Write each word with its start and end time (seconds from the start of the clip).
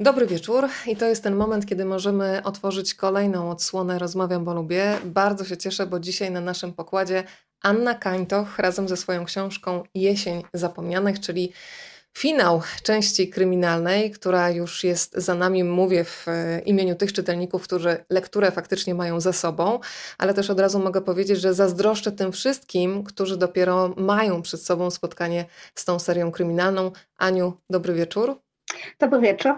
Dobry 0.00 0.26
wieczór 0.26 0.68
i 0.86 0.96
to 0.96 1.06
jest 1.06 1.22
ten 1.22 1.36
moment, 1.36 1.66
kiedy 1.66 1.84
możemy 1.84 2.40
otworzyć 2.44 2.94
kolejną 2.94 3.50
odsłonę 3.50 3.98
Rozmawiam, 3.98 4.44
bo 4.44 4.54
lubię. 4.54 4.98
Bardzo 5.04 5.44
się 5.44 5.56
cieszę, 5.56 5.86
bo 5.86 6.00
dzisiaj 6.00 6.30
na 6.30 6.40
naszym 6.40 6.72
pokładzie 6.72 7.24
Anna 7.62 7.94
Kańtoch 7.94 8.58
razem 8.58 8.88
ze 8.88 8.96
swoją 8.96 9.24
książką 9.24 9.82
Jesień 9.94 10.42
Zapomnianych, 10.52 11.20
czyli 11.20 11.52
finał 12.18 12.62
części 12.82 13.30
kryminalnej, 13.30 14.10
która 14.10 14.50
już 14.50 14.84
jest 14.84 15.14
za 15.14 15.34
nami, 15.34 15.64
mówię 15.64 16.04
w 16.04 16.28
e, 16.28 16.60
imieniu 16.60 16.94
tych 16.94 17.12
czytelników, 17.12 17.62
którzy 17.62 18.04
lekturę 18.10 18.50
faktycznie 18.50 18.94
mają 18.94 19.20
za 19.20 19.32
sobą, 19.32 19.80
ale 20.18 20.34
też 20.34 20.50
od 20.50 20.60
razu 20.60 20.78
mogę 20.78 21.00
powiedzieć, 21.00 21.40
że 21.40 21.54
zazdroszczę 21.54 22.12
tym 22.12 22.32
wszystkim, 22.32 23.04
którzy 23.04 23.36
dopiero 23.36 23.94
mają 23.96 24.42
przed 24.42 24.62
sobą 24.62 24.90
spotkanie 24.90 25.44
z 25.74 25.84
tą 25.84 25.98
serią 25.98 26.32
kryminalną. 26.32 26.92
Aniu, 27.18 27.52
dobry 27.70 27.94
wieczór. 27.94 28.40
Dobry 29.00 29.20
wieczór. 29.20 29.54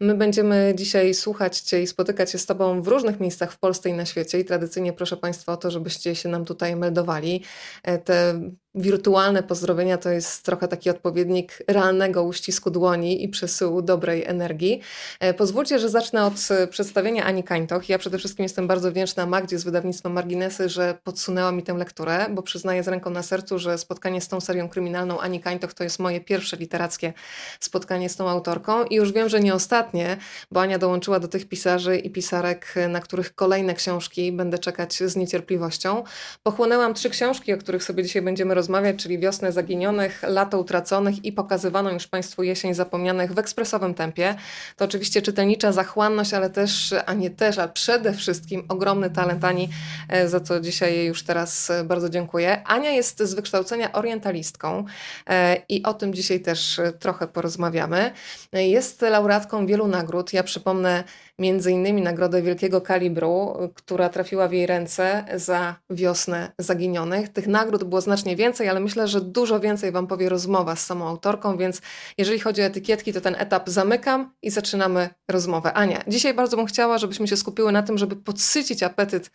My 0.00 0.14
będziemy 0.14 0.72
dzisiaj 0.76 1.14
słuchać 1.14 1.60
Cię 1.60 1.82
i 1.82 1.86
spotykać 1.86 2.30
się 2.30 2.38
z 2.38 2.46
Tobą 2.46 2.82
w 2.82 2.88
różnych 2.88 3.20
miejscach 3.20 3.52
w 3.52 3.58
Polsce 3.58 3.90
i 3.90 3.92
na 3.92 4.06
świecie 4.06 4.40
i 4.40 4.44
tradycyjnie 4.44 4.92
proszę 4.92 5.16
Państwa 5.16 5.52
o 5.52 5.56
to, 5.56 5.70
żebyście 5.70 6.14
się 6.14 6.28
nam 6.28 6.44
tutaj 6.44 6.76
meldowali. 6.76 7.42
E, 7.82 7.98
te 7.98 8.40
wirtualne 8.74 9.42
pozdrowienia 9.42 9.98
to 9.98 10.10
jest 10.10 10.42
trochę 10.42 10.68
taki 10.68 10.90
odpowiednik 10.90 11.58
realnego 11.68 12.22
uścisku 12.22 12.70
dłoni 12.70 13.24
i 13.24 13.28
przesyłu 13.28 13.82
dobrej 13.82 14.24
energii. 14.24 14.80
E, 15.20 15.34
pozwólcie, 15.34 15.78
że 15.78 15.88
zacznę 15.88 16.24
od 16.24 16.34
e, 16.50 16.66
przedstawienia 16.66 17.24
Ani 17.24 17.44
Kańtoch. 17.44 17.88
Ja 17.88 17.98
przede 17.98 18.18
wszystkim 18.18 18.42
jestem 18.42 18.66
bardzo 18.66 18.90
wdzięczna 18.90 19.26
Magdzie 19.26 19.58
z 19.58 19.64
wydawnictwa 19.64 20.08
Marginesy, 20.08 20.68
że 20.68 20.98
podsunęła 21.04 21.52
mi 21.52 21.62
tę 21.62 21.74
lekturę, 21.74 22.26
bo 22.30 22.42
przyznaję 22.42 22.82
z 22.82 22.88
ręką 22.88 23.10
na 23.10 23.22
sercu, 23.22 23.58
że 23.58 23.78
spotkanie 23.78 24.20
z 24.20 24.28
tą 24.28 24.40
serią 24.40 24.68
kryminalną 24.68 25.20
Ani 25.20 25.40
Kańtoch 25.40 25.74
to 25.74 25.84
jest 25.84 25.98
moje 25.98 26.20
pierwsze 26.20 26.56
literackie 26.56 27.12
spotkanie 27.60 28.08
z 28.08 28.16
tą 28.16 28.28
autorką 28.28 28.84
i 28.84 28.94
już 28.94 29.12
wiem, 29.12 29.28
że 29.28 29.40
nie 29.40 29.54
ostatnie, 29.54 30.16
bo 30.50 30.60
Ania 30.60 30.78
dołączyła 30.78 31.20
do 31.20 31.28
tych 31.28 31.48
pisarzy 31.48 31.96
i 31.96 32.10
pisarek, 32.10 32.74
na 32.88 33.00
których 33.00 33.34
kolejne 33.34 33.74
książki 33.74 34.32
będę 34.32 34.58
czekać 34.58 35.02
z 35.02 35.16
niecierpliwością. 35.16 36.04
Pochłonęłam 36.42 36.94
trzy 36.94 37.10
książki, 37.10 37.52
o 37.52 37.58
których 37.58 37.84
sobie 37.84 38.02
dzisiaj 38.02 38.22
będziemy 38.22 38.54
rozmawiać 38.54 38.63
rozmawiać, 38.64 38.96
czyli 38.96 39.18
wiosnę 39.18 39.52
zaginionych, 39.52 40.22
lato 40.22 40.58
utraconych 40.58 41.24
i 41.24 41.32
pokazywaną 41.32 41.90
już 41.90 42.06
Państwu 42.06 42.42
jesień 42.42 42.74
zapomnianych 42.74 43.32
w 43.32 43.38
ekspresowym 43.38 43.94
tempie. 43.94 44.34
To 44.76 44.84
oczywiście 44.84 45.22
czytelnicza 45.22 45.72
zachłanność, 45.72 46.34
ale 46.34 46.50
też, 46.50 46.94
a 47.06 47.14
nie 47.14 47.30
też, 47.30 47.58
a 47.58 47.68
przede 47.68 48.12
wszystkim 48.12 48.64
ogromny 48.68 49.10
talent 49.10 49.44
Ani, 49.44 49.68
e, 50.08 50.28
za 50.28 50.40
co 50.40 50.60
dzisiaj 50.60 50.94
jej 50.94 51.06
już 51.06 51.22
teraz 51.22 51.70
e, 51.70 51.84
bardzo 51.84 52.08
dziękuję. 52.08 52.62
Ania 52.66 52.90
jest 52.90 53.22
z 53.22 53.34
wykształcenia 53.34 53.92
orientalistką 53.92 54.84
e, 55.26 55.56
i 55.68 55.82
o 55.82 55.94
tym 55.94 56.14
dzisiaj 56.14 56.40
też 56.40 56.80
trochę 56.98 57.26
porozmawiamy. 57.26 58.12
Jest 58.52 59.02
laureatką 59.02 59.66
wielu 59.66 59.88
nagród. 59.88 60.32
Ja 60.32 60.42
przypomnę 60.42 61.04
między 61.38 61.72
innymi 61.72 62.02
nagrodę 62.02 62.42
wielkiego 62.42 62.80
kalibru, 62.80 63.54
która 63.74 64.08
trafiła 64.08 64.48
w 64.48 64.52
jej 64.52 64.66
ręce 64.66 65.24
za 65.34 65.76
wiosnę 65.90 66.52
zaginionych. 66.58 67.28
Tych 67.28 67.46
nagród 67.46 67.84
było 67.84 68.00
znacznie 68.00 68.36
więcej, 68.36 68.68
ale 68.68 68.80
myślę, 68.80 69.08
że 69.08 69.20
dużo 69.20 69.60
więcej 69.60 69.92
Wam 69.92 70.06
powie 70.06 70.28
rozmowa 70.28 70.76
z 70.76 70.86
samą 70.86 71.08
autorką, 71.08 71.56
więc 71.56 71.80
jeżeli 72.18 72.38
chodzi 72.38 72.62
o 72.62 72.64
etykietki, 72.64 73.12
to 73.12 73.20
ten 73.20 73.36
etap 73.38 73.68
zamykam 73.68 74.32
i 74.42 74.50
zaczynamy 74.50 75.08
rozmowę. 75.30 75.72
Ania, 75.72 76.04
dzisiaj 76.08 76.34
bardzo 76.34 76.56
bym 76.56 76.66
chciała, 76.66 76.98
żebyśmy 76.98 77.28
się 77.28 77.36
skupiły 77.36 77.72
na 77.72 77.82
tym, 77.82 77.98
żeby 77.98 78.16
podsycić 78.16 78.82
apetyt 78.82 79.30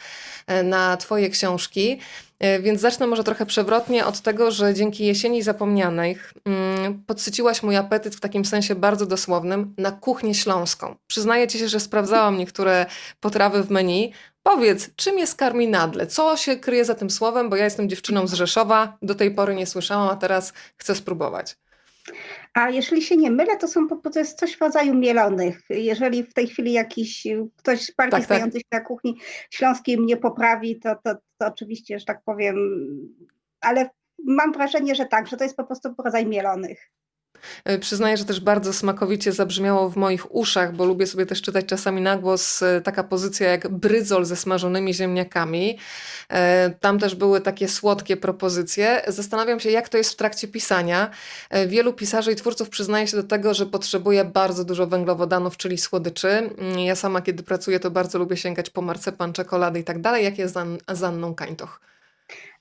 e, 0.47 0.63
na 0.63 0.97
Twoje 0.97 1.29
książki. 1.29 1.99
E, 2.39 2.59
więc 2.59 2.81
zacznę 2.81 3.07
może 3.07 3.23
trochę 3.23 3.45
przewrotnie 3.45 4.05
od 4.05 4.21
tego, 4.21 4.51
że 4.51 4.73
dzięki 4.73 5.05
jesieni 5.05 5.43
zapomnianych 5.43 6.33
mm, 6.45 7.03
podsyciłaś 7.03 7.63
mój 7.63 7.75
apetyt 7.75 8.15
w 8.15 8.19
takim 8.19 8.45
sensie 8.45 8.75
bardzo 8.75 9.05
dosłownym 9.05 9.73
na 9.77 9.91
kuchnię 9.91 10.35
śląską. 10.35 10.95
Przyznaję 11.07 11.47
ci 11.47 11.59
się, 11.59 11.67
że 11.67 11.79
sprawdzałam 11.79 12.37
niektóre 12.37 12.85
potrawy 13.19 13.63
w 13.63 13.71
menu. 13.71 14.13
Powiedz, 14.43 14.89
czym 14.95 15.19
jest 15.19 15.35
karminadle? 15.35 16.07
Co 16.07 16.37
się 16.37 16.57
kryje 16.57 16.85
za 16.85 16.95
tym 16.95 17.09
słowem? 17.09 17.49
Bo 17.49 17.55
ja 17.55 17.63
jestem 17.63 17.89
dziewczyną 17.89 18.27
z 18.27 18.33
Rzeszowa, 18.33 18.97
do 19.01 19.15
tej 19.15 19.31
pory 19.31 19.55
nie 19.55 19.65
słyszałam, 19.65 20.09
a 20.09 20.15
teraz 20.15 20.53
chcę 20.77 20.95
spróbować. 20.95 21.55
A 22.53 22.69
jeżeli 22.69 23.01
się 23.01 23.17
nie 23.17 23.31
mylę, 23.31 23.57
to, 23.57 23.67
są, 23.67 23.87
to 23.87 24.19
jest 24.19 24.39
coś 24.39 24.57
w 24.57 24.61
rodzaju 24.61 24.95
mielonych. 24.95 25.61
Jeżeli 25.69 26.23
w 26.23 26.33
tej 26.33 26.47
chwili 26.47 26.71
jakiś 26.71 27.27
ktoś 27.57 27.91
bardziej 27.95 28.19
tak, 28.19 28.27
znający 28.27 28.57
tak. 28.57 28.61
się 28.61 28.67
na 28.71 28.79
kuchni 28.79 29.17
śląskiej 29.49 29.97
mnie 29.97 30.17
poprawi, 30.17 30.79
to, 30.79 30.95
to, 31.03 31.15
to 31.37 31.47
oczywiście, 31.47 31.99
że 31.99 32.05
tak 32.05 32.21
powiem, 32.23 32.55
ale 33.61 33.89
mam 34.25 34.51
wrażenie, 34.51 34.95
że 34.95 35.05
tak, 35.05 35.27
że 35.27 35.37
to 35.37 35.43
jest 35.43 35.57
po 35.57 35.63
prostu 35.63 35.95
rodzaj 36.03 36.25
mielonych. 36.25 36.91
E, 37.65 37.79
przyznaję, 37.79 38.17
że 38.17 38.25
też 38.25 38.39
bardzo 38.39 38.73
smakowicie 38.73 39.31
zabrzmiało 39.31 39.89
w 39.89 39.95
moich 39.95 40.35
uszach, 40.35 40.75
bo 40.75 40.85
lubię 40.85 41.07
sobie 41.07 41.25
też 41.25 41.41
czytać 41.41 41.65
czasami 41.65 42.01
na 42.01 42.17
głos 42.17 42.63
e, 42.63 42.81
taka 42.81 43.03
pozycja 43.03 43.49
jak 43.49 43.69
brydzol 43.69 44.25
ze 44.25 44.35
smażonymi 44.35 44.93
ziemniakami. 44.93 45.77
E, 46.29 46.69
tam 46.79 46.99
też 46.99 47.15
były 47.15 47.41
takie 47.41 47.67
słodkie 47.67 48.17
propozycje. 48.17 49.01
Zastanawiam 49.07 49.59
się, 49.59 49.69
jak 49.69 49.89
to 49.89 49.97
jest 49.97 50.13
w 50.13 50.15
trakcie 50.15 50.47
pisania. 50.47 51.09
Wielu 51.67 51.93
pisarzy 51.93 52.31
i 52.31 52.35
twórców 52.35 52.69
przyznaje 52.69 53.07
się 53.07 53.17
do 53.17 53.23
tego, 53.23 53.53
że 53.53 53.65
potrzebuje 53.65 54.25
bardzo 54.25 54.63
dużo 54.65 54.87
węglowodanów, 54.87 55.57
czyli 55.57 55.77
słodyczy. 55.77 56.29
Mm, 56.29 56.79
ja 56.79 56.95
sama, 56.95 57.21
kiedy 57.21 57.43
pracuję, 57.43 57.79
to 57.79 57.91
bardzo 57.91 58.19
lubię 58.19 58.37
sięgać 58.37 58.69
po 58.69 58.81
marcepan, 58.81 59.33
czekolady 59.33 59.79
i 59.79 59.83
tak 59.83 60.01
dalej. 60.01 60.23
Jak 60.23 60.37
jest 60.37 60.55
z 60.93 61.03
Anną 61.03 61.35
Kańtoch? 61.35 61.81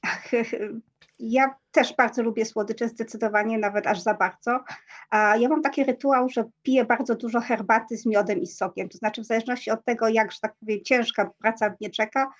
Ja 1.18 1.54
też 1.72 1.94
bardzo 1.96 2.22
lubię 2.22 2.44
słodycze, 2.44 2.88
zdecydowanie 2.88 3.58
nawet 3.58 3.86
aż 3.86 4.00
za 4.00 4.14
bardzo. 4.14 4.60
Ja 5.12 5.48
mam 5.48 5.62
taki 5.62 5.84
rytuał, 5.84 6.28
że 6.28 6.44
piję 6.62 6.84
bardzo 6.84 7.14
dużo 7.14 7.40
herbaty 7.40 7.96
z 7.96 8.06
miodem 8.06 8.40
i 8.40 8.46
sokiem. 8.46 8.88
To 8.88 8.98
znaczy, 8.98 9.22
w 9.22 9.26
zależności 9.26 9.70
od 9.70 9.84
tego, 9.84 10.08
jak, 10.08 10.32
że 10.32 10.38
tak 10.42 10.54
powiem, 10.60 10.80
ciężka 10.84 11.30
praca 11.38 11.74
mnie 11.80 11.90
czeka, 11.90 12.32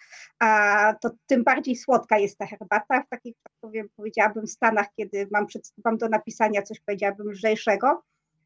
to 1.00 1.10
tym 1.26 1.44
bardziej 1.44 1.76
słodka 1.76 2.18
jest 2.18 2.38
ta 2.38 2.46
herbata. 2.46 3.02
W 3.02 3.08
takich, 3.08 3.34
tak 3.42 3.52
powiem, 3.60 3.88
powiedziałabym, 3.96 4.46
stanach, 4.46 4.86
kiedy 4.96 5.28
mam, 5.30 5.46
przed, 5.46 5.72
mam 5.84 5.98
do 5.98 6.08
napisania 6.08 6.62
coś, 6.62 6.80
powiedziałabym, 6.80 7.30
lżejszego, 7.30 8.02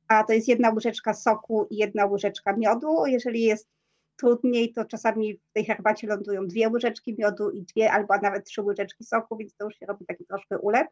a 0.09 0.25
to 0.25 0.33
jest 0.33 0.49
jedna 0.49 0.71
łyżeczka 0.71 1.15
soku 1.15 1.67
i 1.71 1.77
jedna 1.77 2.07
łyżeczka 2.07 2.53
miodu. 2.57 3.07
Jeżeli 3.07 3.43
jest 3.43 3.69
trudniej, 4.17 4.73
to 4.73 4.85
czasami 4.85 5.37
w 5.37 5.53
tej 5.53 5.65
herbacie 5.65 6.07
lądują 6.07 6.47
dwie 6.47 6.69
łyżeczki 6.69 7.15
miodu 7.19 7.51
i 7.51 7.63
dwie 7.63 7.93
albo 7.93 8.15
nawet 8.23 8.45
trzy 8.45 8.63
łyżeczki 8.63 9.05
soku, 9.05 9.37
więc 9.37 9.57
to 9.57 9.65
już 9.65 9.75
się 9.79 9.87
robi 9.87 10.07
taki 10.07 10.25
troszkę 10.25 10.59
ulep. 10.59 10.89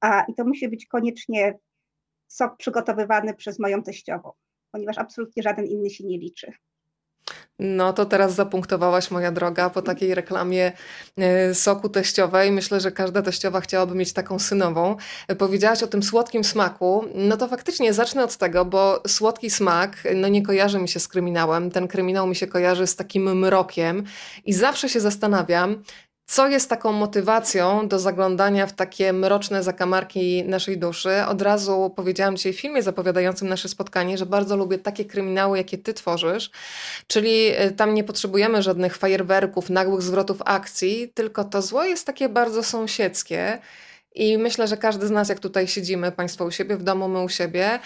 A, 0.00 0.24
I 0.28 0.34
to 0.34 0.44
musi 0.44 0.68
być 0.68 0.86
koniecznie 0.86 1.58
sok 2.28 2.56
przygotowywany 2.56 3.34
przez 3.34 3.58
moją 3.58 3.82
teściową, 3.82 4.32
ponieważ 4.70 4.98
absolutnie 4.98 5.42
żaden 5.42 5.66
inny 5.66 5.90
się 5.90 6.04
nie 6.04 6.18
liczy. 6.18 6.52
No 7.58 7.92
to 7.92 8.04
teraz 8.04 8.34
zapunktowałaś, 8.34 9.10
moja 9.10 9.32
droga, 9.32 9.70
po 9.70 9.82
takiej 9.82 10.14
reklamie 10.14 10.72
e, 11.16 11.54
soku 11.54 11.88
teściowej. 11.88 12.52
Myślę, 12.52 12.80
że 12.80 12.92
każda 12.92 13.22
teściowa 13.22 13.60
chciałaby 13.60 13.94
mieć 13.94 14.12
taką 14.12 14.38
synową. 14.38 14.96
E, 15.28 15.36
powiedziałaś 15.36 15.82
o 15.82 15.86
tym 15.86 16.02
słodkim 16.02 16.44
smaku. 16.44 17.04
No 17.14 17.36
to 17.36 17.48
faktycznie 17.48 17.92
zacznę 17.92 18.24
od 18.24 18.36
tego, 18.36 18.64
bo 18.64 19.02
słodki 19.06 19.50
smak 19.50 19.96
no 20.14 20.28
nie 20.28 20.42
kojarzy 20.42 20.78
mi 20.78 20.88
się 20.88 21.00
z 21.00 21.08
kryminałem. 21.08 21.70
Ten 21.70 21.88
kryminał 21.88 22.26
mi 22.26 22.36
się 22.36 22.46
kojarzy 22.46 22.86
z 22.86 22.96
takim 22.96 23.38
mrokiem 23.38 24.04
i 24.44 24.52
zawsze 24.52 24.88
się 24.88 25.00
zastanawiam, 25.00 25.82
co 26.28 26.48
jest 26.48 26.70
taką 26.70 26.92
motywacją 26.92 27.88
do 27.88 27.98
zaglądania 27.98 28.66
w 28.66 28.72
takie 28.72 29.12
mroczne 29.12 29.62
zakamarki 29.62 30.44
naszej 30.44 30.78
duszy? 30.78 31.10
Od 31.28 31.42
razu 31.42 31.92
powiedziałam 31.96 32.36
dzisiaj 32.36 32.52
w 32.52 32.60
filmie 32.60 32.82
zapowiadającym 32.82 33.48
nasze 33.48 33.68
spotkanie, 33.68 34.18
że 34.18 34.26
bardzo 34.26 34.56
lubię 34.56 34.78
takie 34.78 35.04
kryminały, 35.04 35.58
jakie 35.58 35.78
ty 35.78 35.94
tworzysz, 35.94 36.50
czyli 37.06 37.60
y, 37.62 37.70
tam 37.70 37.94
nie 37.94 38.04
potrzebujemy 38.04 38.62
żadnych 38.62 38.96
fajerwerków, 38.96 39.70
nagłych 39.70 40.02
zwrotów 40.02 40.42
akcji, 40.44 41.12
tylko 41.14 41.44
to 41.44 41.62
zło 41.62 41.84
jest 41.84 42.06
takie 42.06 42.28
bardzo 42.28 42.62
sąsiedzkie. 42.62 43.58
I 44.18 44.38
myślę, 44.38 44.68
że 44.68 44.76
każdy 44.76 45.06
z 45.06 45.10
nas, 45.10 45.28
jak 45.28 45.40
tutaj 45.40 45.68
siedzimy, 45.68 46.12
Państwo 46.12 46.44
u 46.44 46.50
siebie, 46.50 46.76
w 46.76 46.82
domu, 46.82 47.08
my 47.08 47.22
u 47.22 47.28
siebie, 47.28 47.78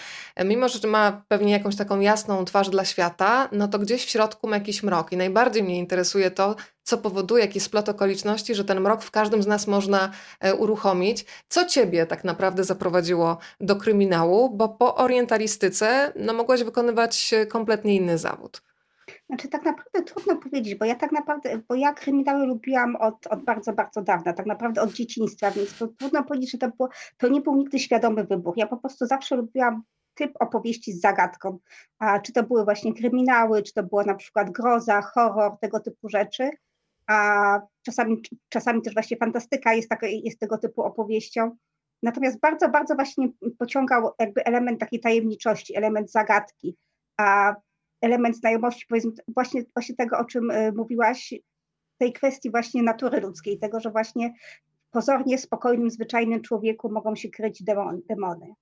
mimo 0.45 0.69
że 0.69 0.87
ma 0.87 1.23
pewnie 1.27 1.51
jakąś 1.51 1.75
taką 1.75 1.99
jasną 1.99 2.45
twarz 2.45 2.69
dla 2.69 2.85
świata, 2.85 3.49
no 3.51 3.67
to 3.67 3.79
gdzieś 3.79 4.05
w 4.05 4.09
środku 4.09 4.47
ma 4.47 4.55
jakiś 4.55 4.83
mrok. 4.83 5.11
I 5.11 5.17
najbardziej 5.17 5.63
mnie 5.63 5.77
interesuje 5.77 6.31
to, 6.31 6.55
co 6.83 6.97
powoduje, 6.97 7.45
jaki 7.45 7.59
splot 7.59 7.89
okoliczności, 7.89 8.55
że 8.55 8.65
ten 8.65 8.79
mrok 8.79 9.03
w 9.03 9.11
każdym 9.11 9.43
z 9.43 9.47
nas 9.47 9.67
można 9.67 10.11
e, 10.39 10.55
uruchomić. 10.55 11.25
Co 11.49 11.65
ciebie 11.65 12.05
tak 12.05 12.23
naprawdę 12.23 12.63
zaprowadziło 12.63 13.37
do 13.61 13.75
kryminału, 13.75 14.49
bo 14.49 14.69
po 14.69 14.95
orientalistyce 14.95 16.13
no, 16.15 16.33
mogłaś 16.33 16.63
wykonywać 16.63 17.31
kompletnie 17.49 17.95
inny 17.95 18.17
zawód. 18.17 18.72
Znaczy 19.33 19.47
tak 19.47 19.65
naprawdę 19.65 20.01
trudno 20.03 20.35
powiedzieć, 20.35 20.75
bo 20.75 20.85
ja 20.85 20.95
tak 20.95 21.11
naprawdę, 21.11 21.59
bo 21.67 21.75
ja 21.75 21.93
kryminały 21.93 22.45
lubiłam 22.45 22.95
od, 22.95 23.27
od 23.27 23.43
bardzo, 23.43 23.73
bardzo 23.73 24.01
dawna, 24.01 24.33
tak 24.33 24.45
naprawdę 24.45 24.81
od 24.81 24.93
dzieciństwa, 24.93 25.51
więc 25.51 25.77
trudno 25.99 26.23
powiedzieć, 26.23 26.51
że 26.51 26.57
to, 26.57 26.69
było, 26.69 26.89
to 27.17 27.27
nie 27.27 27.41
był 27.41 27.55
nigdy 27.55 27.79
świadomy 27.79 28.23
wybór. 28.23 28.53
Ja 28.57 28.67
po 28.67 28.77
prostu 28.77 29.05
zawsze 29.05 29.35
lubiłam 29.35 29.83
typ 30.13 30.31
opowieści 30.39 30.93
z 30.93 31.01
zagadką. 31.01 31.59
A 31.99 32.19
czy 32.19 32.33
to 32.33 32.43
były 32.43 32.63
właśnie 32.63 32.93
kryminały, 32.93 33.63
czy 33.63 33.73
to 33.73 33.83
była 33.83 34.03
na 34.03 34.15
przykład 34.15 34.51
groza, 34.51 35.01
horror, 35.01 35.57
tego 35.61 35.79
typu 35.79 36.09
rzeczy. 36.09 36.49
A 37.07 37.59
czasami, 37.85 38.21
czasami 38.49 38.81
też 38.81 38.93
właśnie 38.93 39.17
fantastyka 39.17 39.73
jest, 39.73 39.89
taka, 39.89 40.07
jest 40.07 40.39
tego 40.39 40.57
typu 40.57 40.81
opowieścią. 40.81 41.57
Natomiast 42.03 42.39
bardzo, 42.39 42.69
bardzo 42.69 42.95
właśnie 42.95 43.29
pociągał 43.59 44.11
jakby 44.19 44.45
element 44.45 44.79
takiej 44.79 44.99
tajemniczości, 44.99 45.77
element 45.77 46.11
zagadki. 46.11 46.77
a 47.17 47.55
element 48.03 48.37
znajomości, 48.37 48.85
powiedzmy, 48.89 49.11
właśnie, 49.27 49.63
właśnie 49.75 49.95
tego, 49.95 50.17
o 50.17 50.25
czym 50.25 50.51
y, 50.51 50.71
mówiłaś, 50.75 51.33
tej 51.97 52.13
kwestii 52.13 52.51
właśnie 52.51 52.83
natury 52.83 53.19
ludzkiej, 53.19 53.59
tego, 53.59 53.79
że 53.79 53.91
właśnie 53.91 54.33
pozornie 54.91 55.37
spokojnym, 55.37 55.89
zwyczajnym 55.89 56.41
człowieku 56.41 56.91
mogą 56.91 57.15
się 57.15 57.29
kryć 57.29 57.63
demony. 58.09 58.53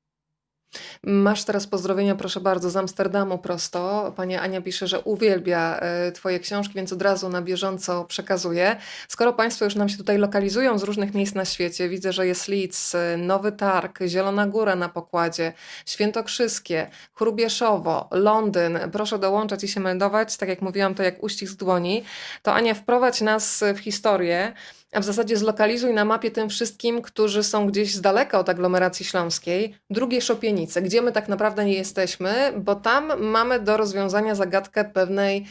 Masz 1.04 1.44
teraz 1.44 1.68
pozdrowienia, 1.68 2.16
proszę 2.16 2.40
bardzo, 2.40 2.70
z 2.70 2.76
Amsterdamu 2.76 3.38
prosto. 3.38 4.14
Pani 4.16 4.36
Ania 4.36 4.62
pisze, 4.62 4.88
że 4.88 5.00
uwielbia 5.00 5.80
e, 5.80 6.12
Twoje 6.12 6.40
książki, 6.40 6.74
więc 6.74 6.94
od 6.94 7.02
razu 7.02 7.30
na 7.30 7.42
bieżąco 7.42 8.06
przekazuje. 8.06 8.76
Skoro 9.08 9.34
Państwo 9.34 9.66
już 9.66 9.76
nam 9.76 9.90
się 9.90 9.98
tutaj 9.98 10.18
lokalizują 10.18 10.80
z 10.80 10.84
różnych 10.84 11.14
miejsc 11.14 11.36
na 11.36 11.46
świecie, 11.46 11.90
widzę, 11.90 12.14
że 12.14 12.28
jest 12.28 12.48
Leeds, 12.48 12.96
e, 12.96 13.18
Nowy 13.18 13.52
Targ, 13.52 14.00
Zielona 14.08 14.48
Góra 14.48 14.76
na 14.76 14.90
pokładzie, 14.90 15.54
Świętokrzyskie, 15.86 16.88
Chrubieszowo, 17.14 18.08
Londyn. 18.12 18.80
Proszę 18.92 19.20
dołączać 19.20 19.64
i 19.64 19.68
się 19.68 19.80
meldować. 19.80 20.38
Tak 20.38 20.50
jak 20.50 20.62
mówiłam, 20.62 20.96
to 20.96 21.04
jak 21.04 21.24
uścisk 21.24 21.58
dłoni. 21.58 22.04
To 22.44 22.54
Ania, 22.54 22.74
wprowadź 22.74 23.22
nas 23.22 23.64
w 23.76 23.80
historię 23.80 24.54
a 24.92 25.00
w 25.00 25.04
zasadzie 25.04 25.38
zlokalizuj 25.38 25.94
na 25.94 26.06
mapie 26.06 26.32
tym 26.32 26.50
wszystkim, 26.50 27.02
którzy 27.02 27.44
są 27.44 27.68
gdzieś 27.68 27.96
z 27.96 28.02
daleka 28.02 28.40
od 28.40 28.50
aglomeracji 28.50 29.06
śląskiej, 29.06 29.76
drugie 29.90 30.22
Szopienice, 30.22 30.82
gdzie 30.82 31.02
my 31.02 31.12
tak 31.12 31.30
naprawdę 31.30 31.66
nie 31.66 31.74
jesteśmy, 31.74 32.54
bo 32.58 32.76
tam 32.76 33.22
mamy 33.24 33.60
do 33.60 33.78
rozwiązania 33.78 34.36
zagadkę 34.36 34.86
pewnej 34.86 35.46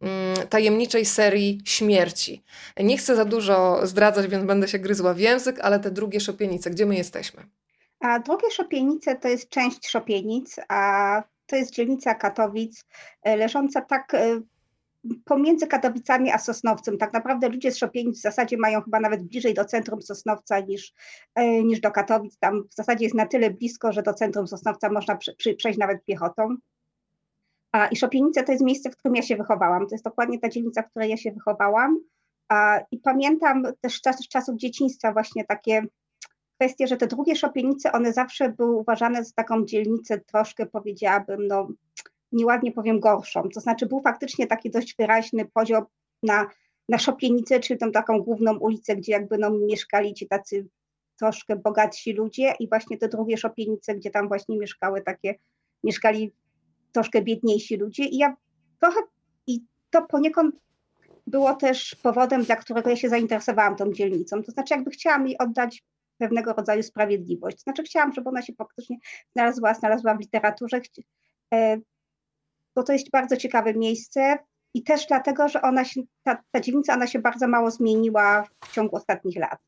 mm, 0.00 0.48
tajemniczej 0.48 1.04
serii 1.04 1.60
śmierci. 1.64 2.42
Nie 2.80 2.98
chcę 2.98 3.16
za 3.16 3.24
dużo 3.24 3.86
zdradzać, 3.86 4.26
więc 4.26 4.44
będę 4.44 4.68
się 4.68 4.78
gryzła 4.78 5.14
w 5.14 5.18
język, 5.18 5.60
ale 5.60 5.80
te 5.80 5.90
drugie 5.90 6.20
Szopienice, 6.20 6.70
gdzie 6.70 6.86
my 6.86 6.96
jesteśmy? 6.96 7.46
A 8.00 8.18
drugie 8.18 8.50
Szopienice 8.50 9.16
to 9.16 9.28
jest 9.28 9.48
część 9.48 9.88
Szopienic, 9.88 10.56
a 10.68 11.22
to 11.46 11.56
jest 11.56 11.72
dzielnica 11.72 12.14
Katowic, 12.14 12.84
e, 13.22 13.36
leżąca 13.36 13.80
tak 13.80 14.14
e, 14.14 14.40
pomiędzy 15.24 15.66
Katowicami 15.66 16.30
a 16.30 16.38
Sosnowcem. 16.38 16.98
Tak 16.98 17.12
naprawdę 17.12 17.48
ludzie 17.48 17.72
z 17.72 17.78
Szopienic 17.78 18.18
w 18.18 18.22
zasadzie 18.22 18.56
mają 18.58 18.82
chyba 18.82 19.00
nawet 19.00 19.22
bliżej 19.22 19.54
do 19.54 19.64
centrum 19.64 20.02
Sosnowca 20.02 20.60
niż, 20.60 20.94
e, 21.34 21.64
niż 21.64 21.80
do 21.80 21.90
Katowic. 21.90 22.38
Tam 22.38 22.62
w 22.70 22.74
zasadzie 22.74 23.04
jest 23.04 23.16
na 23.16 23.26
tyle 23.26 23.50
blisko, 23.50 23.92
że 23.92 24.02
do 24.02 24.14
centrum 24.14 24.46
Sosnowca 24.46 24.90
można 24.90 25.18
przejść 25.58 25.78
nawet 25.78 26.04
piechotą. 26.04 26.56
A, 27.72 27.86
I 27.86 27.96
Szopienice 27.96 28.42
to 28.42 28.52
jest 28.52 28.64
miejsce, 28.64 28.90
w 28.90 28.96
którym 28.96 29.16
ja 29.16 29.22
się 29.22 29.36
wychowałam. 29.36 29.86
To 29.86 29.94
jest 29.94 30.04
dokładnie 30.04 30.38
ta 30.38 30.48
dzielnica, 30.48 30.82
w 30.82 30.90
której 30.90 31.10
ja 31.10 31.16
się 31.16 31.32
wychowałam. 31.32 31.98
A, 32.48 32.80
I 32.90 32.98
pamiętam 32.98 33.62
też 33.80 34.00
czas, 34.00 34.16
z 34.16 34.28
czasów 34.28 34.56
dzieciństwa 34.56 35.12
właśnie 35.12 35.44
takie 35.44 35.82
kwestie, 36.54 36.86
że 36.86 36.96
te 36.96 37.06
drugie 37.06 37.36
Szopienice, 37.36 37.92
one 37.92 38.12
zawsze 38.12 38.48
były 38.48 38.76
uważane 38.76 39.24
za 39.24 39.32
taką 39.34 39.64
dzielnicę 39.64 40.20
troszkę, 40.20 40.66
powiedziałabym, 40.66 41.46
no 41.46 41.68
nieładnie 42.32 42.72
powiem, 42.72 43.00
gorszą. 43.00 43.48
To 43.54 43.60
znaczy 43.60 43.86
był 43.86 44.00
faktycznie 44.00 44.46
taki 44.46 44.70
dość 44.70 44.96
wyraźny 44.96 45.44
podział 45.44 45.84
na, 46.22 46.46
na 46.88 46.98
Szopienicę, 46.98 47.60
czyli 47.60 47.78
tą 47.78 47.92
taką 47.92 48.18
główną 48.22 48.58
ulicę, 48.58 48.96
gdzie 48.96 49.12
jakby 49.12 49.38
no, 49.38 49.50
mieszkali 49.50 50.14
ci 50.14 50.28
tacy 50.28 50.66
troszkę 51.18 51.56
bogatsi 51.56 52.12
ludzie 52.12 52.54
i 52.60 52.68
właśnie 52.68 52.98
te 52.98 53.08
drugie 53.08 53.38
Szopienice, 53.38 53.94
gdzie 53.94 54.10
tam 54.10 54.28
właśnie 54.28 54.58
mieszkały 54.58 55.02
takie, 55.02 55.34
mieszkali 55.84 56.32
troszkę 56.92 57.22
biedniejsi 57.22 57.76
ludzie 57.76 58.04
i 58.04 58.18
ja 58.18 58.36
trochę, 58.80 59.00
i 59.46 59.60
to 59.90 60.02
poniekąd 60.02 60.54
było 61.26 61.54
też 61.54 61.94
powodem, 62.02 62.42
dla 62.42 62.56
którego 62.56 62.90
ja 62.90 62.96
się 62.96 63.08
zainteresowałam 63.08 63.76
tą 63.76 63.92
dzielnicą. 63.92 64.42
To 64.42 64.52
znaczy, 64.52 64.74
jakby 64.74 64.90
chciałam 64.90 65.26
jej 65.26 65.38
oddać 65.38 65.84
pewnego 66.18 66.52
rodzaju 66.52 66.82
sprawiedliwość. 66.82 67.56
To 67.56 67.62
znaczy, 67.62 67.82
chciałam, 67.82 68.12
żeby 68.12 68.28
ona 68.28 68.42
się 68.42 68.52
faktycznie 68.52 68.96
znalazła, 69.32 69.74
znalazła 69.74 70.14
w 70.14 70.20
literaturze. 70.20 70.80
Bo 72.76 72.82
to 72.82 72.92
jest 72.92 73.10
bardzo 73.10 73.36
ciekawe 73.36 73.74
miejsce 73.74 74.38
i 74.74 74.82
też 74.82 75.06
dlatego, 75.06 75.48
że 75.48 75.62
ona 75.62 75.84
się, 75.84 76.00
ta, 76.22 76.42
ta 76.50 76.60
dzielnica 76.60 76.94
ona 76.94 77.06
się 77.06 77.18
bardzo 77.18 77.48
mało 77.48 77.70
zmieniła 77.70 78.44
w 78.64 78.72
ciągu 78.72 78.96
ostatnich 78.96 79.36
lat. 79.36 79.58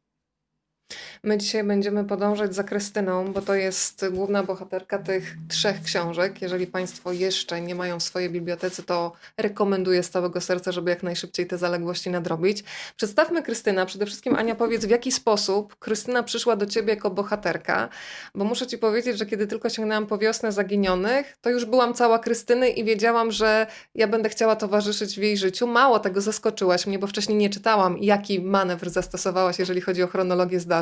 My 1.22 1.38
dzisiaj 1.38 1.64
będziemy 1.64 2.04
podążać 2.04 2.54
za 2.54 2.64
Krystyną, 2.64 3.32
bo 3.32 3.42
to 3.42 3.54
jest 3.54 4.08
główna 4.10 4.42
bohaterka 4.42 4.98
tych 4.98 5.36
trzech 5.48 5.82
książek. 5.82 6.42
Jeżeli 6.42 6.66
Państwo 6.66 7.12
jeszcze 7.12 7.60
nie 7.60 7.74
mają 7.74 8.00
w 8.00 8.02
swojej 8.02 8.30
bibliotece, 8.30 8.82
to 8.82 9.12
rekomenduję 9.36 10.02
z 10.02 10.10
całego 10.10 10.40
serca, 10.40 10.72
żeby 10.72 10.90
jak 10.90 11.02
najszybciej 11.02 11.46
te 11.46 11.58
zaległości 11.58 12.10
nadrobić. 12.10 12.64
Przedstawmy 12.96 13.42
Krystyna. 13.42 13.86
Przede 13.86 14.06
wszystkim 14.06 14.36
Ania 14.36 14.54
powiedz, 14.54 14.84
w 14.84 14.90
jaki 14.90 15.12
sposób 15.12 15.76
Krystyna 15.78 16.22
przyszła 16.22 16.56
do 16.56 16.66
Ciebie 16.66 16.94
jako 16.94 17.10
bohaterka, 17.10 17.88
bo 18.34 18.44
muszę 18.44 18.66
Ci 18.66 18.78
powiedzieć, 18.78 19.18
że 19.18 19.26
kiedy 19.26 19.46
tylko 19.46 19.68
sięgnęłam 19.68 20.06
po 20.06 20.18
wiosnę 20.18 20.52
zaginionych, 20.52 21.36
to 21.40 21.50
już 21.50 21.64
byłam 21.64 21.94
cała 21.94 22.18
Krystyny 22.18 22.68
i 22.68 22.84
wiedziałam, 22.84 23.32
że 23.32 23.66
ja 23.94 24.08
będę 24.08 24.28
chciała 24.28 24.56
towarzyszyć 24.56 25.14
w 25.14 25.22
jej 25.22 25.36
życiu. 25.36 25.66
Mało 25.66 25.98
tego 25.98 26.20
zaskoczyłaś 26.20 26.86
mnie, 26.86 26.98
bo 26.98 27.06
wcześniej 27.06 27.38
nie 27.38 27.50
czytałam, 27.50 27.98
jaki 27.98 28.40
manewr 28.40 28.90
zastosowałaś, 28.90 29.58
jeżeli 29.58 29.80
chodzi 29.80 30.02
o 30.02 30.06
chronologię 30.06 30.60
zdarzeń. 30.60 30.77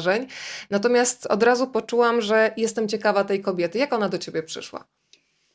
Natomiast 0.70 1.26
od 1.26 1.43
razu 1.43 1.66
poczułam, 1.66 2.20
że 2.20 2.50
jestem 2.56 2.88
ciekawa 2.88 3.25
tej 3.25 3.43
kobiety. 3.43 3.78
Jak 3.78 3.93
ona 3.93 4.08
do 4.08 4.19
ciebie 4.19 4.43
przyszła? 4.43 4.84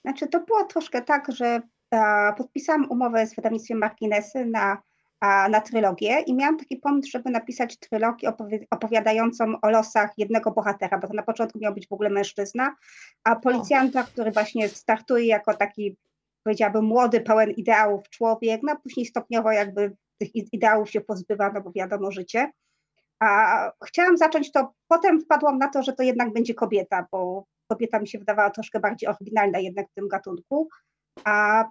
Znaczy, 0.01 0.27
to 0.27 0.39
było 0.39 0.63
troszkę 0.63 1.01
tak, 1.01 1.31
że 1.31 1.61
a, 1.91 2.33
podpisałam 2.37 2.85
umowę 2.89 3.27
z 3.27 3.35
wydawnictwem 3.35 3.77
Marginesy 3.77 4.45
na, 4.45 4.77
a, 5.19 5.49
na 5.49 5.61
trylogię 5.61 6.19
i 6.19 6.33
miałam 6.33 6.57
taki 6.57 6.77
pomysł, 6.77 7.09
żeby 7.11 7.29
napisać 7.29 7.79
trylogię 7.79 8.29
opowi 8.29 8.67
opowiadającą 8.71 9.45
o 9.61 9.69
losach 9.69 10.11
jednego 10.17 10.51
bohatera, 10.51 10.97
bo 10.97 11.07
to 11.07 11.13
na 11.13 11.23
początku 11.23 11.59
miał 11.59 11.73
być 11.73 11.87
w 11.87 11.93
ogóle 11.93 12.09
mężczyzna, 12.09 12.75
a 13.23 13.35
policjanta, 13.35 14.03
który 14.03 14.31
właśnie 14.31 14.69
startuje 14.69 15.27
jako 15.27 15.53
taki, 15.53 15.97
powiedziałabym, 16.43 16.85
młody, 16.85 17.21
pełen 17.21 17.51
ideałów 17.51 18.09
człowiek, 18.09 18.61
no 18.63 18.71
a 18.71 18.75
później 18.75 19.05
stopniowo 19.05 19.51
jakby 19.51 19.95
tych 20.17 20.53
ideałów 20.53 20.89
się 20.89 21.01
pozbywa, 21.01 21.51
no 21.53 21.61
bo 21.61 21.71
wiadomo, 21.71 22.11
życie. 22.11 22.51
A 23.21 23.71
chciałam 23.85 24.17
zacząć 24.17 24.51
to, 24.51 24.73
potem 24.87 25.21
wpadłam 25.21 25.57
na 25.57 25.67
to, 25.67 25.83
że 25.83 25.93
to 25.93 26.03
jednak 26.03 26.33
będzie 26.33 26.53
kobieta, 26.53 27.07
bo 27.11 27.45
kobieta 27.67 27.99
mi 27.99 28.07
się 28.07 28.19
wydawała 28.19 28.49
troszkę 28.49 28.79
bardziej 28.79 29.09
oryginalna 29.09 29.59
jednak 29.59 29.89
w 29.89 29.93
tym 29.93 30.07
gatunku. 30.07 30.69
A, 31.23 31.65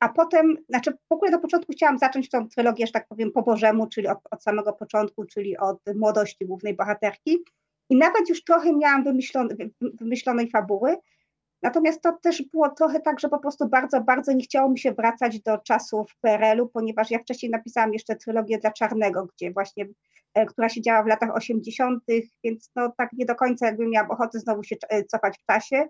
a 0.00 0.08
potem, 0.08 0.56
znaczy 0.68 0.92
w 1.10 1.12
ogóle 1.12 1.30
na 1.30 1.38
początku 1.38 1.72
chciałam 1.72 1.98
zacząć 1.98 2.28
tą 2.28 2.48
trylogię, 2.48 2.86
że 2.86 2.92
tak 2.92 3.08
powiem, 3.08 3.32
po 3.32 3.42
Bożemu, 3.42 3.86
czyli 3.86 4.08
od, 4.08 4.18
od 4.30 4.42
samego 4.42 4.72
początku, 4.72 5.24
czyli 5.24 5.58
od 5.58 5.78
młodości 5.94 6.46
głównej 6.46 6.74
bohaterki. 6.74 7.44
I 7.90 7.96
nawet 7.96 8.28
już 8.28 8.44
trochę 8.44 8.72
miałam 8.72 9.04
wymyślone, 9.04 9.54
wymyślonej 9.80 10.50
fabuły, 10.50 10.96
Natomiast 11.62 12.02
to 12.02 12.12
też 12.22 12.42
było 12.42 12.68
trochę 12.68 13.00
tak, 13.00 13.20
że 13.20 13.28
po 13.28 13.38
prostu 13.38 13.68
bardzo, 13.68 14.00
bardzo 14.00 14.32
nie 14.32 14.44
chciało 14.44 14.70
mi 14.70 14.78
się 14.78 14.92
wracać 14.92 15.40
do 15.40 15.58
czasów 15.58 16.16
PRL-u, 16.20 16.68
ponieważ 16.68 17.10
ja 17.10 17.18
wcześniej 17.18 17.50
napisałam 17.50 17.92
jeszcze 17.92 18.16
trylogię 18.16 18.58
dla 18.58 18.70
Czarnego, 18.72 19.26
gdzie 19.34 19.52
właśnie, 19.52 19.86
e, 20.34 20.46
która 20.46 20.68
się 20.68 20.80
działa 20.80 21.02
w 21.02 21.06
latach 21.06 21.36
80., 21.36 22.04
więc 22.44 22.70
no 22.76 22.92
tak 22.98 23.12
nie 23.12 23.26
do 23.26 23.34
końca 23.34 23.66
jakby 23.66 23.88
miałam 23.88 24.10
ochotę 24.10 24.38
znowu 24.38 24.62
się 24.62 24.76
e, 24.88 25.04
cofać 25.04 25.38
w 25.38 25.46
czasie 25.46 25.86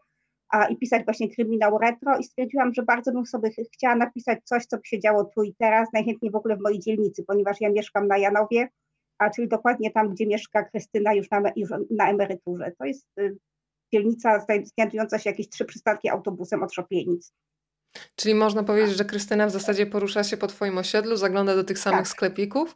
a, 0.51 0.67
i 0.67 0.77
pisać 0.77 1.05
właśnie 1.05 1.35
kryminał 1.35 1.79
retro 1.79 2.19
i 2.19 2.25
stwierdziłam, 2.25 2.75
że 2.75 2.83
bardzo 2.83 3.13
bym 3.13 3.27
sobie 3.27 3.51
chciała 3.75 3.97
napisać 3.97 4.39
coś, 4.45 4.67
co 4.67 4.77
by 4.77 4.83
się 4.85 5.01
działo 5.01 5.25
tu 5.25 5.43
i 5.43 5.55
teraz, 5.55 5.89
najchętniej 5.93 6.31
w 6.31 6.37
ogóle 6.37 6.57
w 6.57 6.61
mojej 6.61 6.79
dzielnicy, 6.79 7.25
ponieważ 7.27 7.61
ja 7.61 7.71
mieszkam 7.71 8.09
na 8.09 8.19
Janowie, 8.19 8.69
a 9.19 9.31
czyli 9.31 9.49
dokładnie 9.49 9.91
tam, 9.91 10.11
gdzie 10.11 10.27
mieszka 10.27 10.65
Krystyna 10.65 11.15
już 11.15 11.31
na, 11.31 11.43
już 11.57 11.71
na 11.91 12.11
emeryturze. 12.11 12.73
To 12.79 12.85
jest 12.85 13.07
y, 13.19 13.37
dzielnica 13.93 14.47
znajdująca 14.77 15.19
się 15.19 15.31
jakieś 15.31 15.49
trzy 15.49 15.65
przystanki 15.65 16.09
autobusem 16.09 16.63
od 16.63 16.75
Szopienic. 16.75 17.33
Czyli 18.17 18.35
można 18.35 18.63
powiedzieć, 18.63 18.97
że 18.97 19.05
Krystyna 19.05 19.47
w 19.47 19.51
zasadzie 19.51 19.87
porusza 19.87 20.25
się 20.25 20.37
po 20.37 20.47
Twoim 20.47 20.79
osiedlu, 20.79 21.17
zagląda 21.17 21.55
do 21.55 21.65
tych 21.65 21.79
samych 21.79 22.01
tak. 22.01 22.09
sklepików? 22.09 22.75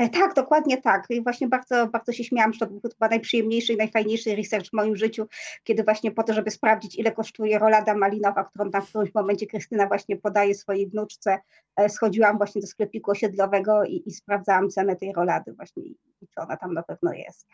E, 0.00 0.08
tak, 0.08 0.34
dokładnie 0.34 0.82
tak. 0.82 1.06
I 1.10 1.22
właśnie 1.22 1.48
bardzo, 1.48 1.86
bardzo 1.86 2.12
się 2.12 2.24
śmiałam, 2.24 2.52
że 2.52 2.58
to 2.58 2.66
był 2.66 2.80
chyba 2.80 3.08
najprzyjemniejszy 3.08 3.72
i 3.72 3.76
najfajniejszy 3.76 4.36
research 4.36 4.70
w 4.70 4.72
moim 4.72 4.96
życiu, 4.96 5.26
kiedy 5.64 5.82
właśnie 5.82 6.10
po 6.10 6.22
to, 6.22 6.32
żeby 6.32 6.50
sprawdzić, 6.50 6.98
ile 6.98 7.12
kosztuje 7.12 7.58
rolada 7.58 7.94
malinowa, 7.94 8.44
którą 8.44 8.70
tam 8.70 8.82
w 8.82 8.88
którymś 8.88 9.14
momencie 9.14 9.46
Krystyna 9.46 9.86
właśnie 9.86 10.16
podaje 10.16 10.54
swojej 10.54 10.86
wnuczce, 10.86 11.38
e, 11.76 11.88
schodziłam 11.88 12.36
właśnie 12.36 12.60
do 12.60 12.66
sklepiku 12.66 13.10
osiedlowego 13.10 13.84
i, 13.84 14.02
i 14.06 14.12
sprawdzałam 14.12 14.70
cenę 14.70 14.96
tej 14.96 15.12
rolady 15.12 15.52
właśnie 15.52 15.82
i 15.82 15.96
co 16.34 16.42
ona 16.42 16.56
tam 16.56 16.74
na 16.74 16.82
pewno 16.82 17.12
jest. 17.12 17.46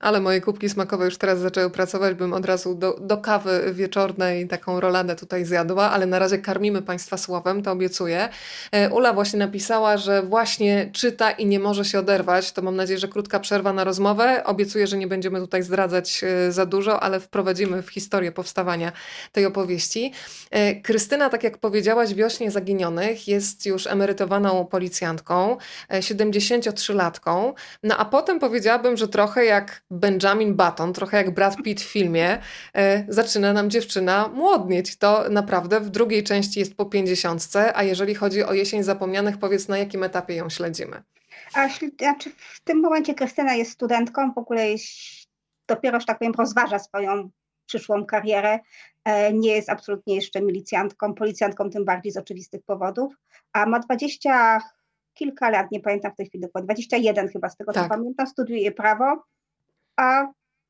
Ale 0.00 0.20
moje 0.20 0.40
kubki 0.40 0.68
smakowe 0.68 1.04
już 1.04 1.18
teraz 1.18 1.38
zaczęły 1.38 1.70
pracować, 1.70 2.14
bym 2.14 2.32
od 2.32 2.44
razu 2.44 2.74
do, 2.74 2.96
do 3.00 3.16
kawy 3.16 3.70
wieczornej 3.72 4.48
taką 4.48 4.80
roladę 4.80 5.16
tutaj 5.16 5.44
zjadła, 5.44 5.90
ale 5.90 6.06
na 6.06 6.18
razie 6.18 6.38
karmimy 6.38 6.82
Państwa 6.82 7.16
słowem, 7.16 7.62
to 7.62 7.72
obiecuję. 7.72 8.28
E, 8.72 8.90
Ula 8.90 9.12
właśnie 9.12 9.38
napisała, 9.38 9.96
że 9.96 10.22
właśnie 10.22 10.90
czyta 10.92 11.30
i 11.30 11.46
nie 11.46 11.60
może 11.60 11.84
się 11.84 11.98
oderwać. 11.98 12.52
To 12.52 12.62
mam 12.62 12.76
nadzieję, 12.76 12.98
że 12.98 13.08
krótka 13.08 13.40
przerwa 13.40 13.72
na 13.72 13.84
rozmowę. 13.84 14.44
Obiecuję, 14.44 14.86
że 14.86 14.96
nie 14.96 15.06
będziemy 15.06 15.40
tutaj 15.40 15.62
zdradzać 15.62 16.24
e, 16.24 16.52
za 16.52 16.66
dużo, 16.66 17.00
ale 17.00 17.20
wprowadzimy 17.20 17.82
w 17.82 17.90
historię 17.90 18.32
powstawania 18.32 18.92
tej 19.32 19.46
opowieści. 19.46 20.12
E, 20.50 20.74
Krystyna, 20.74 21.30
tak 21.30 21.44
jak 21.44 21.58
powiedziałaś, 21.58 22.14
wiośnie 22.14 22.50
zaginionych 22.50 23.28
jest 23.28 23.66
już 23.66 23.86
emerytowaną 23.86 24.64
policjantką, 24.66 25.56
73-latką. 25.90 27.52
No 27.82 27.96
a 27.98 28.04
potem 28.04 28.40
powiedziałabym, 28.40 28.96
że 28.96 29.08
trochę 29.08 29.44
jak 29.44 29.63
jak 29.64 29.84
Benjamin 29.90 30.54
Button, 30.54 30.92
trochę 30.92 31.16
jak 31.16 31.34
Brad 31.34 31.56
Pitt 31.62 31.80
w 31.80 31.92
filmie, 31.92 32.38
e, 32.74 33.04
zaczyna 33.08 33.52
nam 33.52 33.70
dziewczyna 33.70 34.28
młodnieć. 34.28 34.96
To 34.96 35.28
naprawdę 35.30 35.80
w 35.80 35.90
drugiej 35.90 36.24
części 36.24 36.60
jest 36.60 36.76
po 36.76 36.86
pięćdziesiątce, 36.86 37.76
a 37.76 37.82
jeżeli 37.82 38.14
chodzi 38.14 38.44
o 38.44 38.52
jesień 38.52 38.82
zapomnianych, 38.82 39.38
powiedz 39.38 39.68
na 39.68 39.78
jakim 39.78 40.02
etapie 40.02 40.34
ją 40.34 40.50
śledzimy? 40.50 41.02
A 41.54 41.68
znaczy 41.98 42.30
w 42.36 42.60
tym 42.64 42.80
momencie 42.80 43.14
Krystyna 43.14 43.54
jest 43.54 43.70
studentką, 43.70 44.32
w 44.32 44.38
ogóle 44.38 44.70
jest, 44.70 44.84
dopiero, 45.68 46.00
że 46.00 46.06
tak 46.06 46.18
powiem, 46.18 46.34
rozważa 46.38 46.78
swoją 46.78 47.30
przyszłą 47.66 48.06
karierę. 48.06 48.58
E, 49.04 49.32
nie 49.32 49.52
jest 49.52 49.70
absolutnie 49.70 50.14
jeszcze 50.14 50.42
milicjantką, 50.42 51.14
policjantką 51.14 51.70
tym 51.70 51.84
bardziej 51.84 52.12
z 52.12 52.16
oczywistych 52.16 52.62
powodów, 52.66 53.14
a 53.52 53.66
ma 53.66 53.78
dwadzieścia 53.78 54.60
kilka 55.14 55.50
lat, 55.50 55.70
nie 55.70 55.80
pamiętam 55.80 56.12
w 56.12 56.16
tej 56.16 56.26
chwili 56.26 56.42
dokładnie, 56.42 56.66
21 56.66 57.28
chyba 57.28 57.48
z 57.48 57.56
tego 57.56 57.72
tak. 57.72 57.82
co 57.82 57.88
pamiętam, 57.88 58.26
studiuje 58.26 58.72
prawo, 58.72 59.24
a 59.96 60.26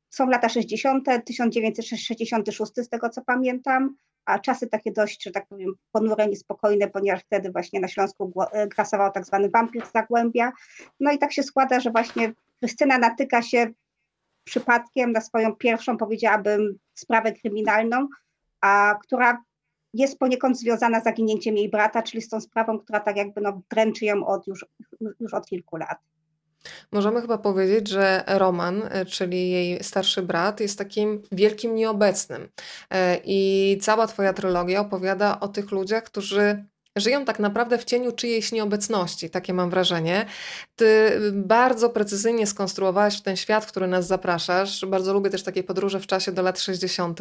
są 0.09 0.29
lata 0.29 0.49
60., 0.49 1.05
1966 1.25 2.71
z 2.77 2.89
tego 2.89 3.09
co 3.09 3.21
pamiętam, 3.21 3.95
a 4.25 4.39
czasy 4.39 4.67
takie 4.67 4.91
dość, 4.91 5.23
że 5.23 5.31
tak 5.31 5.47
powiem, 5.47 5.73
ponure, 5.91 6.27
niespokojne, 6.27 6.87
ponieważ 6.87 7.21
wtedy 7.21 7.51
właśnie 7.51 7.79
na 7.79 7.87
Śląsku 7.87 8.33
e, 8.51 8.67
grasował 8.67 9.11
tak 9.11 9.25
zwany 9.25 9.49
wampir 9.49 9.83
Zagłębia. 9.93 10.51
No 10.99 11.11
i 11.11 11.17
tak 11.17 11.33
się 11.33 11.43
składa, 11.43 11.79
że 11.79 11.91
właśnie 11.91 12.33
Krystyna 12.59 12.97
natyka 12.97 13.41
się 13.41 13.67
przypadkiem 14.43 15.11
na 15.11 15.21
swoją 15.21 15.55
pierwszą, 15.55 15.97
powiedziałabym, 15.97 16.79
sprawę 16.93 17.31
kryminalną, 17.31 18.07
a 18.61 18.95
która 19.03 19.43
jest 19.93 20.19
poniekąd 20.19 20.59
związana 20.59 20.99
z 20.99 21.03
zaginięciem 21.03 21.57
jej 21.57 21.69
brata, 21.69 22.03
czyli 22.03 22.21
z 22.21 22.29
tą 22.29 22.41
sprawą, 22.41 22.79
która 22.79 22.99
tak 22.99 23.17
jakby 23.17 23.41
no, 23.41 23.61
dręczy 23.69 24.05
ją 24.05 24.25
od 24.25 24.47
już, 24.47 24.65
już 25.19 25.33
od 25.33 25.45
kilku 25.45 25.75
lat. 25.75 25.97
Możemy 26.91 27.21
chyba 27.21 27.37
powiedzieć, 27.37 27.89
że 27.89 28.23
Roman, 28.27 28.81
e, 28.89 29.05
czyli 29.05 29.51
jej 29.51 29.83
starszy 29.83 30.21
brat, 30.21 30.59
jest 30.59 30.77
takim 30.77 31.21
wielkim 31.31 31.75
nieobecnym. 31.75 32.49
E, 32.91 33.19
I 33.25 33.77
cała 33.81 34.07
Twoja 34.07 34.33
trylogia 34.33 34.79
opowiada 34.81 35.39
o 35.39 35.47
tych 35.47 35.71
ludziach, 35.71 36.03
którzy 36.03 36.65
żyją 36.95 37.25
tak 37.25 37.39
naprawdę 37.39 37.77
w 37.77 37.85
cieniu 37.85 38.11
czyjejś 38.11 38.51
nieobecności, 38.51 39.29
takie 39.29 39.53
mam 39.53 39.69
wrażenie. 39.69 40.25
Ty 40.75 41.19
bardzo 41.33 41.89
precyzyjnie 41.89 42.47
skonstruowałeś 42.47 43.21
ten 43.21 43.35
świat, 43.35 43.65
w 43.65 43.67
który 43.67 43.87
nas 43.87 44.07
zapraszasz. 44.07 44.85
Bardzo 44.85 45.13
lubię 45.13 45.29
też 45.29 45.43
takie 45.43 45.63
podróże 45.63 45.99
w 45.99 46.07
czasie 46.07 46.31
do 46.31 46.41
lat 46.41 46.59
60., 46.59 47.19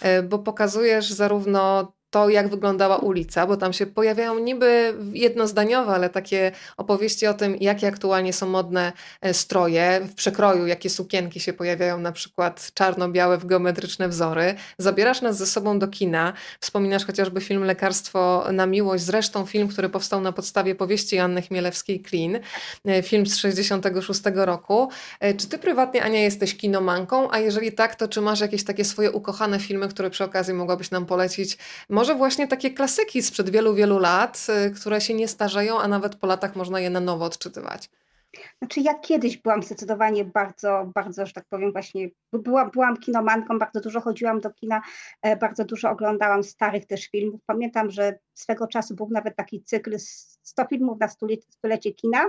e, 0.00 0.22
bo 0.22 0.38
pokazujesz 0.38 1.10
zarówno 1.10 1.92
to, 2.14 2.28
jak 2.28 2.48
wyglądała 2.48 2.96
ulica, 2.96 3.46
bo 3.46 3.56
tam 3.56 3.72
się 3.72 3.86
pojawiają 3.86 4.38
niby 4.38 4.94
jednozdaniowe, 5.12 5.92
ale 5.92 6.10
takie 6.10 6.52
opowieści 6.76 7.26
o 7.26 7.34
tym, 7.34 7.56
jakie 7.60 7.86
aktualnie 7.86 8.32
są 8.32 8.48
modne 8.48 8.92
e, 9.20 9.34
stroje, 9.34 10.00
w 10.10 10.14
przekroju, 10.14 10.66
jakie 10.66 10.90
sukienki 10.90 11.40
się 11.40 11.52
pojawiają, 11.52 11.98
na 11.98 12.12
przykład 12.12 12.70
czarno-białe 12.74 13.38
w 13.38 13.46
geometryczne 13.46 14.08
wzory. 14.08 14.54
Zabierasz 14.78 15.22
nas 15.22 15.36
ze 15.36 15.46
sobą 15.46 15.78
do 15.78 15.88
kina, 15.88 16.32
wspominasz 16.60 17.06
chociażby 17.06 17.40
film 17.40 17.64
Lekarstwo 17.64 18.46
na 18.52 18.66
miłość, 18.66 19.04
zresztą 19.04 19.46
film, 19.46 19.68
który 19.68 19.88
powstał 19.88 20.20
na 20.20 20.32
podstawie 20.32 20.74
powieści 20.74 21.18
Anny 21.18 21.42
Chmielewskiej-Klin, 21.42 22.40
e, 22.84 23.02
film 23.02 23.26
z 23.26 23.36
66 23.36 24.22
roku. 24.34 24.88
E, 25.20 25.34
czy 25.34 25.48
ty 25.48 25.58
prywatnie, 25.58 26.02
Ania, 26.02 26.20
jesteś 26.20 26.56
kinomanką, 26.56 27.30
a 27.30 27.38
jeżeli 27.38 27.72
tak, 27.72 27.94
to 27.94 28.08
czy 28.08 28.20
masz 28.20 28.40
jakieś 28.40 28.64
takie 28.64 28.84
swoje 28.84 29.12
ukochane 29.12 29.58
filmy, 29.58 29.88
które 29.88 30.10
przy 30.10 30.24
okazji 30.24 30.54
mogłabyś 30.54 30.90
nam 30.90 31.06
polecić? 31.06 31.58
może 32.03 32.03
właśnie 32.12 32.48
takie 32.48 32.70
klasyki 32.70 33.22
sprzed 33.22 33.50
wielu, 33.50 33.74
wielu 33.74 33.98
lat, 33.98 34.46
y, 34.66 34.70
które 34.70 35.00
się 35.00 35.14
nie 35.14 35.28
starzeją, 35.28 35.80
a 35.80 35.88
nawet 35.88 36.16
po 36.16 36.26
latach 36.26 36.56
można 36.56 36.80
je 36.80 36.90
na 36.90 37.00
nowo 37.00 37.24
odczytywać. 37.24 37.90
Znaczy 38.58 38.80
ja 38.80 38.94
kiedyś 38.94 39.36
byłam 39.36 39.62
zdecydowanie 39.62 40.24
bardzo, 40.24 40.90
bardzo, 40.94 41.26
że 41.26 41.32
tak 41.32 41.44
powiem 41.48 41.72
właśnie, 41.72 42.08
była, 42.32 42.70
byłam 42.70 42.96
kinomanką, 42.96 43.58
bardzo 43.58 43.80
dużo 43.80 44.00
chodziłam 44.00 44.40
do 44.40 44.50
kina, 44.50 44.82
e, 45.22 45.36
bardzo 45.36 45.64
dużo 45.64 45.90
oglądałam 45.90 46.42
starych 46.42 46.86
też 46.86 47.08
filmów. 47.08 47.40
Pamiętam, 47.46 47.90
że 47.90 48.18
swego 48.34 48.66
czasu 48.66 48.94
był 48.94 49.08
nawet 49.10 49.36
taki 49.36 49.62
cykl 49.62 49.96
100 50.42 50.64
filmów 50.64 50.98
na 51.00 51.08
stulecie 51.50 51.92
kina, 51.92 52.24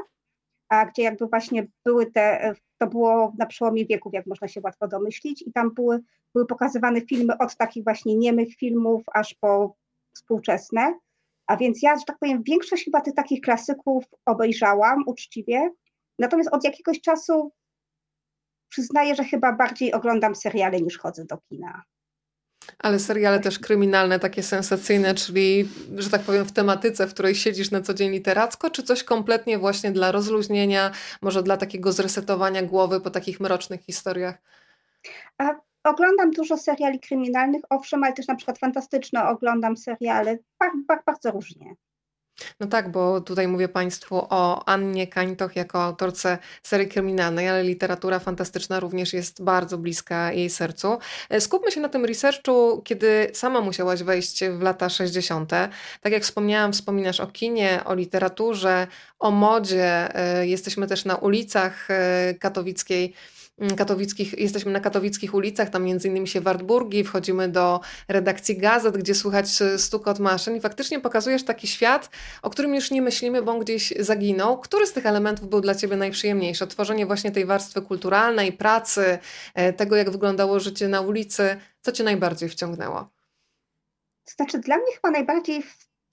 a 0.70 0.86
gdzie 0.86 1.04
jakby 1.04 1.28
właśnie 1.28 1.68
były 1.86 2.12
te, 2.12 2.54
to 2.78 2.88
było 2.88 3.34
na 3.38 3.46
przełomie 3.46 3.86
wieków, 3.86 4.14
jak 4.14 4.26
można 4.26 4.48
się 4.48 4.62
łatwo 4.64 4.88
domyślić. 4.88 5.42
I 5.42 5.52
tam 5.52 5.74
były, 5.74 6.00
były 6.34 6.46
pokazywane 6.46 7.02
filmy 7.02 7.38
od 7.38 7.58
takich 7.58 7.84
właśnie 7.84 8.16
niemych 8.16 8.56
filmów 8.56 9.04
aż 9.14 9.34
po 9.34 9.76
współczesne, 10.16 11.00
a 11.48 11.58
więc 11.58 11.82
ja, 11.82 11.98
że 11.98 12.06
tak 12.08 12.18
powiem, 12.20 12.44
większość 12.44 12.86
chyba 12.86 13.02
tych 13.02 13.14
takich 13.14 13.42
klasyków 13.42 14.04
obejrzałam 14.26 15.04
uczciwie, 15.08 15.70
natomiast 16.20 16.50
od 16.54 16.64
jakiegoś 16.64 17.02
czasu 17.02 17.52
przyznaję, 18.70 19.16
że 19.16 19.24
chyba 19.24 19.54
bardziej 19.54 19.94
oglądam 19.94 20.36
seriale 20.36 20.82
niż 20.82 20.98
chodzę 20.98 21.26
do 21.26 21.38
kina. 21.38 21.84
Ale 22.80 23.00
seriale 23.00 23.40
też 23.40 23.60
kryminalne, 23.60 24.20
takie 24.20 24.44
sensacyjne, 24.44 25.16
czyli, 25.16 25.70
że 25.98 26.10
tak 26.10 26.22
powiem, 26.22 26.46
w 26.46 26.52
tematyce, 26.52 27.08
w 27.08 27.14
której 27.14 27.36
siedzisz 27.36 27.72
na 27.72 27.82
co 27.82 27.94
dzień 27.94 28.12
literacko, 28.12 28.70
czy 28.70 28.84
coś 28.84 29.04
kompletnie 29.04 29.58
właśnie 29.58 29.92
dla 29.92 30.12
rozluźnienia, 30.12 30.92
może 31.22 31.44
dla 31.44 31.58
takiego 31.58 31.92
zresetowania 31.92 32.64
głowy 32.64 33.02
po 33.02 33.10
takich 33.10 33.40
mrocznych 33.40 33.82
historiach? 33.82 34.38
A 35.38 35.56
oglądam 35.84 36.32
dużo 36.32 36.58
seriali 36.58 37.00
kryminalnych, 37.00 37.62
owszem, 37.70 38.04
ale 38.04 38.14
też 38.14 38.28
na 38.28 38.36
przykład 38.36 38.60
fantastyczne 38.60 39.28
oglądam 39.28 39.78
seriale, 39.78 40.38
bardzo, 40.60 41.04
bardzo 41.06 41.32
różnie. 41.32 41.76
No 42.60 42.68
tak, 42.68 42.92
bo 42.92 43.22
tutaj 43.22 43.48
mówię 43.48 43.68
Państwu 43.70 44.28
o 44.30 44.68
Annie 44.68 45.08
Kańtoch 45.08 45.56
jako 45.56 45.84
autorce 45.84 46.38
serii 46.64 46.88
kryminalnej, 46.88 47.50
ale 47.50 47.64
literatura 47.64 48.20
fantastyczna 48.20 48.80
również 48.80 49.14
jest 49.14 49.44
bardzo 49.44 49.78
bliska 49.78 50.32
jej 50.32 50.50
sercu. 50.50 50.98
E, 51.30 51.42
skupmy 51.42 51.72
się 51.72 51.82
na 51.82 51.90
tym 51.90 52.06
researchu, 52.06 52.82
kiedy 52.86 53.32
sama 53.34 53.62
musiałaś 53.62 54.04
wejść 54.04 54.44
w 54.44 54.62
lata 54.62 54.90
60. 54.90 55.50
Tak 56.02 56.14
jak 56.14 56.24
wspomniałam, 56.24 56.74
wspominasz 56.74 57.20
o 57.20 57.28
kinie, 57.28 57.82
o 57.86 57.96
literaturze, 57.96 58.88
o 59.20 59.32
modzie. 59.32 60.16
E, 60.16 60.48
jesteśmy 60.48 60.88
też 60.88 61.06
na 61.06 61.16
ulicach 61.16 61.92
e, 61.92 62.34
katowickiej 62.40 63.14
katowickich, 63.78 64.40
jesteśmy 64.40 64.72
na 64.72 64.80
katowickich 64.80 65.34
ulicach, 65.34 65.70
tam 65.70 65.84
między 65.84 66.08
innymi 66.08 66.28
się 66.28 66.42
Wartburgi, 66.42 67.04
wchodzimy 67.04 67.50
do 67.50 67.80
redakcji 68.08 68.58
gazet, 68.58 68.98
gdzie 68.98 69.16
słychać 69.16 69.48
stukot 69.78 70.20
maszyn 70.20 70.56
i 70.56 70.62
faktycznie 70.62 71.00
pokazujesz 71.00 71.44
taki 71.44 71.68
świat, 71.68 72.10
o 72.42 72.50
którym 72.50 72.76
już 72.76 72.92
nie 72.92 73.02
myślimy, 73.02 73.42
bo 73.42 73.52
on 73.52 73.60
gdzieś 73.60 73.94
zaginął. 74.00 74.60
Który 74.60 74.88
z 74.88 74.94
tych 74.94 75.06
elementów 75.06 75.50
był 75.50 75.62
dla 75.62 75.76
Ciebie 75.76 75.96
najprzyjemniejszy? 75.96 76.68
Tworzenie 76.68 77.06
właśnie 77.06 77.32
tej 77.32 77.46
warstwy 77.46 77.82
kulturalnej, 77.82 78.54
pracy, 78.54 79.20
e, 79.54 79.74
tego 79.74 79.96
jak 79.96 80.10
wyglądało 80.10 80.60
życie 80.60 80.88
na 80.88 81.02
ulicy. 81.02 81.58
Co 81.82 81.92
Cię 81.92 82.04
najbardziej 82.04 82.50
wciągnęło? 82.50 83.10
To 84.26 84.32
znaczy, 84.32 84.60
dla 84.60 84.78
mnie 84.78 84.94
chyba 84.96 85.12
najbardziej 85.12 85.64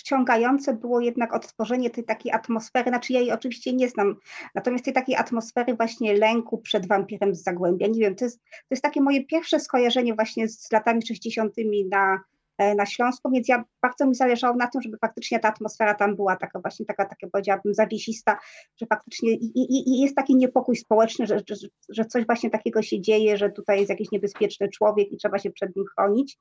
wciągające 0.02 0.74
było 0.74 1.00
jednak 1.00 1.34
odtworzenie 1.34 1.90
tej 1.90 2.04
takiej 2.04 2.32
atmosfery, 2.32 2.90
znaczy 2.90 3.12
ja 3.12 3.20
jej 3.20 3.32
oczywiście 3.32 3.72
nie 3.72 3.88
znam, 3.88 4.16
natomiast 4.54 4.84
tej 4.84 4.94
takiej 4.94 5.16
atmosfery 5.16 5.74
właśnie 5.74 6.14
lęku 6.14 6.58
przed 6.58 6.88
wampirem 6.88 7.34
z 7.34 7.42
Zagłębia. 7.42 7.86
Nie 7.86 8.00
wiem, 8.00 8.14
to 8.14 8.24
jest, 8.24 8.38
to 8.44 8.66
jest 8.70 8.82
takie 8.82 9.00
moje 9.00 9.24
pierwsze 9.24 9.60
skojarzenie 9.60 10.14
właśnie 10.14 10.48
z 10.48 10.72
latami 10.72 11.06
60. 11.06 11.54
na, 11.90 12.20
e, 12.58 12.74
na 12.74 12.86
Śląsku, 12.86 13.30
więc 13.30 13.48
ja 13.48 13.64
bardzo 13.82 14.06
mi 14.06 14.14
zależało 14.14 14.56
na 14.56 14.66
tym, 14.66 14.82
żeby 14.82 14.98
faktycznie 14.98 15.40
ta 15.40 15.48
atmosfera 15.48 15.94
tam 15.94 16.16
była 16.16 16.36
taka 16.36 16.60
właśnie 16.60 16.86
taka, 16.86 17.04
taka 17.04 17.26
powiedziałabym 17.32 17.74
zawiesista, 17.74 18.38
że 18.80 18.86
faktycznie 18.86 19.32
i, 19.32 19.58
i, 19.58 19.90
i 19.90 20.00
jest 20.00 20.16
taki 20.16 20.36
niepokój 20.36 20.76
społeczny, 20.76 21.26
że, 21.26 21.38
że, 21.48 21.68
że 21.88 22.04
coś 22.04 22.26
właśnie 22.26 22.50
takiego 22.50 22.82
się 22.82 23.00
dzieje, 23.00 23.36
że 23.36 23.50
tutaj 23.50 23.78
jest 23.78 23.90
jakiś 23.90 24.10
niebezpieczny 24.10 24.68
człowiek 24.68 25.12
i 25.12 25.16
trzeba 25.16 25.38
się 25.38 25.50
przed 25.50 25.76
nim 25.76 25.84
chronić. 25.94 26.38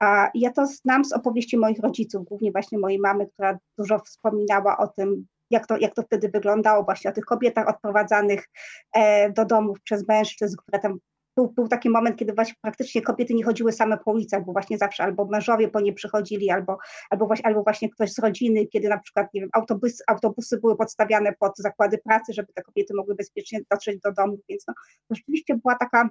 A 0.00 0.30
ja 0.34 0.52
to 0.52 0.66
znam 0.66 1.04
z 1.04 1.12
opowieści 1.12 1.58
moich 1.58 1.80
rodziców, 1.80 2.24
głównie 2.24 2.52
właśnie 2.52 2.78
mojej 2.78 2.98
mamy, 2.98 3.26
która 3.26 3.58
dużo 3.78 3.98
wspominała 3.98 4.78
o 4.78 4.88
tym, 4.88 5.26
jak 5.50 5.66
to, 5.66 5.76
jak 5.76 5.94
to 5.94 6.02
wtedy 6.02 6.28
wyglądało, 6.28 6.84
właśnie 6.84 7.10
o 7.10 7.14
tych 7.14 7.24
kobietach 7.24 7.68
odprowadzanych 7.68 8.48
e, 8.92 9.32
do 9.32 9.44
domów 9.44 9.80
przez 9.82 10.08
mężczyzn, 10.08 10.56
które 10.56 10.78
tam 10.78 10.98
był, 11.36 11.48
był, 11.48 11.68
taki 11.68 11.90
moment, 11.90 12.16
kiedy 12.16 12.32
właśnie 12.32 12.54
praktycznie 12.62 13.02
kobiety 13.02 13.34
nie 13.34 13.44
chodziły 13.44 13.72
same 13.72 13.98
po 13.98 14.12
ulicach, 14.12 14.44
bo 14.44 14.52
właśnie 14.52 14.78
zawsze 14.78 15.04
albo 15.04 15.24
mężowie 15.24 15.68
po 15.68 15.80
nie 15.80 15.92
przychodzili, 15.92 16.50
albo, 16.50 16.78
albo, 17.10 17.26
właśnie, 17.26 17.46
albo 17.46 17.62
właśnie 17.62 17.90
ktoś 17.90 18.12
z 18.12 18.18
rodziny, 18.18 18.66
kiedy 18.66 18.88
na 18.88 18.98
przykład, 18.98 19.34
nie 19.34 19.40
wiem, 19.40 19.50
autobus, 19.52 20.02
autobusy 20.06 20.60
były 20.60 20.76
podstawiane 20.76 21.32
pod 21.38 21.56
zakłady 21.56 21.98
pracy, 21.98 22.32
żeby 22.32 22.52
te 22.52 22.62
kobiety 22.62 22.94
mogły 22.94 23.14
bezpiecznie 23.14 23.60
dotrzeć 23.70 24.00
do 24.00 24.12
domu, 24.12 24.38
więc 24.48 24.64
no, 24.68 24.74
rzeczywiście 25.10 25.56
była 25.56 25.74
taka, 25.74 26.08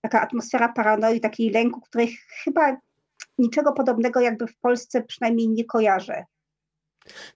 taka 0.00 0.20
atmosfera 0.20 0.68
paranoi, 0.68 1.20
takiej 1.20 1.50
lęku, 1.50 1.80
której 1.80 2.16
chyba 2.44 2.76
niczego 3.38 3.72
podobnego 3.72 4.20
jakby 4.20 4.46
w 4.46 4.58
Polsce 4.58 5.02
przynajmniej 5.02 5.48
nie 5.48 5.64
kojarzę. 5.64 6.24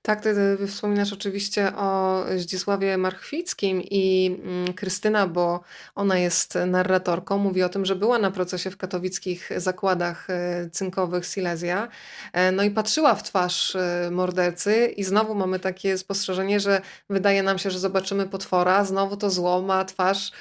Tak, 0.02 0.20
ty, 0.20 0.58
wspominasz 0.66 1.12
oczywiście 1.12 1.76
o 1.76 2.22
Zdzisławie 2.36 2.98
Marchwickim 2.98 3.82
i 3.82 4.36
mm, 4.44 4.74
Krystyna, 4.74 5.26
bo 5.26 5.60
ona 5.94 6.18
jest 6.18 6.58
narratorką, 6.66 7.38
mówi 7.38 7.62
o 7.62 7.68
tym, 7.68 7.84
że 7.84 7.96
była 7.96 8.18
na 8.18 8.30
procesie 8.30 8.70
w 8.70 8.76
katowickich 8.76 9.50
zakładach 9.56 10.30
e, 10.30 10.70
cynkowych 10.70 11.26
Silesia, 11.26 11.88
e, 12.32 12.52
no 12.52 12.62
i 12.62 12.70
patrzyła 12.70 13.14
w 13.14 13.22
twarz 13.22 13.76
e, 13.76 14.10
mordercy 14.10 14.86
i 14.96 15.04
znowu 15.04 15.34
mamy 15.34 15.58
takie 15.58 15.98
spostrzeżenie, 15.98 16.60
że 16.60 16.80
wydaje 17.10 17.42
nam 17.42 17.58
się, 17.58 17.70
że 17.70 17.78
zobaczymy 17.78 18.28
potwora, 18.28 18.84
znowu 18.84 19.16
to 19.16 19.30
zło 19.30 19.62
ma 19.62 19.84
twarz 19.84 20.32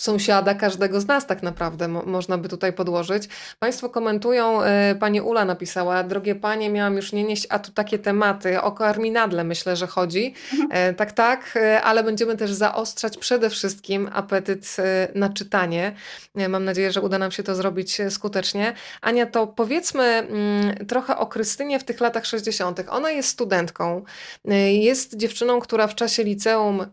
sąsiada 0.00 0.54
każdego 0.54 1.00
z 1.00 1.06
nas 1.06 1.26
tak 1.26 1.42
naprawdę 1.42 1.88
mo 1.88 2.02
można 2.02 2.38
by 2.38 2.48
tutaj 2.48 2.72
podłożyć. 2.72 3.28
Państwo 3.58 3.88
komentują, 3.88 4.62
e, 4.62 4.94
pani 4.94 5.20
Ula 5.20 5.44
napisała, 5.44 6.02
drogie 6.02 6.34
panie, 6.34 6.70
miałam 6.70 6.96
już 6.96 7.12
nie 7.12 7.24
nieść, 7.24 7.46
a 7.50 7.58
tu 7.58 7.72
takie 7.72 7.98
tematy, 7.98 8.60
o 8.60 8.72
karminadle 8.72 9.44
myślę, 9.44 9.76
że 9.76 9.86
chodzi. 9.86 10.34
Mhm. 10.52 10.68
E, 10.72 10.94
tak, 10.94 11.12
tak, 11.12 11.56
e, 11.56 11.82
ale 11.82 12.04
będziemy 12.04 12.36
też 12.36 12.52
zaostrzać 12.52 13.18
przede 13.18 13.50
wszystkim 13.50 14.10
apetyt 14.12 14.76
na 15.14 15.28
czytanie. 15.28 15.92
Mam 16.48 16.64
nadzieję, 16.64 16.92
że 16.92 17.00
uda 17.00 17.18
nam 17.18 17.30
się 17.30 17.42
to 17.42 17.54
zrobić 17.54 17.98
skutecznie. 18.10 18.72
Ania, 19.00 19.26
to 19.26 19.46
powiedzmy 19.46 20.04
mm, 20.04 20.86
trochę 20.86 21.16
o 21.16 21.26
Krystynie 21.26 21.78
w 21.78 21.84
tych 21.84 22.00
latach 22.00 22.26
60. 22.26 22.80
Ona 22.88 23.10
jest 23.10 23.28
studentką, 23.28 24.04
jest 24.70 25.16
dziewczyną, 25.16 25.60
która 25.60 25.86
w 25.86 25.94
czasie 25.94 26.24
liceum 26.24 26.86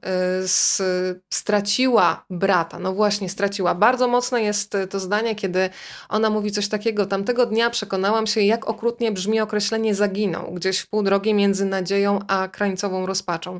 straciła 1.30 2.26
brata. 2.30 2.80
No 2.80 2.95
właśnie 2.96 3.30
straciła. 3.30 3.76
Bardzo 3.76 4.08
mocne 4.08 4.42
jest 4.42 4.78
to 4.90 5.00
zdanie, 5.00 5.36
kiedy 5.36 5.70
ona 6.10 6.30
mówi 6.30 6.52
coś 6.52 6.68
takiego. 6.68 7.06
Tamtego 7.06 7.46
dnia 7.46 7.70
przekonałam 7.70 8.28
się, 8.28 8.42
jak 8.42 8.70
okrutnie 8.70 9.12
brzmi 9.12 9.40
określenie 9.40 9.96
zaginął, 9.96 10.52
gdzieś 10.52 10.80
w 10.80 10.88
pół 10.88 11.04
drogi 11.04 11.34
między 11.34 11.66
nadzieją 11.66 12.20
a 12.28 12.48
krańcową 12.48 13.06
rozpaczą. 13.06 13.60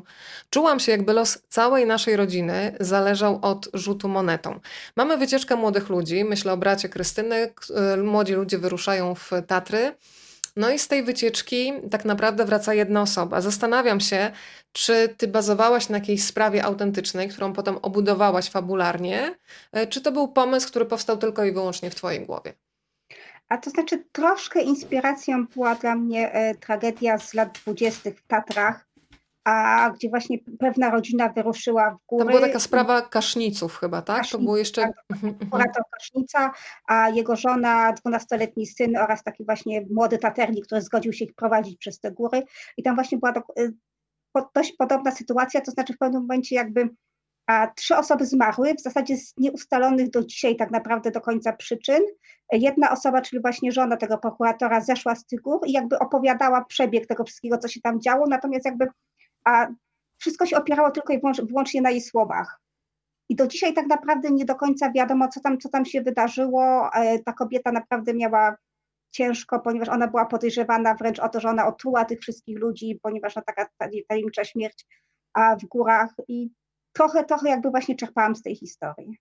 Czułam 0.50 0.80
się, 0.80 0.92
jakby 0.92 1.12
los 1.12 1.38
całej 1.48 1.86
naszej 1.86 2.16
rodziny 2.16 2.76
zależał 2.80 3.38
od 3.42 3.68
rzutu 3.74 4.08
monetą. 4.08 4.60
Mamy 4.96 5.16
wycieczkę 5.16 5.56
młodych 5.56 5.88
ludzi, 5.88 6.24
myślę 6.24 6.52
o 6.52 6.56
bracie 6.56 6.88
Krystyny. 6.88 7.52
Młodzi 8.04 8.32
ludzie 8.32 8.58
wyruszają 8.58 9.14
w 9.14 9.30
Tatry. 9.46 9.94
No 10.56 10.70
i 10.70 10.78
z 10.78 10.88
tej 10.88 11.02
wycieczki 11.02 11.72
tak 11.90 12.04
naprawdę 12.04 12.44
wraca 12.44 12.74
jedna 12.74 13.02
osoba. 13.02 13.40
Zastanawiam 13.40 14.00
się, 14.00 14.32
czy 14.72 15.14
ty 15.16 15.28
bazowałaś 15.28 15.88
na 15.88 15.98
jakiejś 15.98 16.24
sprawie 16.24 16.64
autentycznej, 16.64 17.28
którą 17.28 17.52
potem 17.52 17.78
obudowałaś 17.82 18.50
fabularnie, 18.50 19.34
e, 19.72 19.86
czy 19.86 20.00
to 20.00 20.12
był 20.12 20.28
pomysł, 20.28 20.68
który 20.68 20.86
powstał 20.86 21.16
tylko 21.16 21.44
i 21.44 21.52
wyłącznie 21.52 21.90
w 21.90 21.94
twojej 21.94 22.26
głowie? 22.26 22.52
A 23.48 23.58
to 23.58 23.70
znaczy, 23.70 24.04
troszkę 24.12 24.62
inspiracją 24.62 25.46
była 25.46 25.74
dla 25.74 25.94
mnie 25.94 26.32
e, 26.32 26.54
tragedia 26.54 27.18
z 27.18 27.34
lat 27.34 27.52
dwudziestych 27.52 28.18
w 28.18 28.26
Tatrach, 28.26 28.86
a 29.46 29.90
gdzie 29.90 30.08
właśnie 30.08 30.38
pewna 30.58 30.90
rodzina 30.90 31.28
wyruszyła 31.28 31.90
w 31.90 32.06
góry. 32.06 32.24
To 32.24 32.30
była 32.30 32.46
taka 32.46 32.60
sprawa 32.60 33.02
Kaszniców 33.02 33.76
chyba, 33.78 34.02
tak? 34.02 34.28
To 34.28 34.38
było 34.38 34.56
jeszcze... 34.56 34.82
Tak, 34.82 35.18
kurator 35.50 35.82
Kasznica, 35.92 36.52
a 36.86 37.08
jego 37.08 37.36
żona, 37.36 37.92
dwunastoletni 37.92 38.66
syn 38.66 38.96
oraz 38.96 39.22
taki 39.22 39.44
właśnie 39.44 39.86
młody 39.90 40.18
taternik, 40.18 40.66
który 40.66 40.82
zgodził 40.82 41.12
się 41.12 41.24
ich 41.24 41.34
prowadzić 41.34 41.78
przez 41.78 42.00
te 42.00 42.10
góry. 42.10 42.42
I 42.76 42.82
tam 42.82 42.94
właśnie 42.94 43.18
była 43.18 43.32
y, 43.58 43.72
dość 44.54 44.72
podobna 44.72 45.10
sytuacja, 45.10 45.60
to 45.60 45.70
znaczy 45.70 45.92
w 45.92 45.98
pewnym 45.98 46.22
momencie 46.22 46.56
jakby 46.56 46.88
a 47.46 47.66
trzy 47.66 47.96
osoby 47.96 48.26
zmarły, 48.26 48.74
w 48.74 48.80
zasadzie 48.80 49.16
z 49.16 49.34
nieustalonych 49.36 50.10
do 50.10 50.24
dzisiaj 50.24 50.56
tak 50.56 50.70
naprawdę 50.70 51.10
do 51.10 51.20
końca 51.20 51.52
przyczyn. 51.52 52.02
Jedna 52.52 52.90
osoba, 52.90 53.22
czyli 53.22 53.42
właśnie 53.42 53.72
żona 53.72 53.96
tego 53.96 54.18
prokuratora, 54.18 54.80
zeszła 54.80 55.14
z 55.14 55.26
tych 55.26 55.40
gór 55.40 55.60
i 55.66 55.72
jakby 55.72 55.98
opowiadała 55.98 56.64
przebieg 56.64 57.06
tego 57.06 57.24
wszystkiego, 57.24 57.58
co 57.58 57.68
się 57.68 57.80
tam 57.80 58.00
działo, 58.00 58.26
natomiast 58.28 58.64
jakby 58.64 58.86
a 59.46 59.66
wszystko 60.18 60.46
się 60.46 60.56
opierało 60.56 60.90
tylko 60.90 61.12
i 61.12 61.20
wyłącznie 61.42 61.82
na 61.82 61.90
jej 61.90 62.00
słowach. 62.00 62.60
I 63.28 63.36
do 63.36 63.46
dzisiaj 63.46 63.74
tak 63.74 63.86
naprawdę 63.86 64.30
nie 64.30 64.44
do 64.44 64.54
końca 64.54 64.92
wiadomo, 64.92 65.28
co 65.28 65.40
tam, 65.40 65.58
co 65.58 65.68
tam 65.68 65.84
się 65.84 66.00
wydarzyło. 66.00 66.90
E, 66.94 67.18
ta 67.18 67.32
kobieta 67.32 67.72
naprawdę 67.72 68.14
miała 68.14 68.56
ciężko, 69.10 69.60
ponieważ 69.60 69.88
ona 69.88 70.08
była 70.08 70.26
podejrzewana 70.26 70.94
wręcz 70.94 71.18
o 71.18 71.28
to, 71.28 71.40
że 71.40 71.48
ona 71.48 71.66
otruła 71.66 72.04
tych 72.04 72.20
wszystkich 72.20 72.58
ludzi, 72.58 73.00
ponieważ 73.02 73.36
no, 73.36 73.42
taka 73.46 73.68
tajemnicza 74.08 74.44
śmierć 74.44 74.86
a 75.36 75.56
w 75.56 75.64
górach 75.64 76.14
i 76.28 76.50
trochę, 76.92 77.24
trochę 77.24 77.48
jakby 77.48 77.70
właśnie 77.70 77.96
czerpałam 77.96 78.36
z 78.36 78.42
tej 78.42 78.56
historii. 78.56 79.18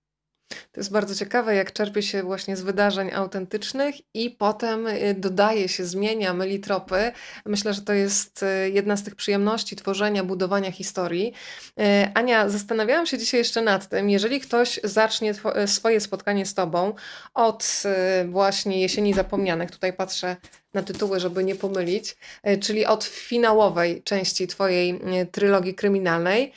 To 0.49 0.79
jest 0.79 0.91
bardzo 0.91 1.15
ciekawe, 1.15 1.55
jak 1.55 1.73
czerpie 1.73 2.01
się 2.03 2.23
właśnie 2.23 2.57
z 2.57 2.61
wydarzeń 2.61 3.11
autentycznych 3.13 3.95
i 4.13 4.29
potem 4.31 4.87
y, 4.87 5.15
dodaje 5.17 5.69
się, 5.69 5.85
zmienia, 5.85 6.33
myli 6.33 6.59
tropy. 6.59 7.11
Myślę, 7.45 7.73
że 7.73 7.81
to 7.81 7.93
jest 7.93 8.43
y, 8.43 8.69
jedna 8.69 8.97
z 8.97 9.03
tych 9.03 9.15
przyjemności 9.15 9.75
tworzenia, 9.75 10.23
budowania 10.23 10.71
historii. 10.71 11.33
Y, 11.79 11.83
Ania, 12.13 12.49
zastanawiałam 12.49 13.05
się 13.05 13.17
dzisiaj 13.17 13.39
jeszcze 13.39 13.61
nad 13.61 13.89
tym, 13.89 14.09
jeżeli 14.09 14.39
ktoś 14.39 14.79
zacznie 14.83 15.33
swoje 15.65 15.99
spotkanie 15.99 16.45
z 16.45 16.53
Tobą 16.53 16.93
od 17.33 17.83
właśnie 18.25 18.81
Jesieni 18.81 19.13
Zapomnianych, 19.13 19.71
tutaj 19.71 19.93
patrzę 19.93 20.35
na 20.73 20.83
tytuły, 20.83 21.19
żeby 21.19 21.43
nie 21.43 21.55
pomylić, 21.55 22.17
czyli 22.61 22.85
od 22.85 23.03
finałowej 23.03 24.03
części 24.03 24.47
Twojej 24.47 25.01
trylogii 25.31 25.75
kryminalnej, 25.75 26.53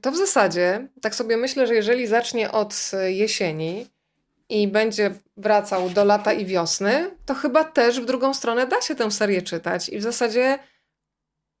to 0.00 0.12
w 0.12 0.16
zasadzie, 0.16 0.88
tak 1.02 1.14
sobie 1.14 1.36
myślę, 1.36 1.66
że 1.66 1.74
jeżeli 1.74 2.06
zacznie 2.06 2.52
od 2.52 2.90
e, 2.92 3.12
jesieni 3.12 3.86
i 4.48 4.68
będzie 4.68 5.14
wracał 5.36 5.90
do 5.90 6.04
lata 6.04 6.32
i 6.32 6.46
wiosny, 6.46 7.10
to 7.26 7.34
chyba 7.34 7.64
też 7.64 8.00
w 8.00 8.04
drugą 8.04 8.34
stronę 8.34 8.66
da 8.66 8.80
się 8.80 8.94
tę 8.94 9.10
serię 9.10 9.42
czytać 9.42 9.88
i 9.88 9.98
w 9.98 10.02
zasadzie 10.02 10.58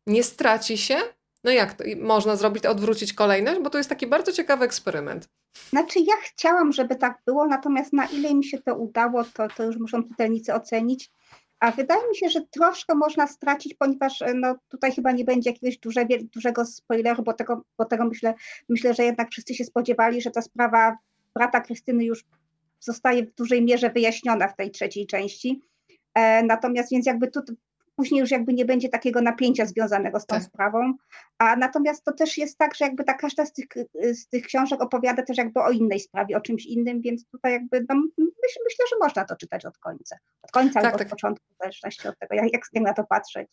nie 0.06 0.22
straci 0.22 0.78
się. 0.78 0.96
No 1.44 1.50
jak 1.50 1.74
to? 1.74 1.84
Można 2.00 2.36
zrobić, 2.36 2.66
odwrócić 2.66 3.12
kolejność, 3.12 3.60
bo 3.60 3.70
to 3.70 3.78
jest 3.78 3.90
taki 3.90 4.06
bardzo 4.06 4.32
ciekawy 4.32 4.64
eksperyment. 4.64 5.28
Znaczy 5.70 5.98
ja 5.98 6.14
chciałam, 6.22 6.72
żeby 6.72 6.96
tak 6.96 7.18
było, 7.26 7.46
natomiast 7.46 7.92
na 7.92 8.06
ile 8.06 8.34
mi 8.34 8.44
się 8.44 8.58
to 8.58 8.74
udało, 8.74 9.24
to, 9.24 9.48
to 9.48 9.64
już 9.64 9.76
muszą 9.76 10.02
czytelnicy 10.02 10.54
ocenić. 10.54 11.10
A 11.60 11.70
wydaje 11.70 12.08
mi 12.08 12.16
się, 12.16 12.28
że 12.28 12.40
troszkę 12.40 12.94
można 12.94 13.26
stracić, 13.26 13.74
ponieważ 13.74 14.22
e, 14.22 14.34
no, 14.34 14.56
tutaj 14.68 14.92
chyba 14.92 15.12
nie 15.12 15.24
będzie 15.24 15.50
jakiegoś 15.50 15.78
duże, 15.78 16.06
dużego 16.34 16.66
spoileru, 16.66 17.22
bo 17.22 17.32
tego, 17.32 17.62
bo 17.78 17.84
tego 17.84 18.04
myślę, 18.04 18.34
myślę, 18.68 18.94
że 18.94 19.04
jednak 19.04 19.30
wszyscy 19.30 19.54
się 19.54 19.64
spodziewali, 19.64 20.22
że 20.22 20.30
ta 20.30 20.42
sprawa 20.42 20.98
brata 21.34 21.60
Krystyny 21.60 22.04
już 22.04 22.24
zostaje 22.80 23.26
w 23.26 23.34
dużej 23.34 23.62
mierze 23.62 23.90
wyjaśniona 23.90 24.48
w 24.48 24.56
tej 24.56 24.70
trzeciej 24.70 25.06
części. 25.06 25.62
E, 26.14 26.42
natomiast 26.42 26.90
więc 26.90 27.06
jakby 27.06 27.30
tu 27.30 27.40
później 28.00 28.20
już 28.20 28.30
jakby 28.30 28.52
nie 28.52 28.64
będzie 28.64 28.88
takiego 28.88 29.20
napięcia 29.22 29.66
związanego 29.66 30.20
z 30.20 30.26
tą 30.26 30.36
tak. 30.36 30.44
sprawą. 30.44 30.92
A 31.38 31.56
natomiast 31.56 32.04
to 32.04 32.12
też 32.12 32.38
jest 32.38 32.58
tak, 32.58 32.74
że 32.74 32.84
jakby 32.84 33.04
ta 33.04 33.14
każda 33.14 33.46
z 33.46 33.52
tych, 33.52 33.66
z 34.12 34.28
tych 34.28 34.46
książek 34.46 34.82
opowiada 34.82 35.22
też 35.22 35.38
jakby 35.38 35.60
o 35.60 35.70
innej 35.70 36.00
sprawie, 36.00 36.36
o 36.36 36.40
czymś 36.40 36.66
innym, 36.66 37.00
więc 37.00 37.26
tutaj 37.26 37.52
jakby 37.52 37.86
no, 37.88 37.94
myśl, 38.18 38.58
myślę, 38.64 38.84
że 38.90 38.96
można 39.00 39.24
to 39.24 39.36
czytać 39.36 39.64
od 39.64 39.78
końca. 39.78 40.16
Od 40.42 40.50
końca 40.50 40.74
tak, 40.74 40.84
albo 40.84 40.98
tak. 40.98 41.06
od 41.06 41.10
początku, 41.10 41.46
w 41.54 41.58
zależności 41.58 42.08
od 42.08 42.18
tego, 42.18 42.34
jak, 42.34 42.46
jak 42.52 42.82
na 42.82 42.94
to 42.94 43.04
patrzeć. 43.04 43.48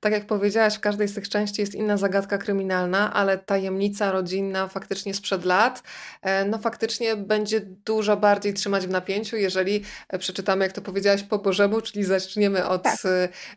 Tak 0.00 0.12
jak 0.12 0.26
powiedziałaś, 0.26 0.74
w 0.74 0.80
każdej 0.80 1.08
z 1.08 1.14
tych 1.14 1.28
części 1.28 1.60
jest 1.60 1.74
inna 1.74 1.96
zagadka 1.96 2.38
kryminalna, 2.38 3.12
ale 3.12 3.38
tajemnica 3.38 4.12
rodzinna 4.12 4.68
faktycznie 4.68 5.14
sprzed 5.14 5.44
lat, 5.44 5.82
e, 6.22 6.44
no 6.44 6.58
faktycznie 6.58 7.16
będzie 7.16 7.60
dużo 7.60 8.16
bardziej 8.16 8.54
trzymać 8.54 8.86
w 8.86 8.90
napięciu, 8.90 9.36
jeżeli 9.36 9.82
e, 10.08 10.18
przeczytamy, 10.18 10.64
jak 10.64 10.72
to 10.72 10.82
powiedziałaś, 10.82 11.22
po 11.22 11.38
Bożemu, 11.38 11.80
czyli 11.80 12.04
zaczniemy 12.04 12.68
od 12.68 12.82
tak. 12.82 12.98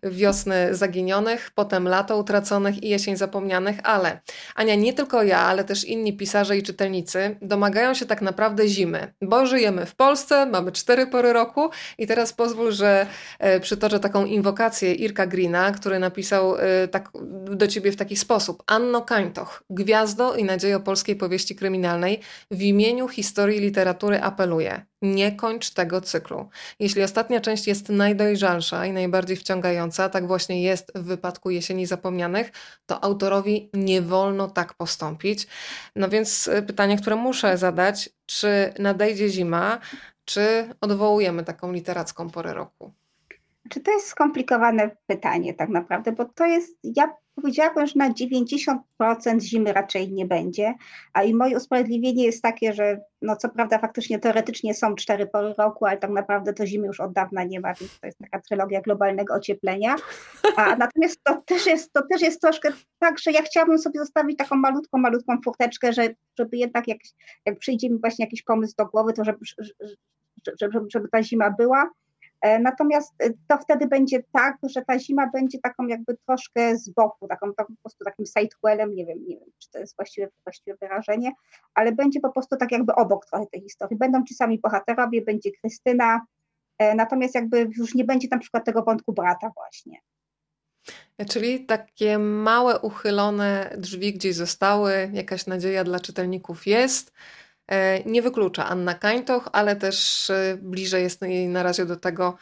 E, 0.03 0.09
wiosny 0.09 0.75
zaginionych, 0.75 1.51
potem 1.55 1.87
lato 1.87 2.17
utraconych 2.17 2.83
i 2.83 2.89
jesień 2.89 3.17
zapomnianych, 3.17 3.77
ale 3.83 4.19
Ania, 4.55 4.75
nie 4.75 4.93
tylko 4.93 5.23
ja, 5.23 5.39
ale 5.39 5.63
też 5.63 5.83
inni 5.83 6.17
pisarze 6.17 6.57
i 6.57 6.63
czytelnicy 6.63 7.37
domagają 7.41 7.93
się 7.93 8.05
tak 8.05 8.21
naprawdę 8.21 8.67
zimy, 8.67 9.13
bo 9.21 9.45
żyjemy 9.45 9.85
w 9.85 9.95
Polsce, 9.95 10.45
mamy 10.45 10.71
cztery 10.71 11.07
pory 11.07 11.33
roku 11.33 11.69
i 11.97 12.07
teraz 12.07 12.33
pozwól, 12.33 12.71
że 12.71 13.07
przytoczę 13.61 13.99
taką 13.99 14.25
inwokację 14.25 14.93
Irka 14.93 15.27
Greena, 15.27 15.71
który 15.71 15.99
na 15.99 16.08
napisał 16.09 16.55
y, 16.55 16.87
tak, 16.87 17.09
do 17.45 17.67
ciebie 17.67 17.91
w 17.91 17.95
taki 17.95 18.17
sposób. 18.17 18.63
Anno 18.67 19.01
Kańtoch, 19.01 19.63
gwiazdo 19.69 20.35
i 20.35 20.43
nadziejo 20.43 20.79
polskiej 20.79 21.15
powieści 21.15 21.55
kryminalnej, 21.55 22.19
w 22.51 22.61
imieniu 22.61 23.07
historii 23.07 23.59
literatury 23.59 24.21
apeluję. 24.21 24.85
Nie 25.01 25.31
kończ 25.31 25.69
tego 25.69 26.01
cyklu. 26.01 26.49
Jeśli 26.79 27.03
ostatnia 27.03 27.39
część 27.41 27.67
jest 27.67 27.89
najdojrzalsza 27.89 28.85
i 28.85 28.91
najbardziej 28.91 29.37
wciągająca, 29.37 30.09
tak 30.09 30.27
właśnie 30.27 30.63
jest 30.63 30.91
w 30.95 31.03
wypadku 31.03 31.49
Jesieni 31.49 31.85
Zapomnianych, 31.85 32.51
to 32.85 33.03
autorowi 33.03 33.69
nie 33.73 34.01
wolno 34.01 34.47
tak 34.47 34.73
postąpić. 34.73 35.47
No 35.95 36.09
więc 36.09 36.47
y, 36.47 36.61
pytanie, 36.61 36.97
które 36.97 37.15
muszę 37.15 37.57
zadać, 37.57 38.09
czy 38.25 38.73
nadejdzie 38.79 39.29
zima, 39.29 39.79
czy 40.25 40.69
odwołujemy 40.81 41.43
taką 41.43 41.71
literacką 41.71 42.29
porę 42.29 42.53
roku? 42.53 42.93
Czy 43.69 43.79
to 43.79 43.91
jest 43.91 44.07
skomplikowane 44.07 44.89
pytanie 45.07 45.53
tak 45.53 45.69
naprawdę, 45.69 46.11
bo 46.11 46.25
to 46.25 46.45
jest, 46.45 46.77
ja 46.83 47.13
powiedziałabym, 47.35 47.87
że 47.87 47.93
na 47.95 48.09
90% 48.09 48.77
zimy 49.39 49.73
raczej 49.73 50.11
nie 50.11 50.25
będzie, 50.25 50.73
a 51.13 51.23
i 51.23 51.33
moje 51.33 51.57
usprawiedliwienie 51.57 52.25
jest 52.25 52.43
takie, 52.43 52.73
że 52.73 53.01
no 53.21 53.35
co 53.35 53.49
prawda 53.49 53.79
faktycznie 53.79 54.19
teoretycznie 54.19 54.73
są 54.73 54.95
cztery 54.95 55.27
pory 55.27 55.53
roku, 55.57 55.85
ale 55.85 55.97
tak 55.97 56.11
naprawdę 56.11 56.53
to 56.53 56.65
zimy 56.65 56.87
już 56.87 56.99
od 56.99 57.13
dawna 57.13 57.43
nie 57.43 57.59
ma, 57.59 57.73
więc 57.73 57.99
to 57.99 58.07
jest 58.07 58.19
taka 58.19 58.41
trylogia 58.41 58.81
globalnego 58.81 59.33
ocieplenia. 59.33 59.95
A 60.55 60.75
natomiast 60.75 61.23
to 61.23 61.41
też 61.45 61.65
jest, 61.65 61.93
to 61.93 62.01
też 62.11 62.21
jest 62.21 62.41
troszkę 62.41 62.69
tak, 62.99 63.19
że 63.19 63.31
ja 63.31 63.41
chciałabym 63.41 63.79
sobie 63.79 63.99
zostawić 63.99 64.37
taką 64.37 64.55
malutką, 64.55 64.97
malutką 64.97 65.37
furteczkę, 65.43 65.93
że, 65.93 66.09
żeby 66.39 66.57
jednak 66.57 66.87
jak, 66.87 66.97
jak 67.45 67.59
przyjdzie 67.59 67.89
mi 67.89 67.99
właśnie 67.99 68.25
jakiś 68.25 68.43
pomysł 68.43 68.73
do 68.77 68.85
głowy, 68.85 69.13
to 69.13 69.23
żeby, 69.23 69.39
żeby, 70.61 70.79
żeby 70.89 71.07
ta 71.11 71.23
zima 71.23 71.51
była 71.51 71.89
Natomiast 72.59 73.13
to 73.47 73.57
wtedy 73.57 73.87
będzie 73.87 74.23
tak, 74.33 74.57
że 74.63 74.81
ta 74.81 74.99
zima 74.99 75.29
będzie 75.33 75.59
taką 75.59 75.87
jakby 75.87 76.17
troszkę 76.25 76.77
z 76.77 76.89
boku, 76.89 77.27
taką, 77.27 77.53
taką 77.53 77.75
po 77.75 77.81
prostu 77.81 78.03
takim 78.03 78.25
sidewellem, 78.25 78.95
nie 78.95 79.05
wiem, 79.05 79.17
nie 79.27 79.35
wiem, 79.39 79.49
czy 79.59 79.71
to 79.71 79.79
jest 79.79 79.95
właściwe, 79.95 80.27
właściwe 80.43 80.77
wyrażenie, 80.81 81.31
ale 81.73 81.91
będzie 81.91 82.19
po 82.19 82.31
prostu 82.31 82.57
tak 82.57 82.71
jakby 82.71 82.95
obok 82.95 83.25
trochę 83.25 83.45
tej 83.45 83.61
historii. 83.61 83.97
Będą 83.97 84.23
ci 84.23 84.33
sami 84.33 84.59
bohaterowie, 84.59 85.21
będzie 85.21 85.51
Krystyna, 85.51 86.21
natomiast 86.95 87.35
jakby 87.35 87.69
już 87.77 87.95
nie 87.95 88.03
będzie 88.03 88.27
na 88.31 88.37
przykład 88.37 88.65
tego 88.65 88.83
wątku 88.83 89.13
brata 89.13 89.51
właśnie. 89.55 89.99
Czyli 91.29 91.65
takie 91.65 92.17
małe, 92.17 92.79
uchylone 92.79 93.75
drzwi 93.77 94.13
gdzieś 94.13 94.35
zostały, 94.35 95.09
jakaś 95.13 95.47
nadzieja 95.47 95.83
dla 95.83 95.99
czytelników 95.99 96.67
jest. 96.67 97.13
E, 97.71 98.03
nie 98.05 98.21
wyklucza 98.21 98.65
Anna 98.65 98.93
Kańtoch, 98.93 99.49
ale 99.51 99.75
też 99.75 100.29
e, 100.29 100.57
bliżej 100.61 101.03
jest 101.03 101.21
jej 101.21 101.47
na 101.47 101.63
razie 101.63 101.85
do 101.85 101.95
tego, 101.95 102.37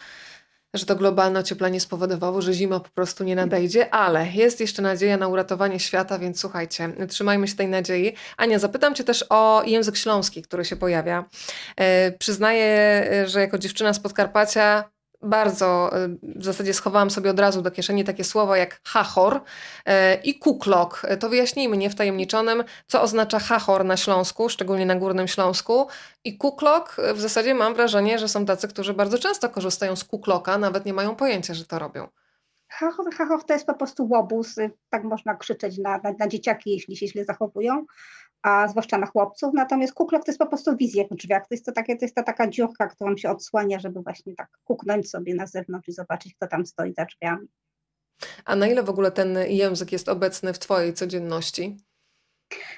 że 0.73 0.85
to 0.85 0.95
globalne 0.95 1.39
ocieplenie 1.39 1.79
spowodowało, 1.79 2.41
że 2.41 2.53
zima 2.53 2.79
po 2.79 2.89
prostu 2.89 3.23
nie 3.23 3.35
nadejdzie, 3.35 3.93
ale 3.93 4.27
jest 4.31 4.59
jeszcze 4.59 4.81
nadzieja 4.81 5.17
na 5.17 5.27
uratowanie 5.27 5.79
świata, 5.79 6.19
więc 6.19 6.39
słuchajcie, 6.39 6.89
trzymajmy 7.09 7.47
się 7.47 7.55
tej 7.55 7.67
nadziei. 7.67 8.13
Ania, 8.37 8.59
zapytam 8.59 8.95
Cię 8.95 9.03
też 9.03 9.25
o 9.29 9.63
język 9.65 9.97
śląski, 9.97 10.41
który 10.41 10.65
się 10.65 10.75
pojawia. 10.75 11.25
E, 11.75 12.11
przyznaję, 12.11 13.05
że 13.25 13.39
jako 13.39 13.57
dziewczyna 13.57 13.93
z 13.93 13.99
Podkarpacia 13.99 14.96
bardzo 15.27 15.97
y, 15.97 16.17
w 16.39 16.43
zasadzie 16.43 16.73
schowałam 16.73 17.11
sobie 17.11 17.29
od 17.29 17.39
razu 17.39 17.61
do 17.61 17.71
kieszeni 17.71 18.03
takie 18.03 18.23
słowa 18.23 18.57
jak 18.57 18.81
hachor 18.83 19.35
y, 19.35 19.91
i 20.23 20.39
kuklok. 20.39 21.01
To 21.19 21.29
wyjaśnijmy 21.29 21.77
niewtajemniczonym, 21.77 22.63
co 22.87 23.01
oznacza 23.01 23.39
hachor 23.39 23.85
na 23.85 23.97
Śląsku, 23.97 24.49
szczególnie 24.49 24.85
na 24.85 24.95
Górnym 24.95 25.27
Śląsku. 25.27 25.87
I 26.23 26.37
kuklok 26.37 26.95
y, 26.99 27.13
w 27.13 27.19
zasadzie 27.19 27.53
mam 27.55 27.75
wrażenie, 27.75 28.19
że 28.19 28.27
są 28.27 28.45
tacy, 28.45 28.67
którzy 28.67 28.93
bardzo 28.93 29.19
często 29.19 29.49
korzystają 29.49 29.95
z 29.95 30.03
kukloka, 30.03 30.57
nawet 30.57 30.85
nie 30.85 30.93
mają 30.93 31.15
pojęcia, 31.15 31.53
że 31.53 31.65
to 31.65 31.79
robią. 31.79 32.07
Hachor, 32.69 33.13
hachor 33.13 33.43
to 33.43 33.53
jest 33.53 33.65
po 33.65 33.73
prostu 33.73 34.07
łobuz, 34.09 34.55
tak 34.89 35.03
można 35.03 35.35
krzyczeć 35.35 35.77
na, 35.77 35.97
na, 35.97 36.13
na 36.19 36.27
dzieciaki, 36.27 36.71
jeśli 36.71 36.97
się 36.97 37.07
źle 37.07 37.25
zachowują 37.25 37.85
a 38.47 38.67
zwłaszcza 38.67 38.97
na 38.97 39.05
chłopców. 39.05 39.53
Natomiast 39.53 39.93
kuklok 39.93 40.25
to 40.25 40.31
jest 40.31 40.39
po 40.39 40.47
prostu 40.47 40.77
wizja 40.77 41.03
w 41.11 41.15
drzwiach. 41.15 41.41
To 41.41 41.47
jest 41.51 41.65
to, 41.65 41.71
takie, 41.71 41.95
to 41.95 42.05
jest 42.05 42.15
to 42.15 42.23
taka 42.23 42.49
dziurka, 42.49 42.87
którą 42.87 43.17
się 43.17 43.29
odsłania, 43.29 43.79
żeby 43.79 44.01
właśnie 44.01 44.35
tak 44.35 44.49
kuknąć 44.63 45.09
sobie 45.09 45.35
na 45.35 45.47
zewnątrz 45.47 45.87
i 45.87 45.91
zobaczyć, 45.91 46.35
kto 46.35 46.47
tam 46.47 46.65
stoi 46.65 46.93
za 46.93 47.05
drzwiami. 47.05 47.47
A 48.45 48.55
na 48.55 48.67
ile 48.67 48.83
w 48.83 48.89
ogóle 48.89 49.11
ten 49.11 49.37
język 49.47 49.91
jest 49.91 50.09
obecny 50.09 50.53
w 50.53 50.59
Twojej 50.59 50.93
codzienności? 50.93 51.77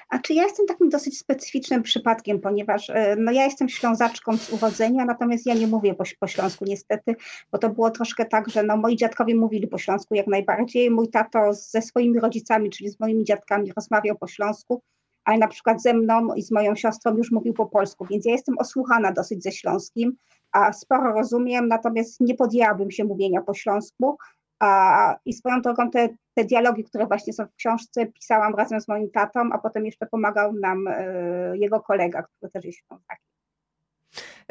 A 0.08 0.18
czy 0.18 0.34
ja 0.34 0.42
jestem 0.42 0.66
takim 0.66 0.88
dosyć 0.88 1.18
specyficznym 1.18 1.82
przypadkiem, 1.82 2.40
ponieważ 2.40 2.90
e, 2.90 3.16
no 3.18 3.32
ja 3.32 3.44
jestem 3.44 3.68
ślązaczką 3.68 4.36
z 4.36 4.52
urodzenia, 4.52 5.04
natomiast 5.04 5.46
ja 5.46 5.54
nie 5.54 5.66
mówię 5.66 5.94
po, 5.94 6.04
po 6.20 6.26
śląsku 6.26 6.64
niestety, 6.64 7.16
bo 7.52 7.58
to 7.58 7.70
było 7.70 7.90
troszkę 7.90 8.24
tak, 8.24 8.48
że 8.48 8.62
no 8.62 8.76
moi 8.76 8.96
dziadkowie 8.96 9.34
mówili 9.34 9.66
po 9.66 9.78
śląsku 9.78 10.14
jak 10.14 10.26
najbardziej. 10.26 10.90
Mój 10.90 11.08
tato 11.08 11.54
ze 11.54 11.82
swoimi 11.82 12.20
rodzicami, 12.20 12.70
czyli 12.70 12.90
z 12.90 13.00
moimi 13.00 13.24
dziadkami 13.24 13.72
rozmawiał 13.76 14.16
po 14.18 14.26
śląsku, 14.26 14.82
ale 15.30 15.38
na 15.38 15.48
przykład 15.48 15.82
ze 15.82 15.94
mną 15.94 16.34
i 16.34 16.42
z 16.42 16.50
moją 16.50 16.74
siostrą 16.74 17.16
już 17.16 17.30
mówił 17.30 17.54
po 17.54 17.66
polsku, 17.66 18.06
więc 18.10 18.26
ja 18.26 18.32
jestem 18.32 18.58
osłuchana 18.58 19.12
dosyć 19.12 19.42
ze 19.42 19.52
śląskim, 19.52 20.16
a 20.52 20.72
sporo 20.72 21.12
rozumiem, 21.12 21.68
natomiast 21.68 22.20
nie 22.20 22.34
podjęłabym 22.34 22.90
się 22.90 23.04
mówienia 23.04 23.42
po 23.42 23.54
śląsku. 23.54 24.16
A, 24.60 25.16
I 25.24 25.32
swoją 25.32 25.60
drogą 25.60 25.90
te, 25.90 26.08
te 26.34 26.44
dialogi, 26.44 26.84
które 26.84 27.06
właśnie 27.06 27.32
są 27.32 27.46
w 27.46 27.54
książce, 27.54 28.06
pisałam 28.06 28.54
razem 28.54 28.80
z 28.80 28.88
moim 28.88 29.10
tatą, 29.10 29.40
a 29.52 29.58
potem 29.58 29.86
jeszcze 29.86 30.06
pomagał 30.06 30.52
nam 30.52 30.88
y, 30.88 31.58
jego 31.58 31.80
kolega, 31.80 32.22
który 32.22 32.52
też 32.52 32.64
jest 32.64 32.78
ślązakiem. 32.78 33.39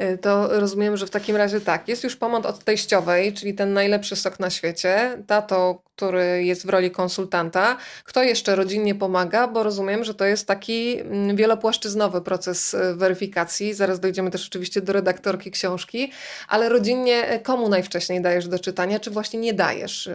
Y, 0.01 0.17
to 0.17 0.59
rozumiem, 0.59 0.97
że 0.97 1.07
w 1.07 1.09
takim 1.09 1.35
razie 1.35 1.61
tak, 1.61 1.87
jest 1.87 2.03
już 2.03 2.15
pomoc 2.15 2.45
od 2.45 2.63
teściowej, 2.63 3.33
czyli 3.33 3.53
ten 3.53 3.73
najlepszy 3.73 4.15
sok 4.15 4.39
na 4.39 4.49
świecie, 4.49 5.23
tato, 5.27 5.83
który 5.95 6.43
jest 6.43 6.65
w 6.65 6.69
roli 6.69 6.91
konsultanta. 6.91 7.77
Kto 8.03 8.23
jeszcze 8.23 8.55
rodzinnie 8.55 8.95
pomaga, 8.95 9.47
bo 9.47 9.63
rozumiem, 9.63 10.03
że 10.03 10.13
to 10.13 10.25
jest 10.25 10.47
taki 10.47 10.99
mm, 10.99 11.35
wielopłaszczyznowy 11.35 12.21
proces 12.21 12.73
y, 12.73 12.95
weryfikacji. 12.95 13.73
Zaraz 13.73 13.99
dojdziemy 13.99 14.31
też 14.31 14.47
oczywiście 14.47 14.81
do 14.81 14.93
redaktorki 14.93 15.51
książki, 15.51 16.11
ale 16.47 16.69
rodzinnie 16.69 17.33
y, 17.33 17.39
komu 17.39 17.69
najwcześniej 17.69 18.21
dajesz 18.21 18.47
do 18.47 18.59
czytania, 18.59 18.99
czy 18.99 19.11
właśnie 19.11 19.39
nie 19.39 19.53
dajesz? 19.53 20.09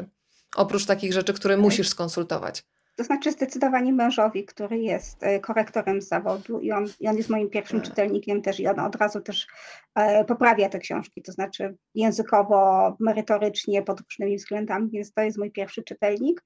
Oprócz 0.57 0.87
takich 0.87 1.13
rzeczy, 1.13 1.35
które 1.35 1.57
musisz 1.57 1.89
skonsultować. 1.89 2.74
To 2.97 3.05
znaczy 3.05 3.33
zdecydowanie 3.33 3.93
mężowi, 3.93 4.45
który 4.45 4.79
jest 4.79 5.23
e, 5.23 5.41
korektorem 5.41 6.03
z 6.03 6.09
zawodu 6.09 6.61
i 6.61 6.73
on, 6.73 6.87
i 7.01 7.09
on 7.09 7.17
jest 7.17 7.31
moim 7.31 7.51
pierwszym 7.51 7.81
tak. 7.81 7.89
czytelnikiem 7.89 8.43
też 8.43 8.61
i 8.61 8.67
on 8.67 8.81
od 8.81 8.97
razu 8.97 9.21
też 9.21 9.47
e, 9.95 10.25
poprawia 10.25 10.69
te 10.69 10.79
książki, 10.79 11.23
to 11.23 11.33
znaczy 11.33 11.77
językowo, 11.95 12.97
merytorycznie, 13.01 13.83
pod 13.83 14.01
różnymi 14.01 14.37
względami, 14.37 14.91
więc 14.91 15.13
to 15.13 15.23
jest 15.23 15.39
mój 15.39 15.51
pierwszy 15.51 15.83
czytelnik. 15.83 16.45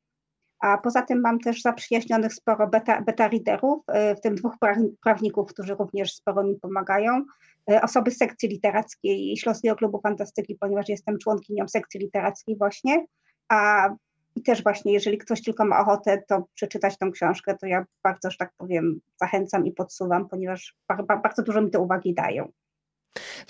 A 0.61 0.79
poza 0.79 1.03
tym 1.03 1.21
mam 1.21 1.41
też 1.41 1.63
zaprzyjaźnionych 1.63 2.35
sporo 2.35 2.67
beta, 2.67 3.03
beta 3.03 3.29
readerów, 3.29 3.83
e, 3.89 4.17
w 4.17 4.21
tym 4.21 4.35
dwóch 4.35 4.55
prawników, 5.05 5.51
którzy 5.51 5.75
również 5.75 6.15
sporo 6.15 6.45
mi 6.45 6.57
pomagają. 6.57 7.25
Osoby 7.83 8.11
z 8.11 8.17
sekcji 8.17 8.49
literackiej 8.49 9.37
Śląskiego 9.37 9.77
Klubu 9.77 10.01
Fantastyki, 10.01 10.57
ponieważ 10.61 10.89
jestem 10.89 11.19
członkinią 11.19 11.69
sekcji 11.69 12.01
literackiej 12.01 12.57
właśnie, 12.57 13.07
a 13.49 13.89
i 14.39 14.43
też 14.43 14.63
właśnie, 14.63 14.93
jeżeli 14.93 15.19
ktoś 15.19 15.43
tylko 15.43 15.65
ma 15.65 15.81
ochotę, 15.81 16.23
to 16.29 16.45
przeczytać 16.55 16.99
tą 16.99 17.13
książkę, 17.13 17.57
to 17.61 17.67
ja 17.67 17.85
bardzo, 18.03 18.31
że 18.31 18.37
tak 18.37 18.53
powiem, 18.57 19.01
zachęcam 19.21 19.67
i 19.67 19.73
podsuwam, 19.73 20.29
ponieważ 20.29 20.77
bardzo 21.23 21.43
dużo 21.43 21.63
mi 21.63 21.71
te 21.71 21.79
uwagi 21.79 22.15
dają. 22.15 22.49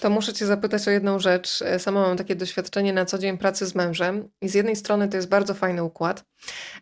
To 0.01 0.11
muszę 0.11 0.33
Cię 0.33 0.47
zapytać 0.47 0.88
o 0.88 0.90
jedną 0.90 1.18
rzecz. 1.18 1.62
E, 1.62 1.79
sama 1.79 2.01
mam 2.01 2.16
takie 2.16 2.37
doświadczenie 2.37 2.92
na 2.92 3.05
co 3.05 3.18
dzień 3.18 3.38
pracy 3.38 3.66
z 3.66 3.75
mężem 3.75 4.29
i 4.40 4.49
z 4.49 4.55
jednej 4.55 4.77
strony 4.77 5.09
to 5.09 5.16
jest 5.16 5.29
bardzo 5.29 5.55
fajny 5.55 5.85
układ, 5.85 6.25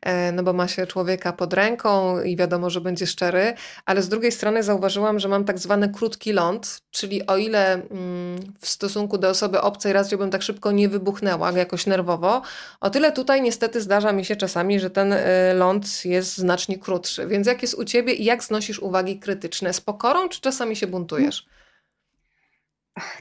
e, 0.03 0.33
no 0.33 0.43
bo 0.43 0.53
ma 0.53 0.69
się 0.69 0.87
człowieka 0.87 1.33
pod 1.33 1.53
ręką 1.53 2.23
i 2.23 2.37
wiadomo, 2.37 2.71
że 2.71 2.81
będzie 2.81 3.07
szczery, 3.07 3.55
ale 3.85 4.03
z 4.03 4.09
drugiej 4.09 4.33
strony 4.33 4.63
zauważyłam, 4.63 5.19
że 5.19 5.29
mam 5.29 5.45
tak 5.45 5.59
zwany 5.59 5.89
krótki 5.89 6.33
ląd, 6.33 6.81
czyli 6.91 7.27
o 7.27 7.37
ile 7.37 7.73
mm, 7.75 8.39
w 8.61 8.69
stosunku 8.69 9.19
do 9.19 9.29
osoby 9.29 9.61
obcej 9.61 9.93
raczej 9.93 10.19
bym 10.19 10.31
tak 10.31 10.43
szybko 10.43 10.73
nie 10.73 10.89
wybuchnęła 10.89 11.53
jakoś 11.53 11.87
nerwowo, 11.87 12.43
o 12.81 12.91
tyle 12.91 13.13
tutaj 13.13 13.43
niestety 13.43 13.81
zdarza 13.81 14.13
mi 14.13 14.25
się 14.25 14.37
czasami, 14.37 14.81
że 14.81 14.91
ten 14.91 15.13
e, 15.13 15.55
ląd 15.55 16.05
jest 16.05 16.37
znacznie 16.37 16.79
krótszy. 16.79 17.27
Więc 17.27 17.47
jak 17.47 17.63
jest 17.63 17.75
u 17.75 17.85
Ciebie 17.85 18.13
i 18.13 18.25
jak 18.25 18.45
znosisz 18.45 18.79
uwagi 18.79 19.19
krytyczne? 19.19 19.73
Z 19.73 19.81
pokorą 19.81 20.29
czy 20.29 20.41
czasami 20.41 20.77
się 20.77 20.87
buntujesz? 20.87 21.47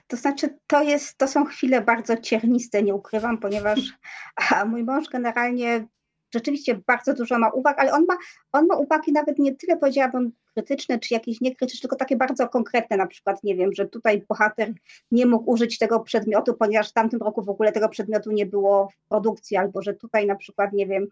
To 0.07 0.17
znaczy, 0.17 0.57
to, 0.67 0.83
jest, 0.83 1.17
to 1.17 1.27
są 1.27 1.45
chwile 1.45 1.81
bardzo 1.81 2.17
cierniste, 2.17 2.83
nie 2.83 2.95
ukrywam, 2.95 3.37
ponieważ 3.37 3.79
mój 4.71 4.83
mąż 4.83 5.09
generalnie 5.09 5.87
rzeczywiście 6.33 6.81
bardzo 6.87 7.13
dużo 7.13 7.39
ma 7.39 7.49
uwag, 7.49 7.79
ale 7.79 7.93
on 7.93 8.05
ma, 8.05 8.17
on 8.51 8.67
ma 8.67 8.75
uwagi 8.75 9.11
nawet 9.11 9.39
nie 9.39 9.55
tyle, 9.55 9.77
powiedziałabym, 9.77 10.31
krytyczne 10.53 10.99
czy 10.99 11.13
jakieś 11.13 11.41
niekrytyczne, 11.41 11.81
tylko 11.81 11.95
takie 11.95 12.17
bardzo 12.17 12.49
konkretne, 12.49 12.97
na 12.97 13.07
przykład, 13.07 13.43
nie 13.43 13.55
wiem, 13.55 13.73
że 13.73 13.85
tutaj 13.85 14.25
bohater 14.29 14.73
nie 15.11 15.25
mógł 15.25 15.51
użyć 15.51 15.77
tego 15.77 15.99
przedmiotu, 15.99 16.53
ponieważ 16.53 16.89
w 16.89 16.93
tamtym 16.93 17.19
roku 17.19 17.43
w 17.43 17.49
ogóle 17.49 17.71
tego 17.71 17.89
przedmiotu 17.89 18.31
nie 18.31 18.45
było 18.45 18.89
w 18.89 19.09
produkcji, 19.09 19.57
albo 19.57 19.81
że 19.81 19.93
tutaj 19.93 20.27
na 20.27 20.35
przykład, 20.35 20.73
nie 20.73 20.87
wiem, 20.87 21.07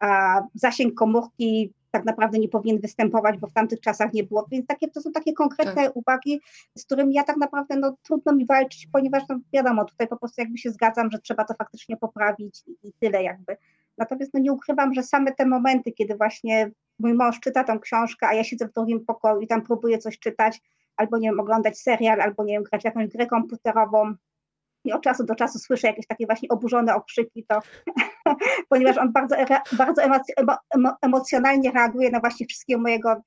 a 0.00 0.42
zasięg 0.54 0.94
komórki 0.94 1.72
tak 1.92 2.04
naprawdę 2.04 2.38
nie 2.38 2.48
powinien 2.48 2.80
występować, 2.80 3.38
bo 3.38 3.46
w 3.46 3.52
tamtych 3.52 3.80
czasach 3.80 4.12
nie 4.12 4.24
było. 4.24 4.46
Więc 4.50 4.66
takie, 4.66 4.88
to 4.88 5.00
są 5.00 5.12
takie 5.12 5.32
konkretne 5.32 5.84
tak. 5.84 5.96
uwagi, 5.96 6.40
z 6.78 6.84
którymi 6.84 7.14
ja 7.14 7.24
tak 7.24 7.36
naprawdę 7.36 7.76
no, 7.76 7.96
trudno 8.02 8.32
mi 8.32 8.46
walczyć, 8.46 8.88
ponieważ 8.92 9.22
no, 9.28 9.38
wiadomo, 9.52 9.84
tutaj 9.84 10.08
po 10.08 10.16
prostu 10.16 10.40
jakby 10.40 10.58
się 10.58 10.70
zgadzam, 10.70 11.10
że 11.10 11.18
trzeba 11.18 11.44
to 11.44 11.54
faktycznie 11.54 11.96
poprawić 11.96 12.62
i, 12.66 12.88
i 12.88 12.92
tyle 13.00 13.22
jakby. 13.22 13.56
Natomiast 13.98 14.34
no, 14.34 14.40
nie 14.40 14.52
ukrywam, 14.52 14.94
że 14.94 15.02
same 15.02 15.32
te 15.32 15.46
momenty, 15.46 15.92
kiedy 15.92 16.16
właśnie 16.16 16.70
mój 16.98 17.14
mąż 17.14 17.40
czyta 17.40 17.64
tą 17.64 17.80
książkę, 17.80 18.28
a 18.28 18.34
ja 18.34 18.44
siedzę 18.44 18.68
w 18.68 18.72
drugim 18.72 19.04
pokoju 19.04 19.40
i 19.40 19.46
tam 19.46 19.62
próbuję 19.62 19.98
coś 19.98 20.18
czytać, 20.18 20.60
albo 20.96 21.18
nie 21.18 21.28
wiem, 21.28 21.40
oglądać 21.40 21.78
serial, 21.78 22.20
albo 22.20 22.44
nie 22.44 22.52
wiem, 22.54 22.62
grać 22.62 22.84
jakąś 22.84 23.08
grę 23.08 23.26
komputerową, 23.26 24.14
i 24.84 24.92
od 24.92 25.02
czasu 25.02 25.24
do 25.24 25.34
czasu 25.34 25.58
słyszę 25.58 25.86
jakieś 25.86 26.06
takie 26.06 26.26
właśnie 26.26 26.48
oburzone 26.48 26.94
okrzyki, 26.94 27.44
to 27.48 27.60
ponieważ 28.70 28.98
on 28.98 29.12
bardzo, 29.12 29.36
bardzo 29.72 30.02
emocjonalnie 31.02 31.70
reaguje 31.70 32.10
na 32.10 32.20
właśnie 32.20 32.46
wszystkie 32.46 32.78
mojego 32.78 33.22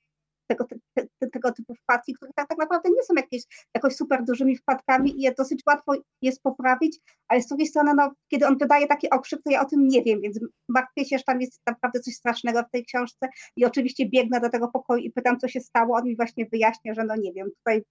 tego, 0.48 0.66
te, 0.94 1.30
tego 1.32 1.52
typu 1.52 1.76
wpadki, 1.76 2.14
które 2.14 2.32
tak, 2.36 2.48
tak 2.48 2.58
naprawdę 2.58 2.90
nie 2.90 3.04
są 3.04 3.14
jakieś, 3.14 3.44
jakoś 3.76 3.96
super 3.96 4.24
dużymi 4.24 4.58
wpadkami 4.58 5.20
i 5.20 5.22
je 5.22 5.34
dosyć 5.38 5.62
łatwo 5.68 5.94
jest 6.22 6.42
poprawić, 6.42 7.00
ale 7.28 7.42
z 7.42 7.48
drugiej 7.48 7.68
strony, 7.68 7.94
no, 7.94 8.12
kiedy 8.32 8.48
on 8.48 8.58
wydaje 8.58 8.88
taki 8.88 9.10
okrzyk, 9.10 9.40
to 9.44 9.52
ja 9.52 9.62
o 9.62 9.66
tym 9.66 9.88
nie 9.88 10.04
wiem, 10.04 10.22
więc 10.22 10.40
martwię 10.70 11.06
się, 11.06 11.18
że 11.18 11.24
tam 11.24 11.42
jest 11.42 11.62
naprawdę 11.68 12.00
coś 12.00 12.14
strasznego 12.16 12.64
w 12.64 12.72
tej 12.72 12.86
książce 12.86 13.28
i 13.56 13.66
oczywiście 13.66 14.10
biegnę 14.10 14.40
do 14.40 14.50
tego 14.50 14.68
pokoju 14.68 15.04
i 15.04 15.12
pytam, 15.12 15.40
co 15.40 15.48
się 15.48 15.60
stało, 15.60 15.98
on 15.98 16.06
mi 16.06 16.16
właśnie 16.16 16.46
wyjaśnia, 16.46 16.94
że 16.94 17.04
no 17.04 17.16
nie 17.16 17.34
wiem, 17.34 17.48
tutaj 17.58 17.84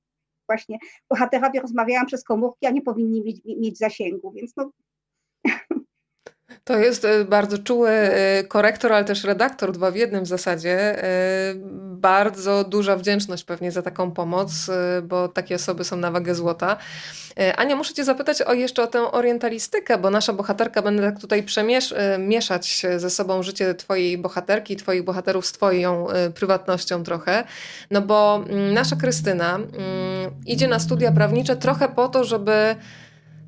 właśnie 0.47 0.79
bohaterowie 1.11 1.61
rozmawiają 1.61 2.07
przez 2.07 2.25
komórki, 2.25 2.67
a 2.67 2.71
nie 2.71 2.83
powinni 2.83 3.23
mieć, 3.23 3.41
mieć 3.45 3.79
zasięgu, 3.79 4.33
więc 4.33 4.57
no 4.57 4.71
to 6.65 6.79
jest 6.79 7.05
e, 7.05 7.25
bardzo 7.25 7.59
czuły 7.59 7.91
e, 7.91 8.45
korektor, 8.45 8.93
ale 8.93 9.05
też 9.05 9.25
redaktor, 9.25 9.73
dwa 9.73 9.91
w 9.91 9.97
jednym 9.97 10.25
w 10.25 10.27
zasadzie. 10.27 11.05
E, 11.05 11.55
bardzo 11.95 12.65
duża 12.65 12.97
wdzięczność 12.97 13.45
pewnie 13.45 13.73
za 13.73 13.83
taką 13.83 14.11
pomoc, 14.11 14.51
bo 15.03 15.29
takie 15.29 15.55
osoby 15.55 15.85
są 15.85 15.97
na 15.97 16.11
wagę 16.11 16.35
złota. 16.35 16.77
Ania, 17.57 17.77
muszę 17.77 17.95
Cię 17.95 18.05
zapytać 18.05 18.43
o 18.43 18.53
jeszcze 18.53 18.83
o 18.83 18.87
tę 18.87 19.13
orientalistykę, 19.13 19.99
bo 19.99 20.11
nasza 20.11 20.33
bohaterka, 20.33 20.83
będę 20.83 21.03
tak 21.03 21.21
tutaj 21.21 21.43
przemieszać 21.43 22.83
ze 22.97 23.11
sobą 23.11 23.43
życie 23.43 23.75
Twojej 23.75 24.19
bohaterki, 24.19 24.77
Twoich 24.77 25.03
bohaterów 25.03 25.47
z 25.47 25.53
Twoją 25.53 26.07
prywatnością 26.35 27.03
trochę, 27.03 27.45
no 27.91 28.03
bo 28.03 28.45
mm, 28.49 28.75
nasza 28.75 28.97
Krystyna 28.97 29.55
mm, 29.55 29.71
idzie 30.47 30.69
na 30.69 30.79
studia 30.79 31.13
prawnicze 31.13 31.57
trochę 31.57 31.89
po 31.89 32.09
to, 32.09 32.25
żeby 32.25 32.77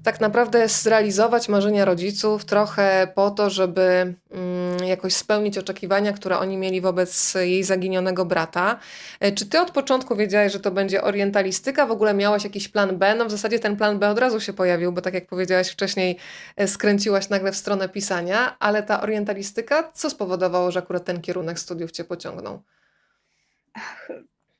tak 0.06 0.20
naprawdę 0.20 0.68
zrealizować 0.68 1.48
marzenia 1.48 1.84
rodziców, 1.84 2.44
trochę 2.44 3.08
po 3.14 3.30
to, 3.30 3.50
żeby 3.50 4.14
mm, 4.30 4.84
jakoś 4.84 5.14
spełnić 5.14 5.58
oczekiwania, 5.58 6.12
które 6.12 6.38
oni 6.38 6.56
mieli 6.56 6.80
wobec 6.80 7.34
jej 7.34 7.64
zaginionego 7.64 8.24
brata. 8.24 8.78
E, 9.20 9.32
czy 9.32 9.46
ty 9.46 9.60
od 9.60 9.70
początku 9.70 10.16
wiedziałeś, 10.16 10.52
że 10.52 10.60
to 10.60 10.70
będzie 10.70 11.02
orientalistyka? 11.02 11.86
W 11.86 11.90
ogóle 11.90 12.14
miałaś 12.14 12.44
jakiś 12.44 12.68
plan 12.68 12.98
B? 12.98 13.14
No 13.14 13.24
w 13.24 13.30
zasadzie 13.30 13.58
ten 13.58 13.76
plan 13.76 13.98
B 13.98 14.08
od 14.08 14.18
razu 14.18 14.40
się 14.40 14.52
pojawił, 14.52 14.92
bo 14.92 15.00
tak 15.00 15.14
jak 15.14 15.26
powiedziałaś 15.26 15.68
wcześniej, 15.68 16.18
e, 16.56 16.68
skręciłaś 16.68 17.28
nagle 17.28 17.52
w 17.52 17.56
stronę 17.56 17.88
pisania, 17.88 18.56
ale 18.58 18.82
ta 18.82 19.02
orientalistyka, 19.02 19.90
co 19.92 20.10
spowodowało, 20.10 20.70
że 20.70 20.78
akurat 20.78 21.04
ten 21.04 21.20
kierunek 21.20 21.58
studiów 21.58 21.90
cię 21.90 22.04
pociągnął? 22.04 22.62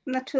Znaczy, 0.07 0.39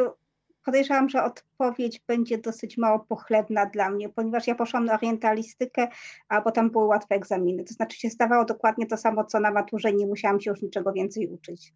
podejrzewam, 0.67 1.09
że 1.09 1.25
odpowiedź 1.25 2.01
będzie 2.07 2.39
dosyć 2.39 2.77
mało 2.77 2.99
pochlebna 2.99 3.67
dla 3.67 3.91
mnie, 3.91 4.09
ponieważ 4.09 4.47
ja 4.47 4.55
poszłam 4.55 4.85
na 4.85 4.95
orientalistykę, 4.95 5.89
a 6.29 6.43
potem 6.43 6.71
były 6.71 6.85
łatwe 6.85 7.15
egzaminy. 7.15 7.65
To 7.65 7.75
znaczy 7.75 7.99
się 7.99 8.11
zdawało 8.11 8.45
dokładnie 8.45 8.87
to 8.87 8.97
samo, 8.97 9.25
co 9.25 9.41
na 9.41 9.51
maturze, 9.51 9.93
nie 9.93 10.07
musiałam 10.07 10.41
się 10.41 10.51
już 10.51 10.63
niczego 10.63 10.93
więcej 10.93 11.29
uczyć. 11.29 11.73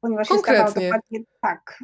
Ponieważ 0.00 0.28
Konkretnie. 0.28 0.64
się 0.64 0.70
zdawało 0.70 0.92
dokładnie 0.92 1.20
tak. 1.40 1.78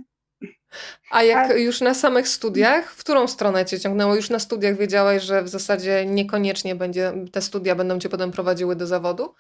A 1.11 1.23
jak 1.23 1.51
a... 1.51 1.55
już 1.55 1.81
na 1.81 1.95
samych 1.95 2.29
studiach, 2.29 2.93
w 2.93 3.01
którą 3.01 3.27
stronę 3.27 3.65
cię 3.65 3.81
ciągnęło? 3.81 4.15
Już 4.15 4.31
na 4.31 4.39
studiach 4.39 4.77
wiedziałaś, 4.77 5.23
że 5.23 5.43
w 5.43 5.49
zasadzie 5.49 6.07
niekoniecznie 6.07 6.75
będzie, 6.75 7.13
te 7.33 7.43
studia 7.43 7.75
będą 7.75 7.99
cię 7.99 8.09
potem 8.09 8.33
prowadziły 8.33 8.77
do 8.77 8.87
zawodu? 8.87 9.35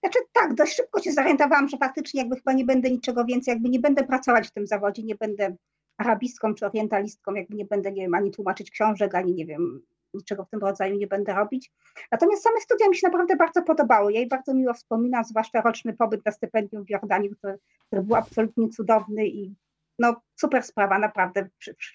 Znaczy 0.00 0.18
tak, 0.32 0.54
dość 0.54 0.76
szybko 0.76 1.02
się 1.02 1.12
zorientowałam, 1.12 1.68
że 1.68 1.76
faktycznie 1.76 2.20
jakby 2.20 2.36
chyba 2.36 2.52
nie 2.52 2.64
będę 2.64 2.90
niczego 2.90 3.24
więcej, 3.24 3.52
jakby 3.52 3.68
nie 3.68 3.80
będę 3.80 4.04
pracować 4.04 4.48
w 4.48 4.50
tym 4.50 4.66
zawodzie, 4.66 5.02
nie 5.02 5.14
będę 5.14 5.56
arabistką 5.98 6.54
czy 6.54 6.66
orientalistką, 6.66 7.34
jakby 7.34 7.56
nie 7.56 7.64
będę, 7.64 7.92
nie 7.92 8.02
wiem, 8.02 8.14
ani 8.14 8.30
tłumaczyć 8.30 8.70
książek, 8.70 9.14
ani 9.14 9.34
nie 9.34 9.46
wiem, 9.46 9.82
niczego 10.14 10.44
w 10.44 10.50
tym 10.50 10.60
rodzaju 10.60 10.96
nie 10.96 11.06
będę 11.06 11.34
robić. 11.34 11.72
Natomiast 12.12 12.42
same 12.42 12.60
studia 12.60 12.88
mi 12.88 12.96
się 12.96 13.06
naprawdę 13.06 13.36
bardzo 13.36 13.62
podobały. 13.62 14.12
Ja 14.12 14.20
jej 14.20 14.28
bardzo 14.28 14.54
miło 14.54 14.74
wspominam, 14.74 15.24
zwłaszcza 15.24 15.60
roczny 15.60 15.92
pobyt 15.92 16.24
na 16.26 16.32
stypendium 16.32 16.84
w 16.84 16.90
Jordanii, 16.90 17.30
który, 17.30 17.58
który 17.86 18.02
był 18.02 18.16
absolutnie 18.16 18.68
cudowny 18.68 19.26
i 19.26 19.54
no 19.98 20.20
super 20.40 20.62
sprawa, 20.62 20.98
naprawdę 20.98 21.48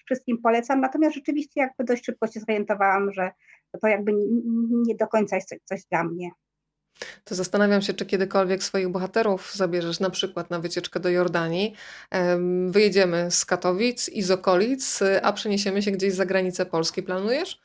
wszystkim 0.06 0.38
polecam. 0.42 0.80
Natomiast 0.80 1.14
rzeczywiście 1.14 1.60
jakby 1.60 1.84
dość 1.84 2.04
szybko 2.04 2.26
się 2.26 2.40
zorientowałam, 2.40 3.12
że 3.12 3.32
to 3.80 3.88
jakby 3.88 4.12
nie, 4.86 4.94
do 4.94 5.08
końca 5.08 5.36
jest 5.36 5.48
coś, 5.48 5.58
coś 5.64 5.84
dla 5.84 6.04
mnie. 6.04 6.30
To 7.24 7.34
zastanawiam 7.34 7.82
się, 7.82 7.94
czy 7.94 8.06
kiedykolwiek 8.06 8.62
swoich 8.62 8.88
bohaterów 8.88 9.54
zabierzesz 9.54 10.00
na 10.00 10.10
przykład 10.10 10.50
na 10.50 10.58
wycieczkę 10.58 11.00
do 11.00 11.08
Jordanii. 11.08 11.74
Wyjedziemy 12.68 13.30
z 13.30 13.44
Katowic 13.44 14.08
i 14.08 14.22
z 14.22 14.30
okolic, 14.30 15.00
a 15.22 15.32
przeniesiemy 15.32 15.82
się 15.82 15.90
gdzieś 15.90 16.14
za 16.14 16.26
granicę 16.26 16.66
Polski. 16.66 17.02
Planujesz? 17.02 17.60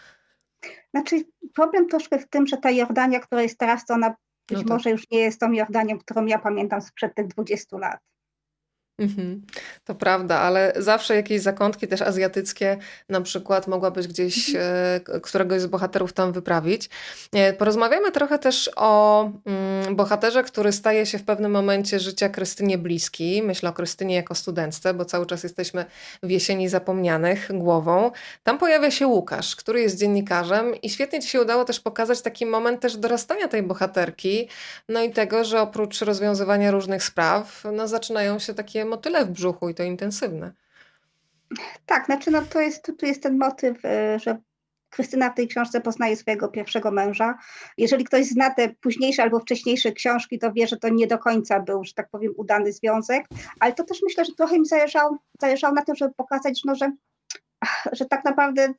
Znaczy, 0.93 1.15
problem 1.55 1.89
troszkę 1.89 2.19
w 2.19 2.27
tym, 2.27 2.47
że 2.47 2.57
ta 2.57 2.71
Jordania, 2.71 3.19
która 3.19 3.41
jest 3.41 3.57
teraz, 3.57 3.85
to 3.85 3.93
ona 3.93 4.09
być 4.47 4.57
no 4.57 4.59
tak. 4.59 4.67
może 4.67 4.89
już 4.89 5.11
nie 5.11 5.19
jest 5.19 5.39
tą 5.39 5.51
Jordanią, 5.51 5.99
którą 5.99 6.25
ja 6.25 6.39
pamiętam 6.39 6.81
sprzed 6.81 7.15
tych 7.15 7.27
20 7.27 7.77
lat. 7.77 7.99
Mhm. 8.99 9.41
To 9.85 9.95
prawda, 9.95 10.39
ale 10.39 10.73
zawsze 10.77 11.15
jakieś 11.15 11.41
zakątki 11.41 11.87
też 11.87 12.01
azjatyckie 12.01 12.77
na 13.09 13.21
przykład 13.21 13.67
mogłabyś 13.67 14.07
gdzieś 14.07 14.49
mhm. 14.49 15.01
e, 15.07 15.19
któregoś 15.19 15.61
z 15.61 15.65
bohaterów 15.65 16.13
tam 16.13 16.31
wyprawić. 16.31 16.89
E, 17.33 17.53
porozmawiamy 17.53 18.11
trochę 18.11 18.39
też 18.39 18.71
o 18.75 19.23
mm, 19.45 19.95
bohaterze, 19.95 20.43
który 20.43 20.71
staje 20.71 21.05
się 21.05 21.17
w 21.17 21.23
pewnym 21.23 21.51
momencie 21.51 21.99
życia 21.99 22.29
Krystynie 22.29 22.77
bliski. 22.77 23.43
Myślę 23.43 23.69
o 23.69 23.73
Krystynie 23.73 24.15
jako 24.15 24.35
studentce, 24.35 24.93
bo 24.93 25.05
cały 25.05 25.25
czas 25.25 25.43
jesteśmy 25.43 25.85
w 26.23 26.29
jesieni 26.29 26.69
zapomnianych 26.69 27.49
głową. 27.53 28.11
Tam 28.43 28.57
pojawia 28.57 28.91
się 28.91 29.07
Łukasz, 29.07 29.55
który 29.55 29.81
jest 29.81 29.99
dziennikarzem 29.99 30.81
i 30.81 30.89
świetnie 30.89 31.19
ci 31.19 31.27
się 31.27 31.41
udało 31.41 31.65
też 31.65 31.79
pokazać 31.79 32.21
taki 32.21 32.45
moment 32.45 32.81
też 32.81 32.97
dorastania 32.97 33.47
tej 33.47 33.63
bohaterki, 33.63 34.49
no 34.89 35.03
i 35.03 35.11
tego, 35.11 35.43
że 35.43 35.61
oprócz 35.61 36.01
rozwiązywania 36.01 36.71
różnych 36.71 37.03
spraw, 37.03 37.63
no 37.73 37.87
zaczynają 37.87 38.39
się 38.39 38.53
takie 38.53 38.85
motyle 38.89 39.25
w 39.25 39.29
brzuchu 39.29 39.69
i 39.69 39.75
to 39.75 39.83
intensywne. 39.83 40.53
Tak, 41.85 42.05
znaczy 42.05 42.31
no 42.31 42.41
to 42.41 42.61
jest, 42.61 42.91
tu 42.97 43.05
jest 43.05 43.23
ten 43.23 43.37
motyw, 43.37 43.85
y, 43.85 44.19
że 44.19 44.37
Krystyna 44.89 45.29
w 45.29 45.35
tej 45.35 45.47
książce 45.47 45.81
poznaje 45.81 46.15
swojego 46.15 46.47
pierwszego 46.47 46.91
męża. 46.91 47.37
Jeżeli 47.77 48.03
ktoś 48.03 48.25
zna 48.25 48.49
te 48.49 48.69
późniejsze 48.69 49.23
albo 49.23 49.39
wcześniejsze 49.39 49.91
książki, 49.91 50.39
to 50.39 50.53
wie, 50.53 50.67
że 50.67 50.77
to 50.77 50.89
nie 50.89 51.07
do 51.07 51.17
końca 51.17 51.59
był, 51.59 51.83
że 51.83 51.93
tak 51.93 52.09
powiem, 52.09 52.33
udany 52.37 52.73
związek, 52.73 53.25
ale 53.59 53.73
to 53.73 53.83
też 53.83 54.01
myślę, 54.03 54.25
że 54.25 54.31
trochę 54.33 54.59
mi 54.59 54.65
zależało, 54.65 55.17
zależało 55.41 55.73
na 55.73 55.81
tym, 55.81 55.95
żeby 55.95 56.13
pokazać, 56.13 56.61
no, 56.65 56.75
że, 56.75 56.91
że 57.91 58.05
tak 58.05 58.25
naprawdę 58.25 58.73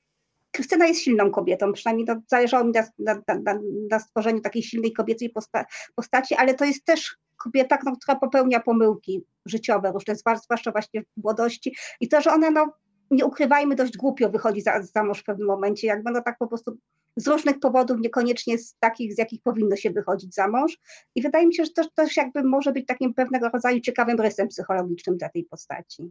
Krystyna 0.51 0.87
jest 0.87 1.01
silną 1.01 1.31
kobietą, 1.31 1.73
przynajmniej 1.73 2.07
to 2.07 2.15
zależało 2.27 2.65
mi 2.65 2.73
na, 2.73 2.83
na, 2.99 3.41
na, 3.45 3.61
na 3.91 3.99
stworzeniu 3.99 4.41
takiej 4.41 4.63
silnej 4.63 4.93
kobiecej 4.93 5.31
posta 5.31 5.65
postaci, 5.95 6.35
ale 6.35 6.55
to 6.55 6.65
jest 6.65 6.85
też 6.85 7.17
kobieta, 7.37 7.79
no, 7.85 7.97
która 7.97 8.19
popełnia 8.19 8.61
pomyłki 8.61 9.25
życiowe, 9.47 9.93
różne, 9.93 10.17
zwłaszcza 10.17 10.73
właśnie 10.73 11.03
w 11.03 11.07
młodości 11.25 11.77
i 12.01 12.09
to, 12.09 12.21
że 12.21 12.33
ona, 12.33 12.51
no, 12.51 12.73
nie 13.11 13.27
ukrywajmy, 13.27 13.75
dość 13.75 13.97
głupio 13.97 14.31
wychodzi 14.31 14.61
za, 14.61 14.83
za 14.83 15.05
mąż 15.05 15.21
w 15.21 15.25
pewnym 15.25 15.47
momencie, 15.47 15.87
jakby 15.87 16.11
no 16.11 16.23
tak 16.23 16.39
po 16.39 16.47
prostu 16.47 16.79
z 17.17 17.29
różnych 17.29 17.61
powodów, 17.61 18.01
niekoniecznie 18.01 18.59
z 18.59 18.77
takich, 18.79 19.15
z 19.15 19.19
jakich 19.19 19.43
powinno 19.43 19.77
się 19.77 19.91
wychodzić 19.91 20.35
za 20.35 20.49
mąż. 20.49 20.79
I 21.15 21.23
wydaje 21.23 21.47
mi 21.47 21.55
się, 21.55 21.65
że 21.65 21.71
to 21.71 21.89
też 21.95 22.17
jakby 22.17 22.43
może 22.43 22.73
być 22.73 22.87
takim 22.87 23.15
pewnego 23.15 23.49
rodzaju 23.49 23.81
ciekawym 23.81 24.21
rysem 24.21 24.49
psychologicznym 24.49 25.17
dla 25.17 25.29
tej 25.29 25.45
postaci. 25.45 26.11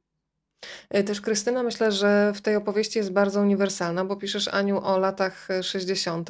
E, 0.90 1.04
też 1.04 1.22
Krystyna, 1.22 1.64
myślę, 1.64 1.92
że 1.92 2.34
w 2.36 2.42
tej 2.42 2.56
opowieści 2.56 3.00
jest 3.00 3.12
bardzo 3.12 3.42
uniwersalna, 3.42 4.06
bo 4.06 4.16
piszesz 4.16 4.48
Aniu 4.48 4.86
o 4.86 5.00
latach 5.00 5.48
60., 5.62 6.30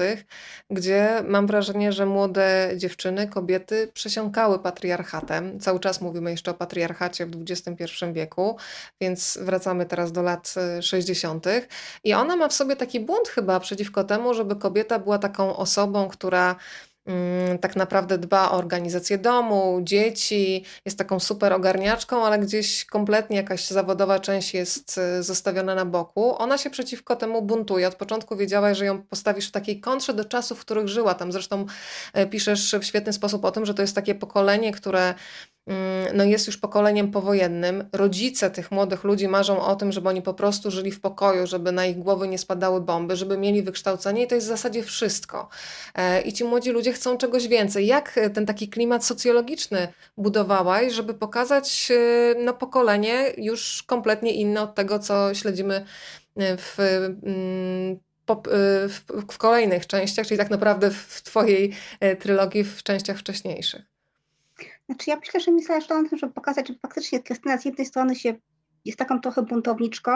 gdzie 0.70 1.24
mam 1.28 1.48
wrażenie, 1.48 1.92
że 1.92 2.06
młode 2.06 2.72
dziewczyny, 2.76 3.28
kobiety 3.28 3.92
przesiąkały 3.94 4.60
patriarchatem. 4.60 5.60
Cały 5.60 5.80
czas 5.80 6.02
mówimy 6.02 6.32
jeszcze 6.32 6.52
o 6.52 6.54
patriarchacie 6.54 7.26
w 7.26 7.32
XXI 7.50 7.86
wieku, 8.14 8.58
więc 9.02 9.40
wracamy 9.42 9.86
teraz 9.86 10.12
do 10.12 10.22
lat 10.22 10.56
60. 10.82 11.46
I 12.04 12.14
ona 12.14 12.36
ma 12.36 12.48
w 12.48 12.54
sobie 12.54 12.76
taki 12.76 13.00
bunt 13.00 13.28
chyba 13.28 13.60
przeciwko 13.60 14.04
temu, 14.04 14.34
żeby 14.34 14.56
kobieta 14.56 15.00
była 15.00 15.20
taką 15.20 15.56
osobą, 15.56 16.10
która 16.10 16.56
tak 17.62 17.76
naprawdę 17.76 18.18
dba 18.18 18.52
o 18.52 18.58
organizację 18.58 19.18
domu, 19.18 19.80
dzieci, 19.84 20.66
jest 20.86 20.98
taką 20.98 21.20
super 21.20 21.54
ogarniaczką, 21.54 22.26
ale 22.26 22.40
gdzieś 22.40 22.86
kompletnie 22.86 23.38
jakaś 23.38 23.68
zawodowa 23.68 24.20
część 24.20 24.54
jest 24.54 24.98
y, 25.20 25.24
zostawiona 25.24 25.76
na 25.76 25.86
boku. 25.86 26.38
Ona 26.38 26.58
się 26.58 26.70
przeciwko 26.70 27.16
temu 27.16 27.42
buntuje. 27.42 27.88
Od 27.88 27.96
początku 27.96 28.38
wiedziałaś, 28.38 28.78
że 28.78 28.86
ją 28.86 29.02
postawisz 29.02 29.48
w 29.48 29.52
takiej 29.52 29.80
kontrze 29.80 30.14
do 30.14 30.26
czasów, 30.26 30.60
w 30.60 30.62
których 30.62 30.88
żyła. 30.88 31.14
Tam 31.14 31.32
zresztą 31.32 31.66
e, 32.14 32.28
piszesz 32.28 32.76
w 32.80 32.84
świetny 32.84 33.14
sposób 33.14 33.46
o 33.46 33.52
tym, 33.52 33.66
że 33.66 33.74
to 33.74 33.82
jest 33.82 33.96
takie 33.96 34.16
pokolenie, 34.16 34.72
które 34.72 35.14
Mm, 35.59 35.59
no 36.14 36.24
jest 36.24 36.48
już 36.48 36.58
pokoleniem 36.58 37.12
powojennym. 37.12 37.90
Rodzice 37.94 38.52
tych 38.52 38.72
młodych 38.72 39.04
ludzi 39.04 39.28
marzą 39.28 39.62
o 39.62 39.76
tym, 39.76 39.92
żeby 39.92 40.10
oni 40.10 40.22
po 40.22 40.34
prostu 40.34 40.72
żyli 40.72 40.92
w 40.92 41.02
pokoju, 41.02 41.48
żeby 41.48 41.72
na 41.72 41.86
ich 41.86 41.98
głowy 41.98 42.28
nie 42.28 42.38
spadały 42.38 42.82
bomby, 42.82 43.16
żeby 43.16 43.38
mieli 43.38 43.64
wykształcenie 43.64 44.24
i 44.24 44.28
to 44.28 44.36
jest 44.36 44.48
w 44.48 44.50
zasadzie 44.50 44.84
wszystko. 44.84 45.50
E, 45.96 46.22
I 46.22 46.34
ci 46.34 46.44
młodzi 46.44 46.72
ludzie 46.72 46.94
chcą 46.94 47.18
czegoś 47.18 47.48
więcej. 47.48 47.88
Jak 47.88 48.20
ten 48.34 48.46
taki 48.46 48.70
klimat 48.70 49.06
socjologiczny 49.06 49.88
budowałaś, 50.18 50.94
żeby 50.94 51.14
pokazać 51.14 51.92
e, 51.92 52.36
no, 52.44 52.54
pokolenie 52.54 53.34
już 53.38 53.84
kompletnie 53.84 54.34
inne 54.34 54.62
od 54.62 54.76
tego, 54.76 55.00
co 55.00 55.34
śledzimy 55.34 55.86
w 56.38 56.78
mm, 57.24 58.00
w, 58.90 59.04
w, 59.32 59.38
kolejnych 59.38 59.88
częściach, 59.88 60.28
czyli 60.28 60.38
tak 60.38 60.50
naprawdę 60.50 60.92
w 60.92 61.22
Twojej 61.24 61.74
e, 62.00 62.16
trylogii 62.16 62.64
w 62.64 62.84
częściach 62.84 63.18
wcześniejszych. 63.18 63.99
Znaczy 64.90 65.10
ja 65.10 65.16
myślę, 65.16 65.40
że 65.40 65.52
zależy 65.68 65.90
na 65.90 66.10
tym, 66.10 66.20
żeby 66.20 66.34
pokazać, 66.34 66.68
że 66.68 66.74
faktycznie 66.82 67.24
Krystyna 67.24 67.58
z 67.58 67.66
jednej 67.66 67.86
strony 67.86 68.16
się 68.16 68.36
jest 68.86 69.00
taką 69.00 69.20
trochę 69.22 69.42
buntowniczką, 69.42 70.12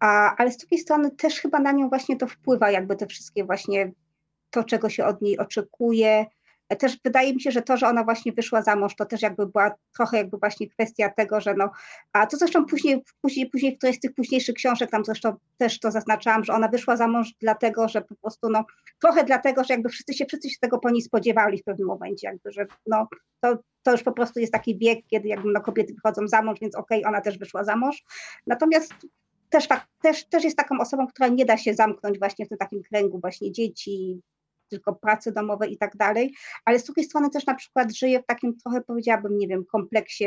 a, 0.00 0.36
ale 0.36 0.52
z 0.52 0.56
drugiej 0.56 0.80
strony 0.80 1.10
też 1.10 1.40
chyba 1.40 1.58
na 1.58 1.72
nią 1.72 1.88
właśnie 1.88 2.16
to 2.16 2.26
wpływa, 2.26 2.70
jakby 2.70 2.96
te 2.96 3.06
wszystkie 3.06 3.44
właśnie 3.44 3.92
to, 4.50 4.64
czego 4.64 4.88
się 4.88 5.04
od 5.04 5.22
niej 5.22 5.38
oczekuje, 5.38 6.26
też 6.78 6.98
wydaje 7.04 7.34
mi 7.34 7.40
się, 7.40 7.50
że 7.50 7.62
to, 7.62 7.76
że 7.76 7.88
ona 7.88 8.04
właśnie 8.04 8.32
wyszła 8.32 8.62
za 8.62 8.76
mąż, 8.76 8.96
to 8.96 9.04
też 9.04 9.22
jakby 9.22 9.46
była 9.46 9.74
trochę 9.96 10.16
jakby 10.16 10.36
właśnie 10.36 10.68
kwestia 10.68 11.10
tego, 11.10 11.40
że 11.40 11.54
no, 11.54 11.70
a 12.12 12.26
to 12.26 12.36
zresztą 12.36 12.66
później, 12.66 13.02
później, 13.20 13.50
później 13.50 13.74
w 13.74 13.78
którejś 13.78 13.96
z 13.96 14.00
tych 14.00 14.14
późniejszych 14.14 14.54
książek, 14.54 14.90
tam 14.90 15.04
zresztą 15.04 15.36
też 15.58 15.80
to 15.80 15.90
zaznaczałam, 15.90 16.44
że 16.44 16.52
ona 16.52 16.68
wyszła 16.68 16.96
za 16.96 17.08
mąż 17.08 17.32
dlatego, 17.40 17.88
że 17.88 18.02
po 18.02 18.14
prostu 18.14 18.48
no, 18.50 18.64
trochę 19.00 19.24
dlatego, 19.24 19.64
że 19.64 19.74
jakby 19.74 19.88
wszyscy 19.88 20.14
się, 20.14 20.26
wszyscy 20.26 20.50
się 20.50 20.56
tego 20.60 20.78
po 20.78 20.90
niej 20.90 21.02
spodziewali 21.02 21.58
w 21.58 21.64
pewnym 21.64 21.86
momencie, 21.86 22.28
jakby, 22.28 22.52
że 22.52 22.66
no, 22.86 23.08
to, 23.40 23.58
to 23.82 23.92
już 23.92 24.02
po 24.02 24.12
prostu 24.12 24.40
jest 24.40 24.52
taki 24.52 24.78
wiek, 24.78 24.98
kiedy 25.06 25.28
jakby 25.28 25.52
no, 25.52 25.60
kobiety 25.60 25.94
wychodzą 25.94 26.28
za 26.28 26.42
mąż, 26.42 26.60
więc 26.60 26.74
okej, 26.74 27.00
okay, 27.00 27.08
ona 27.08 27.20
też 27.20 27.38
wyszła 27.38 27.64
za 27.64 27.76
mąż. 27.76 28.04
Natomiast 28.46 28.94
też, 29.50 29.68
też, 30.02 30.24
też 30.24 30.44
jest 30.44 30.56
taką 30.56 30.80
osobą, 30.80 31.06
która 31.06 31.28
nie 31.28 31.44
da 31.44 31.56
się 31.56 31.74
zamknąć 31.74 32.18
właśnie 32.18 32.46
w 32.46 32.48
tym 32.48 32.58
takim 32.58 32.82
kręgu 32.82 33.18
właśnie 33.18 33.52
dzieci, 33.52 34.20
tylko 34.76 34.94
pracy 34.94 35.32
domowe 35.32 35.68
i 35.68 35.78
tak 35.78 35.96
dalej, 35.96 36.34
ale 36.64 36.78
z 36.78 36.84
drugiej 36.84 37.04
strony 37.04 37.30
też 37.30 37.46
na 37.46 37.54
przykład 37.54 37.96
żyje 37.96 38.22
w 38.22 38.26
takim 38.26 38.56
trochę 38.56 38.80
powiedziałabym, 38.80 39.38
nie 39.38 39.48
wiem, 39.48 39.64
kompleksie 39.64 40.24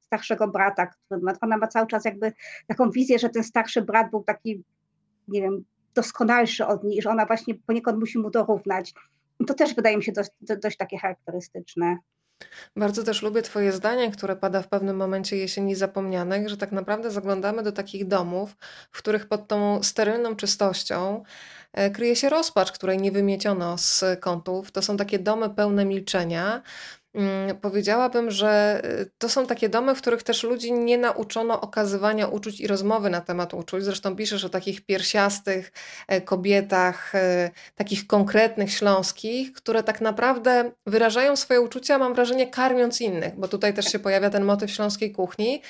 starszego 0.00 0.48
brata, 0.48 0.86
który 0.86 1.20
ma, 1.20 1.32
ona 1.40 1.56
ma 1.56 1.68
cały 1.68 1.86
czas 1.86 2.04
jakby 2.04 2.32
taką 2.66 2.90
wizję, 2.90 3.18
że 3.18 3.28
ten 3.28 3.44
starszy 3.44 3.82
brat 3.82 4.10
był 4.10 4.24
taki, 4.24 4.64
nie 5.28 5.42
wiem, 5.42 5.64
doskonalszy 5.94 6.66
od 6.66 6.84
niej, 6.84 7.02
że 7.02 7.10
ona 7.10 7.26
właśnie 7.26 7.54
poniekąd 7.54 7.98
musi 7.98 8.18
mu 8.18 8.30
dorównać. 8.30 8.94
To 9.46 9.54
też 9.54 9.74
wydaje 9.74 9.96
mi 9.96 10.04
się 10.04 10.12
dość, 10.12 10.30
dość 10.40 10.76
takie 10.76 10.98
charakterystyczne. 10.98 11.98
Bardzo 12.76 13.02
też 13.02 13.22
lubię 13.22 13.42
Twoje 13.42 13.72
zdanie, 13.72 14.10
które 14.10 14.36
pada 14.36 14.62
w 14.62 14.68
pewnym 14.68 14.96
momencie 14.96 15.36
jesieni 15.36 15.74
zapomnianych, 15.74 16.48
że 16.48 16.56
tak 16.56 16.72
naprawdę 16.72 17.10
zaglądamy 17.10 17.62
do 17.62 17.72
takich 17.72 18.08
domów, 18.08 18.56
w 18.90 18.98
których 18.98 19.28
pod 19.28 19.48
tą 19.48 19.82
sterylną 19.82 20.36
czystością 20.36 21.22
e, 21.72 21.90
kryje 21.90 22.16
się 22.16 22.28
rozpacz, 22.28 22.72
której 22.72 22.98
nie 22.98 23.12
wymieciono 23.12 23.78
z 23.78 24.04
kątów. 24.20 24.72
To 24.72 24.82
są 24.82 24.96
takie 24.96 25.18
domy 25.18 25.50
pełne 25.50 25.84
milczenia, 25.84 26.62
powiedziałabym, 27.60 28.30
że 28.30 28.82
y, 28.84 29.10
to 29.18 29.28
są 29.28 29.46
takie 29.46 29.68
domy, 29.68 29.94
w 29.94 30.00
których 30.00 30.22
też 30.22 30.42
ludzi 30.42 30.72
nie 30.72 30.98
nauczono 30.98 31.60
okazywania 31.60 32.26
uczuć 32.26 32.60
i 32.60 32.66
rozmowy 32.66 33.10
na 33.10 33.20
temat 33.20 33.54
uczuć. 33.54 33.84
Zresztą 33.84 34.16
piszesz 34.16 34.44
o 34.44 34.48
takich 34.48 34.86
piersiastych 34.86 35.72
e, 36.08 36.20
kobietach, 36.20 37.14
e, 37.14 37.50
takich 37.74 38.06
konkretnych 38.06 38.72
śląskich, 38.72 39.52
które 39.52 39.82
tak 39.82 40.00
naprawdę 40.00 40.70
wyrażają 40.86 41.36
swoje 41.36 41.60
uczucia, 41.60 41.98
mam 41.98 42.14
wrażenie, 42.14 42.50
karmiąc 42.50 43.00
innych, 43.00 43.36
bo 43.36 43.48
tutaj 43.48 43.74
też 43.74 43.86
się 43.86 43.98
pojawia 43.98 44.30
ten 44.30 44.44
motyw 44.44 44.70
śląskiej 44.70 45.12
kuchni, 45.12 45.62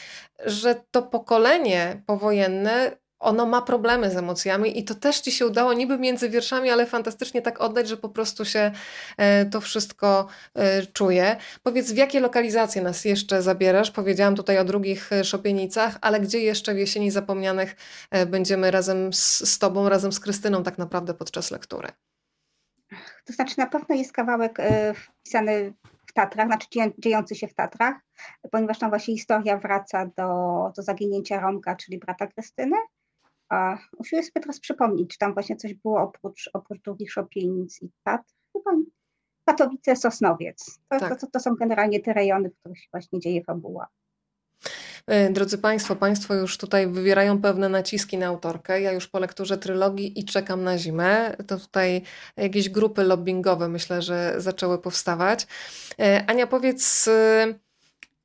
że 0.47 0.83
to 0.91 1.03
pokolenie 1.03 2.03
powojenne 2.07 2.97
ono 3.19 3.47
ma 3.47 3.63
problemy 3.63 4.11
z 4.11 4.17
emocjami 4.17 4.79
i 4.79 4.85
to 4.85 4.95
też 4.95 5.21
ci 5.21 5.33
się 5.33 5.47
udało 5.47 5.73
niby 5.73 5.99
między 5.99 6.29
wierszami, 6.31 6.71
ale 6.71 6.87
fantastycznie 6.87 7.43
tak 7.43 7.61
oddać, 7.61 7.89
że 7.89 7.97
po 7.97 8.09
prostu 8.09 8.45
się 8.45 8.73
e, 9.17 9.45
to 9.45 9.61
wszystko 9.61 10.27
e, 10.55 10.87
czuje. 10.87 11.37
Powiedz, 11.63 11.93
w 11.93 11.97
jakie 11.97 12.21
lokalizacje 12.21 12.83
nas 12.83 13.05
jeszcze 13.05 13.43
zabierasz? 13.43 13.91
Powiedziałam 13.91 14.37
tutaj 14.37 14.59
o 14.59 14.65
drugich 14.65 15.13
e, 15.13 15.25
szopienicach, 15.25 15.99
ale 16.01 16.21
gdzie 16.21 16.41
jeszcze 16.41 16.75
w 16.75 16.79
jesieni 16.79 17.11
zapomnianych 17.11 17.77
będziemy 18.27 18.71
razem 18.71 19.13
z, 19.13 19.51
z 19.53 19.59
tobą, 19.59 19.89
razem 19.89 20.13
z 20.13 20.21
Krystyną 20.21 20.63
tak 20.63 20.79
naprawdę 20.79 21.15
podczas 21.15 21.51
lektury? 21.51 21.89
To 23.25 23.33
znaczy 23.33 23.55
na 23.59 23.67
pewno 23.67 23.95
jest 23.95 24.13
kawałek 24.13 24.59
wpisany 24.95 25.73
w 26.07 26.13
Tatrach, 26.13 26.47
znaczy 26.47 26.69
dziejący 26.99 27.35
się 27.35 27.49
w 27.49 27.55
Tatrach, 27.55 27.95
ponieważ 28.51 28.79
tam 28.79 28.91
właśnie 28.91 29.15
historia 29.15 29.59
wraca 29.59 30.07
do, 30.07 30.73
do 30.77 30.83
zaginięcia 30.83 31.41
Romka, 31.41 31.77
czyli 31.77 31.99
brata 31.99 32.27
Krystyny. 32.27 32.77
A 33.49 33.79
usiłuję 33.99 34.23
sobie 34.23 34.41
teraz 34.41 34.61
przypomnieć, 34.61 35.11
czy 35.11 35.19
tam 35.19 35.35
właśnie 35.35 35.57
coś 35.57 35.75
było 35.75 36.03
oprócz, 36.03 36.51
oprócz 36.53 36.83
drugich 36.83 37.13
szopienic 37.13 37.83
i 37.83 37.91
Tatr. 38.05 38.33
Chyba 38.53 38.71
Katowice, 39.49 39.97
Sosnowiec. 39.97 40.79
To, 40.89 41.01
tak. 41.01 41.21
to, 41.21 41.27
to, 41.27 41.41
są 41.41 41.55
generalnie 41.55 42.01
te 42.01 42.13
rejony, 42.13 42.51
w 42.51 42.59
których 42.59 42.79
się 42.79 42.89
właśnie 42.93 43.21
dzieje 43.21 43.45
fabuła. 43.45 43.89
E, 45.07 45.31
drodzy 45.31 45.59
Państwo, 45.59 45.97
Państwo 45.97 46.35
już 46.35 46.59
tutaj 46.59 46.87
wywierają 46.87 47.43
pewne 47.43 47.69
naciski 47.69 48.19
na 48.19 48.27
autorkę. 48.27 48.81
Ja 48.81 48.93
już 48.93 49.09
po 49.09 49.19
lekturze 49.19 49.59
trylogii 49.59 50.21
i 50.21 50.25
czekam 50.25 50.65
na 50.65 50.79
zimę. 50.79 51.37
To 51.47 51.59
tutaj 51.59 52.03
jakieś 52.37 52.69
grupy 52.69 53.05
lobbyingowe 53.05 53.69
myślę, 53.69 54.03
że 54.03 54.35
zaczęły 54.39 54.79
powstawać. 54.79 55.47
E, 55.99 56.25
Ania, 56.27 56.47
powiedz 56.47 57.09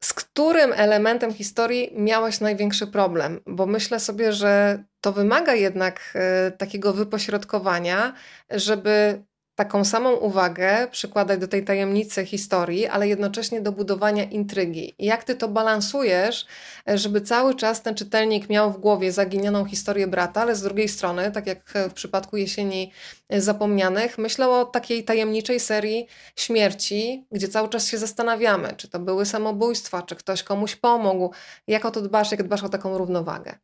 z 0.04 0.14
którym 0.14 0.74
elementem 0.74 1.34
historii 1.34 1.92
miałaś 1.96 2.40
największy 2.40 2.88
problem? 2.88 3.40
Bo 3.46 3.66
myślę 3.66 4.00
sobie, 4.00 4.34
że 4.34 4.84
to 5.02 5.12
wymaga 5.12 5.54
jednak 5.54 6.14
e, 6.16 6.52
takiego 6.52 6.94
wypośrodkowania, 6.94 8.14
żeby 8.50 9.24
taką 9.56 9.86
samą 9.86 10.12
uwagę 10.12 10.88
przykładać 10.92 11.40
do 11.40 11.48
tej 11.48 11.64
tajemnicy 11.64 12.26
historii, 12.26 12.88
ale 12.88 13.08
jednocześnie 13.08 13.62
do 13.62 13.72
budowania 13.72 14.24
intrygi. 14.24 14.96
jak 15.00 15.24
ty 15.24 15.36
to 15.36 15.48
balansujesz, 15.48 16.46
żeby 16.88 17.22
cały 17.22 17.56
czas 17.56 17.82
ten 17.82 17.96
czytelnik 17.96 18.50
miał 18.50 18.72
w 18.72 18.78
głowie 18.78 19.12
zaginioną 19.12 19.66
historię 19.66 20.08
brata, 20.08 20.42
ale 20.42 20.56
z 20.56 20.62
drugiej 20.62 20.88
strony, 20.88 21.32
tak 21.32 21.48
jak 21.48 21.74
w 21.90 21.94
przypadku 21.94 22.38
jesieni 22.38 22.92
zapomnianych, 23.30 24.18
myślał 24.18 24.54
o 24.54 24.66
takiej 24.66 25.04
tajemniczej 25.04 25.60
serii 25.60 26.08
śmierci, 26.36 27.26
gdzie 27.32 27.48
cały 27.48 27.70
czas 27.70 27.88
się 27.88 27.98
zastanawiamy, 27.98 28.74
czy 28.78 28.90
to 28.90 29.00
były 29.00 29.26
samobójstwa, 29.26 30.02
czy 30.02 30.16
ktoś 30.16 30.44
komuś 30.44 30.76
pomógł. 30.76 31.34
Jak 31.68 31.86
o 31.86 31.92
to 31.92 32.02
dbasz, 32.02 32.32
jak 32.32 32.44
dbasz 32.44 32.64
o 32.64 32.70
taką 32.70 32.98
równowagę? 32.98 33.56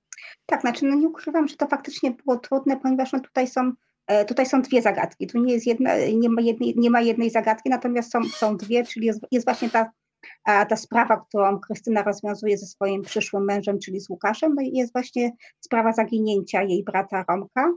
Tak, 0.45 0.61
znaczy 0.61 0.85
no 0.85 0.95
nie 0.95 1.07
ukrywam, 1.07 1.47
że 1.47 1.55
to 1.55 1.67
faktycznie 1.67 2.11
było 2.11 2.37
trudne, 2.37 2.77
ponieważ 2.77 3.11
no 3.11 3.19
tutaj 3.19 3.47
są 3.47 3.71
tutaj 4.27 4.45
są 4.45 4.61
dwie 4.61 4.81
zagadki. 4.81 5.27
Tu 5.27 5.39
nie, 5.39 5.53
jest 5.53 5.67
jedna, 5.67 5.91
nie, 6.13 6.29
ma 6.29 6.41
jednej, 6.41 6.73
nie 6.77 6.89
ma 6.89 7.01
jednej 7.01 7.29
zagadki, 7.29 7.69
natomiast 7.69 8.11
są, 8.11 8.23
są 8.23 8.57
dwie, 8.57 8.83
czyli 8.83 9.05
jest, 9.05 9.19
jest 9.31 9.45
właśnie 9.45 9.69
ta, 9.69 9.91
ta 10.43 10.75
sprawa, 10.75 11.17
którą 11.17 11.59
Krystyna 11.59 12.03
rozwiązuje 12.03 12.57
ze 12.57 12.65
swoim 12.65 13.01
przyszłym 13.01 13.45
mężem, 13.45 13.79
czyli 13.79 13.99
z 13.99 14.09
Łukaszem, 14.09 14.55
no 14.55 14.61
i 14.61 14.71
jest 14.73 14.93
właśnie 14.93 15.31
sprawa 15.59 15.93
zaginięcia 15.93 16.63
jej 16.63 16.83
brata 16.83 17.25
Romka. 17.29 17.71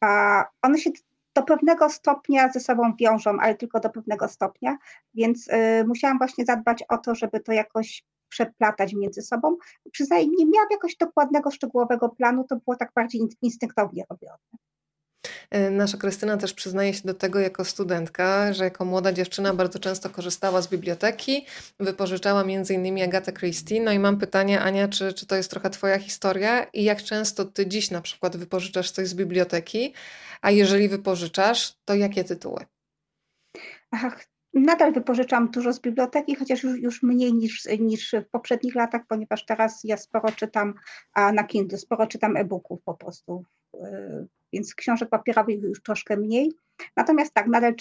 A 0.00 0.44
one 0.62 0.78
się 0.78 0.90
do 1.34 1.42
pewnego 1.42 1.90
stopnia 1.90 2.52
ze 2.52 2.60
sobą 2.60 2.92
wiążą, 3.00 3.36
ale 3.40 3.54
tylko 3.54 3.80
do 3.80 3.90
pewnego 3.90 4.28
stopnia, 4.28 4.76
więc 5.14 5.48
y, 5.48 5.84
musiałam 5.86 6.18
właśnie 6.18 6.44
zadbać 6.44 6.84
o 6.88 6.98
to, 6.98 7.14
żeby 7.14 7.40
to 7.40 7.52
jakoś 7.52 8.04
przeplatać 8.28 8.94
między 8.94 9.22
sobą. 9.22 9.56
Przyznaję, 9.92 10.26
nie 10.26 10.46
miałam 10.46 10.68
jakoś 10.70 10.96
dokładnego, 10.96 11.50
szczegółowego 11.50 12.08
planu, 12.08 12.44
to 12.44 12.56
było 12.56 12.76
tak 12.76 12.92
bardziej 12.94 13.20
instynktownie 13.42 14.04
robione. 14.10 14.38
E, 15.50 15.70
nasza 15.70 15.98
Krystyna 15.98 16.36
też 16.36 16.54
przyznaje 16.54 16.94
się 16.94 17.02
do 17.04 17.14
tego 17.14 17.38
jako 17.38 17.64
studentka, 17.64 18.52
że 18.52 18.64
jako 18.64 18.84
młoda 18.84 19.12
dziewczyna 19.12 19.54
bardzo 19.54 19.78
często 19.78 20.10
korzystała 20.10 20.62
z 20.62 20.68
biblioteki, 20.68 21.46
wypożyczała 21.80 22.44
innymi 22.70 23.02
Agatę 23.02 23.32
Christie. 23.32 23.80
No 23.80 23.92
i 23.92 23.98
mam 23.98 24.18
pytanie, 24.18 24.60
Ania, 24.60 24.88
czy, 24.88 25.12
czy 25.12 25.26
to 25.26 25.36
jest 25.36 25.50
trochę 25.50 25.70
Twoja 25.70 25.98
historia 25.98 26.64
i 26.64 26.84
jak 26.84 27.02
często 27.02 27.44
Ty 27.44 27.66
dziś 27.66 27.90
na 27.90 28.00
przykład 28.00 28.36
wypożyczasz 28.36 28.90
coś 28.90 29.08
z 29.08 29.14
biblioteki, 29.14 29.94
a 30.42 30.50
jeżeli 30.50 30.88
wypożyczasz, 30.88 31.74
to 31.84 31.94
jakie 31.94 32.24
tytuły? 32.24 32.64
Ach, 33.90 34.24
nadal 34.54 34.92
wypożyczam 34.92 35.50
dużo 35.50 35.72
z 35.72 35.80
biblioteki, 35.80 36.34
chociaż 36.34 36.62
już, 36.62 36.78
już 36.78 37.02
mniej 37.02 37.34
niż, 37.34 37.68
niż 37.78 38.14
w 38.26 38.30
poprzednich 38.30 38.74
latach, 38.74 39.02
ponieważ 39.08 39.44
teraz 39.44 39.80
ja 39.84 39.96
sporo 39.96 40.32
czytam 40.32 40.74
a 41.12 41.32
na 41.32 41.44
Kindle, 41.44 41.78
sporo 41.78 42.06
czytam 42.06 42.36
e-booków 42.36 42.82
po 42.84 42.94
prostu 42.94 43.44
e, 43.74 44.26
więc 44.52 44.74
książek 44.74 45.08
papierowych 45.08 45.62
już 45.62 45.82
troszkę 45.82 46.16
mniej. 46.16 46.52
Natomiast 46.96 47.34
tak, 47.34 47.46
nadal, 47.46 47.74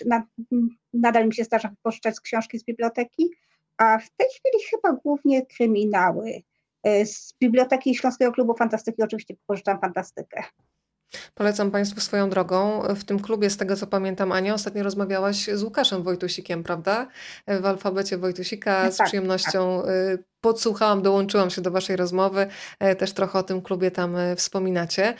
nadal 0.93 1.27
mi 1.27 1.33
się 1.33 1.43
zdarza 1.43 1.69
wypożyczać 1.69 2.19
książki 2.19 2.59
z 2.59 2.63
biblioteki, 2.63 3.29
a 3.77 3.97
w 3.97 4.09
tej 4.09 4.27
chwili 4.29 4.63
chyba 4.69 4.93
głównie 4.93 5.45
kryminały. 5.45 6.41
E, 6.83 7.05
z 7.05 7.33
Biblioteki 7.41 7.95
Śląskiego 7.95 8.31
Klubu 8.31 8.55
Fantastyki 8.55 9.03
oczywiście 9.03 9.35
pożyczam 9.47 9.79
fantastykę. 9.79 10.43
Polecam 11.33 11.71
Państwu 11.71 12.01
swoją 12.01 12.29
drogą. 12.29 12.81
W 12.95 13.03
tym 13.03 13.19
klubie, 13.19 13.49
z 13.49 13.57
tego 13.57 13.75
co 13.75 13.87
pamiętam, 13.87 14.31
Ania, 14.31 14.53
ostatnio 14.53 14.83
rozmawiałaś 14.83 15.49
z 15.53 15.63
Łukaszem 15.63 16.03
Wojtusikiem, 16.03 16.63
prawda? 16.63 17.07
W 17.47 17.65
alfabecie 17.65 18.17
Wojtusika. 18.17 18.91
Z 18.91 18.97
tak, 18.97 19.07
przyjemnością 19.07 19.81
tak. 19.83 20.21
Podsłuchałam, 20.41 21.01
dołączyłam 21.01 21.49
się 21.49 21.61
do 21.61 21.71
Waszej 21.71 21.95
rozmowy. 21.95 22.47
E, 22.79 22.95
też 22.95 23.13
trochę 23.13 23.39
o 23.39 23.43
tym 23.43 23.61
klubie 23.61 23.91
tam 23.91 24.15
e, 24.15 24.35
wspominacie. 24.35 25.13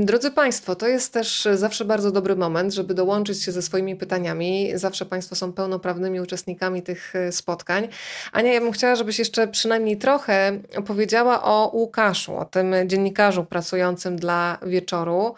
Drodzy 0.00 0.30
Państwo, 0.30 0.76
to 0.76 0.88
jest 0.88 1.12
też 1.12 1.48
zawsze 1.54 1.84
bardzo 1.84 2.10
dobry 2.10 2.36
moment, 2.36 2.74
żeby 2.74 2.94
dołączyć 2.94 3.42
się 3.42 3.52
ze 3.52 3.62
swoimi 3.62 3.96
pytaniami. 3.96 4.72
Zawsze 4.74 5.06
Państwo 5.06 5.36
są 5.36 5.52
pełnoprawnymi 5.52 6.20
uczestnikami 6.20 6.82
tych 6.82 7.12
spotkań. 7.30 7.88
Ania, 8.32 8.52
ja 8.52 8.60
bym 8.60 8.72
chciała, 8.72 8.96
żebyś 8.96 9.18
jeszcze 9.18 9.48
przynajmniej 9.48 9.98
trochę 9.98 10.58
opowiedziała 10.76 11.42
o 11.42 11.70
Łukaszu, 11.74 12.36
o 12.36 12.44
tym 12.44 12.74
dziennikarzu 12.86 13.44
pracującym 13.44 14.16
dla 14.16 14.58
wieczoru. 14.62 15.34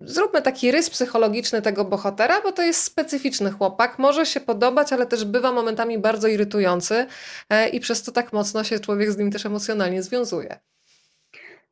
Zróbmy 0.00 0.42
taki 0.42 0.70
rys 0.70 0.90
psychologiczny 0.90 1.62
tego 1.62 1.84
bohatera, 1.84 2.40
bo 2.40 2.52
to 2.52 2.62
jest 2.62 2.82
specyficzny 2.82 3.50
chłopak. 3.50 3.98
Może 3.98 4.26
się 4.26 4.40
podobać, 4.40 4.92
ale 4.92 5.06
też 5.06 5.24
bywa 5.24 5.52
momentami 5.52 5.98
bardzo 5.98 6.28
irytujący 6.28 7.06
e, 7.50 7.68
i 7.68 7.80
przez 7.80 8.02
to 8.02 8.12
tak 8.12 8.32
mocno 8.32 8.64
się 8.64 8.80
człowiek 8.80 9.12
z 9.12 9.16
nim 9.16 9.30
też 9.30 9.46
emocjonalnie 9.46 10.02
związuje. 10.02 10.60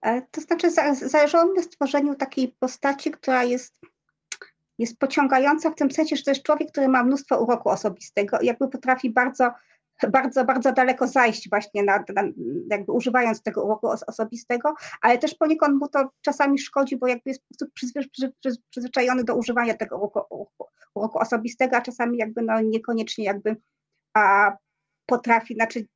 E, 0.02 0.22
to 0.30 0.40
znaczy, 0.40 0.70
zależało 0.92 1.46
mi 1.46 1.56
na 1.56 1.62
stworzeniu 1.62 2.14
takiej 2.14 2.48
postaci, 2.60 3.10
która 3.10 3.44
jest 3.44 3.78
jest 4.78 4.98
pociągająca 4.98 5.70
w 5.70 5.74
tym 5.74 5.90
sensie, 5.90 6.16
że 6.16 6.22
to 6.22 6.30
jest 6.30 6.42
człowiek, 6.42 6.72
który 6.72 6.88
ma 6.88 7.04
mnóstwo 7.04 7.42
uroku 7.42 7.68
osobistego 7.68 8.38
i 8.40 8.46
jakby 8.46 8.68
potrafi 8.68 9.10
bardzo 9.10 9.50
bardzo, 10.10 10.44
bardzo 10.44 10.72
daleko 10.72 11.06
zajść 11.06 11.48
właśnie 11.50 11.82
na, 11.82 12.04
na, 12.14 12.22
jakby 12.70 12.92
używając 12.92 13.42
tego 13.42 13.64
uroku 13.64 13.88
osobistego, 14.06 14.74
ale 15.00 15.18
też 15.18 15.34
poniekąd 15.34 15.78
mu 15.78 15.88
to 15.88 16.10
czasami 16.20 16.58
szkodzi, 16.58 16.96
bo 16.96 17.06
jakby 17.06 17.30
jest 17.30 17.42
przyzwyczajony 18.70 19.24
do 19.24 19.36
używania 19.36 19.74
tego 19.74 19.98
uroku, 19.98 20.48
uroku, 20.94 21.18
osobistego, 21.18 21.76
a 21.76 21.80
czasami 21.80 22.18
jakby 22.18 22.42
no 22.42 22.60
niekoniecznie 22.60 23.24
jakby 23.24 23.56
a, 24.14 24.56
potrafi, 25.06 25.54
znaczy 25.54 25.86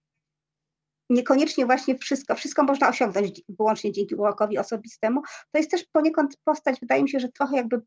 niekoniecznie 1.10 1.66
właśnie 1.66 1.98
wszystko, 1.98 2.34
wszystko 2.34 2.62
można 2.62 2.88
osiągnąć 2.88 3.42
wyłącznie 3.48 3.92
dzięki 3.92 4.14
urokowi 4.14 4.58
osobistemu. 4.58 5.22
To 5.52 5.58
jest 5.58 5.70
też 5.70 5.84
poniekąd 5.92 6.36
postać, 6.44 6.80
wydaje 6.80 7.02
mi 7.02 7.10
się, 7.10 7.20
że 7.20 7.28
trochę 7.28 7.56
jakby 7.56 7.80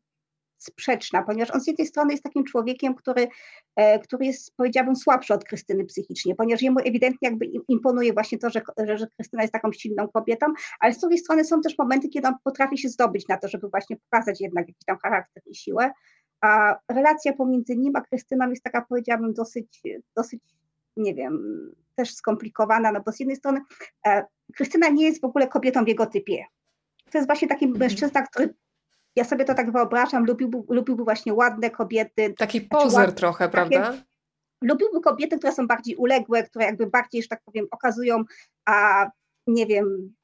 sprzeczna, 0.58 1.22
ponieważ 1.22 1.50
on 1.50 1.60
z 1.60 1.66
jednej 1.66 1.86
strony 1.86 2.12
jest 2.12 2.24
takim 2.24 2.44
człowiekiem, 2.44 2.94
który, 2.94 3.28
e, 3.76 3.98
który 3.98 4.26
jest, 4.26 4.56
powiedziałabym, 4.56 4.96
słabszy 4.96 5.34
od 5.34 5.44
Krystyny 5.44 5.84
psychicznie, 5.84 6.34
ponieważ 6.34 6.62
jemu 6.62 6.80
ewidentnie 6.80 7.28
jakby 7.28 7.46
imponuje 7.68 8.12
właśnie 8.12 8.38
to, 8.38 8.50
że, 8.50 8.62
że, 8.96 9.06
Krystyna 9.06 9.42
jest 9.42 9.52
taką 9.52 9.72
silną 9.72 10.08
kobietą, 10.08 10.46
ale 10.80 10.92
z 10.94 10.98
drugiej 10.98 11.18
strony 11.18 11.44
są 11.44 11.60
też 11.60 11.78
momenty, 11.78 12.08
kiedy 12.08 12.28
on 12.28 12.34
potrafi 12.44 12.78
się 12.78 12.88
zdobyć 12.88 13.28
na 13.28 13.36
to, 13.36 13.48
żeby 13.48 13.68
właśnie 13.68 13.96
pokazać 13.96 14.40
jednak 14.40 14.68
jakiś 14.68 14.84
tam 14.86 14.98
charakter 15.02 15.42
i 15.46 15.54
siłę, 15.54 15.90
a 16.40 16.76
relacja 16.88 17.32
pomiędzy 17.32 17.76
nim 17.76 17.96
a 17.96 18.00
Krystyną 18.00 18.50
jest 18.50 18.62
taka, 18.62 18.82
powiedziałabym, 18.88 19.34
dosyć, 19.34 19.82
dosyć, 20.16 20.42
nie 20.96 21.14
wiem, 21.14 21.42
też 21.96 22.14
skomplikowana, 22.14 22.92
no 22.92 23.00
bo 23.06 23.12
z 23.12 23.20
jednej 23.20 23.36
strony 23.36 23.60
e, 24.06 24.24
Krystyna 24.56 24.88
nie 24.88 25.04
jest 25.04 25.20
w 25.20 25.24
ogóle 25.24 25.48
kobietą 25.48 25.84
w 25.84 25.88
jego 25.88 26.06
typie. 26.06 26.44
To 27.10 27.18
jest 27.18 27.28
właśnie 27.28 27.48
taki 27.48 27.64
mhm. 27.64 27.80
mężczyzna, 27.80 28.22
który 28.22 28.54
ja 29.16 29.24
sobie 29.24 29.44
to 29.44 29.54
tak 29.54 29.72
wyobrażam, 29.72 30.24
lubiłby, 30.24 30.58
lubiłby 30.68 31.04
właśnie 31.04 31.34
ładne 31.34 31.70
kobiety. 31.70 32.34
Taki 32.38 32.60
pozer 32.60 32.90
znaczy, 32.90 33.12
trochę, 33.12 33.48
prawda? 33.48 33.82
Takie, 33.82 34.02
lubiłby 34.62 35.00
kobiety, 35.00 35.38
które 35.38 35.52
są 35.52 35.66
bardziej 35.66 35.96
uległe, 35.96 36.42
które 36.42 36.64
jakby 36.64 36.86
bardziej, 36.86 37.22
że 37.22 37.28
tak 37.28 37.42
powiem, 37.44 37.66
okazują, 37.70 38.24
a 38.64 39.06
nie 39.46 39.66
wiem, 39.66 40.14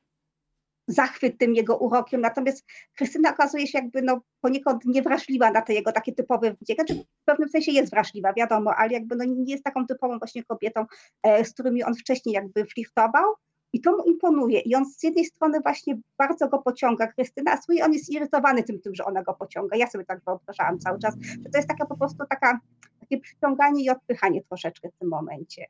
zachwyt 0.89 1.39
tym 1.39 1.55
jego 1.55 1.77
urokiem. 1.77 2.21
Natomiast 2.21 2.65
Krystyna 2.97 3.31
okazuje 3.31 3.67
się 3.67 3.79
jakby 3.79 4.03
no, 4.03 4.21
poniekąd 4.41 4.85
niewrażliwa 4.85 5.51
na 5.51 5.63
te 5.63 5.75
jego 5.75 5.93
takie 5.93 6.13
typowe 6.13 6.55
wdzięki. 6.61 6.75
Znaczy 6.75 6.95
w 7.23 7.25
pewnym 7.25 7.49
sensie 7.49 7.73
jest 7.73 7.91
wrażliwa, 7.91 8.33
wiadomo, 8.33 8.75
ale 8.75 8.93
jakby 8.93 9.17
no, 9.17 9.25
nie 9.25 9.53
jest 9.53 9.65
taką 9.65 9.87
typową 9.87 10.19
właśnie 10.19 10.45
kobietą, 10.45 10.87
e, 11.23 11.45
z 11.45 11.53
którymi 11.53 11.85
on 11.85 11.95
wcześniej 11.95 12.33
jakby 12.33 12.65
flirtował. 12.65 13.35
I 13.73 13.81
to 13.81 13.97
mu 13.97 14.03
imponuje. 14.05 14.61
I 14.61 14.75
on 14.75 14.85
z 14.85 15.03
jednej 15.03 15.25
strony 15.25 15.61
właśnie 15.61 15.99
bardzo 16.19 16.49
go 16.49 16.59
pociąga, 16.59 17.07
Krystyna, 17.07 17.53
a 17.53 17.85
on 17.85 17.93
jest 17.93 18.11
irytowany 18.11 18.63
tym, 18.63 18.81
tym, 18.81 18.95
że 18.95 19.05
ona 19.05 19.23
go 19.23 19.35
pociąga. 19.35 19.77
Ja 19.77 19.87
sobie 19.87 20.05
tak 20.05 20.21
wyobrażałam 20.27 20.79
cały 20.79 20.99
czas, 20.99 21.15
że 21.21 21.51
to 21.53 21.59
jest 21.59 21.69
taka 21.69 21.87
po 21.87 21.97
prostu 21.97 22.19
taka, 22.31 22.61
takie 23.01 23.21
przyciąganie 23.21 23.85
i 23.85 23.91
odpychanie 23.91 24.43
troszeczkę 24.43 24.89
w 24.89 24.99
tym 24.99 25.09
momencie. 25.09 25.67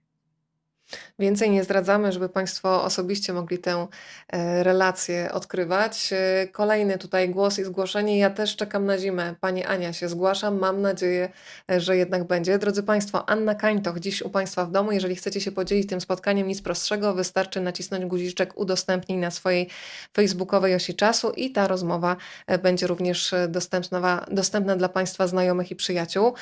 Więcej 1.19 1.51
nie 1.51 1.65
zdradzamy, 1.65 2.13
żeby 2.13 2.29
Państwo 2.29 2.85
osobiście 2.85 3.33
mogli 3.33 3.59
tę 3.59 3.87
e, 4.29 4.63
relację 4.63 5.33
odkrywać. 5.33 6.13
E, 6.13 6.49
kolejny 6.53 6.99
tutaj 6.99 7.29
głos 7.29 7.59
i 7.59 7.65
zgłoszenie. 7.65 8.19
Ja 8.19 8.31
też 8.31 8.57
czekam 8.57 8.87
na 8.87 8.99
zimę. 8.99 9.35
Pani 9.41 9.65
Ania 9.65 9.93
się 9.93 10.09
zgłaszam. 10.09 10.59
Mam 10.59 10.83
nadzieję, 10.83 11.29
e, 11.71 11.81
że 11.81 11.97
jednak 11.97 12.25
będzie. 12.25 12.59
Drodzy 12.59 12.83
Państwo, 12.83 13.29
Anna 13.29 13.55
Kańtoch 13.55 13.99
dziś 13.99 14.23
u 14.23 14.31
Państwa 14.31 14.65
w 14.65 14.71
domu. 14.71 14.93
Jeżeli 14.93 15.17
chcecie 15.17 15.41
się 15.41 15.53
podzielić 15.53 15.89
tym 15.89 16.01
spotkaniem, 16.01 16.49
nic 16.49 16.63
prostszego. 16.63 17.15
Wystarczy 17.15 17.61
nacisnąć 17.61 18.05
guziczek 18.05 18.59
udostępnij 18.59 19.19
na 19.19 19.31
swojej 19.31 19.69
facebookowej 20.17 20.75
osi 20.75 20.95
czasu 20.95 21.31
i 21.31 21.53
ta 21.53 21.69
rozmowa 21.69 22.17
będzie 22.63 22.87
również 22.87 23.35
dostępna, 23.49 24.27
dostępna 24.31 24.77
dla 24.77 24.89
Państwa 24.89 25.27
znajomych 25.27 25.71
i 25.71 25.77
przyjaciół. 25.77 26.35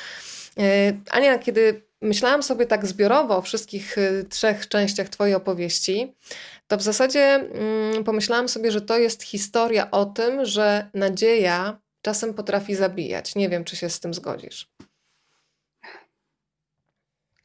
Ania, 1.11 1.39
kiedy 1.39 1.89
myślałam 2.03 2.43
sobie 2.43 2.67
tak 2.67 2.87
zbiorowo 2.87 3.37
o 3.37 3.43
wszystkich 3.43 3.99
y, 3.99 4.25
trzech 4.29 4.69
częściach 4.69 5.09
Twojej 5.09 5.35
opowieści, 5.35 6.15
to 6.67 6.77
w 6.77 6.83
zasadzie 6.83 7.21
mm, 7.21 8.05
pomyślałam 8.05 8.49
sobie, 8.49 8.71
że 8.71 8.81
to 8.81 8.99
jest 8.99 9.23
historia 9.23 9.91
o 9.91 10.07
tym, 10.07 10.45
że 10.45 10.91
nadzieja 10.95 11.81
czasem 12.03 12.35
potrafi 12.35 12.75
zabijać. 12.75 13.35
Nie 13.35 13.49
wiem, 13.49 13.65
czy 13.65 13.77
się 13.77 13.91
z 13.91 14.01
tym 14.01 14.15
zgodzisz. 14.15 14.71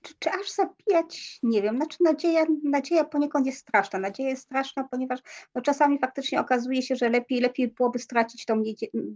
Czy, 0.02 0.14
czy, 0.20 0.30
aż 0.30 0.52
zabijać? 0.52 1.40
Nie 1.44 1.62
wiem. 1.62 1.76
Znaczy 1.76 1.98
nadzieja, 2.04 2.46
nadzieja 2.64 3.04
poniekąd 3.04 3.46
jest 3.46 3.60
straszna. 3.60 4.00
Nadzieja 4.00 4.30
jest 4.30 4.44
straszna, 4.44 4.88
ponieważ 4.92 5.20
no, 5.56 5.62
czasami 5.62 6.00
faktycznie 6.00 6.40
okazuje 6.40 6.82
się, 6.82 6.96
że 6.96 7.10
lepiej, 7.10 7.40
lepiej 7.40 7.68
byłoby 7.68 8.00
stracić 8.00 8.46
tą 8.46 8.64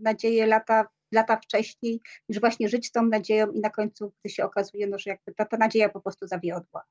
nadzieję 0.01 0.45
lata 0.45 0.85
lata 1.11 1.37
wcześniej, 1.37 2.01
niż 2.29 2.39
właśnie 2.39 2.69
żyć 2.69 2.91
tą 2.91 3.05
nadzieją 3.05 3.51
i 3.51 3.59
na 3.59 3.69
końcu 3.69 4.13
gdy 4.19 4.33
się 4.33 4.45
okazuje, 4.45 4.87
no, 4.87 4.99
że 4.99 5.09
jakby 5.09 5.33
ta, 5.33 5.45
ta 5.45 5.57
nadzieja 5.57 5.89
po 5.89 6.01
prostu 6.01 6.27
zawiodła. 6.27 6.83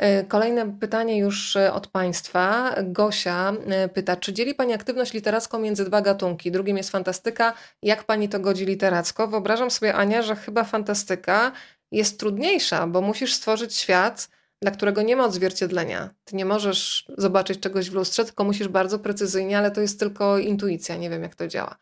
E, 0.00 0.24
kolejne 0.24 0.78
pytanie 0.78 1.18
już 1.18 1.56
e, 1.56 1.72
od 1.72 1.86
Państwa. 1.86 2.74
Gosia 2.84 3.52
e, 3.66 3.88
pyta, 3.88 4.16
czy 4.16 4.32
dzieli 4.32 4.54
Pani 4.54 4.72
aktywność 4.72 5.12
literacką 5.12 5.58
między 5.58 5.84
dwa 5.84 6.00
gatunki? 6.00 6.50
Drugim 6.50 6.76
jest 6.76 6.90
fantastyka. 6.90 7.52
Jak 7.82 8.04
Pani 8.04 8.28
to 8.28 8.40
godzi 8.40 8.66
literacko? 8.66 9.28
Wyobrażam 9.28 9.70
sobie, 9.70 9.94
Ania, 9.94 10.22
że 10.22 10.36
chyba 10.36 10.64
fantastyka 10.64 11.52
jest 11.92 12.20
trudniejsza, 12.20 12.86
bo 12.86 13.00
musisz 13.00 13.34
stworzyć 13.34 13.76
świat, 13.76 14.28
dla 14.62 14.70
którego 14.70 15.02
nie 15.02 15.16
ma 15.16 15.24
odzwierciedlenia. 15.24 16.10
Ty 16.24 16.36
nie 16.36 16.44
możesz 16.44 17.08
zobaczyć 17.18 17.60
czegoś 17.60 17.90
w 17.90 17.94
lustrze, 17.94 18.24
tylko 18.24 18.44
musisz 18.44 18.68
bardzo 18.68 18.98
precyzyjnie, 18.98 19.58
ale 19.58 19.70
to 19.70 19.80
jest 19.80 20.00
tylko 20.00 20.38
intuicja. 20.38 20.96
Nie 20.96 21.10
wiem, 21.10 21.22
jak 21.22 21.34
to 21.34 21.48
działa. 21.48 21.76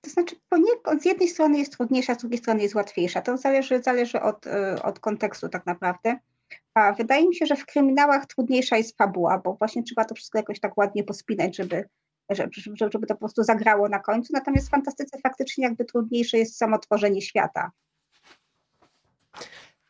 To 0.00 0.10
znaczy, 0.10 0.36
poniekąd 0.48 1.02
z 1.02 1.04
jednej 1.04 1.28
strony 1.28 1.58
jest 1.58 1.76
trudniejsza, 1.76 2.14
z 2.14 2.18
drugiej 2.18 2.38
strony 2.38 2.62
jest 2.62 2.74
łatwiejsza. 2.74 3.22
To 3.22 3.36
zależy, 3.36 3.82
zależy 3.82 4.20
od, 4.20 4.46
y, 4.46 4.82
od 4.82 5.00
kontekstu 5.00 5.48
tak 5.48 5.66
naprawdę. 5.66 6.18
A 6.74 6.92
wydaje 6.92 7.28
mi 7.28 7.34
się, 7.34 7.46
że 7.46 7.56
w 7.56 7.66
kryminałach 7.66 8.26
trudniejsza 8.26 8.76
jest 8.76 8.96
fabuła, 8.96 9.38
bo 9.38 9.54
właśnie 9.54 9.82
trzeba 9.82 10.04
to 10.04 10.14
wszystko 10.14 10.38
jakoś 10.38 10.60
tak 10.60 10.78
ładnie 10.78 11.04
pospinać, 11.04 11.56
żeby, 11.56 11.88
żeby, 12.30 12.50
żeby 12.92 13.06
to 13.06 13.14
po 13.14 13.20
prostu 13.20 13.42
zagrało 13.42 13.88
na 13.88 13.98
końcu. 13.98 14.32
Natomiast 14.32 14.68
w 14.68 14.70
fantastyce 14.70 15.18
faktycznie 15.22 15.64
jakby 15.64 15.84
trudniejsze 15.84 16.38
jest 16.38 16.56
samo 16.56 16.78
tworzenie 16.78 17.22
świata. 17.22 17.70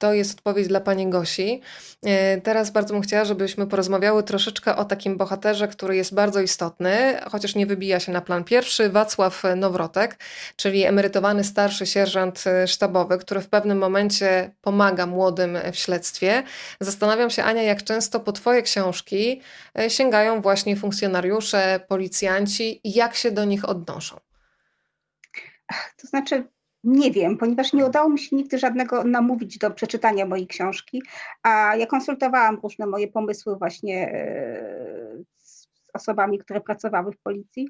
To 0.03 0.13
jest 0.13 0.39
odpowiedź 0.39 0.69
dla 0.69 0.81
pani 0.81 1.11
Gosi. 1.11 1.61
E, 2.05 2.41
teraz 2.41 2.71
bardzo 2.71 2.95
bym 2.95 3.03
chciała, 3.03 3.25
żebyśmy 3.25 3.67
porozmawiały 3.67 4.23
troszeczkę 4.23 4.77
o 4.77 4.85
takim 4.85 5.17
bohaterze, 5.17 5.69
który 5.69 5.97
jest 5.97 6.15
bardzo 6.15 6.41
istotny, 6.41 7.21
chociaż 7.31 7.55
nie 7.55 7.67
wybija 7.67 8.01
się 8.01 8.13
na 8.13 8.21
plan 8.21 8.45
pierwszy, 8.45 8.91
Wacław 8.91 9.43
Nowrotek, 9.57 10.19
czyli 10.57 10.85
emerytowany 10.85 11.45
starszy 11.45 11.87
sierżant 11.87 12.45
sztabowy, 12.67 13.19
który 13.19 13.41
w 13.41 13.49
pewnym 13.49 13.79
momencie 13.79 14.55
pomaga 14.61 15.07
młodym 15.07 15.59
w 15.73 15.77
śledztwie. 15.77 16.43
Zastanawiam 16.81 17.31
się, 17.31 17.45
Ania, 17.45 17.63
jak 17.63 17.83
często 17.83 18.21
po 18.21 18.33
twoje 18.33 18.63
książki 18.63 19.43
e, 19.79 19.91
sięgają 19.91 20.41
właśnie 20.41 20.77
funkcjonariusze, 20.77 21.81
policjanci 21.89 22.81
i 22.89 22.95
jak 22.95 23.15
się 23.15 23.31
do 23.31 23.45
nich 23.45 23.69
odnoszą? 23.69 24.21
To 26.01 26.07
znaczy, 26.07 26.45
nie 26.85 27.11
wiem, 27.11 27.39
ponieważ 27.39 27.73
nie 27.73 27.87
udało 27.87 28.09
mi 28.09 28.19
się 28.19 28.37
nigdy 28.37 28.59
żadnego 28.59 29.05
namówić 29.05 29.59
do 29.59 29.71
przeczytania 29.71 30.27
mojej 30.27 30.47
książki, 30.47 31.03
a 31.43 31.77
ja 31.77 31.87
konsultowałam 31.87 32.61
różne 32.63 32.87
moje 32.87 33.09
pomysły 33.09 33.57
właśnie 33.57 34.13
e, 34.13 35.25
z 35.39 35.69
osobami, 35.95 36.39
które 36.39 36.61
pracowały 36.61 37.13
w 37.13 37.19
policji, 37.19 37.69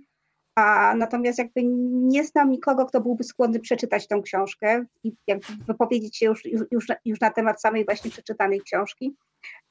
a 0.54 0.94
natomiast 0.96 1.38
jakby 1.38 1.60
nie 1.92 2.24
znam 2.24 2.50
nikogo, 2.50 2.86
kto 2.86 3.00
byłby 3.00 3.24
skłonny 3.24 3.60
przeczytać 3.60 4.08
tą 4.08 4.22
książkę 4.22 4.84
i 5.04 5.12
jakby 5.26 5.46
wypowiedzieć 5.66 6.16
się 6.16 6.26
już, 6.26 6.44
już, 6.70 6.86
już 7.04 7.20
na 7.20 7.30
temat 7.30 7.60
samej 7.60 7.84
właśnie 7.84 8.10
przeczytanej 8.10 8.60
książki. 8.60 9.16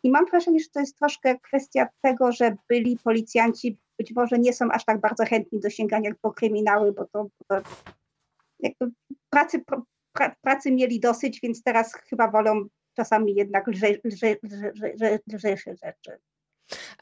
I 0.03 0.11
mam 0.11 0.25
wrażenie, 0.25 0.59
że 0.59 0.69
to 0.73 0.79
jest 0.79 0.97
troszkę 0.97 1.39
kwestia 1.39 1.87
tego, 2.01 2.31
że 2.31 2.55
byli 2.69 2.99
policjanci 3.03 3.77
być 3.97 4.13
może 4.15 4.39
nie 4.39 4.53
są 4.53 4.71
aż 4.71 4.85
tak 4.85 5.01
bardzo 5.01 5.25
chętni 5.25 5.59
do 5.59 5.69
sięgania 5.69 6.11
po 6.21 6.31
kryminały, 6.31 6.91
bo 6.91 7.05
to, 7.05 7.27
to 7.47 7.61
jakby 8.59 8.91
pracy, 9.31 9.63
pra, 10.13 10.35
pracy 10.41 10.71
mieli 10.71 10.99
dosyć, 10.99 11.39
więc 11.43 11.63
teraz 11.63 11.93
chyba 12.09 12.31
wolą 12.31 12.65
czasami 12.95 13.35
jednak 13.35 13.67
lżejsze 15.27 15.75
rzeczy. 15.83 16.17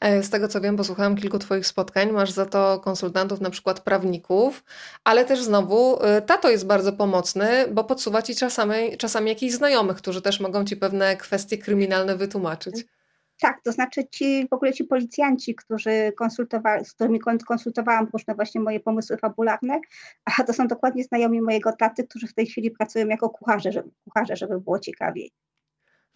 E, 0.00 0.22
z 0.22 0.30
tego 0.30 0.48
co 0.48 0.60
wiem, 0.60 0.76
posłuchałam 0.76 1.16
kilku 1.16 1.38
Twoich 1.38 1.66
spotkań, 1.66 2.12
masz 2.12 2.30
za 2.30 2.46
to 2.46 2.80
konsultantów, 2.80 3.40
na 3.40 3.50
przykład 3.50 3.80
prawników, 3.80 4.64
ale 5.04 5.24
też 5.24 5.42
znowu 5.42 6.02
e, 6.02 6.22
tato 6.22 6.50
jest 6.50 6.66
bardzo 6.66 6.92
pomocny, 6.92 7.48
bo 7.72 7.84
podsuwa 7.84 8.22
Ci 8.22 8.36
czasami, 8.36 8.96
czasami 8.98 9.28
jakichś 9.28 9.54
znajomych, 9.54 9.96
którzy 9.96 10.22
też 10.22 10.40
mogą 10.40 10.64
Ci 10.64 10.76
pewne 10.76 11.16
kwestie 11.16 11.58
kryminalne 11.58 12.16
wytłumaczyć. 12.16 12.84
Tak, 13.40 13.62
to 13.64 13.72
znaczy 13.72 14.08
ci 14.08 14.48
w 14.50 14.52
ogóle 14.52 14.72
ci 14.72 14.84
policjanci, 14.84 15.54
którzy 15.54 16.12
konsultowali, 16.16 16.84
z 16.84 16.92
którymi 16.92 17.20
konsultowałam 17.46 18.08
różne 18.12 18.34
właśnie 18.34 18.60
moje 18.60 18.80
pomysły 18.80 19.16
fabularne, 19.16 19.80
a 20.24 20.44
to 20.44 20.52
są 20.52 20.68
dokładnie 20.68 21.04
znajomi 21.04 21.42
mojego 21.42 21.72
taty, 21.72 22.04
którzy 22.04 22.26
w 22.26 22.34
tej 22.34 22.46
chwili 22.46 22.70
pracują 22.70 23.06
jako 23.06 23.30
kucharze, 23.30 23.72
żeby, 23.72 23.90
kucharze, 24.04 24.36
żeby 24.36 24.60
było 24.60 24.78
ciekawiej. 24.78 25.32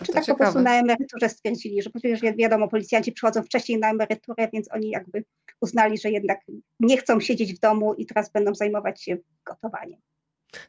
Czy 0.02 0.12
tak 0.12 0.24
ciekawe. 0.24 0.32
po 0.32 0.38
prostu 0.38 0.60
na 0.60 0.78
emeryturze 0.78 1.28
stwierdzili, 1.28 1.82
że 1.82 1.90
przecież 1.90 2.20
wiadomo, 2.36 2.68
policjanci 2.68 3.12
przychodzą 3.12 3.42
wcześniej 3.42 3.78
na 3.78 3.90
emeryturę, 3.90 4.48
więc 4.52 4.72
oni 4.72 4.90
jakby 4.90 5.24
uznali, 5.60 5.98
że 5.98 6.10
jednak 6.10 6.40
nie 6.80 6.96
chcą 6.96 7.20
siedzieć 7.20 7.54
w 7.54 7.60
domu 7.60 7.94
i 7.94 8.06
teraz 8.06 8.32
będą 8.32 8.54
zajmować 8.54 9.02
się 9.02 9.16
gotowaniem. 9.44 10.00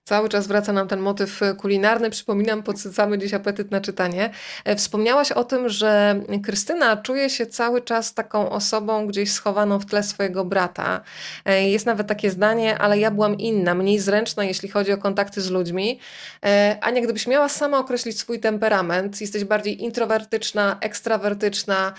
Cały 0.03 0.29
czas 0.29 0.47
wraca 0.47 0.73
nam 0.73 0.87
ten 0.87 0.99
motyw 0.99 1.39
kulinarny. 1.57 2.09
Przypominam, 2.09 2.63
podsycamy 2.63 3.17
dziś 3.17 3.33
apetyt 3.33 3.71
na 3.71 3.81
czytanie. 3.81 4.29
E, 4.65 4.75
wspomniałaś 4.75 5.31
o 5.31 5.43
tym, 5.43 5.69
że 5.69 6.21
Krystyna 6.43 6.97
czuje 6.97 7.29
się 7.29 7.45
cały 7.45 7.81
czas 7.81 8.13
taką 8.13 8.49
osobą 8.49 9.07
gdzieś 9.07 9.31
schowaną 9.31 9.79
w 9.79 9.85
tle 9.85 10.03
swojego 10.03 10.45
brata. 10.45 11.01
E, 11.45 11.69
jest 11.69 11.85
nawet 11.85 12.07
takie 12.07 12.31
zdanie, 12.31 12.77
ale 12.77 12.99
ja 12.99 13.11
byłam 13.11 13.37
inna, 13.37 13.75
mniej 13.75 13.99
zręczna, 13.99 14.43
jeśli 14.43 14.69
chodzi 14.69 14.91
o 14.91 14.97
kontakty 14.97 15.41
z 15.41 15.49
ludźmi. 15.49 15.99
E, 16.45 16.77
Ania, 16.81 17.01
gdybyś 17.01 17.27
miała 17.27 17.49
sama 17.49 17.79
określić 17.79 18.19
swój 18.19 18.39
temperament, 18.39 19.21
jesteś 19.21 19.43
bardziej 19.43 19.83
introwertyczna, 19.83 20.77
ekstrawertyczna. 20.81 21.93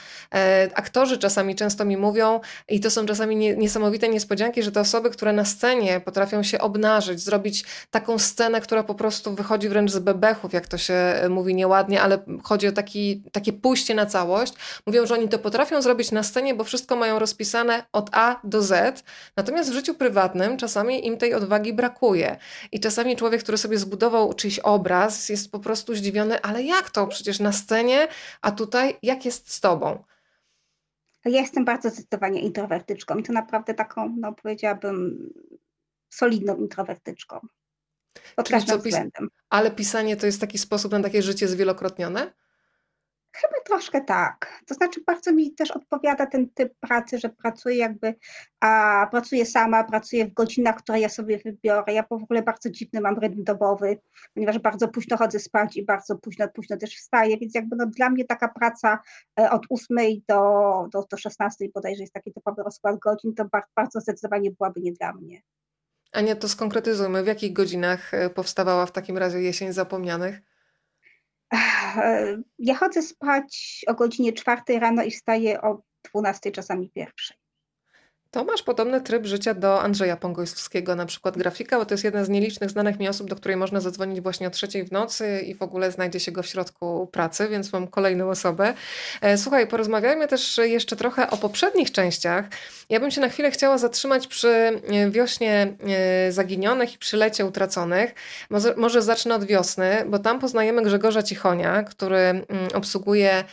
Aktorzy 0.74 1.18
czasami 1.18 1.54
często 1.54 1.84
mi 1.84 1.96
mówią, 1.96 2.40
i 2.68 2.80
to 2.80 2.90
są 2.90 3.06
czasami 3.06 3.36
niesamowite 3.36 4.08
niespodzianki, 4.08 4.62
że 4.62 4.72
te 4.72 4.80
osoby, 4.80 5.10
które 5.10 5.32
na 5.32 5.44
scenie 5.44 6.00
potrafią 6.00 6.42
się 6.42 6.58
obnażyć, 6.58 7.20
zrobić 7.20 7.64
taką 7.90 8.18
scenę, 8.18 8.60
która 8.60 8.82
po 8.82 8.94
prostu 8.94 9.34
wychodzi 9.34 9.68
wręcz 9.68 9.90
z 9.90 9.98
bebechów, 9.98 10.52
jak 10.52 10.68
to 10.68 10.78
się 10.78 10.94
e, 10.94 11.28
mówi 11.28 11.54
nieładnie, 11.54 12.02
ale 12.02 12.18
chodzi 12.42 12.68
o 12.68 12.72
taki, 12.72 13.22
takie 13.32 13.52
pójście 13.52 13.94
na 13.94 14.06
całość. 14.06 14.52
Mówią, 14.86 15.06
że 15.06 15.14
oni 15.14 15.28
to 15.28 15.38
potrafią 15.38 15.82
zrobić 15.82 16.12
na 16.12 16.22
scenie, 16.22 16.54
bo 16.54 16.64
wszystko 16.64 16.96
mają 16.96 17.18
rozpisane 17.18 17.84
od 17.92 18.10
A 18.12 18.40
do 18.44 18.62
Z, 18.62 19.04
natomiast 19.36 19.70
w 19.70 19.72
życiu 19.72 19.94
prywatnym 19.94 20.56
czasami 20.56 21.06
im 21.06 21.18
tej 21.18 21.34
odwagi 21.34 21.72
brakuje. 21.72 22.36
I 22.72 22.80
czasami 22.80 23.16
człowiek, 23.16 23.42
który 23.42 23.58
sobie 23.58 23.78
zbudował 23.78 24.34
czyjś 24.34 24.58
obraz, 24.58 25.28
jest 25.28 25.52
po 25.52 25.58
prostu 25.58 25.94
zdziwiony, 25.94 26.42
ale 26.42 26.62
jak 26.62 26.90
to? 26.90 27.06
Przecież 27.06 27.40
na 27.40 27.52
scenie, 27.52 28.08
a 28.42 28.50
tutaj 28.50 28.96
jak 29.02 29.24
jest 29.24 29.52
z 29.52 29.60
tobą? 29.60 30.04
Ja 31.24 31.40
jestem 31.40 31.64
bardzo 31.64 31.90
zdecydowanie 31.90 32.40
introwertyczką 32.40 33.18
i 33.18 33.22
to 33.22 33.32
naprawdę 33.32 33.74
taką, 33.74 34.16
no 34.18 34.32
powiedziałabym, 34.32 35.28
solidną 36.08 36.56
introwertyczką. 36.56 37.40
Pod 38.36 38.46
Czyli 38.46 38.60
każdym 38.60 38.78
względem. 38.78 39.28
Ale 39.50 39.70
pisanie 39.70 40.16
to 40.16 40.26
jest 40.26 40.40
taki 40.40 40.58
sposób 40.58 40.92
na 40.92 41.02
takie 41.02 41.22
życie 41.22 41.48
zwielokrotnione? 41.48 42.32
Chyba 43.36 43.60
troszkę 43.64 44.00
tak. 44.00 44.62
To 44.66 44.74
znaczy 44.74 45.00
bardzo 45.06 45.32
mi 45.32 45.54
też 45.54 45.70
odpowiada 45.70 46.26
ten 46.26 46.50
typ 46.50 46.74
pracy, 46.80 47.18
że 47.18 47.28
pracuję 47.28 47.76
jakby, 47.76 48.14
a 48.60 49.06
pracuję 49.10 49.46
sama, 49.46 49.84
pracuję 49.84 50.26
w 50.26 50.34
godzinach, 50.34 50.76
które 50.76 51.00
ja 51.00 51.08
sobie 51.08 51.38
wybiorę. 51.38 51.92
Ja 51.92 52.02
w 52.02 52.12
ogóle 52.12 52.42
bardzo 52.42 52.70
dziwny 52.70 53.00
mam 53.00 53.18
rytm 53.18 53.44
dobowy, 53.44 53.98
ponieważ 54.34 54.58
bardzo 54.58 54.88
późno 54.88 55.16
chodzę 55.16 55.38
spać 55.38 55.76
i 55.76 55.84
bardzo 55.84 56.16
późno, 56.18 56.48
późno 56.48 56.76
też 56.76 56.96
wstaję, 56.96 57.38
więc 57.38 57.54
jakby 57.54 57.76
no 57.76 57.86
dla 57.86 58.10
mnie 58.10 58.24
taka 58.24 58.48
praca 58.48 58.98
e, 59.40 59.50
od 59.50 59.66
8 59.70 59.96
do, 60.28 60.42
do, 60.92 61.06
do 61.10 61.16
16 61.16 61.68
bodajże 61.74 62.02
jest 62.02 62.12
taki 62.12 62.32
typowy 62.32 62.62
rozkład 62.62 62.98
godzin, 62.98 63.34
to 63.34 63.44
bardzo 63.76 64.00
zdecydowanie 64.00 64.50
byłaby 64.50 64.80
nie 64.80 64.92
dla 64.92 65.12
mnie. 65.12 65.42
Ania, 66.12 66.36
to 66.36 66.48
skonkretyzujmy, 66.48 67.22
w 67.22 67.26
jakich 67.26 67.52
godzinach 67.52 68.14
e, 68.14 68.30
powstawała 68.30 68.86
w 68.86 68.92
takim 68.92 69.18
razie 69.18 69.40
jesień 69.40 69.72
zapomnianych? 69.72 70.40
Ja 72.58 72.74
chodzę 72.74 73.02
spać 73.02 73.84
o 73.86 73.94
godzinie 73.94 74.32
czwartej 74.32 74.78
rano 74.78 75.02
i 75.02 75.10
wstaję 75.10 75.62
o 75.62 75.82
12, 76.10 76.50
czasami 76.50 76.90
pierwszej. 76.90 77.36
To 78.36 78.44
masz 78.44 78.62
podobny 78.62 79.00
tryb 79.00 79.26
życia 79.26 79.54
do 79.54 79.82
Andrzeja 79.82 80.16
Pongojskiego, 80.16 80.94
na 80.94 81.06
przykład 81.06 81.38
grafika, 81.38 81.78
bo 81.78 81.86
to 81.86 81.94
jest 81.94 82.04
jedna 82.04 82.24
z 82.24 82.28
nielicznych 82.28 82.70
znanych 82.70 82.98
mi 82.98 83.08
osób, 83.08 83.30
do 83.30 83.36
której 83.36 83.56
można 83.56 83.80
zadzwonić 83.80 84.20
właśnie 84.20 84.46
o 84.46 84.50
trzeciej 84.50 84.84
w 84.84 84.92
nocy 84.92 85.40
i 85.40 85.54
w 85.54 85.62
ogóle 85.62 85.92
znajdzie 85.92 86.20
się 86.20 86.32
go 86.32 86.42
w 86.42 86.46
środku 86.46 87.06
pracy, 87.12 87.48
więc 87.48 87.72
mam 87.72 87.88
kolejną 87.88 88.30
osobę. 88.30 88.74
E, 89.20 89.38
słuchaj, 89.38 89.66
porozmawiajmy 89.66 90.28
też 90.28 90.60
jeszcze 90.64 90.96
trochę 90.96 91.30
o 91.30 91.36
poprzednich 91.36 91.92
częściach. 91.92 92.44
Ja 92.90 93.00
bym 93.00 93.10
się 93.10 93.20
na 93.20 93.28
chwilę 93.28 93.50
chciała 93.50 93.78
zatrzymać 93.78 94.26
przy 94.26 94.48
e, 94.48 95.10
wiośnie 95.10 95.72
e, 95.86 96.32
zaginionych 96.32 96.94
i 96.94 96.98
przy 96.98 97.16
lecie 97.16 97.44
utraconych. 97.46 98.14
Może, 98.50 98.74
może 98.76 99.02
zacznę 99.02 99.34
od 99.34 99.44
wiosny, 99.44 100.04
bo 100.06 100.18
tam 100.18 100.38
poznajemy 100.38 100.82
Grzegorza 100.82 101.22
Cichonia, 101.22 101.82
który 101.82 102.16
mm, 102.16 102.44
obsługuje 102.74 103.44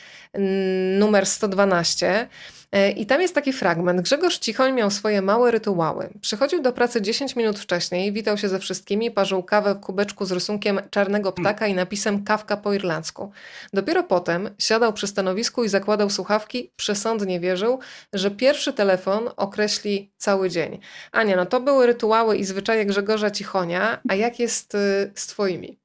numer 0.99 1.25
112. 1.25 2.27
E, 2.73 2.91
I 2.91 3.05
tam 3.05 3.21
jest 3.21 3.35
taki 3.35 3.53
fragment. 3.53 4.01
Grzegorz 4.01 4.37
Cichoń 4.37 4.73
miał 4.73 4.91
swoje 4.91 5.21
małe 5.21 5.51
rytuały. 5.51 6.09
Przychodził 6.21 6.61
do 6.61 6.73
pracy 6.73 7.01
10 7.01 7.35
minut 7.35 7.59
wcześniej, 7.59 8.13
witał 8.13 8.37
się 8.37 8.49
ze 8.49 8.59
wszystkimi, 8.59 9.11
parzył 9.11 9.43
kawę 9.43 9.75
w 9.75 9.79
kubeczku 9.79 10.25
z 10.25 10.31
rysunkiem 10.31 10.81
czarnego 10.89 11.31
ptaka 11.31 11.67
i 11.67 11.73
napisem 11.73 12.23
kawka 12.23 12.57
po 12.57 12.73
irlandzku. 12.73 13.31
Dopiero 13.73 14.03
potem 14.03 14.49
siadał 14.59 14.93
przy 14.93 15.07
stanowisku 15.07 15.63
i 15.63 15.69
zakładał 15.69 16.09
słuchawki, 16.09 16.71
przesądnie 16.75 17.39
wierzył, 17.39 17.79
że 18.13 18.31
pierwszy 18.31 18.73
telefon 18.73 19.29
określi 19.37 20.11
cały 20.17 20.49
dzień. 20.49 20.79
Ania, 21.11 21.35
no 21.35 21.45
to 21.45 21.59
były 21.59 21.85
rytuały 21.85 22.37
i 22.37 22.43
zwyczaje 22.43 22.85
Grzegorza 22.85 23.31
Cichonia, 23.31 23.99
a 24.09 24.15
jak 24.15 24.39
jest 24.39 24.75
y, 24.75 25.11
z 25.15 25.27
twoimi? 25.27 25.82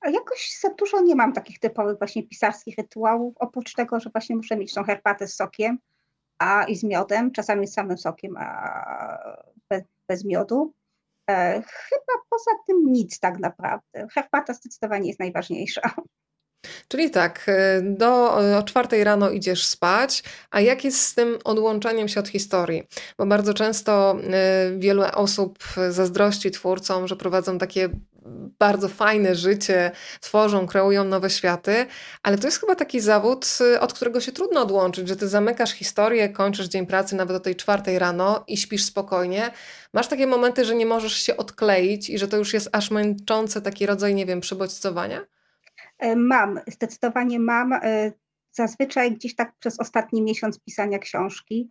A 0.00 0.10
jakoś 0.10 0.58
za 0.60 0.74
dużo 0.74 1.00
nie 1.00 1.14
mam 1.14 1.32
takich 1.32 1.58
typowych 1.58 1.98
właśnie 1.98 2.22
pisarskich 2.22 2.76
rytuałów, 2.78 3.34
oprócz 3.38 3.74
tego, 3.74 4.00
że 4.00 4.10
właśnie 4.10 4.36
muszę 4.36 4.56
mieć 4.56 4.74
tą 4.74 4.84
herbatę 4.84 5.26
z 5.26 5.34
sokiem 5.34 5.78
a, 6.38 6.64
i 6.64 6.76
z 6.76 6.84
miodem, 6.84 7.32
czasami 7.32 7.66
z 7.66 7.72
samym 7.72 7.98
sokiem, 7.98 8.36
a 8.36 9.18
bez, 9.68 9.82
bez 10.08 10.24
miodu. 10.24 10.74
E, 11.30 11.62
chyba 11.62 12.24
poza 12.30 12.50
tym 12.66 12.92
nic 12.92 13.20
tak 13.20 13.38
naprawdę. 13.38 14.06
Herbata 14.14 14.54
zdecydowanie 14.54 15.08
jest 15.08 15.20
najważniejsza. 15.20 15.80
Czyli 16.88 17.10
tak, 17.10 17.44
e, 17.46 17.82
do, 17.82 18.34
o 18.58 18.62
czwartej 18.62 19.04
rano 19.04 19.30
idziesz 19.30 19.66
spać, 19.66 20.22
a 20.50 20.60
jak 20.60 20.84
jest 20.84 21.00
z 21.00 21.14
tym 21.14 21.38
odłączaniem 21.44 22.08
się 22.08 22.20
od 22.20 22.28
historii? 22.28 22.82
Bo 23.18 23.26
bardzo 23.26 23.54
często 23.54 24.16
e, 24.32 24.70
wiele 24.78 25.12
osób 25.12 25.58
zazdrości 25.90 26.50
twórcom, 26.50 27.08
że 27.08 27.16
prowadzą 27.16 27.58
takie 27.58 27.90
bardzo 28.58 28.88
fajne 28.88 29.34
życie, 29.34 29.90
tworzą, 30.20 30.66
kreują 30.66 31.04
nowe 31.04 31.30
światy, 31.30 31.86
ale 32.22 32.38
to 32.38 32.46
jest 32.46 32.60
chyba 32.60 32.74
taki 32.74 33.00
zawód, 33.00 33.46
y, 33.60 33.80
od 33.80 33.92
którego 33.92 34.20
się 34.20 34.32
trudno 34.32 34.60
odłączyć, 34.60 35.08
że 35.08 35.16
ty 35.16 35.28
zamykasz 35.28 35.72
historię, 35.72 36.28
kończysz 36.28 36.66
dzień 36.66 36.86
pracy 36.86 37.16
nawet 37.16 37.36
o 37.36 37.40
tej 37.40 37.56
czwartej 37.56 37.98
rano 37.98 38.44
i 38.46 38.56
śpisz 38.56 38.84
spokojnie. 38.84 39.50
Masz 39.92 40.08
takie 40.08 40.26
momenty, 40.26 40.64
że 40.64 40.74
nie 40.74 40.86
możesz 40.86 41.14
się 41.14 41.36
odkleić 41.36 42.10
i 42.10 42.18
że 42.18 42.28
to 42.28 42.36
już 42.36 42.54
jest 42.54 42.68
aż 42.72 42.90
męczące 42.90 43.62
taki 43.62 43.86
rodzaj, 43.86 44.14
nie 44.14 44.26
wiem, 44.26 44.40
przybodźcowania? 44.40 45.20
E, 46.00 46.16
mam, 46.16 46.60
zdecydowanie 46.66 47.40
mam. 47.40 47.72
E, 47.72 48.12
zazwyczaj 48.52 49.12
gdzieś 49.12 49.34
tak 49.34 49.52
przez 49.58 49.80
ostatni 49.80 50.22
miesiąc 50.22 50.60
pisania 50.60 50.98
książki. 50.98 51.68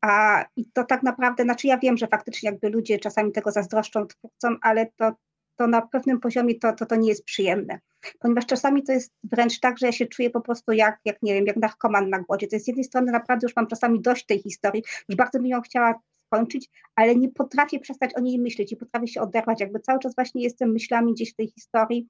A 0.00 0.44
i 0.56 0.70
to 0.72 0.84
tak 0.84 1.02
naprawdę, 1.02 1.42
znaczy 1.42 1.66
ja 1.66 1.78
wiem, 1.78 1.96
że 1.96 2.06
faktycznie 2.06 2.50
jakby 2.50 2.70
ludzie 2.70 2.98
czasami 2.98 3.32
tego 3.32 3.50
zazdroszczą 3.50 4.06
twórcom, 4.06 4.58
ale 4.62 4.86
to 4.96 5.12
to 5.56 5.66
na 5.66 5.82
pewnym 5.82 6.20
poziomie 6.20 6.54
to, 6.58 6.72
to, 6.72 6.86
to 6.86 6.96
nie 6.96 7.08
jest 7.08 7.24
przyjemne. 7.24 7.78
Ponieważ 8.18 8.46
czasami 8.46 8.82
to 8.82 8.92
jest 8.92 9.12
wręcz 9.24 9.60
tak, 9.60 9.78
że 9.78 9.86
ja 9.86 9.92
się 9.92 10.06
czuję 10.06 10.30
po 10.30 10.40
prostu 10.40 10.72
jak, 10.72 11.00
jak 11.04 11.22
nie 11.22 11.34
wiem, 11.34 11.46
jak 11.46 11.56
narkoman 11.56 12.10
na 12.10 12.18
głodzie. 12.18 12.46
To 12.46 12.56
jest 12.56 12.64
z 12.64 12.68
jednej 12.68 12.84
strony 12.84 13.12
naprawdę 13.12 13.44
już 13.44 13.56
mam 13.56 13.66
czasami 13.66 14.00
dość 14.00 14.26
tej 14.26 14.38
historii, 14.38 14.82
już 15.08 15.16
bardzo 15.16 15.38
bym 15.38 15.46
ją 15.46 15.60
chciała 15.60 15.94
skończyć, 16.26 16.68
ale 16.94 17.16
nie 17.16 17.28
potrafię 17.28 17.80
przestać 17.80 18.14
o 18.14 18.20
niej 18.20 18.38
myśleć, 18.38 18.70
nie 18.70 18.76
potrafię 18.76 19.08
się 19.08 19.20
oderwać. 19.20 19.60
Jakby 19.60 19.80
cały 19.80 19.98
czas 19.98 20.14
właśnie 20.14 20.42
jestem 20.42 20.72
myślami 20.72 21.12
gdzieś 21.12 21.32
w 21.32 21.36
tej 21.36 21.48
historii, 21.48 22.08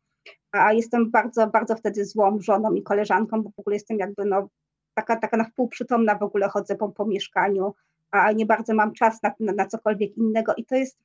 a 0.53 0.73
jestem 0.73 1.11
bardzo, 1.11 1.47
bardzo 1.47 1.77
wtedy 1.77 2.05
złą 2.05 2.41
żoną 2.41 2.75
i 2.75 2.83
koleżanką, 2.83 3.43
bo 3.43 3.51
w 3.51 3.59
ogóle 3.59 3.77
jestem 3.77 3.99
jakby 3.99 4.25
no, 4.25 4.49
taka, 4.95 5.17
taka 5.17 5.37
na 5.37 5.45
wpół 5.45 5.69
przytomna 5.69 6.15
w 6.15 6.23
ogóle 6.23 6.49
chodzę 6.49 6.77
po, 6.77 6.89
po 6.89 7.07
mieszkaniu, 7.07 7.75
a 8.11 8.33
nie 8.33 8.47
bardzo 8.47 8.75
mam 8.75 8.93
czas 8.93 9.23
na, 9.23 9.33
na, 9.41 9.53
na 9.53 9.67
cokolwiek 9.67 10.17
innego 10.17 10.55
i 10.57 10.65
to 10.65 10.75
jest 10.75 10.99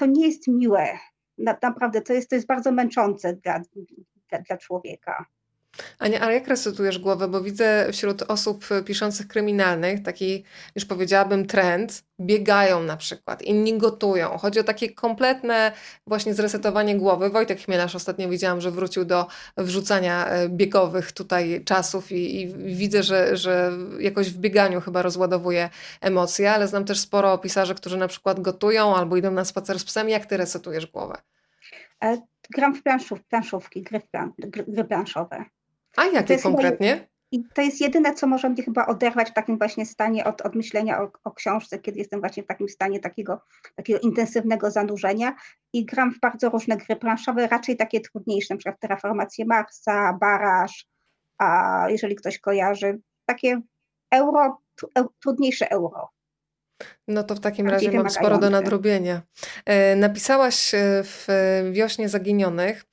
to 0.00 0.06
nie 0.06 0.26
jest 0.26 0.48
miłe. 0.48 0.98
Naprawdę 1.38 2.00
to 2.00 2.12
jest, 2.12 2.30
to 2.30 2.34
jest 2.34 2.46
bardzo 2.46 2.72
męczące 2.72 3.34
dla, 3.34 3.60
dla, 4.30 4.38
dla 4.38 4.56
człowieka. 4.56 5.24
Ania, 5.98 6.20
ale 6.20 6.34
jak 6.34 6.48
resetujesz 6.48 6.98
głowę? 6.98 7.28
Bo 7.28 7.40
widzę 7.40 7.86
wśród 7.92 8.22
osób 8.22 8.64
piszących 8.84 9.28
kryminalnych 9.28 10.02
taki, 10.02 10.44
już 10.76 10.84
powiedziałabym, 10.84 11.46
trend. 11.46 12.02
Biegają 12.20 12.82
na 12.82 12.96
przykład, 12.96 13.42
inni 13.42 13.78
gotują. 13.78 14.38
Chodzi 14.38 14.60
o 14.60 14.64
takie 14.64 14.94
kompletne 14.94 15.72
właśnie 16.06 16.34
zresetowanie 16.34 16.96
głowy. 16.96 17.30
Wojtek 17.30 17.60
Chmielarz 17.60 17.94
ostatnio 17.94 18.28
widziałam, 18.28 18.60
że 18.60 18.70
wrócił 18.70 19.04
do 19.04 19.26
wrzucania 19.56 20.26
e, 20.26 20.48
biegowych 20.48 21.12
tutaj 21.12 21.64
czasów 21.64 22.12
i, 22.12 22.40
i 22.40 22.54
widzę, 22.76 23.02
że, 23.02 23.36
że 23.36 23.72
jakoś 24.00 24.30
w 24.30 24.38
bieganiu 24.38 24.80
chyba 24.80 25.02
rozładowuje 25.02 25.70
emocje, 26.00 26.52
ale 26.52 26.68
znam 26.68 26.84
też 26.84 27.00
sporo 27.00 27.38
pisarzy, 27.38 27.74
którzy 27.74 27.96
na 27.96 28.08
przykład 28.08 28.40
gotują 28.40 28.96
albo 28.96 29.16
idą 29.16 29.30
na 29.30 29.44
spacer 29.44 29.78
z 29.78 29.84
psem. 29.84 30.08
Jak 30.08 30.26
ty 30.26 30.36
resetujesz 30.36 30.86
głowę? 30.86 31.16
E, 32.04 32.18
gram 32.54 32.74
w 32.74 32.82
planszów, 32.82 33.22
planszówki, 33.22 33.82
gry, 33.82 34.00
plan, 34.00 34.32
gry 34.38 34.84
planszowe. 34.84 35.44
A 35.96 36.04
jakie 36.06 36.38
konkretnie? 36.38 37.08
I 37.32 37.44
to 37.54 37.62
jest 37.62 37.80
jedyne, 37.80 38.14
co 38.14 38.26
może 38.26 38.48
mnie 38.48 38.62
chyba 38.62 38.86
oderwać 38.86 39.30
w 39.30 39.34
takim 39.34 39.58
właśnie 39.58 39.86
stanie 39.86 40.24
od, 40.24 40.40
od 40.40 40.54
myślenia 40.54 41.02
o, 41.02 41.10
o, 41.24 41.30
książce, 41.30 41.78
kiedy 41.78 41.98
jestem 41.98 42.20
właśnie 42.20 42.42
w 42.42 42.46
takim 42.46 42.68
stanie 42.68 43.00
takiego, 43.00 43.40
takiego 43.76 44.00
intensywnego 44.00 44.70
zanurzenia. 44.70 45.36
I 45.72 45.84
gram 45.84 46.14
w 46.14 46.20
bardzo 46.20 46.48
różne 46.48 46.76
gry 46.76 46.96
planszowe, 46.96 47.48
raczej 47.48 47.76
takie 47.76 48.00
trudniejsze, 48.00 48.54
na 48.54 48.58
przykład 48.58 48.80
Terraformację 48.80 49.44
Marsa, 49.44 50.18
Baraż, 50.20 50.86
a 51.38 51.86
jeżeli 51.88 52.16
ktoś 52.16 52.38
kojarzy, 52.38 52.98
takie 53.26 53.60
euro, 54.10 54.62
trudniejsze 55.22 55.70
euro. 55.70 56.08
No 57.08 57.24
to 57.24 57.34
w 57.34 57.40
takim 57.40 57.68
razie 57.68 57.92
mam 57.92 58.10
sporo 58.10 58.38
do 58.38 58.50
nadrobienia. 58.50 59.22
E, 59.66 59.96
napisałaś 59.96 60.74
e, 60.74 60.78
w 61.04 61.26
Wiośnie 61.72 62.08
Zaginionych, 62.08 62.84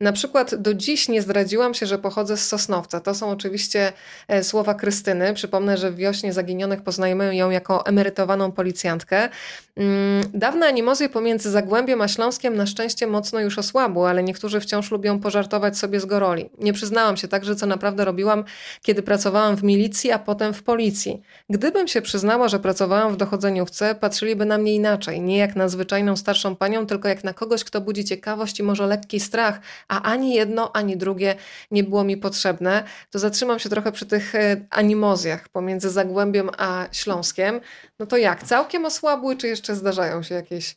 na 0.00 0.12
przykład 0.12 0.54
do 0.54 0.74
dziś 0.74 1.08
nie 1.08 1.22
zdradziłam 1.22 1.74
się, 1.74 1.86
że 1.86 1.98
pochodzę 1.98 2.36
z 2.36 2.48
Sosnowca. 2.48 3.00
To 3.00 3.14
są 3.14 3.30
oczywiście 3.30 3.92
e, 4.28 4.44
słowa 4.44 4.74
Krystyny. 4.74 5.34
Przypomnę, 5.34 5.76
że 5.76 5.90
w 5.90 5.96
Wiośnie 5.96 6.32
Zaginionych 6.32 6.82
poznajemy 6.82 7.36
ją 7.36 7.50
jako 7.50 7.86
emerytowaną 7.86 8.52
policjantkę. 8.52 9.28
Mm, 9.76 10.24
dawne 10.34 10.66
animozje 10.66 11.08
pomiędzy 11.08 11.50
Zagłębiem 11.50 12.00
a 12.00 12.08
Śląskiem 12.08 12.56
na 12.56 12.66
szczęście 12.66 13.06
mocno 13.06 13.40
już 13.40 13.58
osłabły, 13.58 14.08
ale 14.08 14.22
niektórzy 14.22 14.60
wciąż 14.60 14.90
lubią 14.90 15.20
pożartować 15.20 15.78
sobie 15.78 16.00
z 16.00 16.04
goroli. 16.04 16.50
Nie 16.58 16.72
przyznałam 16.72 17.16
się 17.16 17.28
także, 17.28 17.56
co 17.56 17.66
naprawdę 17.66 18.04
robiłam, 18.04 18.44
kiedy 18.82 19.02
pracowałam 19.02 19.56
w 19.56 19.62
milicji, 19.62 20.12
a 20.12 20.18
potem 20.18 20.54
w 20.54 20.62
policji. 20.62 21.22
Gdybym 21.50 21.88
się 21.88 22.02
przyznała, 22.02 22.48
że 22.48 22.60
pracowałam 22.60 23.12
w 23.12 23.16
dochodzeniówce, 23.16 23.94
patrzyliby 23.94 24.44
na 24.44 24.58
mnie 24.58 24.74
inaczej. 24.74 25.20
Nie 25.20 25.36
jak 25.38 25.56
na 25.56 25.68
zwyczajną 25.68 26.16
starszą 26.16 26.56
panią, 26.56 26.86
tylko 26.86 27.08
jak 27.08 27.24
na 27.24 27.32
kogoś, 27.32 27.64
kto 27.64 27.80
budzi 27.80 28.04
ciekawość 28.04 28.60
i 28.60 28.62
może 28.62 28.86
lekki 28.86 29.20
strach, 29.20 29.60
a 29.88 30.02
ani 30.02 30.34
jedno, 30.34 30.72
ani 30.76 30.96
drugie 30.96 31.34
nie 31.70 31.84
było 31.84 32.04
mi 32.04 32.16
potrzebne. 32.16 32.84
To 33.10 33.18
zatrzymam 33.18 33.58
się 33.58 33.68
trochę 33.68 33.92
przy 33.92 34.06
tych 34.06 34.34
e, 34.34 34.56
animozjach 34.70 35.48
pomiędzy 35.48 35.90
Zagłębiem 35.90 36.50
a 36.58 36.86
Śląskiem. 36.92 37.60
No 37.98 38.06
to 38.06 38.16
jak? 38.16 38.42
Całkiem 38.42 38.84
osłabły, 38.84 39.36
czy 39.36 39.48
jeszcze 39.48 39.74
zdarzają 39.74 40.22
się 40.22 40.34
jakieś 40.34 40.76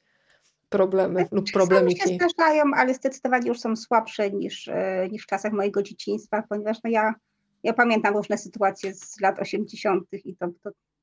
problemy 0.70 1.28
lub 1.32 1.52
problemiki? 1.52 2.10
się 2.10 2.16
zdarzają, 2.16 2.64
ale 2.76 2.94
zdecydowanie 2.94 3.48
już 3.48 3.60
są 3.60 3.76
słabsze 3.76 4.32
niż, 4.32 4.68
e, 4.68 5.08
niż 5.12 5.24
w 5.24 5.28
czasach 5.28 5.54
mojego 5.54 5.84
dzieciństwa, 5.84 6.44
ponieważ 6.50 6.78
no 6.84 6.90
ja, 6.90 7.14
ja 7.64 7.74
pamiętam 7.74 8.18
różne 8.18 8.38
sytuacje 8.38 8.94
z 8.94 9.22
lat 9.22 9.40
80. 9.40 10.04
i 10.14 10.36
to, 10.36 10.48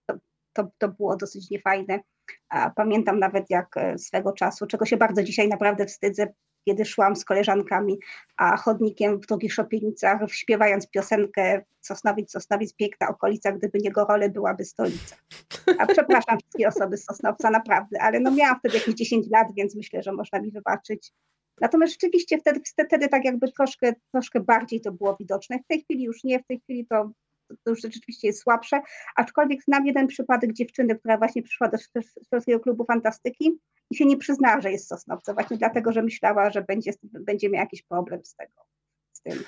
to, 0.07 0.15
to, 0.53 0.69
to 0.79 0.89
było 0.89 1.17
dosyć 1.17 1.51
niefajne. 1.51 2.01
Pamiętam 2.77 3.19
nawet 3.19 3.51
jak 3.51 3.77
e, 3.77 3.99
swego 3.99 4.33
czasu, 4.33 4.67
czego 4.67 4.87
się 4.87 4.97
bardzo 4.97 5.23
dzisiaj 5.23 5.49
naprawdę 5.49 5.87
wstydzę, 5.87 6.27
kiedy 6.69 6.85
szłam 6.85 7.17
z 7.17 7.25
koleżankami, 7.25 7.99
a 8.37 8.57
chodnikiem 8.57 9.21
w 9.21 9.27
drugich 9.27 9.55
szopienicach, 9.55 10.21
śpiewając 10.31 10.91
piosenkę 10.91 11.63
Sosnowiec, 11.81 12.31
Sosnowiec, 12.31 12.75
piękna 12.75 13.09
okolica, 13.09 13.53
gdyby 13.53 13.79
nie 13.79 13.91
Gorole, 13.91 14.31
byłaby 14.31 14.65
stolica. 14.65 15.17
A 15.79 15.87
przepraszam 15.87 16.39
wszystkie 16.39 16.69
osoby 16.69 16.97
z 16.97 17.05
Sosnowca, 17.05 17.51
naprawdę, 17.51 18.03
ale 18.03 18.21
no 18.21 18.31
miałam 18.31 18.59
wtedy 18.59 18.75
jakieś 18.77 18.95
10 18.95 19.27
lat, 19.31 19.47
więc 19.57 19.77
myślę, 19.77 20.03
że 20.03 20.13
można 20.13 20.41
mi 20.41 20.51
wybaczyć. 20.51 21.13
Natomiast 21.61 21.93
rzeczywiście 21.93 22.39
wtedy, 22.39 22.61
wtedy 22.89 23.09
tak 23.09 23.25
jakby 23.25 23.53
troszkę, 23.53 23.93
troszkę 24.13 24.41
bardziej 24.41 24.81
to 24.81 24.93
było 24.93 25.17
widoczne. 25.21 25.59
W 25.59 25.67
tej 25.67 25.83
chwili 25.83 26.05
już 26.05 26.25
nie, 26.25 26.39
w 26.39 26.47
tej 26.47 26.61
chwili 26.61 26.87
to 26.87 27.11
to 27.65 27.71
już 27.71 27.81
rzeczywiście 27.81 28.29
jest 28.29 28.43
słabsze, 28.43 28.81
aczkolwiek 29.17 29.63
znam 29.63 29.87
jeden 29.87 30.07
przypadek 30.07 30.53
dziewczyny, 30.53 30.99
która 30.99 31.19
właśnie 31.19 31.43
przyszła 31.43 31.69
do 31.69 31.79
Szwedzkiego 32.27 32.61
Klubu 32.61 32.85
Fantastyki 32.85 33.59
i 33.91 33.97
się 33.97 34.07
nie 34.07 34.17
przyznała, 34.17 34.61
że 34.61 34.73
jest 34.73 34.89
Sosnowca, 34.89 35.35
właśnie 35.35 35.57
dlatego, 35.57 35.93
że 35.93 36.03
myślała, 36.03 36.51
że 36.51 36.63
będzie, 36.63 36.93
będzie 37.03 37.49
miała 37.49 37.65
jakiś 37.65 37.83
problem 37.83 38.25
z 38.25 38.35
tego, 38.35 38.63
z 39.13 39.23
tym. 39.23 39.45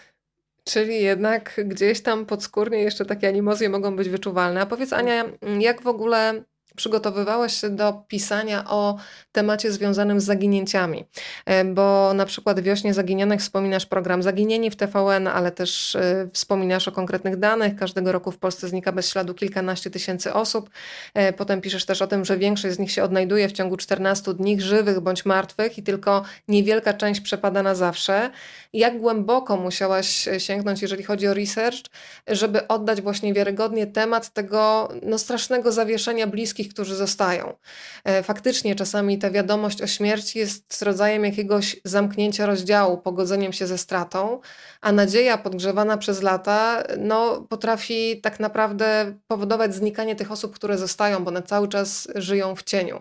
Czyli 0.65 1.03
jednak 1.03 1.61
gdzieś 1.65 2.01
tam 2.01 2.27
podskórnie 2.27 2.79
jeszcze 2.79 3.05
takie 3.05 3.29
animozje 3.29 3.69
mogą 3.69 3.97
być 3.97 4.09
wyczuwalne. 4.09 4.61
A 4.61 4.67
powiedz 4.67 4.93
Ania, 4.93 5.25
jak 5.59 5.83
w 5.83 5.87
ogóle 5.87 6.45
przygotowywałaś 6.79 7.61
się 7.61 7.71
do 7.71 8.05
pisania 8.09 8.65
o 8.69 8.97
temacie 9.33 9.73
związanym 9.73 10.21
z 10.21 10.25
zaginięciami, 10.25 11.05
e, 11.47 11.65
bo 11.65 12.15
na 12.15 12.27
przykład 12.27 12.61
Wiośnie 12.61 12.95
Zaginionych 12.95 13.41
wspominasz 13.41 13.87
program 13.87 14.23
Zaginieni 14.23 14.71
w 14.71 14.77
TVN, 14.77 15.27
ale 15.27 15.51
też 15.51 15.97
e, 15.97 16.29
wspominasz 16.33 16.89
o 16.89 16.93
konkretnych 16.93 17.37
danych. 17.37 17.77
Każdego 17.77 18.13
roku 18.13 18.31
w 18.31 18.39
Polsce 18.39 18.69
znika 18.69 18.93
bez 18.93 19.11
śladu 19.11 19.35
kilkanaście 19.35 19.91
tysięcy 19.91 20.33
osób. 20.33 20.71
E, 21.15 21.33
potem 21.33 21.61
piszesz 21.61 21.85
też 21.85 22.03
o 22.03 22.07
tym, 22.07 22.25
że 22.25 22.39
większość 22.39 22.75
z 22.75 22.79
nich 22.79 22.93
się 22.93 23.03
odnajduje 23.03 23.49
w 23.49 23.53
ciągu 23.53 23.77
14 23.77 24.35
dni, 24.35 24.61
żywych 24.61 25.01
bądź 25.01 25.25
martwych 25.25 25.79
i 25.79 25.83
tylko 25.83 26.23
niewielka 26.49 26.95
część 26.95 27.21
przepada 27.21 27.63
na 27.63 27.75
zawsze. 27.75 28.31
Jak 28.73 29.01
głęboko 29.01 29.57
musiałaś 29.57 30.29
sięgnąć, 30.39 30.83
jeżeli 30.83 31.05
chodzi 31.05 31.29
o 31.29 31.35
research, 31.35 31.79
żeby 32.27 32.69
oddać 32.69 33.03
właśnie 33.03 33.35
wiarygodnie 33.35 33.87
temat 33.87 34.33
tego 34.33 34.89
no, 35.03 35.19
strasznego 35.19 35.73
zawieszenia 35.73 36.27
bliskich 36.27 36.69
którzy 36.69 36.97
zostają. 36.97 37.57
E, 38.05 38.23
faktycznie 38.23 38.75
czasami 38.75 39.19
ta 39.19 39.31
wiadomość 39.31 39.83
o 39.83 39.87
śmierci 39.87 40.39
jest 40.39 40.83
rodzajem 40.83 41.25
jakiegoś 41.25 41.77
zamknięcia 41.85 42.47
rozdziału, 42.47 42.99
pogodzeniem 42.99 43.53
się 43.53 43.67
ze 43.67 43.79
stratą, 43.79 44.41
a 44.81 44.93
nadzieja 44.93 45.39
podgrzewana 45.39 45.97
przez 45.97 46.23
lata 46.23 46.83
no, 46.99 47.41
potrafi 47.49 48.21
tak 48.21 48.41
naprawdę 48.41 49.15
powodować 49.27 49.75
znikanie 49.75 50.17
tych 50.17 50.33
osób, 50.33 50.55
które 50.55 50.79
zostają, 50.79 51.25
bo 51.25 51.29
one 51.29 51.43
cały 51.43 51.69
czas 51.69 52.09
żyją 52.15 52.57
w 52.57 52.63
cieniu. 52.63 53.01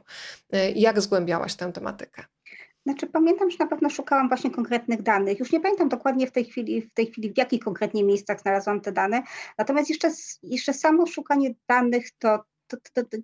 E, 0.51 0.71
jak 0.71 1.01
zgłębiałaś 1.01 1.55
tę 1.55 1.71
tematykę? 1.73 2.36
Znaczy 2.87 3.07
pamiętam, 3.07 3.51
że 3.51 3.57
na 3.59 3.67
pewno 3.67 3.89
szukałam 3.89 4.27
właśnie 4.27 4.51
konkretnych 4.51 5.01
danych. 5.01 5.39
Już 5.39 5.51
nie 5.51 5.59
pamiętam 5.59 5.89
dokładnie 5.89 6.27
w 6.27 6.31
tej 6.31 6.45
chwili, 6.45 6.81
w 6.81 6.93
tej 6.93 7.07
chwili 7.07 7.33
w 7.33 7.37
jakich 7.37 7.63
konkretnie 7.63 8.03
miejscach 8.03 8.41
znalazłam 8.41 8.81
te 8.81 8.91
dane. 8.91 9.23
Natomiast 9.57 9.89
jeszcze, 9.89 10.11
jeszcze 10.43 10.73
samo 10.73 11.05
szukanie 11.05 11.55
danych 11.67 12.11
to, 12.19 12.43
to, 12.67 12.77
to, 12.93 13.03
to 13.03 13.17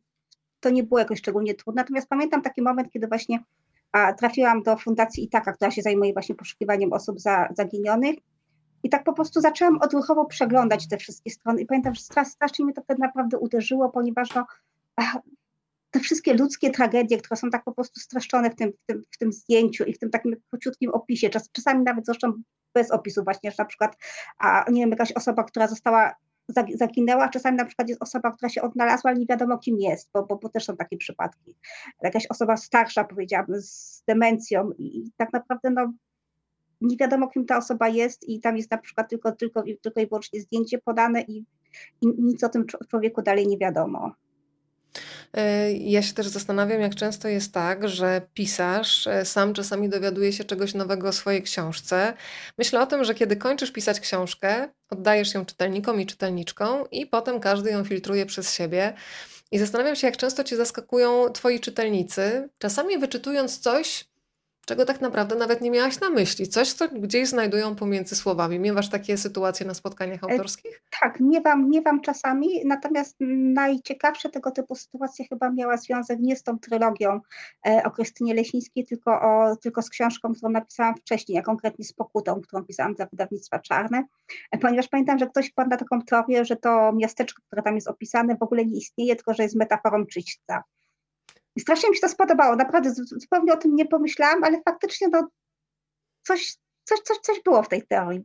to 0.60 0.70
nie 0.70 0.84
było 0.84 1.00
jakoś 1.00 1.20
szczególnie 1.20 1.54
trudne. 1.54 1.82
Natomiast 1.82 2.10
pamiętam 2.10 2.42
taki 2.42 2.62
moment, 2.62 2.92
kiedy 2.92 3.08
właśnie 3.08 3.44
a, 3.92 4.14
trafiłam 4.14 4.64
do 4.64 4.78
Fundacji 4.78 5.24
Itaka, 5.24 5.54
która 5.54 5.72
się 5.72 5.82
zajmuje 5.82 6.14
właśnie 6.14 6.36
poszukiwaniem 6.36 6.94
osób 6.94 7.20
za, 7.20 7.50
zaginionych. 7.58 8.16
I 8.84 8.90
tak 8.90 9.04
po 9.04 9.14
prostu 9.14 9.42
zaczęłam 9.42 9.78
odruchowo 9.82 10.26
przeglądać 10.26 10.88
te 10.88 10.98
wszystkie 10.98 11.32
strony. 11.32 11.62
I 11.62 11.66
pamiętam, 11.66 11.96
że 11.96 12.02
strasznie 12.02 12.66
mnie 12.66 12.74
to 12.74 12.82
wtedy 12.82 13.02
naprawdę 13.02 13.38
uderzyło, 13.38 13.90
ponieważ 13.90 14.36
no, 14.36 14.46
te 15.94 16.00
wszystkie 16.00 16.34
ludzkie 16.34 16.72
tragedie, 16.72 17.18
które 17.18 17.38
są 17.38 17.50
tak 17.50 17.64
po 17.64 17.72
prostu 17.72 18.00
streszczone 18.00 18.50
w 18.50 18.56
tym, 18.56 18.72
w 18.72 18.86
tym, 18.86 19.04
w 19.12 19.18
tym 19.18 19.34
zdjęciu 19.34 19.84
i 19.84 19.94
w 19.94 20.00
tym 20.00 20.10
takim 20.10 20.36
króciutkim 20.50 20.92
opisie, 20.92 21.30
czas, 21.30 21.52
czasami 21.52 21.84
nawet 21.84 22.06
zresztą 22.06 22.34
bez 22.74 22.92
opisu 22.92 23.24
właśnie, 23.24 23.52
że 23.52 23.56
na 23.60 23.66
przykład, 23.66 23.96
a, 24.40 24.72
nie 24.72 24.82
wiem, 24.82 24.90
jakaś 24.90 25.12
osoba, 25.12 25.44
która 25.44 25.68
została 25.68 26.16
zaginęła. 26.74 27.30
Czasami 27.30 27.58
na 27.58 27.66
przykład 27.66 27.90
jest 27.90 28.02
osoba, 28.02 28.32
która 28.32 28.50
się 28.50 28.62
odnalazła, 28.62 29.12
ale 29.12 29.20
nie 29.20 29.26
wiadomo 29.26 29.58
kim 29.58 29.80
jest, 29.80 30.10
bo, 30.14 30.26
bo, 30.26 30.36
bo 30.36 30.50
też 30.50 30.66
są 30.66 30.78
takie 30.78 30.98
przypadki. 30.98 31.56
Jakaś 32.02 32.28
osoba 32.28 32.58
starsza, 32.58 33.04
powiedziałabym, 33.04 33.62
z 33.62 34.04
demencją 34.08 34.72
i 34.78 35.12
tak 35.18 35.34
naprawdę 35.34 35.70
no, 35.70 35.94
nie 36.82 36.98
wiadomo 36.98 37.28
kim 37.28 37.46
ta 37.46 37.58
osoba 37.58 37.90
jest 37.90 38.30
i 38.30 38.40
tam 38.40 38.58
jest 38.58 38.72
na 38.72 38.78
przykład 38.78 39.10
tylko, 39.10 39.32
tylko, 39.32 39.64
tylko 39.82 40.02
i 40.02 40.08
wyłącznie 40.08 40.42
zdjęcie 40.42 40.78
podane 40.78 41.22
i, 41.22 41.46
i 42.02 42.08
nic 42.18 42.44
o 42.44 42.50
tym 42.50 42.66
człowieku 42.90 43.22
dalej 43.22 43.48
nie 43.48 43.58
wiadomo. 43.58 44.12
Ja 45.80 46.02
się 46.02 46.14
też 46.14 46.28
zastanawiam, 46.28 46.82
jak 46.82 46.96
często 46.96 47.28
jest 47.28 47.54
tak, 47.54 47.90
że 47.90 48.22
pisarz 48.34 49.08
e, 49.08 49.26
sam 49.26 49.54
czasami 49.54 49.90
dowiaduje 49.90 50.34
się 50.34 50.44
czegoś 50.44 50.74
nowego 50.74 51.08
o 51.08 51.14
swojej 51.14 51.44
książce. 51.44 52.14
Myślę 52.58 52.82
o 52.82 52.86
tym, 52.86 53.04
że 53.04 53.16
kiedy 53.16 53.36
kończysz 53.36 53.72
pisać 53.72 54.00
książkę, 54.00 54.70
oddajesz 54.90 55.34
ją 55.34 55.46
czytelnikom 55.46 56.02
i 56.02 56.06
czytelniczkom, 56.06 56.90
i 56.92 57.06
potem 57.06 57.40
każdy 57.40 57.72
ją 57.72 57.84
filtruje 57.84 58.26
przez 58.26 58.54
siebie. 58.54 58.94
I 59.52 59.60
zastanawiam 59.60 59.96
się, 59.96 60.08
jak 60.08 60.18
często 60.18 60.44
cię 60.44 60.58
zaskakują 60.58 61.30
twoi 61.30 61.60
czytelnicy, 61.60 62.50
czasami 62.58 62.98
wyczytując 62.98 63.60
coś, 63.60 64.06
czego 64.66 64.86
tak 64.86 65.02
naprawdę 65.02 65.36
nawet 65.36 65.62
nie 65.62 65.72
miałaś 65.72 66.00
na 66.00 66.10
myśli. 66.10 66.48
Coś, 66.48 66.74
co 66.74 66.88
gdzieś 66.88 67.28
znajdują 67.28 67.76
pomiędzy 67.76 68.16
słowami. 68.16 68.60
Miewasz 68.60 68.90
takie 68.90 69.18
sytuacje 69.18 69.66
na 69.66 69.74
spotkaniach 69.74 70.24
e, 70.24 70.32
autorskich? 70.32 70.84
Tak, 71.02 71.20
miewam, 71.20 71.70
miewam 71.70 72.02
czasami, 72.02 72.66
natomiast 72.66 73.16
najciekawsze 73.54 74.30
tego 74.30 74.52
typu 74.52 74.76
sytuacje 74.76 75.26
chyba 75.28 75.52
miała 75.52 75.78
związek 75.78 76.20
nie 76.20 76.36
z 76.36 76.44
tą 76.44 76.60
trylogią 76.60 77.20
e, 77.68 77.84
o 77.84 77.92
Krystynie 77.92 78.34
Leśnickiej, 78.34 78.86
tylko, 78.86 79.22
o, 79.22 79.56
tylko 79.56 79.82
z 79.82 79.90
książką, 79.90 80.34
którą 80.34 80.52
napisałam 80.52 80.96
wcześniej, 80.96 81.38
a 81.38 81.42
konkretnie 81.42 81.86
z 81.86 81.94
Pokutą, 81.94 82.42
którą 82.42 82.64
pisałam 82.64 82.94
dla 82.94 83.06
wydawnictwa 83.06 83.60
Czarne, 83.60 84.04
e, 84.52 84.58
ponieważ 84.58 84.88
pamiętam, 84.88 85.20
że 85.20 85.28
ktoś 85.28 85.52
padł 85.52 85.70
na 85.70 85.78
taką 85.78 86.02
teorię, 86.02 86.46
że 86.46 86.56
to 86.56 86.94
miasteczko, 86.94 87.42
które 87.48 87.64
tam 87.64 87.76
jest 87.76 87.88
opisane 87.88 88.36
w 88.36 88.44
ogóle 88.44 88.66
nie 88.66 88.78
istnieje, 88.78 89.16
tylko 89.16 89.34
że 89.34 89.44
jest 89.44 89.56
metaforą 89.56 90.06
czyśćca. 90.06 90.64
I 91.56 91.62
strasznie 91.62 91.90
mi 91.90 91.96
się 91.96 92.02
to 92.02 92.10
spodobało, 92.10 92.56
naprawdę 92.56 92.94
zupełnie 92.94 93.54
o 93.54 93.58
tym 93.58 93.76
nie 93.76 93.86
pomyślałam, 93.86 94.44
ale 94.44 94.62
faktycznie 94.62 95.08
no, 95.08 95.28
coś, 96.24 96.56
coś, 96.84 97.00
coś, 97.00 97.18
coś 97.18 97.42
było 97.44 97.64
w 97.64 97.70
tej 97.70 97.88
teorii. 97.88 98.24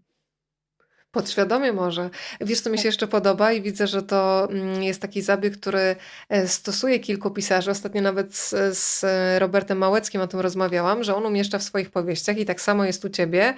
Podświadomie 1.11 1.73
może. 1.73 2.11
Wiesz, 2.41 2.61
co 2.61 2.71
mi 2.71 2.79
się 2.79 2.83
tak. 2.83 2.87
jeszcze 2.87 3.07
podoba 3.07 3.53
i 3.53 3.63
widzę, 3.63 3.87
że 3.87 4.03
to 4.03 4.49
mm, 4.51 4.83
jest 4.83 5.03
taki 5.03 5.23
zabieg, 5.23 5.57
który 5.57 5.97
e, 6.29 6.49
stosuje 6.49 7.01
kilku 7.01 7.31
pisarzy. 7.31 7.71
Ostatnio 7.71 8.03
nawet 8.03 8.35
z, 8.35 8.79
z 8.79 9.05
Robertem 9.41 9.79
Małeckim 9.79 10.21
o 10.21 10.27
tym 10.27 10.41
rozmawiałam, 10.41 11.05
że 11.05 11.17
on 11.17 11.27
umieszcza 11.27 11.59
w 11.59 11.63
swoich 11.63 11.91
powieściach 11.91 12.39
i 12.39 12.45
tak 12.45 12.61
samo 12.61 12.85
jest 12.85 13.05
u 13.05 13.09
ciebie 13.09 13.55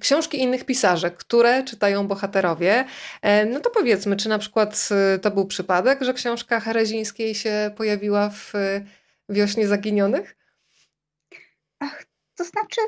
książki 0.00 0.42
innych 0.42 0.64
pisarzy, 0.64 1.10
które 1.10 1.64
czytają 1.64 2.06
bohaterowie. 2.06 2.84
E, 3.22 3.46
no 3.46 3.60
to 3.60 3.70
powiedzmy, 3.70 4.16
czy 4.16 4.28
na 4.28 4.38
przykład 4.38 4.88
y, 5.14 5.18
to 5.18 5.30
był 5.30 5.46
przypadek, 5.46 6.02
że 6.02 6.14
książka 6.14 6.60
Herezińskiej 6.60 7.34
się 7.34 7.70
pojawiła 7.76 8.30
w 8.30 8.54
y, 8.54 8.86
Wiośnie 9.28 9.68
Zaginionych? 9.68 10.36
Ach, 11.78 12.04
to 12.34 12.44
znaczy 12.44 12.80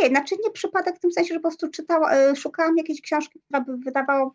nie, 0.00 0.08
znaczy 0.08 0.34
nie 0.44 0.50
przypadek 0.50 0.96
w 0.96 1.00
tym 1.00 1.12
sensie, 1.12 1.34
że 1.34 1.40
po 1.40 1.48
prostu 1.48 1.70
czytała, 1.70 2.12
e, 2.12 2.36
szukałam 2.36 2.76
jakiejś 2.76 3.00
książki, 3.00 3.40
która 3.40 3.60
by 3.60 3.76
wydawała, 3.76 4.30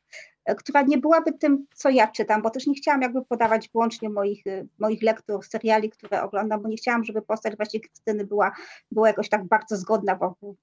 e, 0.46 0.56
która 0.56 0.82
nie 0.82 0.98
byłaby 0.98 1.34
tym, 1.34 1.66
co 1.76 1.90
ja 1.90 2.08
czytam, 2.08 2.42
bo 2.42 2.50
też 2.50 2.68
nie 2.68 2.76
chciałam 2.76 3.02
jakby 3.02 3.26
podawać 3.26 3.70
wyłącznie 3.70 4.10
moich, 4.10 4.44
moich 4.80 5.02
lektur, 5.02 5.46
seriali, 5.46 5.90
które 5.90 6.24
oglądam, 6.24 6.62
bo 6.62 6.70
nie 6.70 6.78
chciałam, 6.78 7.04
żeby 7.04 7.22
postać 7.22 7.56
właśnie 7.56 7.80
Krystyny 7.80 8.26
była, 8.26 8.52
była 8.92 9.08
jakoś 9.08 9.30
tak 9.30 9.46
bardzo 9.46 9.78
zgodna 9.78 10.16
wokół, 10.16 10.58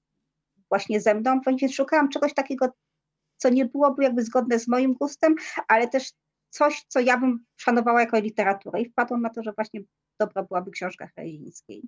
właśnie 0.69 1.01
ze 1.01 1.15
mną, 1.15 1.39
więc 1.47 1.73
szukałam 1.73 2.09
czegoś 2.09 2.33
takiego, 2.33 2.67
co 3.37 3.49
nie 3.49 3.65
byłoby 3.65 4.03
jakby 4.03 4.23
zgodne 4.23 4.59
z 4.59 4.67
moim 4.67 4.93
gustem, 4.93 5.35
ale 5.67 5.87
też 5.87 6.11
coś, 6.49 6.85
co 6.87 6.99
ja 6.99 7.17
bym 7.17 7.45
szanowała 7.57 7.99
jako 7.99 8.19
literaturę 8.19 8.81
i 8.81 8.89
wpadłam 8.89 9.21
na 9.21 9.29
to, 9.29 9.43
że 9.43 9.53
właśnie 9.53 9.81
dobra 10.19 10.43
byłaby 10.43 10.71
książka 10.71 11.07
Herezińskiej. 11.15 11.83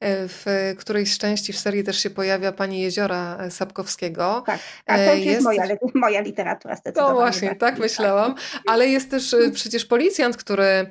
E, 0.00 0.28
w 0.28 0.74
którejś 0.78 1.18
części 1.18 1.52
w 1.52 1.58
serii 1.58 1.84
też 1.84 1.98
się 1.98 2.10
pojawia 2.10 2.52
pani 2.52 2.80
Jeziora 2.80 3.36
e, 3.40 3.50
Sapkowskiego. 3.50 4.42
Tak, 4.46 4.60
a 4.86 4.96
to 4.96 5.02
jest, 5.02 5.26
jest 5.26 5.44
moja, 5.44 5.66
moja 5.94 6.20
literatura 6.20 6.76
zdecydowanie. 6.76 7.14
No 7.14 7.20
właśnie, 7.20 7.48
tak, 7.48 7.58
tak 7.58 7.78
myślałam. 7.78 8.34
Ale 8.66 8.88
jest 8.88 9.10
też 9.10 9.34
e, 9.34 9.50
przecież 9.50 9.86
policjant, 9.86 10.36
który 10.36 10.90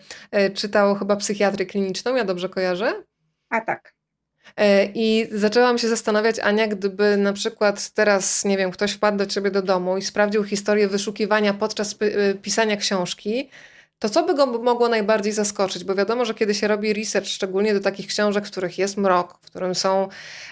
czytał 0.53 0.95
chyba 0.95 1.15
psychiatrię 1.15 1.65
kliniczną, 1.65 2.15
ja 2.15 2.23
dobrze 2.23 2.49
kojarzę? 2.49 3.03
A 3.49 3.61
tak. 3.61 3.96
I 4.93 5.27
zaczęłam 5.31 5.77
się 5.77 5.87
zastanawiać, 5.87 6.39
Ania, 6.39 6.67
gdyby 6.67 7.17
na 7.17 7.33
przykład 7.33 7.89
teraz, 7.89 8.45
nie 8.45 8.57
wiem, 8.57 8.71
ktoś 8.71 8.91
wpadł 8.91 9.17
do 9.17 9.25
ciebie 9.25 9.51
do 9.51 9.61
domu 9.61 9.97
i 9.97 10.01
sprawdził 10.01 10.43
historię 10.43 10.87
wyszukiwania 10.87 11.53
podczas 11.53 11.95
pisania 12.41 12.77
książki, 12.77 13.49
to 13.99 14.09
co 14.09 14.23
by 14.23 14.35
go 14.35 14.45
mogło 14.45 14.89
najbardziej 14.89 15.33
zaskoczyć? 15.33 15.83
Bo 15.83 15.95
wiadomo, 15.95 16.25
że 16.25 16.33
kiedy 16.33 16.55
się 16.55 16.67
robi 16.67 16.93
research, 16.93 17.27
szczególnie 17.27 17.73
do 17.73 17.79
takich 17.79 18.07
książek, 18.07 18.45
w 18.45 18.51
których 18.51 18.77
jest 18.77 18.97
mrok, 18.97 19.37
w 19.41 19.45
którym 19.45 19.75
są 19.75 20.07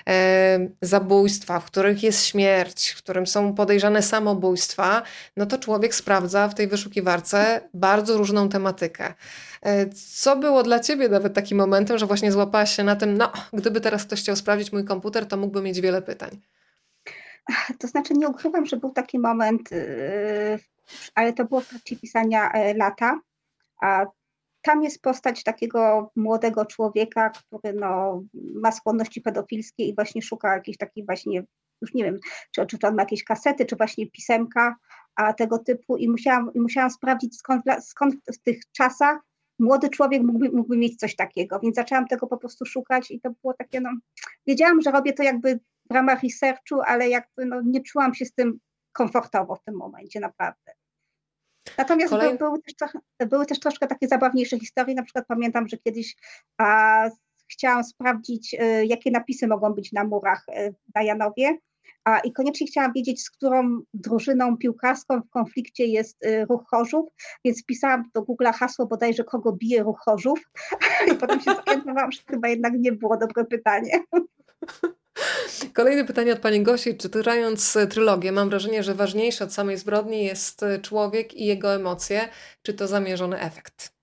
e, 0.10 0.68
zabójstwa, 0.82 1.60
w 1.60 1.66
których 1.66 2.04
jest 2.04 2.26
śmierć, 2.26 2.90
w 2.90 2.98
którym 2.98 3.28
są 3.28 3.54
podejrzane 3.54 4.02
samobójstwa, 4.02 5.02
no 5.38 5.46
to 5.46 5.58
człowiek 5.58 5.96
sprawdza 5.96 6.48
w 6.48 6.56
tej 6.56 6.68
wyszukiwarce 6.68 7.62
bardzo 7.74 8.18
różną 8.18 8.50
tematykę. 8.50 9.14
E, 9.66 9.90
co 9.90 10.36
było 10.36 10.64
dla 10.64 10.80
ciebie 10.80 11.10
nawet 11.10 11.34
takim 11.34 11.58
momentem, 11.58 11.98
że 11.98 12.06
właśnie 12.06 12.32
złapałaś 12.32 12.76
się 12.76 12.84
na 12.84 12.96
tym, 12.96 13.18
no, 13.18 13.32
gdyby 13.54 13.82
teraz 13.82 14.06
ktoś 14.06 14.20
chciał 14.20 14.36
sprawdzić 14.36 14.72
mój 14.72 14.86
komputer, 14.86 15.26
to 15.26 15.38
mógłby 15.38 15.62
mieć 15.62 15.82
wiele 15.82 16.02
pytań? 16.02 16.42
To 17.80 17.88
znaczy, 17.88 18.14
nie 18.14 18.28
ukrywam, 18.28 18.66
że 18.66 18.78
był 18.78 18.90
taki 18.90 19.20
moment, 19.20 19.72
yy, 19.72 20.60
ale 21.16 21.34
to 21.34 21.46
było 21.46 21.62
w 21.62 21.68
trakcie 21.68 21.96
pisania 21.96 22.52
e, 22.52 22.74
lata 22.74 23.20
a 23.82 24.06
tam 24.62 24.84
jest 24.84 25.02
postać 25.02 25.44
takiego 25.44 26.12
młodego 26.16 26.66
człowieka, 26.66 27.30
który 27.30 27.74
no, 27.74 28.24
ma 28.34 28.72
skłonności 28.72 29.22
pedofilskie 29.22 29.84
i 29.84 29.96
właśnie 29.96 30.22
szuka 30.22 30.54
jakiejś 30.54 30.78
takiej 30.78 31.06
właśnie, 31.06 31.44
już 31.82 31.94
nie 31.94 32.04
wiem, 32.04 32.20
czy, 32.52 32.66
czy 32.66 32.78
on 32.84 32.96
ma 32.96 33.02
jakieś 33.02 33.24
kasety, 33.24 33.66
czy 33.66 33.76
właśnie 33.76 34.12
pisemka 34.12 34.76
a 35.16 35.34
tego 35.34 35.60
typu 35.60 35.98
i 35.98 36.10
musiałam, 36.10 36.52
musiałam 36.56 36.90
sprawdzić 36.90 37.38
skąd, 37.38 37.64
skąd 37.82 38.16
w 38.34 38.38
tych 38.38 38.60
czasach 38.72 39.18
młody 39.60 39.90
człowiek 39.90 40.24
mógłby, 40.24 40.50
mógłby 40.50 40.78
mieć 40.78 40.96
coś 40.96 41.16
takiego, 41.16 41.60
więc 41.60 41.76
zaczęłam 41.76 42.08
tego 42.08 42.28
po 42.28 42.38
prostu 42.38 42.66
szukać 42.66 43.12
i 43.12 43.22
to 43.22 43.30
było 43.42 43.54
takie, 43.54 43.82
no, 43.82 43.90
wiedziałam, 44.48 44.82
że 44.82 44.92
robię 44.92 45.14
to 45.14 45.24
jakby 45.24 45.60
w 45.90 45.94
ramach 45.94 46.24
researchu, 46.24 46.82
ale 46.86 47.10
jakby 47.10 47.46
no, 47.46 47.62
nie 47.66 47.82
czułam 47.82 48.14
się 48.14 48.26
z 48.26 48.34
tym 48.34 48.60
komfortowo 48.92 49.56
w 49.56 49.64
tym 49.64 49.76
momencie, 49.76 50.20
naprawdę. 50.20 50.72
Natomiast 51.78 52.10
Kolej... 52.10 52.38
były, 52.38 52.62
też 52.62 52.76
trochę, 52.76 53.00
były 53.30 53.46
też 53.46 53.60
troszkę 53.60 53.88
takie 53.88 54.08
zabawniejsze 54.08 54.60
historie. 54.60 54.96
Na 54.96 55.04
przykład 55.04 55.26
pamiętam, 55.28 55.68
że 55.68 55.78
kiedyś 55.78 56.16
a, 56.58 57.10
chciałam 57.52 57.84
sprawdzić, 57.84 58.54
y, 58.54 58.86
jakie 58.86 59.12
napisy 59.12 59.48
mogą 59.48 59.74
być 59.74 59.92
na 59.92 60.04
murach 60.04 60.46
y, 60.50 60.76
na 60.96 61.04
Janowie. 61.04 61.58
A, 62.04 62.20
I 62.20 62.34
koniecznie 62.34 62.68
chciałam 62.68 62.94
wiedzieć, 62.94 63.24
z 63.24 63.30
którą 63.30 63.80
drużyną 63.94 64.58
piłkarską 64.58 65.22
w 65.22 65.30
konflikcie 65.30 65.86
jest 65.86 66.26
y, 66.26 66.46
ruch 66.46 66.64
Chorzów, 66.68 67.10
więc 67.46 67.62
wpisałam 67.62 68.04
do 68.14 68.22
Google 68.22 68.48
hasło 68.54 68.86
bodajże, 68.86 69.24
kogo 69.24 69.52
bije 69.52 69.84
ruch 69.84 70.00
Chorzów. 70.06 70.40
I 71.12 71.16
potem 71.16 71.42
się 71.42 71.56
zorientowałam, 71.56 72.12
że 72.12 72.22
chyba 72.30 72.48
jednak 72.48 72.74
nie 72.74 72.92
było 72.92 73.18
dobre 73.18 73.46
pytanie. 73.46 74.04
Kolejne 75.74 76.06
pytanie 76.06 76.34
od 76.34 76.40
pani 76.40 76.64
Gosi. 76.64 76.98
Czytając 76.98 77.76
e, 77.76 77.88
trylogię, 77.88 78.32
mam 78.32 78.50
wrażenie, 78.50 78.84
że 78.84 78.96
ważniejsze 78.96 79.44
od 79.44 79.54
samej 79.54 79.78
zbrodni 79.78 80.26
jest 80.26 80.64
e, 80.64 80.80
człowiek 80.80 81.34
i 81.34 81.46
jego 81.46 81.76
emocje. 81.76 82.30
Czy 82.62 82.74
to 82.74 82.88
zamierzony 82.88 83.40
efekt? 83.40 83.94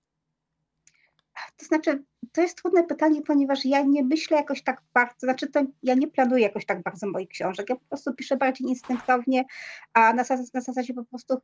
To 1.57 1.65
znaczy, 1.65 2.03
to 2.33 2.41
jest 2.41 2.57
trudne 2.57 2.83
pytanie, 2.83 3.21
ponieważ 3.21 3.65
ja 3.65 3.81
nie 3.81 4.03
myślę 4.03 4.37
jakoś 4.37 4.63
tak 4.63 4.81
bardzo, 4.93 5.19
znaczy 5.19 5.47
to 5.47 5.63
ja 5.83 5.93
nie 5.93 6.07
planuję 6.07 6.43
jakoś 6.43 6.65
tak 6.65 6.83
bardzo 6.83 7.07
moich 7.07 7.29
książek. 7.29 7.69
Ja 7.69 7.75
po 7.75 7.85
prostu 7.89 8.13
piszę 8.13 8.37
bardziej 8.37 8.67
instynktownie, 8.67 9.45
a 9.93 10.13
na, 10.13 10.23
na 10.53 10.61
zasadzie 10.61 10.93
po 10.93 11.05
prostu 11.05 11.37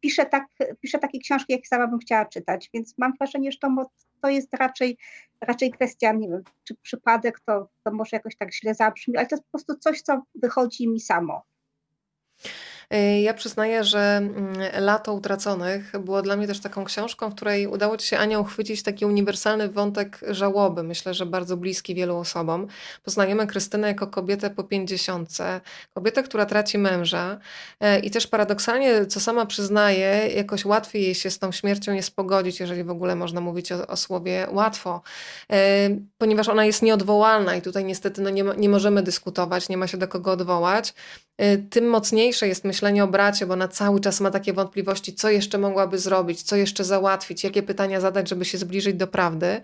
piszę, 0.00 0.26
tak, 0.26 0.46
piszę 0.80 0.98
takie 0.98 1.18
książki, 1.18 1.52
jak 1.52 1.66
sama 1.66 1.86
bym 1.86 1.98
chciała 1.98 2.24
czytać, 2.24 2.70
więc 2.74 2.94
mam 2.98 3.12
wrażenie, 3.18 3.52
że 3.52 3.58
to, 3.58 3.90
to 4.22 4.28
jest 4.28 4.54
raczej, 4.54 4.98
raczej 5.40 5.70
kwestia, 5.70 6.12
nie 6.12 6.28
wiem, 6.28 6.42
czy 6.64 6.74
przypadek, 6.74 7.40
to, 7.40 7.68
to 7.84 7.92
może 7.92 8.16
jakoś 8.16 8.36
tak 8.36 8.54
źle 8.54 8.74
zabrzmi, 8.74 9.16
ale 9.16 9.26
to 9.26 9.34
jest 9.34 9.44
po 9.44 9.50
prostu 9.50 9.74
coś, 9.74 10.02
co 10.02 10.22
wychodzi 10.34 10.88
mi 10.88 11.00
samo. 11.00 11.42
Y, 12.94 13.20
ja 13.20 13.34
przyznaję, 13.34 13.84
że 13.84 14.16
mm, 14.16 14.54
Lato 14.78 15.12
Utraconych 15.14 15.92
było 16.00 16.22
dla 16.22 16.36
mnie 16.36 16.46
też 16.46 16.60
taką 16.60 16.84
książką, 16.84 17.30
w 17.30 17.34
której 17.34 17.66
udało 17.66 17.96
Ci 17.96 18.06
się, 18.06 18.18
Ania, 18.18 18.38
uchwycić 18.38 18.82
taki 18.82 19.06
uniwersalny 19.06 19.68
wątek 19.68 20.20
żałoby. 20.30 20.82
Myślę, 20.82 21.14
że 21.14 21.26
bardzo 21.26 21.56
bliski 21.56 21.94
wielu 21.94 22.16
osobom. 22.16 22.66
Poznajemy 23.02 23.46
Krystynę 23.46 23.88
jako 23.88 24.06
kobietę 24.06 24.50
po 24.50 24.64
pięćdziesiątce, 24.64 25.60
kobietę, 25.94 26.22
która 26.22 26.46
traci 26.46 26.78
męża 26.78 27.38
y, 27.84 28.00
i 28.00 28.10
też 28.10 28.26
paradoksalnie, 28.26 29.06
co 29.06 29.20
sama 29.20 29.46
przyznaje, 29.46 30.28
jakoś 30.36 30.64
łatwiej 30.64 31.02
jej 31.02 31.14
się 31.14 31.30
z 31.30 31.38
tą 31.38 31.52
śmiercią 31.52 31.92
nie 31.92 32.02
spogodzić, 32.02 32.60
jeżeli 32.60 32.84
w 32.84 32.90
ogóle 32.90 33.16
można 33.16 33.40
mówić 33.40 33.72
o, 33.72 33.86
o 33.86 33.96
słowie 33.96 34.46
łatwo, 34.50 35.02
y, 35.52 35.56
ponieważ 36.18 36.48
ona 36.48 36.64
jest 36.64 36.82
nieodwołalna 36.82 37.56
i 37.56 37.62
tutaj 37.62 37.84
niestety 37.84 38.22
no 38.22 38.30
nie, 38.30 38.44
nie 38.56 38.68
możemy 38.68 39.02
dyskutować, 39.02 39.68
nie 39.68 39.76
ma 39.76 39.86
się 39.86 39.98
do 39.98 40.08
kogo 40.08 40.32
odwołać. 40.32 40.94
Tym 41.70 41.88
mocniejsze 41.88 42.48
jest, 42.48 42.64
myślenie 42.64 43.04
o 43.04 43.08
bracie, 43.08 43.46
bo 43.46 43.52
ona 43.52 43.68
cały 43.68 44.00
czas 44.00 44.20
ma 44.20 44.30
takie 44.30 44.52
wątpliwości, 44.52 45.14
co 45.14 45.30
jeszcze 45.30 45.58
mogłaby 45.58 45.98
zrobić, 45.98 46.42
co 46.42 46.56
jeszcze 46.56 46.84
załatwić, 46.84 47.44
jakie 47.44 47.62
pytania 47.62 48.00
zadać, 48.00 48.28
żeby 48.28 48.44
się 48.44 48.58
zbliżyć 48.58 48.96
do 48.96 49.06
prawdy. 49.06 49.60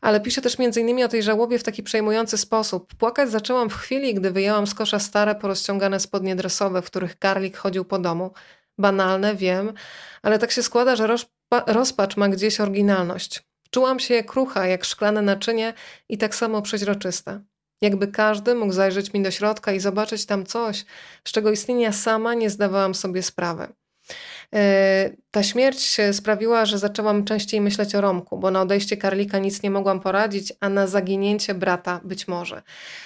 Ale 0.00 0.20
pisze 0.20 0.42
też 0.42 0.56
innymi 0.76 1.04
o 1.04 1.08
tej 1.08 1.22
żałobie 1.22 1.58
w 1.58 1.62
taki 1.62 1.82
przejmujący 1.82 2.38
sposób. 2.38 2.94
Płakać 2.94 3.30
zaczęłam 3.30 3.70
w 3.70 3.74
chwili, 3.74 4.14
gdy 4.14 4.30
wyjęłam 4.30 4.66
z 4.66 4.74
kosza 4.74 4.98
stare, 4.98 5.34
porozciągane 5.34 6.00
spodnie 6.00 6.36
dresowe, 6.36 6.82
w 6.82 6.86
których 6.86 7.18
karlik 7.18 7.56
chodził 7.56 7.84
po 7.84 7.98
domu. 7.98 8.30
Banalne, 8.78 9.34
wiem, 9.34 9.72
ale 10.22 10.38
tak 10.38 10.50
się 10.50 10.62
składa, 10.62 10.96
że 10.96 11.16
rozpacz 11.66 12.16
ma 12.16 12.28
gdzieś 12.28 12.60
oryginalność. 12.60 13.42
Czułam 13.70 14.00
się 14.00 14.14
jak 14.14 14.26
krucha, 14.26 14.66
jak 14.66 14.84
szklane 14.84 15.22
naczynie 15.22 15.74
i 16.08 16.18
tak 16.18 16.34
samo 16.34 16.62
przeźroczyste. 16.62 17.40
Jakby 17.84 18.08
każdy 18.08 18.54
mógł 18.54 18.72
zajrzeć 18.72 19.12
mi 19.12 19.22
do 19.22 19.30
środka 19.30 19.72
i 19.72 19.80
zobaczyć 19.80 20.26
tam 20.26 20.46
coś, 20.46 20.84
z 21.24 21.32
czego 21.32 21.50
istnienia 21.50 21.92
sama 21.92 22.34
nie 22.34 22.50
zdawałam 22.50 22.94
sobie 22.94 23.22
sprawy. 23.22 23.68
E, 24.54 25.10
ta 25.30 25.42
śmierć 25.42 25.96
sprawiła, 26.12 26.66
że 26.66 26.78
zaczęłam 26.78 27.24
częściej 27.24 27.60
myśleć 27.60 27.94
o 27.94 28.00
Romku, 28.00 28.38
bo 28.38 28.50
na 28.50 28.62
odejście 28.62 28.96
Karlika 28.96 29.38
nic 29.38 29.62
nie 29.62 29.70
mogłam 29.70 30.00
poradzić, 30.00 30.52
a 30.60 30.68
na 30.68 30.86
zaginięcie 30.86 31.54
brata 31.54 32.00
być 32.04 32.28
może. 32.28 32.62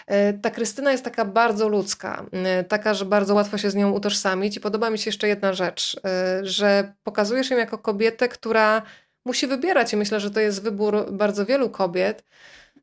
E, 0.07 0.33
ta 0.33 0.51
Krystyna 0.51 0.93
jest 0.93 1.05
taka 1.05 1.25
bardzo 1.25 1.69
ludzka, 1.69 2.25
e, 2.33 2.65
taka, 2.65 2.95
że 2.95 3.05
bardzo 3.05 3.35
łatwo 3.35 3.59
się 3.59 3.71
z 3.71 3.75
nią 3.75 3.91
utożsamić 3.91 4.57
i 4.57 4.61
podoba 4.61 4.91
mi 4.91 4.99
się 4.99 5.09
jeszcze 5.09 5.29
jedna 5.29 5.53
rzecz, 5.53 6.01
że 6.43 6.95
pokazujesz 7.03 7.51
ją 7.51 7.57
jako 7.57 7.79
kobietę, 7.79 8.29
która 8.29 8.83
musi 9.25 9.47
wybierać 9.47 9.93
i 9.93 9.97
myślę, 9.97 10.21
że 10.21 10.31
to 10.31 10.41
jest 10.41 10.63
wybór 10.63 11.13
bardzo 11.13 11.47
wielu 11.47 11.71
kobiet, 11.71 12.25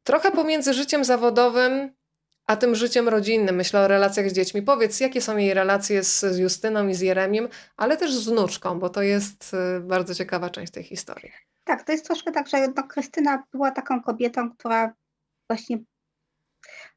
trochę 0.05 0.31
pomiędzy 0.31 0.73
życiem 0.73 1.03
zawodowym 1.03 1.91
a 2.47 2.55
tym 2.55 2.75
życiem 2.75 3.09
rodzinnym. 3.09 3.55
Myślę 3.55 3.79
o 3.79 3.87
relacjach 3.87 4.29
z 4.29 4.33
dziećmi. 4.33 4.61
Powiedz, 4.61 4.99
jakie 4.99 5.21
są 5.21 5.37
jej 5.37 5.53
relacje 5.53 6.03
z 6.03 6.37
Justyną 6.37 6.87
i 6.87 6.93
z 6.93 7.01
Jeremiem, 7.01 7.47
ale 7.77 7.97
też 7.97 8.13
z 8.13 8.29
wnuczką, 8.29 8.79
bo 8.79 8.89
to 8.89 9.01
jest 9.01 9.53
y, 9.77 9.79
bardzo 9.79 10.15
ciekawa 10.15 10.49
część 10.49 10.71
tej 10.71 10.83
historii. 10.83 11.31
Tak, 11.63 11.83
to 11.83 11.91
jest 11.91 12.05
troszkę 12.05 12.31
tak, 12.31 12.47
że 12.47 12.67
no, 12.75 12.83
Krystyna 12.83 13.43
była 13.51 13.71
taką 13.71 14.01
kobietą, 14.01 14.51
która 14.51 14.93
właśnie 15.49 15.77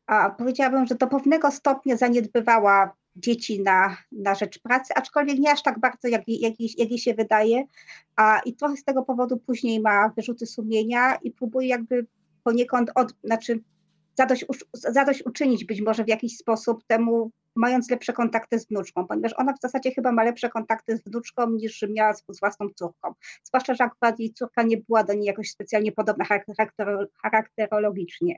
a, 0.07 0.31
powiedziałabym, 0.31 0.87
że 0.87 0.95
do 0.95 1.07
pewnego 1.07 1.51
stopnia 1.51 1.97
zaniedbywała 1.97 2.97
dzieci 3.17 3.63
na, 3.63 3.97
na 4.13 4.35
rzecz 4.35 4.59
pracy, 4.59 4.95
aczkolwiek 4.95 5.39
nie 5.39 5.53
aż 5.53 5.63
tak 5.63 5.79
bardzo, 5.79 6.09
jak, 6.09 6.23
jak, 6.27 6.55
jak 6.59 6.91
jej 6.91 6.99
się 6.99 7.15
wydaje. 7.15 7.65
A, 8.17 8.41
I 8.45 8.55
trochę 8.55 8.77
z 8.77 8.85
tego 8.85 9.03
powodu 9.03 9.37
później 9.37 9.81
ma 9.81 10.09
wyrzuty 10.09 10.47
sumienia 10.47 11.15
i 11.15 11.31
próbuje 11.31 11.69
jakby 11.69 12.07
poniekąd 12.49 12.91
od, 12.95 13.15
znaczy 13.25 13.61
zadość, 14.15 14.45
zadość 14.75 15.27
uczynić 15.27 15.65
być 15.65 15.81
może 15.81 16.05
w 16.05 16.09
jakiś 16.09 16.37
sposób 16.37 16.85
temu, 16.87 17.31
mając 17.57 17.91
lepsze 17.91 18.13
kontakty 18.13 18.59
z 18.59 18.69
wnuczką, 18.69 19.07
ponieważ 19.07 19.33
ona 19.37 19.53
w 19.53 19.61
zasadzie 19.61 19.91
chyba 19.91 20.13
ma 20.13 20.25
lepsze 20.25 20.49
kontakty 20.49 20.97
z 20.97 21.05
wnuczką 21.05 21.51
niż 21.51 21.85
miała 21.89 22.15
z, 22.15 22.25
z 22.29 22.41
własną 22.41 22.69
córką. 22.75 23.15
Zwłaszcza, 23.45 23.75
że 23.75 23.85
akurat 23.85 24.19
jej 24.19 24.33
córka 24.33 24.63
nie 24.63 24.77
była 24.77 25.05
do 25.05 25.13
niej 25.13 25.25
jakoś 25.25 25.51
specjalnie 25.51 25.93
podobna 25.93 26.25
charakterologicznie. 27.23 28.37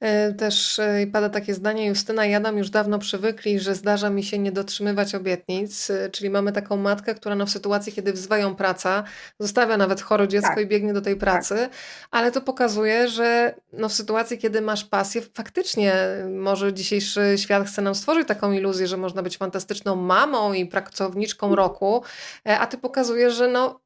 E, 0.00 0.32
też 0.32 0.78
e, 0.78 1.06
pada 1.12 1.28
takie 1.28 1.54
zdanie, 1.54 1.86
Justyna 1.86 2.26
i 2.26 2.34
Adam 2.34 2.58
już 2.58 2.70
dawno 2.70 2.98
przywykli, 2.98 3.60
że 3.60 3.74
zdarza 3.74 4.10
mi 4.10 4.24
się 4.24 4.38
nie 4.38 4.52
dotrzymywać 4.52 5.14
obietnic, 5.14 5.90
e, 5.90 6.10
czyli 6.10 6.30
mamy 6.30 6.52
taką 6.52 6.76
matkę, 6.76 7.14
która 7.14 7.34
no 7.34 7.46
w 7.46 7.50
sytuacji, 7.50 7.92
kiedy 7.92 8.12
wzywają 8.12 8.54
praca, 8.54 9.04
zostawia 9.40 9.76
nawet 9.76 10.00
chore 10.00 10.28
dziecko 10.28 10.54
tak. 10.54 10.64
i 10.64 10.66
biegnie 10.66 10.92
do 10.92 11.00
tej 11.00 11.14
tak. 11.14 11.20
pracy, 11.20 11.54
tak. 11.56 11.70
ale 12.10 12.32
to 12.32 12.40
pokazuje, 12.40 13.08
że 13.08 13.54
no 13.72 13.88
w 13.88 13.92
sytuacji, 13.92 14.38
kiedy 14.38 14.60
masz 14.60 14.84
pasję, 14.84 15.22
faktycznie 15.34 15.94
może 16.30 16.72
dzisiejszy 16.72 17.34
świat 17.36 17.66
chce 17.66 17.82
nam 17.82 17.94
stworzyć 17.94 18.28
taką 18.28 18.52
iluzję, 18.52 18.86
że 18.86 18.96
można 18.96 19.22
być 19.22 19.38
fantastyczną 19.38 19.96
mamą 19.96 20.52
i 20.52 20.66
pracowniczką 20.66 21.46
mhm. 21.46 21.58
roku, 21.58 22.02
a 22.44 22.66
ty 22.66 22.78
pokazujesz, 22.78 23.34
że 23.34 23.48
no 23.48 23.80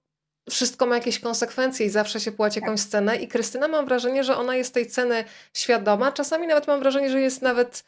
wszystko 0.51 0.87
ma 0.87 0.95
jakieś 0.95 1.19
konsekwencje 1.19 1.87
i 1.87 1.91
zawsze 1.91 2.21
się 2.21 2.33
płaci 2.33 2.61
jakąś 2.61 2.81
tak. 2.81 2.91
cenę. 2.91 3.17
I 3.17 3.29
Krystyna 3.29 3.69
mam 3.69 3.87
wrażenie, 3.87 4.25
że 4.25 4.37
ona 4.37 4.57
jest 4.57 4.75
tej 4.75 4.87
ceny 4.87 5.25
świadoma. 5.55 6.13
Czasami 6.13 6.47
nawet 6.47 6.67
mam 6.67 6.81
wrażenie, 6.81 7.11
że 7.11 7.21
jest 7.21 7.43
nawet 7.43 7.85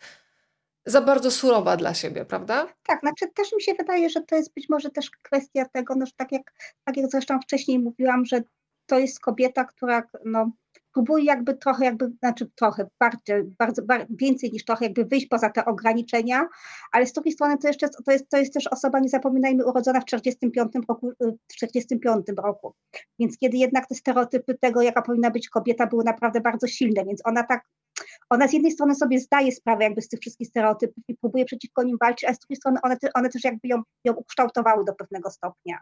za 0.86 1.00
bardzo 1.00 1.30
surowa 1.30 1.76
dla 1.76 1.94
siebie, 1.94 2.24
prawda? 2.24 2.68
Tak, 2.86 3.00
znaczy 3.00 3.26
też 3.34 3.52
mi 3.52 3.62
się 3.62 3.74
wydaje, 3.74 4.11
że 4.11 4.20
to 4.20 4.36
jest 4.36 4.55
być 4.55 4.68
może 4.68 4.90
też 4.90 5.11
kwestia 5.11 5.64
tego, 5.64 5.94
no, 5.94 6.07
że 6.07 6.12
tak 6.16 6.32
jak, 6.32 6.52
tak 6.84 6.96
jak 6.96 7.11
zresztą 7.11 7.40
wcześniej 7.40 7.78
mówiłam, 7.78 8.24
że 8.24 8.42
to 8.86 8.98
jest 8.98 9.20
kobieta, 9.20 9.64
która 9.64 10.02
no, 10.24 10.50
próbuje 10.95 11.24
jakby 11.24 11.55
trochę, 11.55 11.84
jakby, 11.84 12.12
znaczy 12.18 12.51
trochę, 12.55 12.86
bardzo, 13.01 13.20
bardzo, 13.59 13.82
bardzo, 13.82 14.07
więcej 14.11 14.53
niż 14.53 14.64
trochę 14.64 14.84
jakby 14.84 15.05
wyjść 15.05 15.26
poza 15.26 15.51
te 15.51 15.64
ograniczenia, 15.64 16.49
ale 16.92 17.07
z 17.07 17.12
drugiej 17.12 17.32
strony 17.32 17.59
to, 17.59 17.68
jeszcze, 17.68 17.88
to, 17.88 18.12
jest, 18.12 18.28
to 18.28 18.36
jest 18.36 18.55
też 18.55 18.66
osoba, 18.66 19.01
nie 19.01 19.09
zapominajmy, 19.09 19.64
urodzona 19.64 20.01
w 20.01 20.05
45 20.05 20.72
roku, 20.88 21.12
w 21.49 21.55
45 21.55 22.26
roku. 22.36 22.74
Więc 23.18 23.38
kiedy 23.38 23.57
jednak 23.57 23.86
te 23.88 23.95
stereotypy 23.95 24.59
tego, 24.61 24.82
jaka 24.82 25.03
powinna 25.03 25.30
być 25.30 25.49
kobieta, 25.49 25.86
były 25.86 26.05
naprawdę 26.05 26.40
bardzo 26.40 26.66
silne, 26.66 27.05
więc 27.05 27.20
ona 27.24 27.42
tak, 27.42 27.64
ona 28.30 28.49
z 28.49 28.53
jednej 28.53 28.72
strony 28.72 28.95
sobie 28.95 29.20
zdaje 29.20 29.53
sprawę 29.53 29.84
jakby 29.84 30.03
z 30.03 30.09
tych 30.09 30.20
wszystkich 30.20 30.49
stereotypów 30.49 31.05
i 31.09 31.16
próbuje 31.16 31.45
przeciwko 31.45 31.82
nim 31.82 31.97
walczyć, 32.01 32.30
a 32.30 32.34
z 32.34 32.38
drugiej 32.38 32.57
strony 32.57 32.78
one, 32.82 32.97
one 33.14 33.28
też 33.28 33.45
jakby 33.45 33.68
ją, 33.68 33.82
ją 34.05 34.12
ukształtowały 34.12 34.84
do 34.84 34.95
pewnego 34.95 35.30
stopnia. 35.30 35.78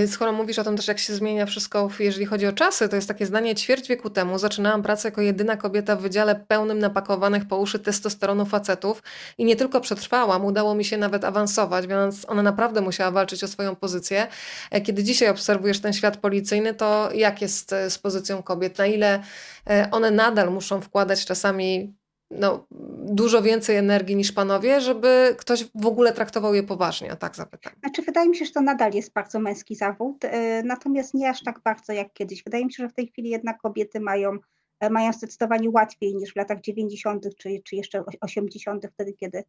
Yy, 0.00 0.08
skoro 0.08 0.32
mówisz 0.32 0.58
o 0.58 0.64
tym 0.64 0.76
też, 0.76 0.88
jak 0.88 0.98
się 0.98 1.14
zmienia 1.14 1.46
wszystko, 1.46 1.88
jeżeli 1.98 2.26
chodzi 2.26 2.46
o 2.46 2.52
czasy, 2.52 2.88
to 2.88 2.96
jest 2.96 3.08
takie 3.08 3.26
zdanie 3.26 3.54
ćwierć 3.54 3.88
wieku 3.88 4.10
temu. 4.10 4.38
Zaczynałam 4.38 4.82
pracę 4.82 5.08
jako 5.08 5.20
jedyna 5.20 5.56
kobieta 5.56 5.96
w 5.96 6.00
wydziale 6.00 6.34
pełnym 6.34 6.78
napakowanych 6.78 7.48
po 7.48 7.56
uszy 7.56 7.78
testosteronu 7.78 8.46
facetów 8.46 9.02
i 9.38 9.44
nie 9.44 9.56
tylko 9.56 9.80
przetrwałam, 9.80 10.44
udało 10.44 10.74
mi 10.74 10.84
się 10.84 10.96
nawet 10.96 11.24
awansować, 11.24 11.86
więc 11.86 12.28
ona 12.28 12.42
naprawdę 12.42 12.80
musiała 12.80 13.10
walczyć 13.10 13.44
o 13.44 13.48
swoją 13.48 13.76
pozycję. 13.76 14.26
E, 14.70 14.80
kiedy 14.80 15.04
dzisiaj 15.04 15.28
obserwujesz 15.28 15.80
ten 15.80 15.92
świat 15.92 16.16
policyjny, 16.16 16.74
to 16.74 17.10
jak 17.14 17.42
jest 17.42 17.72
e, 17.72 17.90
z 17.90 17.98
pozycją 17.98 18.42
kobiet? 18.42 18.78
Na 18.78 18.86
ile 18.86 19.22
e, 19.70 19.88
one 19.90 20.10
nadal 20.10 20.50
muszą 20.50 20.80
wkładać 20.80 21.24
czasami 21.26 22.01
no, 22.38 22.66
dużo 23.04 23.42
więcej 23.42 23.76
energii 23.76 24.16
niż 24.16 24.32
panowie, 24.32 24.80
żeby 24.80 25.36
ktoś 25.38 25.70
w 25.74 25.86
ogóle 25.86 26.12
traktował 26.12 26.54
je 26.54 26.62
poważnie, 26.62 27.16
tak 27.16 27.36
zapytam. 27.36 27.72
Znaczy, 27.80 28.02
wydaje 28.02 28.28
mi 28.28 28.36
się, 28.36 28.44
że 28.44 28.52
to 28.52 28.60
nadal 28.60 28.92
jest 28.92 29.12
bardzo 29.12 29.38
męski 29.40 29.74
zawód, 29.74 30.24
e, 30.24 30.62
natomiast 30.62 31.14
nie 31.14 31.30
aż 31.30 31.42
tak 31.42 31.60
bardzo 31.64 31.92
jak 31.92 32.12
kiedyś. 32.12 32.44
Wydaje 32.44 32.64
mi 32.64 32.72
się, 32.72 32.82
że 32.82 32.88
w 32.88 32.94
tej 32.94 33.06
chwili 33.06 33.30
jednak 33.30 33.60
kobiety 33.60 34.00
mają, 34.00 34.38
e, 34.80 34.90
mają 34.90 35.12
zdecydowanie 35.12 35.70
łatwiej 35.70 36.14
niż 36.16 36.32
w 36.32 36.36
latach 36.36 36.60
90. 36.60 37.36
czy, 37.38 37.62
czy 37.64 37.76
jeszcze 37.76 38.04
80., 38.20 38.86
wtedy 38.92 39.12
kiedy, 39.12 39.44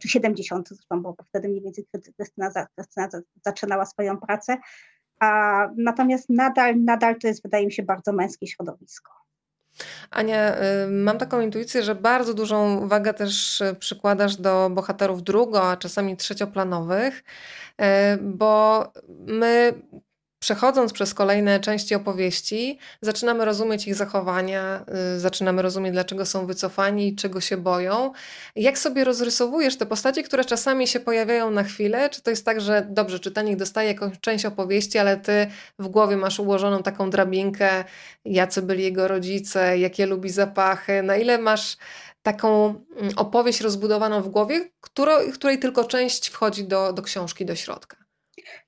czy 0.00 0.08
70. 0.08 0.68
zresztą, 0.68 1.02
bo 1.02 1.16
wtedy 1.28 1.48
mniej 1.48 1.62
więcej 1.62 1.86
Krystyna, 2.16 2.50
Krystyna 2.76 3.08
zaczynała 3.44 3.86
swoją 3.86 4.16
pracę. 4.16 4.56
A 5.20 5.68
natomiast 5.76 6.28
nadal, 6.28 6.80
nadal 6.84 7.18
to 7.18 7.26
jest, 7.26 7.42
wydaje 7.42 7.66
mi 7.66 7.72
się, 7.72 7.82
bardzo 7.82 8.12
męskie 8.12 8.46
środowisko. 8.46 9.21
Ania, 10.10 10.56
y, 10.56 10.88
mam 10.90 11.18
taką 11.18 11.40
intuicję, 11.40 11.82
że 11.82 11.94
bardzo 11.94 12.34
dużą 12.34 12.88
wagę 12.88 13.14
też 13.14 13.62
przykładasz 13.78 14.36
do 14.36 14.70
bohaterów 14.70 15.22
drugo, 15.22 15.70
a 15.70 15.76
czasami 15.76 16.16
trzecioplanowych, 16.16 17.24
y, 17.80 17.84
bo 18.20 18.84
my 19.08 19.74
przechodząc 20.42 20.92
przez 20.92 21.14
kolejne 21.14 21.60
części 21.60 21.94
opowieści, 21.94 22.78
zaczynamy 23.00 23.44
rozumieć 23.44 23.86
ich 23.86 23.94
zachowania, 23.94 24.84
y, 25.16 25.20
zaczynamy 25.20 25.62
rozumieć, 25.62 25.92
dlaczego 25.92 26.26
są 26.26 26.46
wycofani 26.46 27.16
czego 27.16 27.40
się 27.40 27.56
boją. 27.56 28.12
Jak 28.56 28.78
sobie 28.78 29.04
rozrysowujesz 29.04 29.76
te 29.76 29.86
postacie, 29.86 30.22
które 30.22 30.44
czasami 30.44 30.86
się 30.86 31.00
pojawiają 31.00 31.50
na 31.50 31.62
chwilę? 31.64 32.10
Czy 32.10 32.22
to 32.22 32.30
jest 32.30 32.44
tak, 32.44 32.60
że 32.60 32.86
dobrze, 32.90 33.20
czytelnik 33.20 33.56
dostaje 33.56 33.88
jakąś 33.88 34.20
część 34.20 34.46
opowieści, 34.46 34.98
ale 34.98 35.16
ty 35.16 35.46
w 35.78 35.88
głowie 35.88 36.16
masz 36.16 36.40
ułożoną 36.40 36.82
taką 36.82 37.10
drabinkę, 37.10 37.84
jacy 38.24 38.62
byli 38.62 38.84
jego 38.84 39.08
rodzice, 39.08 39.78
jakie 39.78 40.06
lubi 40.06 40.30
zapachy, 40.30 41.02
na 41.02 41.16
ile 41.16 41.38
masz 41.38 41.76
taką 42.22 42.74
mm, 42.96 43.12
opowieść 43.16 43.60
rozbudowaną 43.60 44.22
w 44.22 44.28
głowie, 44.28 44.70
której 45.34 45.58
tylko 45.58 45.84
część 45.84 46.28
wchodzi 46.28 46.64
do, 46.64 46.92
do 46.92 47.02
książki, 47.02 47.44
do 47.44 47.56
środka? 47.56 48.01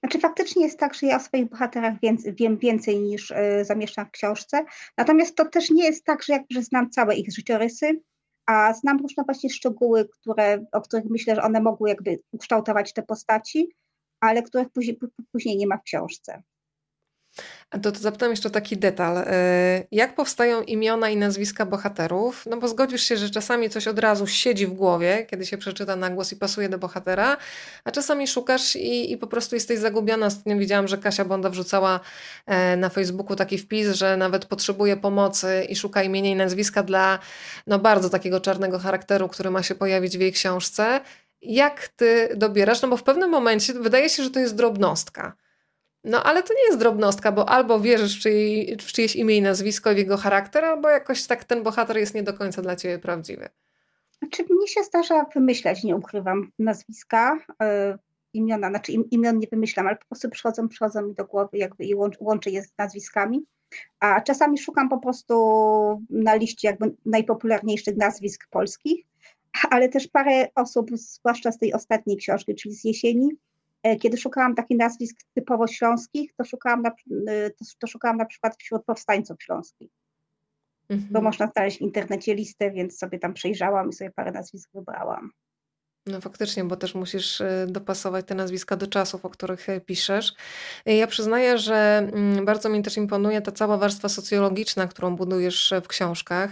Znaczy 0.00 0.20
faktycznie 0.20 0.64
jest 0.64 0.78
tak, 0.78 0.94
że 0.94 1.06
ja 1.06 1.16
o 1.16 1.20
swoich 1.20 1.48
bohaterach 1.48 1.94
wiem 2.26 2.58
więcej 2.58 2.98
niż 2.98 3.30
y, 3.30 3.34
zamieszczam 3.62 4.06
w 4.06 4.10
książce, 4.10 4.64
natomiast 4.98 5.36
to 5.36 5.44
też 5.44 5.70
nie 5.70 5.84
jest 5.84 6.04
tak, 6.04 6.22
że 6.22 6.32
jakże 6.32 6.62
znam 6.62 6.90
całe 6.90 7.14
ich 7.14 7.34
życiorysy, 7.34 8.00
a 8.46 8.74
znam 8.74 8.98
różne 8.98 9.24
właśnie 9.24 9.50
szczegóły, 9.50 10.08
które, 10.08 10.64
o 10.72 10.80
których 10.80 11.04
myślę, 11.10 11.34
że 11.34 11.42
one 11.42 11.60
mogły 11.60 11.88
jakby 11.88 12.18
ukształtować 12.32 12.92
te 12.92 13.02
postaci, 13.02 13.68
ale 14.20 14.42
których 14.42 14.68
później, 14.70 14.98
później 15.32 15.56
nie 15.56 15.66
ma 15.66 15.76
w 15.76 15.82
książce. 15.82 16.42
To, 17.82 17.92
to 17.92 17.98
zapytam 17.98 18.30
jeszcze 18.30 18.48
o 18.48 18.50
taki 18.50 18.76
detal. 18.76 19.18
E, 19.18 19.84
jak 19.92 20.14
powstają 20.14 20.62
imiona 20.62 21.10
i 21.10 21.16
nazwiska 21.16 21.66
bohaterów? 21.66 22.46
No 22.46 22.56
bo 22.56 22.68
zgodzisz 22.68 23.02
się, 23.02 23.16
że 23.16 23.30
czasami 23.30 23.70
coś 23.70 23.88
od 23.88 23.98
razu 23.98 24.26
siedzi 24.26 24.66
w 24.66 24.72
głowie, 24.72 25.26
kiedy 25.30 25.46
się 25.46 25.58
przeczyta 25.58 25.96
na 25.96 26.10
głos 26.10 26.32
i 26.32 26.36
pasuje 26.36 26.68
do 26.68 26.78
bohatera, 26.78 27.36
a 27.84 27.90
czasami 27.90 28.28
szukasz 28.28 28.76
i, 28.76 29.12
i 29.12 29.16
po 29.16 29.26
prostu 29.26 29.54
jesteś 29.54 29.78
zagubiona. 29.78 30.26
Ostatnio 30.26 30.56
widziałam, 30.56 30.88
że 30.88 30.98
Kasia 30.98 31.24
Bonda 31.24 31.50
wrzucała 31.50 32.00
e, 32.46 32.76
na 32.76 32.88
Facebooku 32.88 33.36
taki 33.36 33.58
wpis, 33.58 33.88
że 33.88 34.16
nawet 34.16 34.46
potrzebuje 34.46 34.96
pomocy 34.96 35.66
i 35.68 35.76
szuka 35.76 36.02
imienia 36.02 36.30
i 36.30 36.36
nazwiska 36.36 36.82
dla 36.82 37.18
no 37.66 37.78
bardzo 37.78 38.10
takiego 38.10 38.40
czarnego 38.40 38.78
charakteru, 38.78 39.28
który 39.28 39.50
ma 39.50 39.62
się 39.62 39.74
pojawić 39.74 40.18
w 40.18 40.20
jej 40.20 40.32
książce. 40.32 41.00
Jak 41.42 41.88
ty 41.88 42.28
dobierasz? 42.36 42.82
No 42.82 42.88
bo 42.88 42.96
w 42.96 43.02
pewnym 43.02 43.30
momencie 43.30 43.72
wydaje 43.72 44.08
się, 44.08 44.22
że 44.22 44.30
to 44.30 44.40
jest 44.40 44.54
drobnostka 44.54 45.36
no 46.04 46.22
ale 46.22 46.42
to 46.42 46.54
nie 46.54 46.66
jest 46.66 46.78
drobnostka, 46.78 47.32
bo 47.32 47.48
albo 47.48 47.80
wierzysz 47.80 48.24
w, 48.24 48.28
w 48.82 48.92
czyjeś 48.92 49.16
imię 49.16 49.36
i 49.36 49.42
nazwisko 49.42 49.94
w 49.94 49.96
jego 49.96 50.16
charakter, 50.16 50.64
albo 50.64 50.88
jakoś 50.88 51.26
tak 51.26 51.44
ten 51.44 51.62
bohater 51.62 51.96
jest 51.96 52.14
nie 52.14 52.22
do 52.22 52.34
końca 52.34 52.62
dla 52.62 52.76
ciebie 52.76 52.98
prawdziwy. 52.98 53.48
Znaczy 54.18 54.44
mnie 54.50 54.68
się 54.68 54.82
zdarza 54.82 55.26
wymyślać, 55.34 55.84
nie 55.84 55.96
ukrywam, 55.96 56.50
nazwiska, 56.58 57.38
yy, 57.60 57.98
imiona, 58.32 58.68
znaczy 58.68 58.92
im, 58.92 59.10
imion 59.10 59.38
nie 59.38 59.46
wymyślam, 59.46 59.86
ale 59.86 59.96
po 59.96 60.06
prostu 60.06 60.30
przychodzą, 60.30 60.68
przychodzą 60.68 61.02
mi 61.02 61.14
do 61.14 61.24
głowy 61.24 61.58
jakby 61.58 61.84
i 61.84 61.94
łączy, 61.94 62.18
łączę 62.20 62.50
je 62.50 62.62
z 62.62 62.72
nazwiskami. 62.78 63.46
A 64.00 64.20
czasami 64.20 64.58
szukam 64.58 64.88
po 64.88 64.98
prostu 64.98 65.34
na 66.10 66.34
liście 66.34 66.68
jakby 66.68 66.94
najpopularniejszych 67.06 67.96
nazwisk 67.96 68.46
polskich, 68.50 69.06
ale 69.70 69.88
też 69.88 70.08
parę 70.08 70.48
osób, 70.54 70.90
zwłaszcza 70.94 71.52
z 71.52 71.58
tej 71.58 71.72
ostatniej 71.72 72.16
książki, 72.16 72.54
czyli 72.54 72.74
z 72.74 72.84
jesieni, 72.84 73.28
kiedy 74.00 74.16
szukałam 74.16 74.54
takich 74.54 74.78
nazwisk 74.78 75.16
typowo 75.34 75.66
śląskich, 75.66 76.32
to 76.36 76.44
szukałam 76.44 76.82
na, 76.82 76.90
e, 77.28 77.50
to, 77.50 77.64
to 77.78 77.86
szukałam 77.86 78.16
na 78.16 78.24
przykład 78.24 78.56
wśród 78.56 78.84
powstańców 78.84 79.42
śląskich. 79.42 79.90
Mhm. 80.88 81.12
Bo 81.12 81.20
można 81.20 81.46
znaleźć 81.46 81.78
w 81.78 81.82
internecie 81.82 82.34
listę, 82.34 82.70
więc 82.70 82.98
sobie 82.98 83.18
tam 83.18 83.34
przejrzałam 83.34 83.88
i 83.88 83.92
sobie 83.92 84.10
parę 84.10 84.32
nazwisk 84.32 84.70
wybrałam. 84.74 85.30
No 86.06 86.20
faktycznie, 86.20 86.64
bo 86.64 86.76
też 86.76 86.94
musisz 86.94 87.40
y, 87.40 87.66
dopasować 87.68 88.26
te 88.26 88.34
nazwiska 88.34 88.76
do 88.76 88.86
czasów, 88.86 89.24
o 89.24 89.30
których 89.30 89.68
y, 89.68 89.80
piszesz. 89.80 90.34
Y, 90.88 90.94
ja 90.94 91.06
przyznaję, 91.06 91.58
że 91.58 92.08
mm, 92.12 92.44
bardzo 92.44 92.68
mi 92.68 92.82
też 92.82 92.96
imponuje 92.96 93.40
ta 93.40 93.52
cała 93.52 93.76
warstwa 93.76 94.08
socjologiczna, 94.08 94.86
którą 94.86 95.16
budujesz 95.16 95.74
w 95.82 95.88
książkach. 95.88 96.50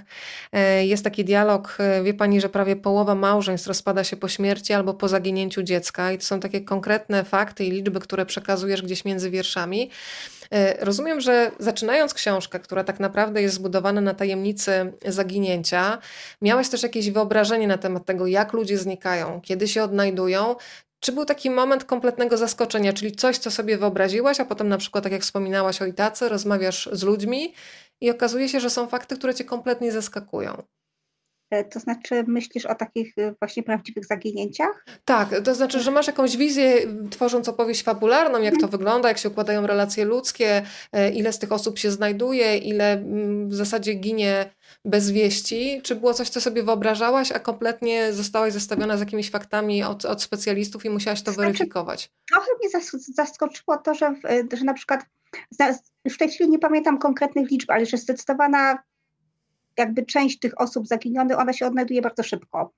Jest 0.82 1.05
taki 1.05 1.24
dialog, 1.24 1.78
wie 2.05 2.14
pani, 2.14 2.40
że 2.40 2.48
prawie 2.48 2.76
połowa 2.76 3.14
małżeństw 3.14 3.68
rozpada 3.68 4.05
się 4.05 4.16
po 4.16 4.28
śmierci 4.28 4.72
albo 4.72 4.94
po 4.94 5.09
zaginięciu 5.09 5.62
dziecka 5.62 6.12
i 6.12 6.18
to 6.18 6.24
są 6.24 6.40
takie 6.40 6.61
konkretne 6.61 7.24
fakty 7.24 7.64
i 7.64 7.70
liczby, 7.70 8.00
które 8.00 8.26
przekazujesz 8.26 8.82
gdzieś 8.82 9.05
między 9.05 9.30
wierszami. 9.30 9.90
E, 10.53 10.84
rozumiem, 10.84 11.20
że 11.20 11.50
zaczynając 11.59 12.14
książkę, 12.14 12.61
która 12.61 12.84
tak 12.84 13.00
naprawdę 13.00 13.42
jest 13.42 13.55
zbudowana 13.55 14.00
na 14.00 14.14
tajemnicy 14.14 14.92
zaginięcia, 15.07 15.98
miałeś 16.42 16.68
też 16.68 16.82
jakieś 16.82 17.11
wyobrażenie 17.11 17.66
na 17.66 17.78
temat 17.78 18.05
tego, 18.05 18.26
jak 18.26 18.53
ludzie 18.53 18.78
znikają, 18.78 19.40
kiedy 19.40 19.68
się 19.68 19.82
odnajdują. 19.82 20.57
Czy 21.00 21.12
był 21.12 21.24
taki 21.24 21.50
moment 21.50 21.84
kompletnego 21.84 22.36
zaskoczenia, 22.36 22.92
czyli 22.92 23.12
coś, 23.12 23.38
co 23.38 23.50
sobie 23.50 23.78
wyobraziłaś, 23.78 24.40
a 24.40 24.44
potem 24.44 24.68
na 24.68 24.78
przykład, 24.78 25.05
tak 25.05 25.12
jak 25.12 25.22
wspominałaś 25.22 25.82
o 25.82 25.86
Itace, 25.86 26.28
rozmawiasz 26.28 26.88
z 26.92 27.03
ludźmi 27.03 27.55
i 28.00 28.11
okazuje 28.11 28.48
się, 28.48 28.61
że 28.61 28.70
są 28.70 28.88
fakty, 28.88 29.16
które 29.16 29.34
cię 29.34 29.44
kompletnie 29.44 29.92
zaskakują. 29.92 30.62
E, 31.53 31.64
to 31.64 31.80
znaczy, 31.80 32.24
myślisz 32.26 32.66
o 32.66 32.74
takich 32.74 33.18
e, 33.18 33.34
właśnie 33.38 33.62
prawdziwych 33.62 34.07
zaginięciach? 34.07 34.84
Tak, 35.05 35.40
to 35.44 35.55
znaczy, 35.55 35.80
że 35.80 35.90
masz 35.90 36.07
jakąś 36.07 36.36
wizję, 36.36 36.74
tworząc 37.11 37.48
opowieść 37.48 37.82
fabularną, 37.82 38.40
jak 38.40 38.55
to 38.55 38.64
mhm. 38.64 38.70
wygląda, 38.70 39.09
jak 39.09 39.18
się 39.18 39.28
układają 39.28 39.66
relacje 39.66 40.05
ludzkie, 40.05 40.62
e, 40.92 41.11
ile 41.11 41.32
z 41.32 41.38
tych 41.38 41.53
osób 41.53 41.78
się 41.78 41.90
znajduje, 41.90 42.59
ile 42.59 42.92
mm, 42.92 43.48
w 43.48 43.55
zasadzie 43.55 43.94
ginie 43.94 44.50
bez 44.84 45.11
wieści. 45.11 45.80
Czy 45.82 45.96
było 45.96 46.14
coś, 46.14 46.28
co 46.28 46.40
sobie 46.40 46.62
wyobrażałaś, 46.62 47.32
a 47.32 47.38
kompletnie 47.38 48.12
zostałaś 48.12 48.53
zestawiona 48.53 48.96
z 48.96 49.00
jakimiś 49.00 49.30
faktami 49.30 49.82
od, 49.82 50.05
od 50.05 50.22
specjalistów 50.22 50.84
i 50.84 50.90
musiałaś 50.90 51.22
to 51.22 51.32
znaczy, 51.32 51.53
weryfikować? 51.53 52.11
Trochę 52.30 52.46
mnie 52.59 52.82
zaskoczyło 53.14 53.76
to, 53.76 53.94
że, 53.94 54.14
że 54.53 54.64
na 54.64 54.74
przykład 54.74 55.00
już 56.05 56.14
w 56.14 56.18
tej 56.18 56.28
chwili 56.28 56.50
nie 56.50 56.59
pamiętam 56.59 56.98
konkretnych 56.98 57.50
liczb, 57.50 57.70
ale 57.70 57.86
że 57.86 57.96
zdecydowana 57.96 58.78
jakby 59.78 60.06
część 60.06 60.38
tych 60.38 60.60
osób 60.60 60.86
zaginionych, 60.86 61.38
ona 61.38 61.52
się 61.52 61.66
odnajduje 61.66 62.02
bardzo 62.02 62.22
szybko. 62.22 62.72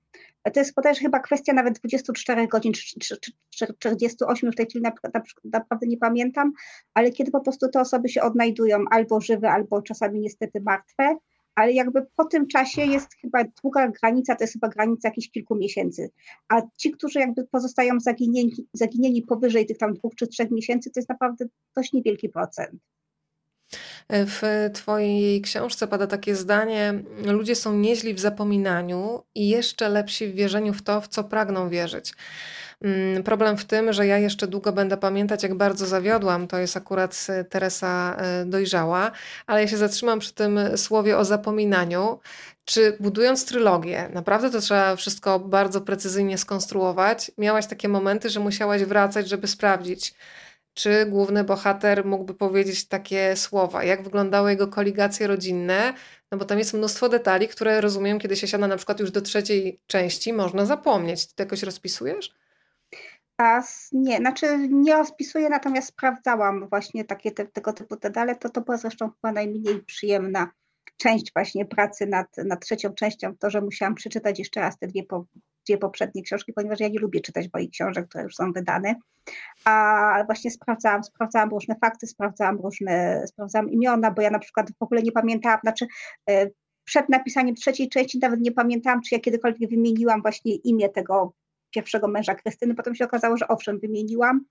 To 0.53 0.61
jest 0.61 0.74
bodajże 0.74 1.01
chyba 1.01 1.20
kwestia 1.20 1.53
nawet 1.53 1.78
24 1.78 2.49
godzin, 2.49 2.72
czy 2.72 3.16
48 3.78 4.53
w 4.53 4.57
tej 4.57 4.66
chwili 4.66 4.84
naprawdę 5.45 5.86
nie 5.86 5.99
pamiętam, 5.99 6.53
ale 6.95 7.11
kiedy 7.11 7.30
po 7.30 7.40
prostu 7.40 7.68
te 7.68 7.80
osoby 7.80 8.09
się 8.09 8.22
odnajdują 8.22 8.84
albo 8.90 9.20
żywe, 9.20 9.51
albo 9.51 9.82
czasami 9.82 10.20
niestety 10.20 10.61
martwe, 10.61 11.16
ale 11.55 11.72
jakby 11.72 12.07
po 12.16 12.24
tym 12.24 12.47
czasie 12.47 12.82
jest 12.82 13.14
chyba 13.20 13.45
długa 13.62 13.88
granica, 13.88 14.36
to 14.36 14.45
jest 14.45 14.53
chyba 14.53 14.68
granica 14.68 15.09
jakichś 15.09 15.30
kilku 15.30 15.57
miesięcy. 15.57 16.11
A 16.49 16.62
ci, 16.76 16.90
którzy 16.90 17.18
jakby 17.18 17.45
pozostają 17.45 18.01
zaginieni, 18.01 18.53
zaginieni 18.72 19.22
powyżej 19.22 19.66
tych 19.66 19.78
tam 19.78 19.95
dwóch 19.95 20.14
czy 20.14 20.26
trzech 20.26 20.51
miesięcy, 20.51 20.90
to 20.90 21.01
jest 21.01 21.09
naprawdę 21.09 21.45
dość 21.76 21.92
niewielki 21.92 22.28
procent. 22.28 22.80
W 24.11 24.71
Twojej 24.75 25.41
książce 25.41 25.87
pada 25.87 26.07
takie 26.07 26.37
zdanie: 26.37 26.95
Ludzie 27.25 27.55
są 27.55 27.75
nieźli 27.75 28.15
w 28.15 28.21
zapominaniu 28.21 29.23
i 29.35 29.49
jeszcze 29.49 29.89
lepsi 29.89 30.27
w 30.29 30.35
wierzeniu 30.35 30.73
w 30.73 30.83
to, 30.83 31.01
w 31.01 31.09
co 31.09 31.25
pragną 31.25 31.69
wierzyć. 31.69 32.12
Mm, 32.83 33.23
problem 33.23 33.57
w 33.57 33.65
tym, 33.65 33.93
że 33.93 34.07
ja 34.07 34.19
jeszcze 34.19 34.47
długo 34.47 34.73
będę 34.73 34.97
pamiętać, 34.97 35.43
jak 35.43 35.55
bardzo 35.55 35.87
zawiodłam. 35.87 36.49
To 36.49 36.59
jest 36.59 36.77
akurat 36.77 37.27
e, 37.29 37.45
Teresa 37.45 38.17
e, 38.19 38.45
dojrzała, 38.45 39.11
ale 39.47 39.61
ja 39.61 39.69
się 39.69 39.77
zatrzymam 39.77 40.19
przy 40.19 40.35
tym 40.35 40.61
słowie 40.77 41.19
o 41.19 41.25
zapominaniu. 41.25 42.21
Czy 42.65 42.97
budując 43.01 43.47
trylogię, 43.47 44.11
naprawdę 44.12 44.51
to 44.51 44.61
trzeba 44.61 44.97
wszystko 44.97 45.39
bardzo 45.39 45.81
precyzyjnie 45.81 46.39
skonstruować? 46.39 47.31
Miałaś 47.39 47.67
takie 47.67 47.89
momenty, 47.89 48.31
że 48.31 48.41
musiałaś 48.41 48.85
wracać, 48.85 49.29
żeby 49.29 49.47
sprawdzić, 49.47 50.15
czy 50.75 51.07
główny 51.07 51.45
bohater 51.45 52.05
mógłby 52.05 52.35
powiedzieć 52.35 52.89
takie 52.89 53.37
słowa, 53.37 53.85
jak 53.85 54.03
wyglądały 54.03 54.51
jego 54.51 54.68
koligacje 54.68 55.27
rodzinne, 55.27 55.95
no 56.33 56.39
bo 56.39 56.45
tam 56.45 56.59
jest 56.59 56.75
mnóstwo 56.75 57.09
detali, 57.09 57.49
które 57.49 57.81
rozumiem, 57.81 58.18
kiedy 58.18 58.37
się 58.37 58.49
siada 58.49 58.68
na 58.68 58.77
przykład 58.77 59.01
już 59.01 59.11
do 59.11 59.22
trzeciej 59.22 59.81
części, 59.87 60.33
można 60.33 60.66
zapomnieć. 60.66 61.27
Ty 61.27 61.35
to 61.35 61.43
jakoś 61.43 61.62
rozpisujesz? 61.62 62.35
A 63.39 63.62
nie, 63.93 64.16
znaczy 64.16 64.68
nie 64.70 64.95
rozpisuję, 64.95 65.49
natomiast 65.49 65.89
sprawdzałam 65.89 66.68
właśnie 66.68 67.05
takie 67.05 67.33
te, 67.33 67.47
tego 67.47 67.72
typu 67.72 67.97
detale. 67.97 68.37
To, 68.37 68.49
to 68.49 68.61
była 68.61 68.77
zresztą 68.77 69.11
chyba 69.11 69.33
najmniej 69.33 69.83
przyjemna 69.83 70.51
część 70.97 71.33
właśnie 71.33 71.66
pracy 71.66 72.07
nad, 72.07 72.37
nad 72.37 72.61
trzecią 72.61 72.95
częścią, 72.95 73.37
to, 73.37 73.51
że 73.51 73.61
musiałam 73.61 73.95
przeczytać 73.95 74.39
jeszcze 74.39 74.61
raz 74.61 74.79
te 74.79 74.87
dwie, 74.87 75.03
po, 75.03 75.25
dwie 75.67 75.79
poprzednie 75.79 76.23
książki, 76.23 76.53
ponieważ 76.53 76.81
ja 76.81 76.89
nie 76.89 76.99
lubię 76.99 77.21
czytać 77.21 77.47
moich 77.55 77.71
książek, 77.71 78.09
które 78.09 78.25
już 78.25 78.35
są 78.35 78.53
wydane. 78.53 78.95
A 79.65 80.23
właśnie 80.27 80.51
sprawdzałam, 80.51 81.05
sprawdzałam 81.05 81.51
różne 81.51 81.77
fakty, 81.81 82.07
sprawdzałam 82.07 82.57
różne, 82.57 83.25
sprawdzałam 83.27 83.71
imiona, 83.71 84.11
bo 84.11 84.23
ja 84.23 84.31
na 84.31 84.39
przykład 84.39 84.71
w 84.79 84.83
ogóle 84.83 85.03
nie 85.03 85.12
pamiętałam, 85.12 85.59
znaczy 85.62 85.87
e, 86.31 86.51
przed 86.85 87.09
napisaniem 87.09 87.55
trzeciej 87.55 87.89
części 87.89 88.19
nawet 88.19 88.41
nie 88.41 88.53
pamiętałam, 88.53 89.01
czy 89.03 89.15
ja 89.15 89.21
kiedykolwiek 89.21 89.71
wymieniłam 89.71 90.23
właśnie 90.23 90.55
imię 90.55 90.89
tego 90.89 91.35
pierwszego 91.71 92.09
męża 92.09 92.35
Krystyny. 92.35 92.75
Potem 92.75 92.95
się 92.95 93.05
okazało, 93.05 93.37
że 93.37 93.49
owszem, 93.49 93.79
wymieniłam. 93.79 94.45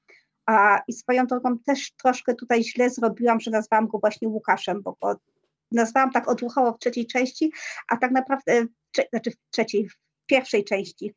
A, 0.45 0.81
I 0.87 0.93
swoją 0.93 1.27
drogą 1.27 1.59
też 1.59 1.91
troszkę 1.91 2.35
tutaj 2.35 2.63
źle 2.63 2.89
zrobiłam, 2.89 3.39
że 3.39 3.51
nazwałam 3.51 3.87
go 3.87 3.99
właśnie 3.99 4.27
Łukaszem, 4.27 4.81
bo 4.81 4.97
go 5.01 5.15
nazwałam 5.71 6.11
tak 6.11 6.27
odruchowo 6.27 6.73
w 6.73 6.79
trzeciej 6.79 7.07
części, 7.07 7.51
a 7.87 7.97
tak 7.97 8.11
naprawdę, 8.11 8.65
znaczy 9.09 9.31
w 9.31 9.35
trzeciej, 9.49 9.87
pierwszej 10.25 10.63
części, 10.63 11.13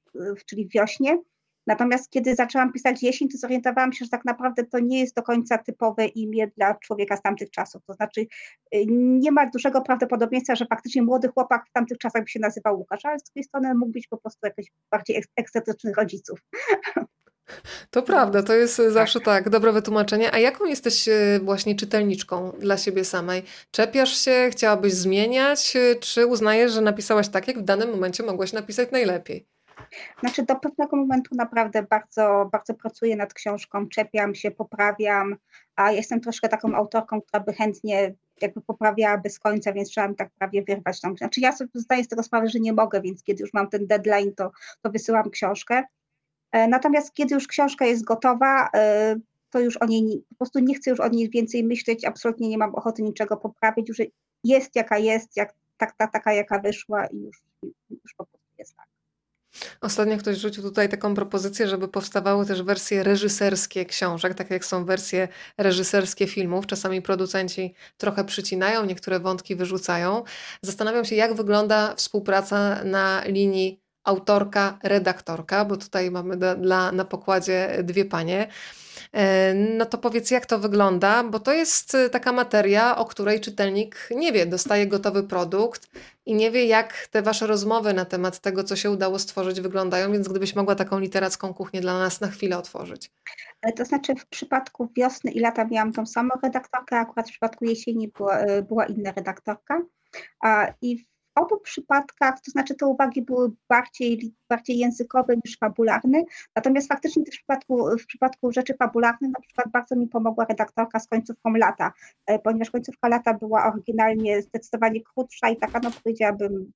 czyli 0.47 0.69
wiośnie. 0.69 1.19
Natomiast 1.67 2.11
kiedy 2.11 2.35
zaczęłam 2.35 2.73
pisać 2.73 3.03
jesień, 3.03 3.29
to 3.29 3.39
zorientowałam 3.39 3.93
się, 3.93 4.05
że 4.05 4.11
tak 4.11 4.25
naprawdę 4.25 4.65
to 4.65 4.79
nie 4.79 5.01
jest 5.01 5.17
do 5.17 5.23
końca 5.23 5.59
typowe 5.59 6.07
imię 6.07 6.51
dla 6.57 6.75
człowieka 6.75 7.17
z 7.17 7.23
tamtych 7.23 7.51
czasów. 7.51 7.83
To 7.87 7.95
znaczy 7.95 8.21
y, 8.21 8.85
nie 8.89 9.33
ma 9.33 9.51
dużego 9.51 9.83
prawdopodobieństwa, 9.83 10.57
że 10.57 10.67
faktycznie 10.67 11.03
młody 11.03 11.29
chłopak 11.29 11.67
w 11.69 11.73
tamtych 11.73 11.99
czasach 11.99 12.23
by 12.23 12.29
się 12.29 12.41
nazywał 12.41 12.79
Łukasz, 12.79 13.05
ale 13.05 13.19
z 13.19 13.23
drugiej 13.23 13.45
strony 13.45 13.75
mógł 13.75 13.93
być 13.93 14.07
po 14.07 14.17
prostu 14.17 14.47
jakiś 14.47 14.73
bardziej 14.91 15.23
ekscentrycznych 15.37 15.97
rodziców. 15.97 16.39
To 17.91 18.03
prawda, 18.03 18.43
to 18.43 18.53
jest 18.53 18.77
tak. 18.77 18.91
zawsze 18.91 19.21
tak, 19.21 19.49
dobre 19.49 19.73
wytłumaczenie. 19.73 20.35
A 20.35 20.39
jaką 20.39 20.65
jesteś 20.65 21.09
e, 21.09 21.41
właśnie 21.43 21.75
czytelniczką 21.75 22.53
dla 22.59 22.77
siebie 22.77 23.05
samej? 23.05 23.43
Czepiasz 23.71 24.17
się, 24.17 24.49
chciałabyś 24.51 24.93
zmieniać, 24.93 25.77
e, 25.77 25.95
czy 25.95 26.27
uznajesz, 26.27 26.73
że 26.73 26.81
napisałaś 26.81 27.29
tak, 27.29 27.49
jak 27.49 27.59
w 27.59 27.63
danym 27.63 27.91
momencie 27.91 28.23
mogłaś 28.23 28.53
napisać 28.53 28.91
najlepiej? 28.91 29.47
Znaczy 30.21 30.43
do 30.43 30.57
pewnego 30.57 30.97
momentu 30.97 31.35
naprawdę 31.35 31.83
bardzo, 31.83 32.49
bardzo 32.53 32.75
pracuję 32.75 33.17
nad 33.17 33.35
książką, 33.35 33.89
czepiam 33.89 34.35
się, 34.35 34.51
poprawiam, 34.51 35.37
a 35.77 35.93
jestem 35.93 36.21
troszkę 36.21 36.49
taką 36.49 36.75
autorką, 36.75 37.21
która 37.21 37.41
by 37.43 37.53
chętnie 37.53 38.15
jakby 38.41 38.61
poprawiała 38.61 39.19
bez 39.19 39.39
końca, 39.39 39.73
więc 39.73 39.89
trzeba 39.89 40.09
mi 40.09 40.17
tak 40.17 40.31
prawie 40.39 40.63
wyrwać 40.63 41.01
tą 41.01 41.09
książkę. 41.09 41.25
Znaczy 41.25 41.41
ja 41.41 41.53
sobie 41.53 41.71
zdaję 41.75 42.05
z 42.05 42.09
tego 42.09 42.23
sprawę, 42.23 42.49
że 42.49 42.61
nie 42.61 42.73
mogę, 42.73 43.01
więc 43.01 43.23
kiedy 43.23 43.43
już 43.43 43.53
mam 43.55 43.69
ten 43.69 43.87
deadline, 43.87 44.35
to, 44.35 44.51
to 44.83 44.91
wysyłam 44.91 45.31
książkę. 45.31 45.85
E, 46.57 46.69
natomiast 46.69 47.15
kiedy 47.15 47.35
już 47.35 47.47
książka 47.47 47.87
jest 47.87 48.05
gotowa, 48.05 48.69
e, 48.75 49.17
to 49.51 49.61
już 49.61 49.77
o 49.77 49.87
niej 49.87 50.25
po 50.29 50.35
prostu 50.35 50.59
nie 50.59 50.75
chcę 50.75 50.91
już 50.91 51.01
o 51.01 51.09
niej 51.09 51.31
więcej 51.31 51.65
myśleć, 51.65 52.05
absolutnie 52.05 52.49
nie 52.49 52.59
mam 52.59 52.75
ochoty 52.75 53.03
niczego 53.03 53.37
poprawić, 53.37 53.89
już 53.89 53.99
jest 54.45 54.77
jaka 54.77 54.99
jest, 54.99 55.37
jak, 55.37 55.55
tak, 55.77 55.97
ta, 55.97 56.07
taka 56.07 56.33
jaka 56.33 56.59
wyszła 56.59 57.07
i 57.07 57.17
już, 57.17 57.43
już 57.91 58.15
po 58.17 58.27
prostu 58.27 58.47
jest 58.59 58.77
tak. 58.77 58.87
Ostatnio 59.81 60.19
ktoś 60.19 60.37
rzucił 60.37 60.63
tutaj 60.63 60.89
taką 60.89 61.15
propozycję, 61.15 61.69
żeby 61.69 61.89
powstawały 61.89 62.47
też 62.47 62.63
wersje 62.63 63.03
reżyserskie 63.03 63.85
książek, 63.85 64.35
tak 64.35 64.51
jak 64.51 64.65
są 64.65 64.85
wersje 64.85 65.29
reżyserskie 65.59 66.27
filmów. 66.27 66.67
Czasami 66.67 67.03
producenci 67.03 67.75
trochę 67.97 68.25
przycinają, 68.25 68.87
niektóre 68.87 69.21
wątki 69.21 69.57
wyrzucają. 69.57 70.23
Zastanawiam 70.63 71.05
się, 71.05 71.17
jak 71.17 71.35
wygląda 71.35 71.95
współpraca 71.95 72.85
na 72.85 73.25
linii 73.25 73.86
autorka, 74.07 74.79
redaktorka, 74.83 75.65
bo 75.65 75.77
tutaj 75.77 76.11
mamy 76.11 76.37
do, 76.37 76.57
dla, 76.57 76.93
na 76.93 77.05
pokładzie 77.05 77.79
dwie 77.83 78.05
panie. 78.05 78.49
E, 79.13 79.55
no 79.55 79.87
to 79.87 79.99
powiedz, 79.99 80.31
jak 80.31 80.47
to 80.47 80.59
wygląda, 80.59 81.25
bo 81.25 81.41
to 81.41 81.53
jest 81.53 81.95
e, 81.95 82.11
taka 82.11 82.33
materia, 82.33 82.97
o 82.97 83.05
której 83.05 83.41
czytelnik 83.41 84.09
nie 84.17 84.33
wie. 84.33 84.47
Dostaje 84.47 84.87
gotowy 84.87 85.23
produkt 85.23 85.89
i 86.27 86.35
nie 86.35 86.51
wie, 86.51 86.67
jak 86.67 87.07
te 87.11 87.23
wasze 87.23 87.47
rozmowy 87.47 87.95
na 87.95 88.05
temat 88.05 88.39
tego, 88.39 88.65
co 88.65 88.77
się 88.77 88.91
udało 88.91 89.19
stworzyć, 89.19 89.61
wyglądają, 89.61 90.13
więc 90.13 90.29
gdybyś 90.29 90.57
mogła 90.57 90.75
taką 90.75 90.99
literacką 90.99 91.55
kuchnię 91.55 91.81
dla 91.81 91.99
nas 91.99 92.21
na 92.21 92.29
chwilę 92.29 92.59
otworzyć. 92.59 93.11
E, 93.63 93.73
to 93.73 93.85
znaczy, 93.85 94.15
w 94.15 94.27
przypadku 94.27 94.89
wiosny 94.97 95.31
i 95.31 95.41
lata 95.41 95.65
miałam 95.65 95.93
tą 95.93 96.07
samą 96.07 96.31
redaktorkę, 96.43 96.97
akurat 96.97 97.29
w 97.29 97.31
przypadku 97.31 97.65
jesieni 97.65 98.09
była, 98.09 98.39
była 98.69 98.87
inna 98.87 99.13
redaktorka. 99.13 99.83
I 100.83 101.07
obu 101.37 101.61
przypadkach, 101.61 102.41
to 102.41 102.51
znaczy 102.51 102.75
te 102.75 102.87
uwagi 102.87 103.23
były 103.23 103.53
bardziej, 103.69 104.35
bardziej 104.49 104.79
językowe 104.79 105.35
niż 105.45 105.59
fabularne, 105.59 106.23
natomiast 106.57 106.89
faktycznie 106.89 107.25
w 107.25 107.31
przypadku, 107.31 107.99
w 107.99 108.07
przypadku 108.07 108.53
rzeczy 108.53 108.75
fabularnych 108.75 109.31
na 109.31 109.41
przykład 109.41 109.69
bardzo 109.71 109.97
mi 109.97 110.09
pomogła 110.09 110.45
redaktorka 110.45 111.01
z 111.01 111.09
końcówką 111.09 111.53
lata, 111.55 111.93
e, 112.27 112.39
ponieważ 112.39 112.71
końcówka 112.71 113.09
lata 113.09 113.35
była 113.35 113.73
oryginalnie 113.73 114.43
zdecydowanie 114.43 115.01
krótsza 115.01 115.49
i 115.49 115.57
taka, 115.57 115.81
no 115.83 115.91
powiedziałabym, 116.05 116.73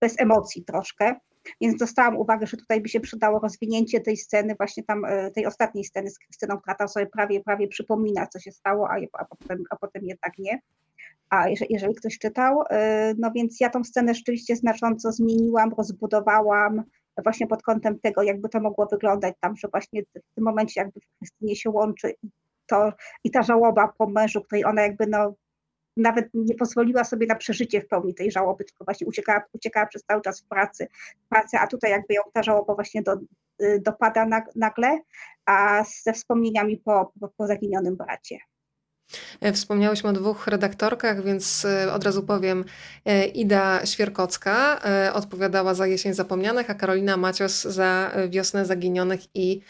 bez 0.00 0.20
emocji 0.20 0.64
troszkę, 0.64 1.14
więc 1.60 1.78
dostałam 1.78 2.16
uwagę, 2.16 2.46
że 2.46 2.56
tutaj 2.56 2.80
by 2.80 2.88
się 2.88 3.00
przydało 3.00 3.38
rozwinięcie 3.38 4.00
tej 4.00 4.16
sceny, 4.16 4.54
właśnie 4.58 4.82
tam 4.82 5.04
e, 5.04 5.30
tej 5.30 5.46
ostatniej 5.46 5.84
sceny 5.84 6.10
z 6.10 6.18
Krystyną, 6.18 6.58
która 6.58 6.74
tam 6.74 6.88
sobie 6.88 7.06
prawie, 7.06 7.40
prawie 7.40 7.68
przypomina, 7.68 8.26
co 8.26 8.38
się 8.38 8.52
stało, 8.52 8.88
a, 8.90 8.96
a, 9.12 9.24
potem, 9.24 9.64
a 9.70 9.76
potem 9.76 10.04
jednak 10.04 10.38
nie. 10.38 10.60
A 11.30 11.48
jeżeli, 11.48 11.74
jeżeli 11.74 11.94
ktoś 11.94 12.18
czytał, 12.18 12.62
y, 12.62 12.64
no 13.18 13.30
więc 13.34 13.60
ja 13.60 13.70
tą 13.70 13.84
scenę 13.84 14.14
rzeczywiście 14.14 14.56
znacząco 14.56 15.12
zmieniłam, 15.12 15.70
rozbudowałam 15.78 16.82
właśnie 17.22 17.46
pod 17.46 17.62
kątem 17.62 17.98
tego, 17.98 18.22
jakby 18.22 18.48
to 18.48 18.60
mogło 18.60 18.86
wyglądać 18.86 19.34
tam, 19.40 19.56
że 19.56 19.68
właśnie 19.68 20.02
w 20.02 20.34
tym 20.34 20.44
momencie 20.44 20.80
jakby 20.80 21.00
w 21.00 21.18
Krystynie 21.18 21.56
się 21.56 21.70
łączy 21.70 22.14
i, 22.22 22.28
to, 22.66 22.92
i 23.24 23.30
ta 23.30 23.42
żałoba 23.42 23.92
po 23.98 24.06
mężu, 24.06 24.40
której 24.40 24.64
ona 24.64 24.82
jakby 24.82 25.06
no 25.06 25.34
nawet 25.98 26.28
nie 26.34 26.54
pozwoliła 26.54 27.04
sobie 27.04 27.26
na 27.26 27.34
przeżycie 27.34 27.80
w 27.80 27.88
pełni 27.88 28.14
tej 28.14 28.30
żałoby, 28.30 28.64
tylko 28.64 28.84
właśnie 28.84 29.06
uciekała, 29.06 29.42
uciekała 29.52 29.86
przez 29.86 30.04
cały 30.04 30.22
czas 30.22 30.40
w 30.40 30.44
pracy, 30.44 30.88
w 31.26 31.28
pracy, 31.28 31.56
a 31.58 31.66
tutaj 31.66 31.90
jakby 31.90 32.14
ją 32.14 32.22
ta 32.32 32.42
żałoba 32.42 32.74
właśnie 32.74 33.02
do, 33.02 33.16
y, 33.62 33.80
dopada 33.84 34.26
nagle, 34.56 35.00
a 35.46 35.84
ze 36.02 36.12
wspomnieniami 36.12 36.76
po, 36.76 37.12
po, 37.20 37.28
po 37.28 37.46
zaginionym 37.46 37.96
bracie. 37.96 38.38
E, 39.40 39.52
wspomniałyśmy 39.52 40.10
o 40.10 40.12
dwóch 40.12 40.46
redaktorkach, 40.46 41.24
więc 41.24 41.64
e, 41.64 41.92
od 41.92 42.04
razu 42.04 42.22
powiem. 42.22 42.64
E, 43.04 43.26
Ida 43.26 43.86
Świerkocka 43.86 44.80
odpowiadała 45.12 45.74
za 45.74 45.86
Jesień 45.86 46.14
Zapomnianych, 46.14 46.70
a 46.70 46.74
Karolina 46.74 47.16
Macios 47.16 47.62
za 47.62 48.12
Wiosnę 48.28 48.66
Zaginionych 48.66 49.20
i 49.34 49.60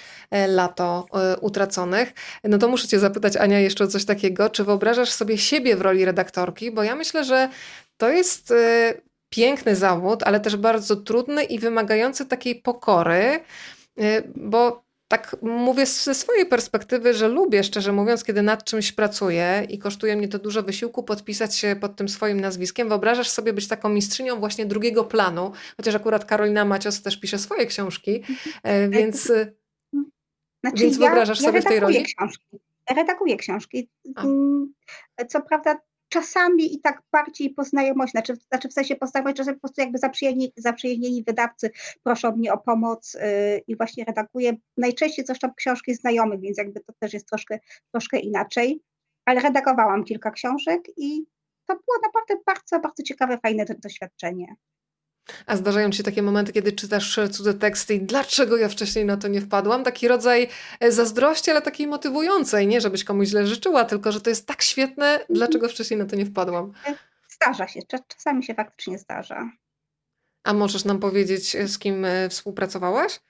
Lato 0.49 1.07
Utraconych. 1.41 2.13
No 2.45 2.59
to 2.59 2.69
muszę 2.69 2.89
Cię 2.89 2.99
zapytać, 2.99 3.37
Ania, 3.37 3.61
jeszcze 3.61 3.85
o 3.85 3.87
coś 3.87 4.05
takiego. 4.05 4.51
Czy 4.51 4.65
wyobrażasz 4.65 5.11
sobie 5.11 5.39
siebie 5.39 5.77
w 5.77 5.81
roli 5.81 6.05
redaktorki? 6.05 6.71
Bo 6.71 6.83
ja 6.83 6.95
myślę, 6.95 7.25
że 7.25 7.49
to 7.97 8.09
jest 8.09 8.55
piękny 9.29 9.77
zawód, 9.77 10.23
ale 10.23 10.41
też 10.41 10.57
bardzo 10.57 10.97
trudny 10.97 11.45
i 11.45 11.59
wymagający 11.59 12.27
takiej 12.27 12.55
pokory, 12.55 13.41
bo 14.37 14.88
tak 15.09 15.37
mówię 15.43 15.87
ze 15.87 16.15
swojej 16.15 16.47
perspektywy, 16.47 17.15
że 17.15 17.29
lubię, 17.29 17.65
szczerze 17.65 17.93
mówiąc, 17.93 18.25
kiedy 18.25 18.43
nad 18.43 18.65
czymś 18.65 18.93
pracuję 18.93 19.67
i 19.69 19.79
kosztuje 19.79 20.17
mnie 20.17 20.29
to 20.29 20.39
dużo 20.39 20.63
wysiłku 20.63 21.03
podpisać 21.03 21.57
się 21.57 21.77
pod 21.81 21.97
tym 21.97 22.09
swoim 22.09 22.41
nazwiskiem. 22.41 22.89
Wyobrażasz 22.89 23.29
sobie 23.29 23.53
być 23.53 23.69
taką 23.69 23.89
mistrzynią 23.89 24.41
właśnie 24.41 24.67
drugiego 24.67 25.05
planu, 25.05 25.53
chociaż 25.77 25.95
akurat 25.95 26.25
Karolina 26.25 26.65
Macios 26.65 27.03
też 27.03 27.21
pisze 27.21 27.39
swoje 27.39 27.67
książki, 27.67 28.23
e, 28.63 28.89
więc, 28.89 29.31
e, 29.31 29.53
znaczy, 30.65 30.83
więc 30.83 30.99
wyobrażasz 30.99 31.41
ja, 31.41 31.47
sobie 31.47 31.63
w 31.63 31.65
tej 31.65 31.81
roli? 31.81 32.05
Książki. 32.05 32.47
Ja 32.91 32.97
redaguję 32.97 33.37
książki. 33.37 33.89
A. 34.17 34.23
Mm, 34.23 34.75
co 35.29 35.41
prawda 35.41 35.79
czasami 36.09 36.75
i 36.75 36.81
tak 36.81 37.03
bardziej 37.13 37.51
po 37.51 37.65
znajomości, 37.65 38.11
znaczy, 38.11 38.37
znaczy 38.49 38.69
w 38.69 38.73
sensie 38.73 38.97
po 38.97 39.07
znajomości, 39.07 39.37
czasem 39.37 39.55
po 39.55 39.61
prostu 39.61 39.81
jakby 39.81 39.99
zaprzyjaźnieni 40.57 41.25
wydawcy 41.27 41.71
proszą 42.03 42.37
mnie 42.37 42.53
o 42.53 42.59
pomoc 42.59 43.15
yy, 43.15 43.21
i 43.67 43.77
właśnie 43.77 44.05
redaguję. 44.05 44.53
Najczęściej 44.77 45.27
zresztą 45.27 45.55
książki 45.55 45.95
znajomych, 45.95 46.41
więc 46.41 46.59
jakby 46.59 46.81
to 46.81 46.93
też 46.99 47.13
jest 47.13 47.29
troszkę, 47.29 47.59
troszkę 47.91 48.19
inaczej, 48.19 48.83
ale 49.25 49.41
redagowałam 49.41 50.05
kilka 50.05 50.31
książek 50.31 50.81
i 50.97 51.27
to 51.67 51.75
było 51.75 51.97
naprawdę 52.03 52.45
bardzo, 52.47 52.81
bardzo 52.81 53.03
ciekawe, 53.03 53.39
fajne 53.39 53.65
doświadczenie. 53.79 54.55
A 55.47 55.57
zdarzają 55.57 55.91
ci 55.91 55.97
się 55.97 56.03
takie 56.03 56.23
momenty, 56.23 56.53
kiedy 56.53 56.73
czytasz 56.73 57.21
cudze 57.33 57.55
teksty 57.55 57.95
i 57.95 58.01
dlaczego 58.01 58.57
ja 58.57 58.69
wcześniej 58.69 59.05
na 59.05 59.17
to 59.17 59.29
nie 59.29 59.41
wpadłam? 59.41 59.85
Taki 59.85 60.09
rodzaj 60.09 60.49
e, 60.81 60.93
zazdrości, 60.93 61.51
ale 61.51 61.63
takiej 61.63 61.87
motywującej. 61.87 62.67
Nie, 62.67 62.81
żebyś 62.81 63.05
komuś 63.05 63.29
źle 63.29 63.47
życzyła, 63.47 63.85
tylko 63.85 64.13
że 64.13 64.21
to 64.21 64.31
jest 64.31 64.47
tak 64.47 64.63
świetne, 64.63 65.07
mhm. 65.07 65.27
dlaczego 65.31 65.69
wcześniej 65.69 65.99
na 65.99 66.07
to 66.07 66.17
nie 66.17 66.27
wpadłam? 66.27 66.73
E, 66.87 66.95
zdarza 67.29 67.69
się, 67.69 67.81
czasami 68.09 68.45
się 68.45 68.55
faktycznie 68.55 68.99
zdarza. 68.99 69.51
A 70.45 70.55
możesz 70.55 70.85
nam 70.85 70.99
powiedzieć, 70.99 71.57
e, 71.57 71.69
z 71.69 71.79
kim 71.79 72.07
współpracowałaś? 72.29 73.21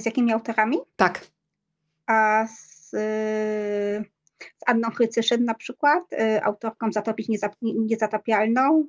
Z 0.00 0.06
jakimi 0.06 0.32
autorami? 0.32 0.78
Tak. 0.96 1.26
A 2.06 2.46
z, 2.46 2.90
z 2.90 4.62
Anną 4.66 4.90
Chrycyszyn 4.90 5.44
na 5.44 5.54
przykład, 5.54 6.02
autorką 6.42 6.92
Zatopić 6.92 7.28
Niezatapialną, 7.62 8.86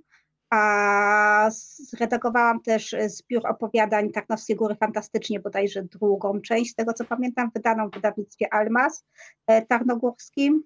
a 0.53 1.49
zredagowałam 1.51 2.61
też 2.61 2.95
zbiór 3.07 3.47
opowiadań 3.47 4.11
Tarnowskie 4.11 4.55
Góry 4.55 4.75
Fantastycznie, 4.75 5.39
bodajże 5.39 5.83
drugą 5.83 6.41
część, 6.41 6.71
z 6.71 6.75
tego 6.75 6.93
co 6.93 7.05
pamiętam, 7.05 7.51
wydaną 7.53 7.89
w 7.89 7.93
wydawnictwie 7.93 8.53
Almas 8.53 9.05
e, 9.47 9.65
Tarnogórskim. 9.65 10.63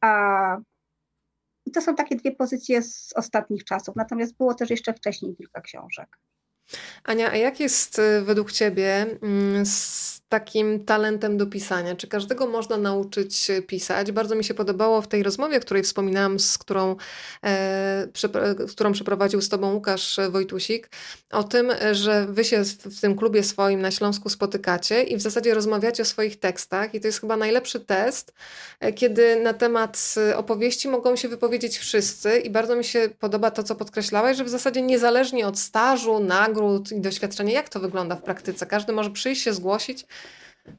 A 0.00 0.58
i 1.66 1.70
to 1.70 1.80
są 1.80 1.94
takie 1.94 2.16
dwie 2.16 2.32
pozycje 2.32 2.82
z 2.82 3.12
ostatnich 3.16 3.64
czasów, 3.64 3.96
natomiast 3.96 4.36
było 4.36 4.54
też 4.54 4.70
jeszcze 4.70 4.94
wcześniej 4.94 5.36
kilka 5.36 5.60
książek. 5.60 6.18
Ania, 7.04 7.30
a 7.30 7.36
jak 7.36 7.60
jest 7.60 7.98
y, 7.98 8.22
według 8.22 8.52
Ciebie 8.52 9.06
mm, 9.22 9.66
z 9.66 10.17
takim 10.28 10.84
talentem 10.84 11.38
do 11.38 11.46
pisania? 11.46 11.96
Czy 11.96 12.08
każdego 12.08 12.46
można 12.46 12.76
nauczyć 12.76 13.50
pisać? 13.66 14.12
Bardzo 14.12 14.34
mi 14.34 14.44
się 14.44 14.54
podobało 14.54 15.02
w 15.02 15.08
tej 15.08 15.22
rozmowie, 15.22 15.60
której 15.60 15.82
wspominałam, 15.82 16.40
z 16.40 16.58
którą, 16.58 16.96
e, 17.44 18.08
którą 18.68 18.92
przeprowadził 18.92 19.40
z 19.40 19.48
Tobą 19.48 19.74
Łukasz 19.74 20.16
Wojtusik, 20.30 20.90
o 21.30 21.44
tym, 21.44 21.72
że 21.92 22.26
Wy 22.26 22.44
się 22.44 22.62
w 22.64 23.00
tym 23.00 23.16
klubie 23.16 23.42
swoim 23.42 23.80
na 23.80 23.90
Śląsku 23.90 24.28
spotykacie 24.28 25.02
i 25.02 25.16
w 25.16 25.20
zasadzie 25.20 25.54
rozmawiacie 25.54 26.02
o 26.02 26.06
swoich 26.06 26.40
tekstach 26.40 26.94
i 26.94 27.00
to 27.00 27.06
jest 27.06 27.20
chyba 27.20 27.36
najlepszy 27.36 27.80
test, 27.80 28.32
e, 28.80 28.92
kiedy 28.92 29.36
na 29.36 29.54
temat 29.54 30.14
opowieści 30.36 30.88
mogą 30.88 31.16
się 31.16 31.28
wypowiedzieć 31.28 31.78
wszyscy 31.78 32.38
i 32.38 32.50
bardzo 32.50 32.76
mi 32.76 32.84
się 32.84 33.08
podoba 33.18 33.50
to, 33.50 33.62
co 33.62 33.74
podkreślałeś, 33.74 34.36
że 34.36 34.44
w 34.44 34.48
zasadzie 34.48 34.82
niezależnie 34.82 35.46
od 35.46 35.58
stażu, 35.58 36.20
nagród, 36.20 36.92
i 36.92 37.00
doświadczenie. 37.00 37.52
Jak 37.52 37.68
to 37.68 37.80
wygląda 37.80 38.16
w 38.16 38.22
praktyce? 38.22 38.66
Każdy 38.66 38.92
może 38.92 39.10
przyjść 39.10 39.42
się 39.42 39.52
zgłosić? 39.52 40.06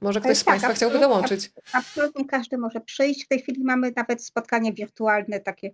Może 0.01 0.19
ktoś 0.21 0.37
z 0.37 0.43
tak, 0.43 0.51
Państwa 0.51 0.73
chciałby 0.73 0.99
dołączyć? 0.99 1.51
Absolutnie 1.73 2.25
każdy 2.25 2.57
może 2.57 2.81
przyjść. 2.81 3.25
W 3.25 3.27
tej 3.27 3.39
chwili 3.39 3.63
mamy 3.63 3.91
nawet 3.95 4.23
spotkanie 4.23 4.73
wirtualne, 4.73 5.39
takie 5.39 5.71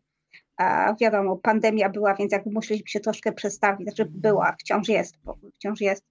a 0.57 0.95
wiadomo, 1.01 1.37
pandemia 1.37 1.89
była, 1.89 2.15
więc 2.15 2.31
jakby 2.31 2.51
musieliśmy 2.51 2.87
się 2.87 2.99
troszkę 2.99 3.31
przestawić, 3.31 3.87
znaczy 3.87 4.05
była, 4.09 4.55
wciąż 4.59 4.89
jest, 4.89 5.15
wciąż 5.55 5.81
jest. 5.81 6.03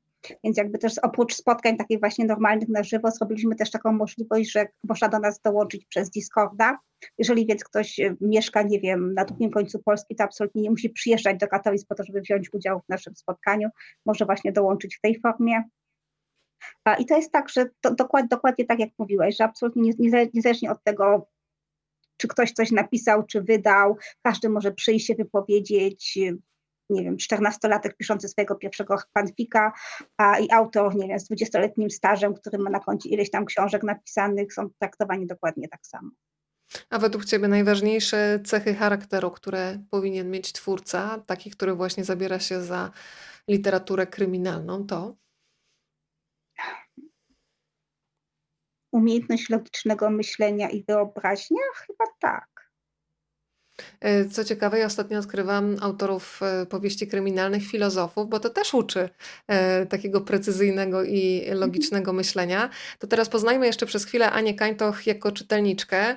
Więc 0.44 0.56
jakby 0.56 0.78
też 0.78 0.98
oprócz 0.98 1.34
spotkań 1.34 1.76
takich 1.76 2.00
właśnie 2.00 2.24
normalnych 2.24 2.68
na 2.68 2.82
żywo, 2.82 3.10
zrobiliśmy 3.10 3.56
też 3.56 3.70
taką 3.70 3.92
możliwość, 3.92 4.52
że 4.52 4.66
można 4.88 5.08
do 5.08 5.18
nas 5.18 5.40
dołączyć 5.40 5.86
przez 5.86 6.10
Discorda. 6.10 6.78
Jeżeli 7.18 7.46
więc 7.46 7.64
ktoś 7.64 8.00
e, 8.00 8.16
mieszka, 8.20 8.62
nie 8.62 8.80
wiem, 8.80 9.14
na 9.14 9.24
drugim 9.24 9.50
końcu 9.50 9.78
Polski, 9.78 10.16
to 10.16 10.24
absolutnie 10.24 10.62
nie 10.62 10.70
musi 10.70 10.90
przyjeżdżać 10.90 11.36
do 11.38 11.48
Katowic 11.48 11.84
po 11.84 11.94
to, 11.94 12.04
żeby 12.04 12.20
wziąć 12.20 12.54
udział 12.54 12.80
w 12.80 12.88
naszym 12.88 13.16
spotkaniu. 13.16 13.68
Może 14.06 14.24
właśnie 14.24 14.52
dołączyć 14.52 14.96
w 14.96 15.00
tej 15.00 15.20
formie. 15.20 15.62
I 16.98 17.06
to 17.06 17.16
jest 17.16 17.32
tak, 17.32 17.48
że 17.48 17.66
to 17.80 17.94
dokładnie, 17.94 18.28
dokładnie 18.28 18.64
tak 18.64 18.78
jak 18.78 18.90
mówiłeś, 18.98 19.36
że 19.36 19.44
absolutnie 19.44 19.92
niezależnie 20.34 20.70
od 20.70 20.82
tego, 20.84 21.26
czy 22.16 22.28
ktoś 22.28 22.52
coś 22.52 22.70
napisał, 22.70 23.22
czy 23.22 23.42
wydał, 23.42 23.96
każdy 24.22 24.48
może 24.48 24.72
przyjść 24.72 25.06
się 25.06 25.14
wypowiedzieć, 25.14 26.18
nie 26.90 27.04
wiem, 27.04 27.16
14-latek 27.16 27.96
piszący 27.98 28.28
swojego 28.28 28.54
pierwszego 28.54 28.96
fanfika 29.14 29.72
a 30.16 30.38
i 30.38 30.50
autor, 30.50 30.96
nie 30.96 31.08
wiem, 31.08 31.20
z 31.20 31.30
20-letnim 31.30 31.90
stażem, 31.90 32.34
który 32.34 32.58
ma 32.58 32.70
na 32.70 32.80
koncie 32.80 33.08
ileś 33.08 33.30
tam 33.30 33.44
książek 33.44 33.82
napisanych, 33.82 34.52
są 34.52 34.70
traktowani 34.78 35.26
dokładnie 35.26 35.68
tak 35.68 35.86
samo. 35.86 36.10
A 36.90 36.98
według 36.98 37.24
Ciebie 37.24 37.48
najważniejsze 37.48 38.40
cechy 38.44 38.74
charakteru, 38.74 39.30
które 39.30 39.78
powinien 39.90 40.30
mieć 40.30 40.52
twórca, 40.52 41.22
taki, 41.26 41.50
który 41.50 41.74
właśnie 41.74 42.04
zabiera 42.04 42.38
się 42.38 42.62
za 42.62 42.90
literaturę 43.48 44.06
kryminalną, 44.06 44.86
to? 44.86 45.16
Umiejętność 48.94 49.50
logicznego 49.50 50.10
myślenia 50.10 50.70
i 50.70 50.84
wyobraźnia? 50.88 51.62
Chyba 51.86 52.04
tak. 52.20 52.54
E, 54.00 54.24
co 54.24 54.44
ciekawe, 54.44 54.78
ja 54.78 54.86
ostatnio 54.86 55.18
odkrywam 55.18 55.76
autorów 55.80 56.40
e, 56.42 56.66
powieści 56.66 57.06
kryminalnych, 57.06 57.66
filozofów, 57.66 58.28
bo 58.28 58.40
to 58.40 58.50
też 58.50 58.74
uczy 58.74 59.08
e, 59.46 59.86
takiego 59.86 60.20
precyzyjnego 60.20 61.04
i 61.04 61.40
mhm. 61.40 61.58
logicznego 61.58 62.12
myślenia. 62.12 62.70
To 62.98 63.06
teraz 63.06 63.28
poznajmy 63.28 63.66
jeszcze 63.66 63.86
przez 63.86 64.04
chwilę 64.04 64.30
Anię 64.30 64.54
Kańtoch 64.54 65.06
jako 65.06 65.32
czytelniczkę. 65.32 66.16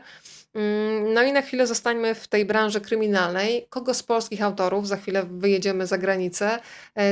Mm, 0.53 1.13
no 1.13 1.23
i 1.23 1.31
na 1.31 1.41
chwilę 1.41 1.67
zostańmy 1.67 2.15
w 2.15 2.27
tej 2.27 2.45
branży 2.45 2.81
kryminalnej. 2.81 3.67
Kogo 3.69 3.93
z 3.93 4.03
polskich 4.03 4.41
autorów, 4.41 4.87
za 4.87 4.97
chwilę 4.97 5.25
wyjedziemy 5.31 5.87
za 5.87 5.97
granicę, 5.97 6.59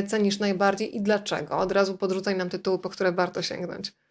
cenisz 0.07 0.39
najbardziej 0.39 0.95
i 0.95 1.01
dlaczego? 1.01 1.57
Od 1.57 1.71
razu 1.71 1.97
podrzucaj 1.97 2.37
nam 2.37 2.49
tytuły, 2.49 2.79
po 2.79 2.89
które 2.89 3.11
warto 3.11 3.41
sięgnąć. 3.41 4.04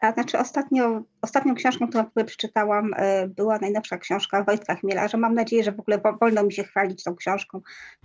A 0.00 0.12
znaczy 0.12 0.38
ostatnio, 0.38 1.02
ostatnią 1.22 1.54
książką, 1.54 1.88
którą 1.88 2.04
przeczytałam, 2.26 2.94
e, 2.96 3.28
była 3.28 3.58
najnowsza 3.58 3.98
książka 3.98 4.44
Wojtka 4.44 4.74
Chmielarza. 4.74 5.18
Mam 5.18 5.34
nadzieję, 5.34 5.64
że 5.64 5.72
w 5.72 5.80
ogóle 5.80 6.00
wolno 6.20 6.42
mi 6.42 6.52
się 6.52 6.64
chwalić 6.64 7.04
tą 7.04 7.16
książką, 7.16 7.60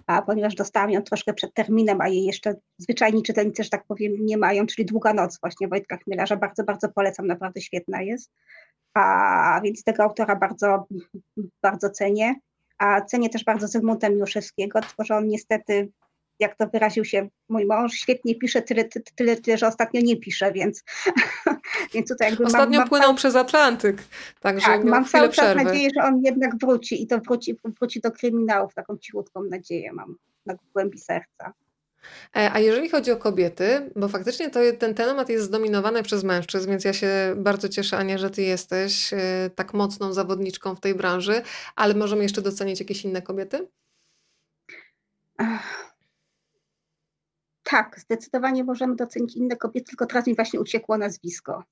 a 0.08 0.22
ponieważ 0.22 0.56
dostałam 0.56 0.92
ją 0.92 1.02
troszkę 1.02 1.34
przed 1.34 1.54
terminem, 1.54 2.02
a 2.02 2.08
jej 2.08 2.26
jeszcze 2.26 2.56
zwyczajni 2.78 3.24
czytelnicy, 3.24 3.64
że 3.64 3.70
tak 3.70 3.86
powiem, 3.86 4.14
nie 4.20 4.38
mają, 4.38 4.66
czyli 4.66 4.86
Długa 4.86 5.14
Noc 5.14 5.40
właśnie 5.40 5.68
Wojtka 5.68 5.98
Chmielarza. 5.98 6.36
Bardzo, 6.36 6.64
bardzo 6.64 6.90
polecam, 6.90 7.28
naprawdę 7.28 7.62
świetna 7.62 8.02
jest. 8.02 8.32
A 8.94 9.62
więc 9.64 9.84
tego 9.84 10.04
autora 10.04 10.36
bardzo, 10.36 10.86
bardzo 11.64 11.90
cenię. 11.90 12.36
A 12.78 13.02
cenię 13.02 13.30
też 13.30 13.44
bardzo 13.44 13.68
Zygmunta 13.68 14.10
Miłoszewskiego, 14.10 14.82
tylko 14.82 15.04
że 15.04 15.16
on 15.16 15.28
niestety 15.28 15.92
jak 16.44 16.56
to 16.56 16.68
wyraził 16.68 17.06
się 17.06 17.30
mój 17.50 17.66
mąż, 17.66 17.94
świetnie 17.94 18.36
pisze, 18.36 18.62
tyle, 18.62 18.84
tyle, 19.16 19.36
tyle 19.36 19.58
że 19.58 19.68
ostatnio 19.68 20.02
nie 20.02 20.18
pisze, 20.18 20.52
więc, 20.52 20.84
więc 21.94 22.08
tutaj 22.10 22.30
jakby 22.30 22.46
Ostatnio 22.46 22.80
mam, 22.80 22.90
płynął 22.90 23.10
mam, 23.10 23.16
przez 23.16 23.36
Atlantyk, 23.36 24.04
także 24.40 24.66
tak, 24.66 24.84
mam 24.84 25.06
cały 25.06 25.28
czas 25.28 25.36
przerwy. 25.36 25.64
nadzieję, 25.64 25.90
że 25.96 26.04
on 26.04 26.22
jednak 26.24 26.58
wróci 26.58 27.04
i 27.04 27.08
to 27.08 27.20
wróci, 27.20 27.60
wróci 27.80 28.02
do 28.02 28.12
kryminałów, 28.12 28.74
taką 28.74 28.98
cichutką 28.98 29.44
nadzieję 29.44 29.94
mam 29.94 30.16
na 30.46 30.56
głębi 30.74 31.00
serca. 31.00 31.54
E, 32.36 32.52
a 32.54 32.60
jeżeli 32.60 32.90
chodzi 32.90 33.12
o 33.12 33.18
kobiety, 33.18 33.92
bo 33.96 34.08
faktycznie 34.08 34.50
to, 34.50 34.60
ten 34.80 34.94
temat 34.94 35.30
jest 35.30 35.46
zdominowany 35.46 36.04
przez 36.04 36.24
mężczyzn, 36.24 36.70
więc 36.70 36.86
ja 36.86 36.94
się 36.94 37.34
bardzo 37.38 37.70
cieszę, 37.70 37.98
Ania, 37.98 38.18
że 38.18 38.30
ty 38.30 38.42
jesteś 38.42 39.14
e, 39.14 39.50
tak 39.56 39.74
mocną 39.74 40.14
zawodniczką 40.14 40.76
w 40.76 40.80
tej 40.80 40.96
branży, 40.96 41.42
ale 41.76 41.94
możemy 41.94 42.24
jeszcze 42.24 42.42
docenić 42.42 42.80
jakieś 42.80 43.06
inne 43.06 43.22
kobiety? 43.22 43.68
Tak, 47.64 48.00
zdecydowanie 48.00 48.64
możemy 48.64 48.96
docenić 48.96 49.36
inne 49.36 49.56
kobiety, 49.56 49.88
tylko 49.88 50.06
teraz 50.06 50.28
mi 50.28 50.36
właśnie 50.36 50.60
uciekło 50.60 50.98
nazwisko. 50.98 51.64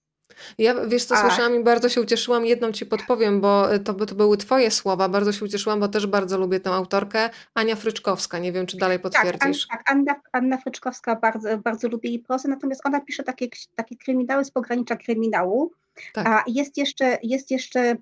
Ja 0.58 0.86
wiesz 0.88 1.06
co, 1.06 1.18
słyszałam 1.18 1.56
i 1.56 1.64
bardzo 1.64 1.90
się 1.90 2.02
ucieszyłam, 2.02 2.46
jedną 2.46 2.72
ci 2.72 2.86
podpowiem, 2.86 3.42
bo 3.42 3.68
to, 3.84 3.94
to 3.94 4.16
były 4.16 4.38
twoje 4.38 4.72
słowa, 4.72 5.10
bardzo 5.10 5.32
się 5.32 5.46
ucieszyłam, 5.46 5.80
bo 5.80 5.88
też 5.88 6.08
bardzo 6.08 6.38
lubię 6.38 6.60
tę 6.60 6.70
autorkę, 6.70 7.30
Ania 7.54 7.76
Fryczkowska, 7.76 8.40
nie 8.40 8.52
wiem 8.52 8.66
czy 8.66 8.78
dalej 8.78 8.98
Tak, 8.98 9.04
potwierdzisz. 9.04 9.68
tak, 9.68 9.84
Anna, 9.86 10.16
Anna 10.32 10.58
Fryczkowska 10.58 11.16
bardzo, 11.16 11.58
bardzo 11.58 11.88
lubię 11.88 12.10
jej 12.10 12.20
prozę, 12.20 12.50
natomiast 12.50 12.82
ona 12.86 13.02
pisze 13.02 13.24
takie, 13.24 13.48
takie 13.76 13.96
kryminały 13.98 14.46
z 14.46 14.52
pogranicza 14.52 14.96
kryminału, 14.96 15.72
Tak. 16.14 16.28
a 16.28 16.44
jest 16.48 16.78
jeszcze, 16.78 17.18
jest 17.24 17.52
jeszcze 17.52 17.96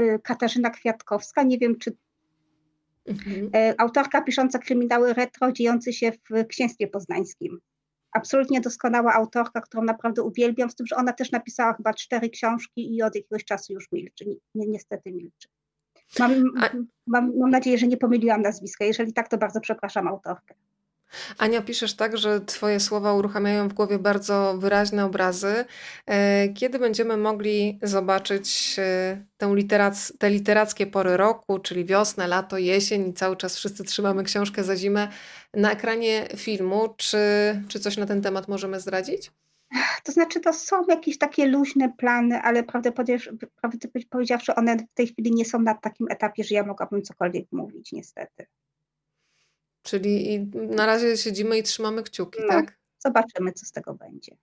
y, 0.00 0.20
Katarzyna 0.22 0.70
Kwiatkowska, 0.70 1.42
nie 1.42 1.58
wiem 1.58 1.78
czy 1.78 1.96
Mhm. 3.06 3.50
e, 3.54 3.74
autorka 3.78 4.22
pisząca 4.22 4.58
kryminały 4.58 5.12
retro 5.12 5.52
dziejące 5.52 5.92
się 5.92 6.12
w 6.12 6.46
Księstwie 6.46 6.88
Poznańskim. 6.88 7.58
Absolutnie 8.12 8.60
doskonała 8.60 9.12
autorka, 9.12 9.60
którą 9.60 9.84
naprawdę 9.84 10.22
uwielbiam, 10.22 10.70
z 10.70 10.74
tym, 10.74 10.86
że 10.86 10.96
ona 10.96 11.12
też 11.12 11.32
napisała 11.32 11.74
chyba 11.74 11.94
cztery 11.94 12.30
książki 12.30 12.96
i 12.96 13.02
od 13.02 13.14
jakiegoś 13.14 13.44
czasu 13.44 13.72
już 13.72 13.92
milczy, 13.92 14.24
ni, 14.26 14.38
niestety 14.54 15.12
milczy. 15.12 15.48
Mam, 16.18 16.32
A- 16.60 16.70
mam, 17.06 17.38
mam 17.38 17.50
nadzieję, 17.50 17.78
że 17.78 17.86
nie 17.86 17.96
pomyliłam 17.96 18.42
nazwiska. 18.42 18.84
Jeżeli 18.84 19.12
tak, 19.12 19.28
to 19.28 19.38
bardzo 19.38 19.60
przepraszam 19.60 20.08
autorkę. 20.08 20.54
Ania, 21.38 21.62
piszesz 21.62 21.94
tak, 21.94 22.16
że 22.16 22.40
Twoje 22.40 22.80
słowa 22.80 23.12
uruchamiają 23.14 23.68
w 23.68 23.72
głowie 23.72 23.98
bardzo 23.98 24.58
wyraźne 24.58 25.04
obrazy. 25.04 25.64
E, 26.06 26.48
Kiedy 26.48 26.78
będziemy 26.78 27.16
mogli 27.16 27.78
zobaczyć 27.82 28.76
e, 28.78 29.24
tę 29.36 29.46
literac- 29.46 30.12
te 30.18 30.30
literackie 30.30 30.86
pory 30.86 31.16
roku, 31.16 31.58
czyli 31.58 31.84
wiosnę, 31.84 32.26
lato, 32.28 32.58
jesień 32.58 33.08
i 33.08 33.14
cały 33.14 33.36
czas 33.36 33.56
wszyscy 33.56 33.84
trzymamy 33.84 34.24
książkę 34.24 34.64
za 34.64 34.76
zimę 34.76 35.08
na 35.54 35.72
ekranie 35.72 36.28
filmu? 36.36 36.94
Czy, 36.96 37.18
czy 37.68 37.80
coś 37.80 37.96
na 37.96 38.06
ten 38.06 38.22
temat 38.22 38.48
możemy 38.48 38.80
zdradzić? 38.80 39.30
To 40.04 40.12
znaczy, 40.12 40.40
to 40.40 40.52
są 40.52 40.86
jakieś 40.88 41.18
takie 41.18 41.46
luźne 41.46 41.92
plany, 41.98 42.40
ale 42.40 42.62
prawdę, 42.62 42.92
powiedziawszy, 44.10 44.54
one 44.54 44.76
w 44.76 44.94
tej 44.94 45.06
chwili 45.06 45.34
nie 45.34 45.44
są 45.44 45.58
na 45.58 45.74
takim 45.74 46.06
etapie, 46.10 46.44
że 46.44 46.54
ja 46.54 46.66
mogłabym 46.66 47.02
cokolwiek 47.02 47.46
mówić, 47.52 47.92
niestety. 47.92 48.46
Czyli 49.82 50.46
na 50.52 50.86
razie 50.86 51.16
siedzimy 51.16 51.58
i 51.58 51.62
trzymamy 51.62 52.02
kciuki, 52.02 52.38
No. 52.42 52.48
tak? 52.48 52.78
Zobaczymy, 52.98 53.52
co 53.52 53.66
z 53.66 53.72
tego 53.72 53.94
będzie. 53.94 54.36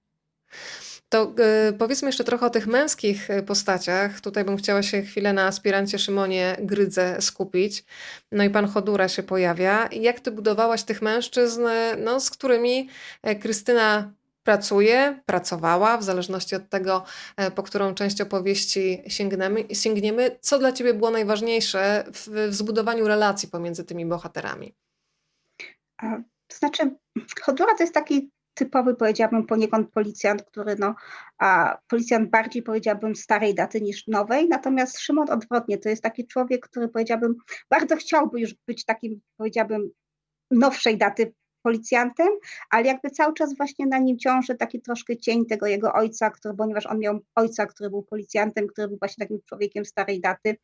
To 1.10 1.34
e, 1.40 1.74
powiedzmy 1.74 2.08
jeszcze 2.08 2.24
trochę 2.24 2.46
o 2.46 2.50
tych 2.50 2.68
męskich 2.68 3.30
e, 3.30 3.44
postaciach. 3.44 4.22
Tutaj 4.22 4.46
bym 4.46 4.58
chciała 4.58 4.84
się 4.84 5.02
chwilę 5.02 5.34
na 5.34 5.46
aspirancie 5.46 6.00
Szymonie 6.00 6.58
Grydze 6.62 7.22
skupić. 7.22 7.84
No 8.32 8.44
i 8.44 8.50
pan 8.50 8.68
Chodura 8.68 9.08
się 9.08 9.24
pojawia. 9.24 9.90
Jak 9.92 10.20
ty 10.20 10.32
budowałaś 10.32 10.84
tych 10.84 11.02
mężczyzn, 11.02 11.62
no, 11.98 12.20
z 12.20 12.30
którymi 12.30 12.90
e, 13.24 13.36
Krystyna 13.36 14.12
pracuje, 14.44 15.22
pracowała, 15.26 15.98
w 15.98 16.04
zależności 16.04 16.56
od 16.56 16.70
tego, 16.70 17.04
e, 17.38 17.52
po 17.52 17.64
którą 17.64 17.94
część 17.94 18.22
opowieści 18.22 19.02
sięgniemy, 19.08 19.66
sięgniemy. 19.74 20.38
Co 20.42 20.60
dla 20.60 20.72
ciebie 20.72 20.94
było 20.94 21.12
najważniejsze 21.12 22.04
w, 22.14 22.30
w 22.50 22.56
zbudowaniu 22.56 23.08
relacji 23.08 23.50
pomiędzy 23.50 23.84
tymi 23.84 24.06
bohaterami? 24.06 24.74
To 26.48 26.58
znaczy, 26.58 26.96
Hodura 27.42 27.76
to 27.76 27.84
jest 27.84 27.94
taki 27.94 28.32
typowy, 28.54 28.96
powiedziałabym, 28.96 29.46
poniekąd 29.46 29.92
policjant, 29.92 30.44
który, 30.44 30.76
no, 30.80 30.96
a 31.38 31.78
policjant 31.88 32.30
bardziej, 32.30 32.64
powiedziałabym, 32.64 33.16
starej 33.16 33.56
daty 33.56 33.82
niż 33.82 34.08
nowej, 34.08 34.48
natomiast 34.48 35.00
Szymon 35.00 35.30
odwrotnie, 35.30 35.78
to 35.78 35.90
jest 35.90 36.04
taki 36.04 36.28
człowiek, 36.28 36.68
który, 36.68 36.88
powiedziałabym, 36.88 37.36
bardzo 37.70 37.96
chciałby 37.96 38.40
już 38.40 38.56
być 38.68 38.86
takim, 38.86 39.22
powiedziałabym, 39.38 39.90
nowszej 40.52 40.98
daty 40.98 41.34
policjantem, 41.62 42.28
ale 42.70 42.86
jakby 42.86 43.10
cały 43.10 43.34
czas 43.34 43.58
właśnie 43.58 43.86
na 43.88 43.98
nim 43.98 44.18
ciąży 44.18 44.56
taki 44.56 44.82
troszkę 44.82 45.18
cień 45.18 45.46
tego 45.46 45.68
jego 45.68 45.94
ojca, 45.94 46.30
który, 46.30 46.56
ponieważ 46.56 46.86
on 46.86 47.00
miał 47.00 47.20
ojca, 47.36 47.66
który 47.66 47.90
był 47.90 48.04
policjantem, 48.04 48.68
który 48.68 48.88
był 48.88 48.98
właśnie 48.98 49.26
takim 49.26 49.40
człowiekiem 49.46 49.86
starej 49.86 50.22
daty, 50.22 50.58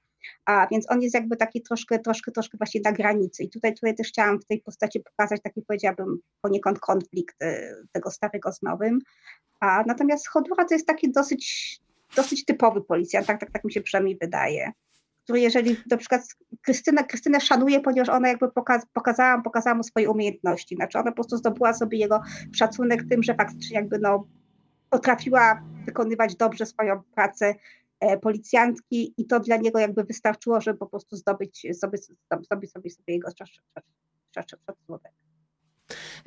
a 0.46 0.68
więc 0.72 0.92
on 0.92 1.02
jest 1.02 1.16
jakby 1.16 1.38
taki 1.38 1.62
troszkę, 1.62 2.00
troszkę, 2.00 2.32
troszkę 2.32 2.58
właśnie 2.58 2.82
na 2.86 2.92
granicy. 2.92 3.44
I 3.44 3.50
tutaj, 3.50 3.74
tutaj 3.74 3.96
też 3.96 4.08
chciałam 4.08 4.40
w 4.40 4.46
tej 4.46 4.62
postaci 4.62 5.00
pokazać 5.00 5.42
taki, 5.42 5.62
powiedziałabym, 5.62 6.18
poniekąd 6.42 6.80
konflikt 6.80 7.44
y, 7.44 7.76
tego 7.92 8.12
starego 8.12 8.52
z 8.52 8.62
nowym. 8.62 9.00
A 9.60 9.84
natomiast 9.88 10.28
Chodura 10.28 10.66
to 10.66 10.76
jest 10.76 10.88
taki 10.88 11.12
dosyć, 11.12 11.78
dosyć 12.16 12.46
typowy 12.46 12.82
policjant, 12.82 13.28
tak, 13.28 13.40
tak, 13.40 13.52
tak 13.52 13.64
mi 13.64 13.74
się 13.74 13.82
przynajmniej 13.82 14.18
wydaje. 14.22 14.72
Który 15.24 15.40
jeżeli 15.40 15.78
na 15.92 15.98
przykład 15.98 16.22
Krystynę, 16.62 17.04
Krystynę 17.04 17.42
szanuje, 17.42 17.80
ponieważ 17.80 18.10
ona 18.10 18.28
jakby 18.28 18.52
pokaz, 18.52 18.86
pokazała, 18.94 19.42
pokazała 19.42 19.76
mu 19.76 19.84
swoje 19.84 20.10
umiejętności. 20.10 20.76
Znaczy 20.76 21.00
ona 21.00 21.12
po 21.12 21.16
prostu 21.16 21.38
zdobyła 21.38 21.74
sobie 21.74 21.98
jego 21.98 22.22
szacunek 22.52 23.04
tym, 23.10 23.24
że 23.24 23.36
faktycznie 23.36 23.76
jakby 23.76 24.00
no 24.00 24.28
potrafiła 24.90 25.62
wykonywać 25.86 26.36
dobrze 26.36 26.66
swoją 26.66 27.02
pracę 27.16 27.46
e, 27.46 27.56
policjantki 28.22 29.14
i 29.18 29.26
to 29.26 29.40
dla 29.40 29.58
niego 29.58 29.80
jakby 29.80 30.04
wystarczyło, 30.04 30.62
żeby 30.62 30.80
po 30.80 30.88
prostu 30.88 31.16
zdobyć, 31.16 31.68
zdobyć, 31.72 32.02
zdobyć 32.42 32.72
sobie, 32.72 32.90
sobie 32.90 33.14
jego 33.14 33.30
szac- 33.30 33.82
szac- 34.38 34.58
szacunek. 34.66 35.14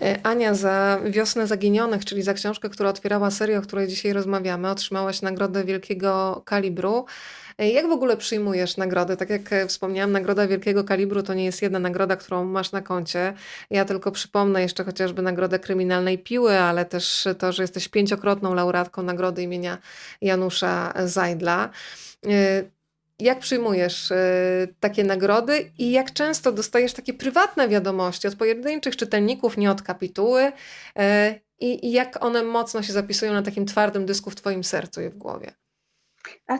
E, 0.03 0.21
Ania, 0.23 0.55
za 0.55 1.01
Wiosnę 1.05 1.47
Zaginionych, 1.47 2.05
czyli 2.05 2.23
za 2.23 2.35
książkę, 2.35 2.69
która 2.69 2.91
otwierała 2.91 3.31
serię, 3.31 3.59
o 3.59 3.63
której 3.63 3.89
dzisiaj 3.89 4.13
rozmawiamy, 4.13 4.71
otrzymałaś 4.71 5.23
nagrodę 5.23 5.65
wielkiego 5.65 6.43
kalibru. 6.45 7.07
E, 7.59 7.69
Jak 7.71 7.89
w 7.89 7.91
ogóle 7.91 8.17
przyjmujesz 8.17 8.77
nagrody? 8.77 9.17
Tak 9.17 9.31
jak 9.31 9.53
e, 9.53 9.67
wspomniałam, 9.67 10.13
nagroda 10.13 10.47
wielkiego 10.47 10.85
kalibru 10.85 11.23
to 11.23 11.35
nie 11.35 11.45
jest 11.45 11.63
jedna 11.63 11.79
nagroda, 11.79 12.17
którą 12.17 12.45
masz 12.45 12.73
na 12.73 12.83
koncie. 12.83 13.35
Ja 13.71 13.85
tylko 13.85 14.13
przypomnę 14.13 14.63
jeszcze 14.63 14.85
chociażby 14.85 15.23
nagrodę 15.23 15.59
kryminalnej 15.59 16.19
piły, 16.19 16.59
ale 16.59 16.85
też 16.85 17.29
to, 17.39 17.53
że 17.53 17.63
jesteś 17.63 17.89
pięciokrotną 17.89 18.55
laureatką 18.55 19.03
nagrody 19.03 19.43
imienia 19.43 19.79
Janusza 20.21 20.93
Zajdla. 21.05 21.71
Jak 23.21 23.39
przyjmujesz 23.39 24.13
e, 24.13 24.69
takie 24.81 25.05
nagrody 25.05 25.73
i 25.79 25.91
jak 25.91 26.13
często 26.13 26.53
dostajesz 26.53 26.93
takie 26.93 27.15
prywatne 27.15 27.69
wiadomości 27.69 28.29
od 28.29 28.37
pojedynczych 28.37 28.97
czytelników, 28.97 29.57
nie 29.57 29.71
od 29.71 29.83
kapituły, 29.83 30.53
e, 30.97 31.41
i, 31.61 31.87
i 31.87 31.93
jak 31.93 32.25
one 32.25 32.43
mocno 32.43 32.83
się 32.83 32.93
zapisują 32.93 33.33
na 33.33 33.43
takim 33.43 33.67
twardym 33.67 34.07
dysku 34.07 34.31
w 34.31 34.35
Twoim 34.35 34.65
sercu 34.65 35.01
i 35.01 35.09
w 35.09 35.19
głowie? 35.19 35.53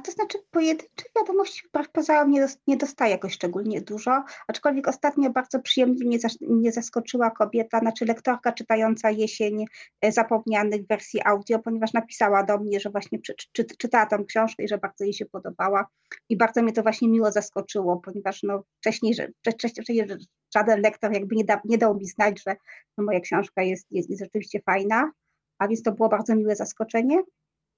To 0.05 0.13
znaczy 0.13 0.39
pojedyncze 0.51 1.05
wiadomości 1.17 1.69
wbrew 1.69 1.91
pozorom 1.91 2.31
nie, 2.31 2.41
dos- 2.41 2.59
nie 2.67 2.77
dostaję 2.77 3.13
jakoś 3.13 3.33
szczególnie 3.33 3.81
dużo, 3.81 4.25
aczkolwiek 4.49 4.89
ostatnio 4.89 5.31
bardzo 5.31 5.61
przyjemnie 5.61 6.05
mnie, 6.05 6.19
zas- 6.19 6.41
mnie 6.41 6.73
zaskoczyła 6.73 7.31
kobieta, 7.31 7.79
znaczy 7.79 8.05
lektorka 8.05 8.53
czytająca 8.53 9.11
jesień 9.11 9.65
e, 10.01 10.13
zapomnianych 10.13 10.87
wersji 10.87 11.21
audio, 11.25 11.59
ponieważ 11.59 11.93
napisała 11.93 12.43
do 12.43 12.59
mnie, 12.59 12.81
że 12.81 12.91
właśnie 12.91 13.19
czy, 13.23 13.35
czy, 13.53 13.65
czytała 13.65 14.07
tą 14.07 14.25
książkę 14.25 14.65
i 14.65 14.69
że 14.69 14.79
bardzo 14.79 15.05
jej 15.05 15.13
się 15.13 15.27
podobała 15.27 15.87
i 16.29 16.37
bardzo 16.37 16.63
mnie 16.63 16.73
to 16.73 16.83
właśnie 16.83 17.09
miło 17.09 17.33
zaskoczyło, 17.33 17.97
ponieważ 17.97 18.43
no 18.43 18.63
wcześniej, 18.81 19.15
że, 19.15 19.29
wcześniej, 19.55 20.07
żaden 20.55 20.81
lektor 20.81 21.13
jakby 21.13 21.37
nie, 21.37 21.45
da, 21.45 21.61
nie 21.65 21.79
dał 21.79 21.97
mi 21.97 22.07
znać, 22.07 22.43
że 22.47 22.57
no, 22.99 23.05
moja 23.05 23.21
książka 23.21 23.63
jest, 23.63 23.87
jest, 23.91 24.11
jest 24.11 24.23
rzeczywiście 24.23 24.61
fajna, 24.67 25.11
a 25.59 25.69
więc 25.69 25.83
to 25.83 25.93
było 25.93 26.09
bardzo 26.09 26.37
miłe 26.37 26.57
zaskoczenie. 26.57 27.23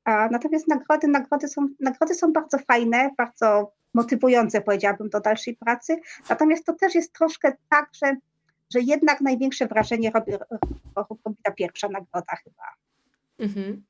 Natomiast 0.06 0.68
nagrody, 0.68 1.08
nagrody, 1.08 1.48
są, 1.48 1.68
nagrody 1.80 2.14
są 2.14 2.32
bardzo 2.32 2.58
fajne, 2.58 3.10
bardzo 3.18 3.72
motywujące, 3.94 4.60
powiedziałabym, 4.60 5.08
do 5.08 5.20
dalszej 5.20 5.56
pracy. 5.56 6.00
Natomiast 6.28 6.66
to 6.66 6.72
też 6.72 6.94
jest 6.94 7.12
troszkę 7.12 7.52
tak, 7.68 7.90
że, 8.04 8.16
że 8.74 8.80
jednak 8.80 9.20
największe 9.20 9.66
wrażenie 9.66 10.10
robi, 10.10 10.32
robi 10.96 11.36
ta 11.42 11.52
pierwsza 11.52 11.88
nagroda 11.88 12.36
chyba. 12.44 12.64
Mhm. 13.38 13.84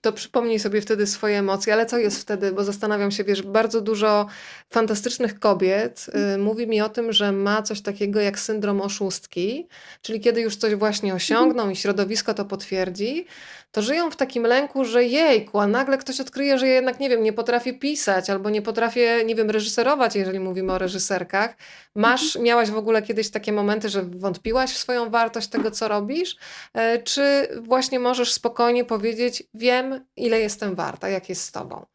To 0.00 0.12
przypomnij 0.12 0.58
sobie 0.58 0.80
wtedy 0.80 1.06
swoje 1.06 1.38
emocje, 1.38 1.72
ale 1.72 1.86
co 1.86 1.98
jest 1.98 2.20
wtedy? 2.20 2.52
Bo 2.52 2.64
zastanawiam 2.64 3.10
się, 3.10 3.24
wiesz, 3.24 3.42
bardzo 3.42 3.80
dużo 3.80 4.26
fantastycznych 4.70 5.38
kobiet 5.38 6.06
y, 6.34 6.38
mówi 6.38 6.66
mi 6.66 6.80
o 6.80 6.88
tym, 6.88 7.12
że 7.12 7.32
ma 7.32 7.62
coś 7.62 7.82
takiego 7.82 8.20
jak 8.20 8.38
syndrom 8.38 8.80
oszustki, 8.80 9.68
czyli 10.02 10.20
kiedy 10.20 10.40
już 10.40 10.56
coś 10.56 10.74
właśnie 10.74 11.14
osiągną 11.14 11.70
i 11.70 11.76
środowisko 11.76 12.34
to 12.34 12.44
potwierdzi, 12.44 13.26
to 13.72 13.82
żyją 13.82 14.10
w 14.10 14.16
takim 14.16 14.42
lęku, 14.42 14.84
że 14.84 15.04
jejku, 15.04 15.58
a 15.60 15.66
nagle 15.66 15.98
ktoś 15.98 16.20
odkryje, 16.20 16.58
że 16.58 16.68
ja 16.68 16.74
jednak, 16.74 17.00
nie 17.00 17.08
wiem, 17.08 17.22
nie 17.22 17.32
potrafię 17.32 17.74
pisać 17.74 18.30
albo 18.30 18.50
nie 18.50 18.62
potrafię, 18.62 19.24
nie 19.24 19.34
wiem, 19.34 19.50
reżyserować, 19.50 20.16
jeżeli 20.16 20.40
mówimy 20.40 20.72
o 20.72 20.78
reżyserkach. 20.78 21.56
Masz, 21.94 22.38
miałaś 22.38 22.70
w 22.70 22.76
ogóle 22.76 23.02
kiedyś 23.02 23.30
takie 23.30 23.52
momenty, 23.52 23.88
że 23.88 24.02
wątpiłaś 24.02 24.70
w 24.70 24.78
swoją 24.78 25.10
wartość 25.10 25.48
tego, 25.48 25.70
co 25.70 25.88
robisz? 25.88 26.36
E, 26.74 27.02
Czy 27.02 27.48
właśnie 27.62 27.98
możesz 27.98 28.32
spokojnie 28.32 28.84
powiedzieć, 28.84 29.42
wiem, 29.54 29.89
ile 30.16 30.40
jestem 30.40 30.74
warta, 30.74 31.08
jak 31.08 31.28
jest 31.28 31.42
z 31.42 31.52
tobą? 31.52 31.86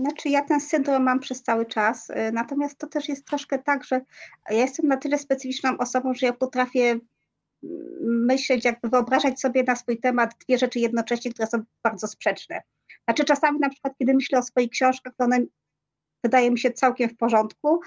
Znaczy, 0.00 0.28
ja 0.28 0.42
ten 0.42 0.60
syndrom 0.60 1.02
mam 1.02 1.20
przez 1.20 1.42
cały 1.42 1.66
czas, 1.66 2.10
y, 2.10 2.32
natomiast 2.32 2.78
to 2.78 2.86
też 2.86 3.08
jest 3.08 3.26
troszkę 3.26 3.58
tak, 3.58 3.84
że 3.84 4.00
ja 4.50 4.56
jestem 4.56 4.88
na 4.88 4.96
tyle 4.96 5.18
specyficzną 5.18 5.78
osobą, 5.78 6.14
że 6.14 6.26
ja 6.26 6.32
potrafię 6.32 6.98
myśleć, 8.00 8.64
jakby 8.64 8.88
wyobrażać 8.88 9.40
sobie 9.40 9.62
na 9.62 9.76
swój 9.76 10.00
temat 10.00 10.34
dwie 10.44 10.58
rzeczy 10.58 10.78
jednocześnie, 10.78 11.32
które 11.32 11.48
są 11.48 11.62
bardzo 11.82 12.06
sprzeczne. 12.06 12.62
Znaczy, 13.04 13.24
czasami 13.24 13.58
na 13.58 13.70
przykład, 13.70 13.94
kiedy 13.98 14.14
myślę 14.14 14.38
o 14.38 14.42
swoich 14.42 14.70
książkach, 14.70 15.12
to 15.18 15.24
one 15.24 15.38
wydają 16.24 16.50
mi 16.50 16.58
się 16.58 16.70
całkiem 16.70 17.08
w 17.08 17.16
porządku, 17.16 17.80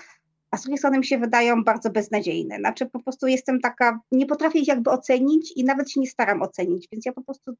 a 0.51 0.57
z 0.57 0.61
drugiej 0.61 0.77
strony 0.77 0.97
mi 0.97 1.05
się 1.05 1.17
wydają 1.17 1.63
bardzo 1.63 1.89
beznadziejne. 1.89 2.57
Znaczy, 2.57 2.85
po 2.85 2.99
prostu 2.99 3.27
jestem 3.27 3.59
taka, 3.59 3.99
nie 4.11 4.25
potrafię 4.25 4.59
ich 4.59 4.67
jakby 4.67 4.89
ocenić 4.89 5.53
i 5.55 5.63
nawet 5.63 5.91
się 5.91 5.99
nie 5.99 6.07
staram 6.07 6.41
ocenić, 6.41 6.87
więc 6.91 7.05
ja 7.05 7.13
po 7.13 7.23
prostu 7.23 7.53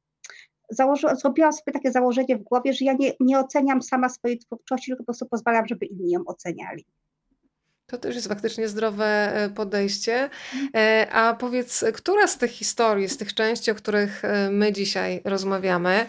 założy, 0.70 1.06
zrobiłam 1.16 1.52
sobie 1.52 1.72
takie 1.72 1.92
założenie 1.92 2.36
w 2.36 2.42
głowie, 2.42 2.72
że 2.72 2.84
ja 2.84 2.92
nie, 2.92 3.12
nie 3.20 3.38
oceniam 3.38 3.82
sama 3.82 4.08
swojej 4.08 4.38
twórczości, 4.38 4.86
tylko 4.90 5.02
po 5.02 5.06
prostu 5.06 5.26
pozwalam, 5.26 5.66
żeby 5.66 5.86
inni 5.86 6.10
ją 6.10 6.20
oceniali. 6.26 6.86
To 7.86 7.98
też 7.98 8.14
jest 8.14 8.28
faktycznie 8.28 8.68
zdrowe 8.68 9.06
e, 9.06 9.50
podejście. 9.50 10.30
E, 10.76 11.08
a 11.12 11.34
powiedz, 11.34 11.84
która 11.94 12.26
z 12.26 12.38
tych 12.38 12.50
historii, 12.50 13.08
z 13.08 13.16
tych 13.16 13.34
części, 13.34 13.70
o 13.70 13.74
których 13.74 14.24
e, 14.24 14.50
my 14.50 14.72
dzisiaj 14.72 15.20
rozmawiamy, 15.24 16.06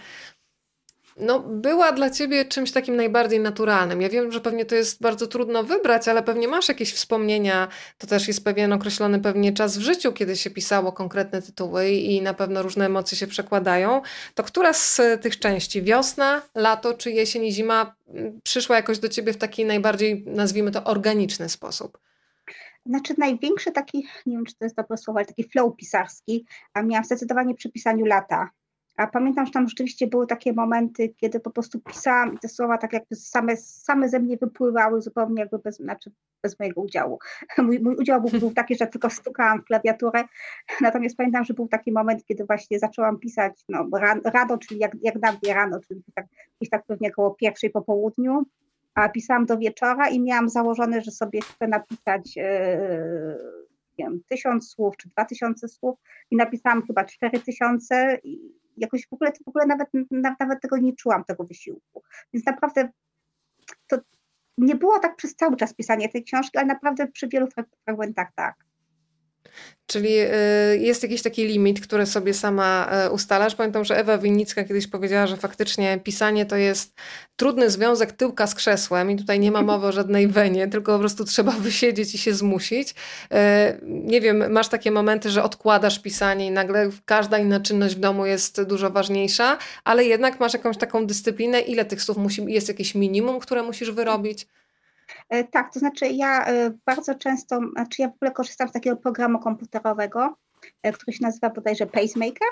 no, 1.20 1.40
była 1.40 1.92
dla 1.92 2.10
ciebie 2.10 2.46
czymś 2.46 2.72
takim 2.72 2.96
najbardziej 2.96 3.40
naturalnym. 3.40 4.02
Ja 4.02 4.10
wiem, 4.10 4.32
że 4.32 4.42
pewnie 4.42 4.66
to 4.66 4.76
jest 4.76 5.02
bardzo 5.02 5.28
trudno 5.28 5.64
wybrać, 5.64 6.08
ale 6.08 6.24
pewnie 6.24 6.48
masz 6.48 6.68
jakieś 6.70 6.94
wspomnienia. 6.94 7.68
To 7.98 8.08
też 8.08 8.28
jest 8.28 8.44
pewien 8.44 8.74
określony 8.74 9.20
pewnie 9.20 9.54
czas 9.54 9.78
w 9.78 9.82
życiu, 9.82 10.14
kiedy 10.14 10.36
się 10.36 10.50
pisało 10.50 10.92
konkretne 10.92 11.42
tytuły 11.42 11.90
i 11.90 12.22
na 12.22 12.34
pewno 12.34 12.62
różne 12.62 12.86
emocje 12.86 13.18
się 13.18 13.28
przekładają. 13.28 14.02
To 14.36 14.44
która 14.44 14.74
z 14.74 15.02
tych 15.22 15.40
części, 15.40 15.82
wiosna, 15.82 16.42
lato 16.56 16.94
czy 16.94 17.12
jesień 17.12 17.46
i 17.46 17.52
zima, 17.52 17.96
przyszła 18.44 18.76
jakoś 18.76 19.00
do 19.00 19.10
ciebie 19.10 19.34
w 19.34 19.38
taki 19.38 19.66
najbardziej, 19.66 20.24
nazwijmy 20.28 20.72
to, 20.72 20.84
organiczny 20.84 21.50
sposób? 21.50 22.00
Znaczy 22.86 23.14
największy 23.18 23.72
taki, 23.72 24.08
nie 24.26 24.36
wiem 24.36 24.46
czy 24.46 24.56
to 24.56 24.66
jest 24.66 24.76
dobre 24.76 24.98
słowo, 24.98 25.20
ale 25.20 25.26
taki 25.26 25.44
flow 25.44 25.76
pisarski, 25.76 26.46
a 26.74 26.82
miałam 26.82 27.06
zdecydowanie 27.06 27.56
przy 27.56 27.70
pisaniu 27.70 28.06
lata 28.06 28.50
a 29.00 29.08
pamiętam, 29.08 29.46
że 29.46 29.52
tam 29.52 29.68
rzeczywiście 29.68 30.08
były 30.08 30.28
takie 30.28 30.54
momenty, 30.54 31.10
kiedy 31.10 31.40
po 31.40 31.52
prostu 31.52 31.80
pisałam 31.80 32.34
i 32.34 32.38
te 32.38 32.50
słowa 32.50 32.78
tak 32.78 32.94
jakby 32.94 33.16
same, 33.16 33.58
same 33.58 34.10
ze 34.10 34.20
mnie 34.20 34.38
wypływały 34.38 35.02
zupełnie 35.02 35.42
jakby 35.42 35.60
bez, 35.60 35.78
znaczy 35.78 36.12
bez 36.44 36.60
mojego 36.60 36.82
udziału. 36.82 37.20
Mój, 37.58 37.80
mój 37.80 37.96
udział 37.96 38.22
był, 38.22 38.40
był 38.40 38.52
taki, 38.52 38.76
że 38.76 38.88
tylko 38.88 39.10
stukałam 39.10 39.62
w 39.62 39.66
klawiaturę, 39.66 40.24
natomiast 40.82 41.18
pamiętam, 41.18 41.44
że 41.44 41.54
był 41.54 41.68
taki 41.68 41.92
moment, 41.92 42.26
kiedy 42.26 42.46
właśnie 42.46 42.80
zaczęłam 42.80 43.20
pisać 43.20 43.64
no, 43.70 43.88
rano, 44.24 44.58
czyli 44.58 44.80
jak, 44.80 44.92
jak 45.02 45.16
na 45.16 45.32
mnie 45.32 45.54
rano, 45.54 45.80
czyli 45.88 46.04
tak, 46.16 46.26
gdzieś 46.58 46.70
tak 46.70 46.86
pewnie 46.86 47.10
około 47.10 47.32
pierwszej 47.32 47.70
po 47.70 47.82
południu, 47.82 48.46
a 48.94 49.10
pisałam 49.10 49.46
do 49.46 49.58
wieczora 49.58 50.10
i 50.10 50.22
miałam 50.22 50.50
założone, 50.50 51.02
że 51.02 51.12
sobie 51.12 51.42
chcę 51.42 51.68
napisać 51.68 52.36
yy, 52.36 52.44
nie 54.00 54.06
wiem, 54.06 54.22
tysiąc 54.30 54.70
słów 54.70 54.98
czy 54.98 55.10
dwa 55.10 55.26
tysiące 55.26 55.68
słów. 55.68 56.00
I 56.32 56.36
napisałam 56.36 56.86
chyba 56.88 57.06
cztery 57.06 57.40
tysiące 57.40 58.20
i 58.24 58.59
jakoś 58.80 59.08
w 59.08 59.14
ogóle, 59.14 59.32
w 59.46 59.48
ogóle 59.48 59.66
nawet, 59.66 59.90
nawet 60.40 60.62
tego 60.62 60.78
nie 60.78 60.94
czułam, 60.94 61.24
tego 61.24 61.44
wysiłku. 61.44 62.04
Więc 62.34 62.46
naprawdę 62.46 62.90
to 63.88 63.98
nie 64.58 64.76
było 64.76 65.00
tak 65.00 65.16
przez 65.16 65.36
cały 65.36 65.56
czas 65.56 65.74
pisanie 65.74 66.10
tej 66.10 66.24
książki, 66.24 66.58
ale 66.58 66.68
naprawdę 66.68 67.08
przy 67.08 67.28
wielu 67.28 67.48
fragmentach 67.86 68.28
tak. 68.36 68.69
Czyli 69.90 70.20
y, 70.20 70.78
jest 70.78 71.04
jakiś 71.04 71.22
taki 71.22 71.46
limit, 71.46 71.82
który 71.82 72.06
sobie 72.06 72.34
sama 72.34 72.88
e, 72.92 73.10
ustalasz. 73.10 73.56
Pamiętam, 73.56 73.86
że 73.86 73.98
Ewa 73.98 74.18
Winnicka 74.18 74.64
kiedyś 74.64 74.88
powiedziała, 74.88 75.28
że 75.28 75.38
faktycznie 75.38 76.00
pisanie 76.04 76.46
to 76.46 76.56
jest 76.56 76.94
trudny 77.36 77.70
związek 77.70 78.12
tyłka 78.12 78.48
z 78.48 78.56
krzesłem 78.56 79.12
i 79.12 79.16
tutaj 79.16 79.40
nie 79.40 79.52
ma 79.52 79.62
mowy 79.62 79.88
o 79.88 79.92
żadnej 79.92 80.28
wenie, 80.28 80.68
tylko 80.68 80.94
po 80.94 81.00
prostu 81.00 81.26
trzeba 81.26 81.52
wysiedzieć 81.52 82.16
i 82.16 82.18
się 82.18 82.34
zmusić. 82.34 82.96
E, 83.32 83.78
nie 83.84 84.22
wiem, 84.22 84.52
masz 84.52 84.68
takie 84.68 84.92
momenty, 84.92 85.30
że 85.30 85.44
odkładasz 85.44 86.00
pisanie 86.00 86.48
i 86.48 86.52
nagle 86.52 86.90
każda 87.06 87.38
inna 87.38 87.60
czynność 87.60 87.96
w 87.96 88.00
domu 88.00 88.26
jest 88.26 88.64
dużo 88.64 88.90
ważniejsza, 88.90 89.58
ale 89.84 90.06
jednak 90.06 90.40
masz 90.40 90.54
jakąś 90.54 90.78
taką 90.78 91.06
dyscyplinę, 91.08 91.60
ile 91.60 91.86
tych 91.86 92.02
słów 92.04 92.18
musi, 92.18 92.46
jest 92.48 92.68
jakieś 92.68 92.96
minimum, 92.96 93.40
które 93.40 93.64
musisz 93.64 93.92
wyrobić? 93.92 94.48
E, 95.30 95.44
tak, 95.44 95.74
to 95.74 95.80
znaczy 95.80 96.08
ja 96.08 96.46
e, 96.46 96.72
bardzo 96.86 97.16
często, 97.16 97.60
znaczy 97.74 98.02
ja 98.02 98.08
w 98.10 98.14
ogóle 98.14 98.32
korzystam 98.32 98.70
z 98.70 98.72
takiego 98.72 98.98
programu 98.98 99.40
komputerowego, 99.40 100.36
e, 100.84 100.92
który 100.92 101.14
się 101.18 101.24
nazywa 101.24 101.50
bodajże 101.50 101.86
Pacemaker 101.86 102.48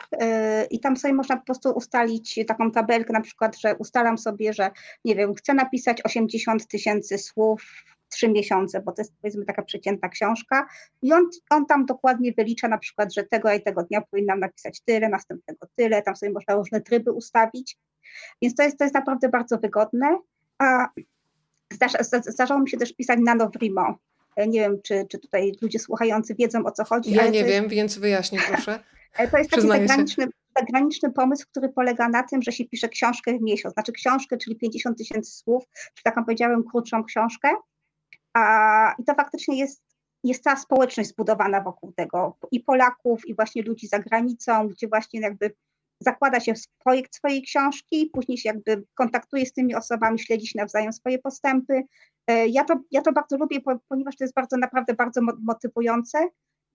i 0.72 0.80
tam 0.80 0.98
sobie 0.98 1.14
można 1.14 1.38
po 1.38 1.46
prostu 1.46 1.72
ustalić 1.72 2.40
taką 2.48 2.72
tabelkę, 2.72 3.14
na 3.14 3.22
przykład, 3.22 3.60
że 3.60 3.76
ustalam 3.76 4.18
sobie, 4.18 4.54
że 4.54 4.72
nie 5.06 5.16
wiem, 5.16 5.34
chcę 5.34 5.54
napisać 5.54 6.02
80 6.02 6.68
tysięcy 6.68 7.18
słów 7.18 7.64
trzy 8.10 8.30
miesiące, 8.30 8.82
bo 8.82 8.92
to 8.92 9.02
jest 9.02 9.14
powiedzmy 9.22 9.46
taka 9.46 9.64
przeciętna 9.64 10.10
książka 10.10 10.68
i 11.02 11.14
on, 11.14 11.30
on 11.50 11.66
tam 11.66 11.86
dokładnie 11.86 12.34
wylicza 12.38 12.68
na 12.68 12.78
przykład, 12.78 13.14
że 13.14 13.24
tego 13.24 13.54
i 13.54 13.62
tego 13.62 13.84
dnia 13.84 14.02
powinnam 14.02 14.40
napisać 14.40 14.82
tyle, 14.82 15.10
następnego 15.10 15.68
tyle, 15.76 16.02
tam 16.02 16.16
sobie 16.16 16.32
można 16.32 16.56
różne 16.56 16.82
tryby 16.82 17.12
ustawić, 17.12 17.78
więc 18.42 18.56
to 18.56 18.64
jest, 18.64 18.78
to 18.78 18.84
jest 18.84 18.96
naprawdę 18.96 19.30
bardzo 19.30 19.58
wygodne, 19.58 20.18
a 20.60 20.88
Zdarza, 21.74 21.98
zdarzało 22.28 22.62
mi 22.62 22.70
się 22.70 22.78
też 22.78 22.94
pisać 22.94 23.20
nano 23.22 23.50
Vrimo. 23.50 23.98
E, 24.36 24.48
nie 24.48 24.60
wiem, 24.60 24.82
czy, 24.84 25.06
czy 25.10 25.20
tutaj 25.20 25.52
ludzie 25.62 25.80
słuchający 25.80 26.36
wiedzą 26.36 26.66
o 26.66 26.72
co 26.72 26.84
chodzi. 26.84 27.12
Ja 27.12 27.28
nie 27.28 27.46
wiem, 27.46 27.64
jest, 27.64 27.76
więc 27.76 27.98
wyjaśnij 27.98 28.42
proszę. 28.48 28.80
E, 29.18 29.28
to 29.28 29.38
jest 29.38 29.50
taki 29.50 29.68
zagraniczny, 29.68 30.28
zagraniczny 30.60 31.12
pomysł, 31.12 31.46
który 31.52 31.70
polega 31.70 32.10
na 32.10 32.24
tym, 32.24 32.42
że 32.42 32.52
się 32.52 32.66
pisze 32.66 32.90
książkę 32.90 33.38
w 33.38 33.42
miesiąc. 33.42 33.74
Znaczy 33.74 33.92
książkę, 33.92 34.38
czyli 34.38 34.56
50 34.56 34.98
tysięcy 34.98 35.32
słów, 35.32 35.64
czy 35.94 36.04
taką 36.04 36.26
powiedziałem 36.26 36.64
krótszą 36.64 37.04
książkę. 37.04 37.50
A, 38.34 38.96
I 39.00 39.04
to 39.04 39.14
faktycznie 39.16 39.60
jest, 39.60 39.82
jest 40.24 40.44
cała 40.44 40.56
społeczność 40.56 41.10
zbudowana 41.10 41.62
wokół 41.62 41.92
tego. 41.92 42.38
I 42.52 42.60
Polaków, 42.60 43.28
i 43.28 43.36
właśnie 43.36 43.62
ludzi 43.62 43.88
za 43.88 44.00
granicą, 44.00 44.68
gdzie 44.68 44.88
właśnie 44.88 45.20
jakby 45.20 45.52
zakłada 46.00 46.40
się 46.40 46.54
projekt 46.84 47.16
swojej 47.16 47.42
książki, 47.42 48.10
później 48.14 48.38
się 48.38 48.50
jakby 48.50 48.84
kontaktuje 48.94 49.46
z 49.46 49.54
tymi 49.54 49.76
osobami, 49.76 50.20
śledzi 50.20 50.48
się 50.48 50.60
nawzajem 50.60 50.94
swoje 50.94 51.20
postępy. 51.20 51.84
E, 52.28 52.48
ja 52.48 52.64
to, 52.64 52.80
ja 52.92 53.02
to 53.02 53.14
bardzo 53.14 53.38
lubię, 53.38 53.60
ponieważ 53.90 54.16
to 54.16 54.24
jest 54.24 54.34
bardzo, 54.34 54.58
naprawdę 54.58 54.94
bardzo 54.94 55.22
motywujące 55.40 56.28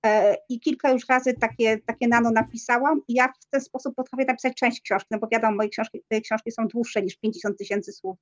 e, 0.07 0.37
i 0.49 0.61
kilka 0.61 0.91
już 0.91 1.09
razy 1.09 1.35
takie, 1.35 1.79
takie 1.79 2.09
nano 2.09 2.31
napisałam 2.31 3.01
i 3.09 3.15
ja 3.15 3.29
w 3.29 3.47
ten 3.51 3.61
sposób 3.61 3.95
potrafię 3.95 4.25
napisać 4.25 4.55
część 4.55 4.81
książki, 4.81 5.09
no 5.11 5.19
bo 5.19 5.29
wiadomo, 5.33 5.57
moje 5.57 5.69
książki, 5.69 6.01
książki 6.25 6.53
są 6.53 6.69
dłuższe 6.69 7.03
niż 7.03 7.17
50 7.17 7.59
tysięcy 7.59 7.93
słów, 7.93 8.19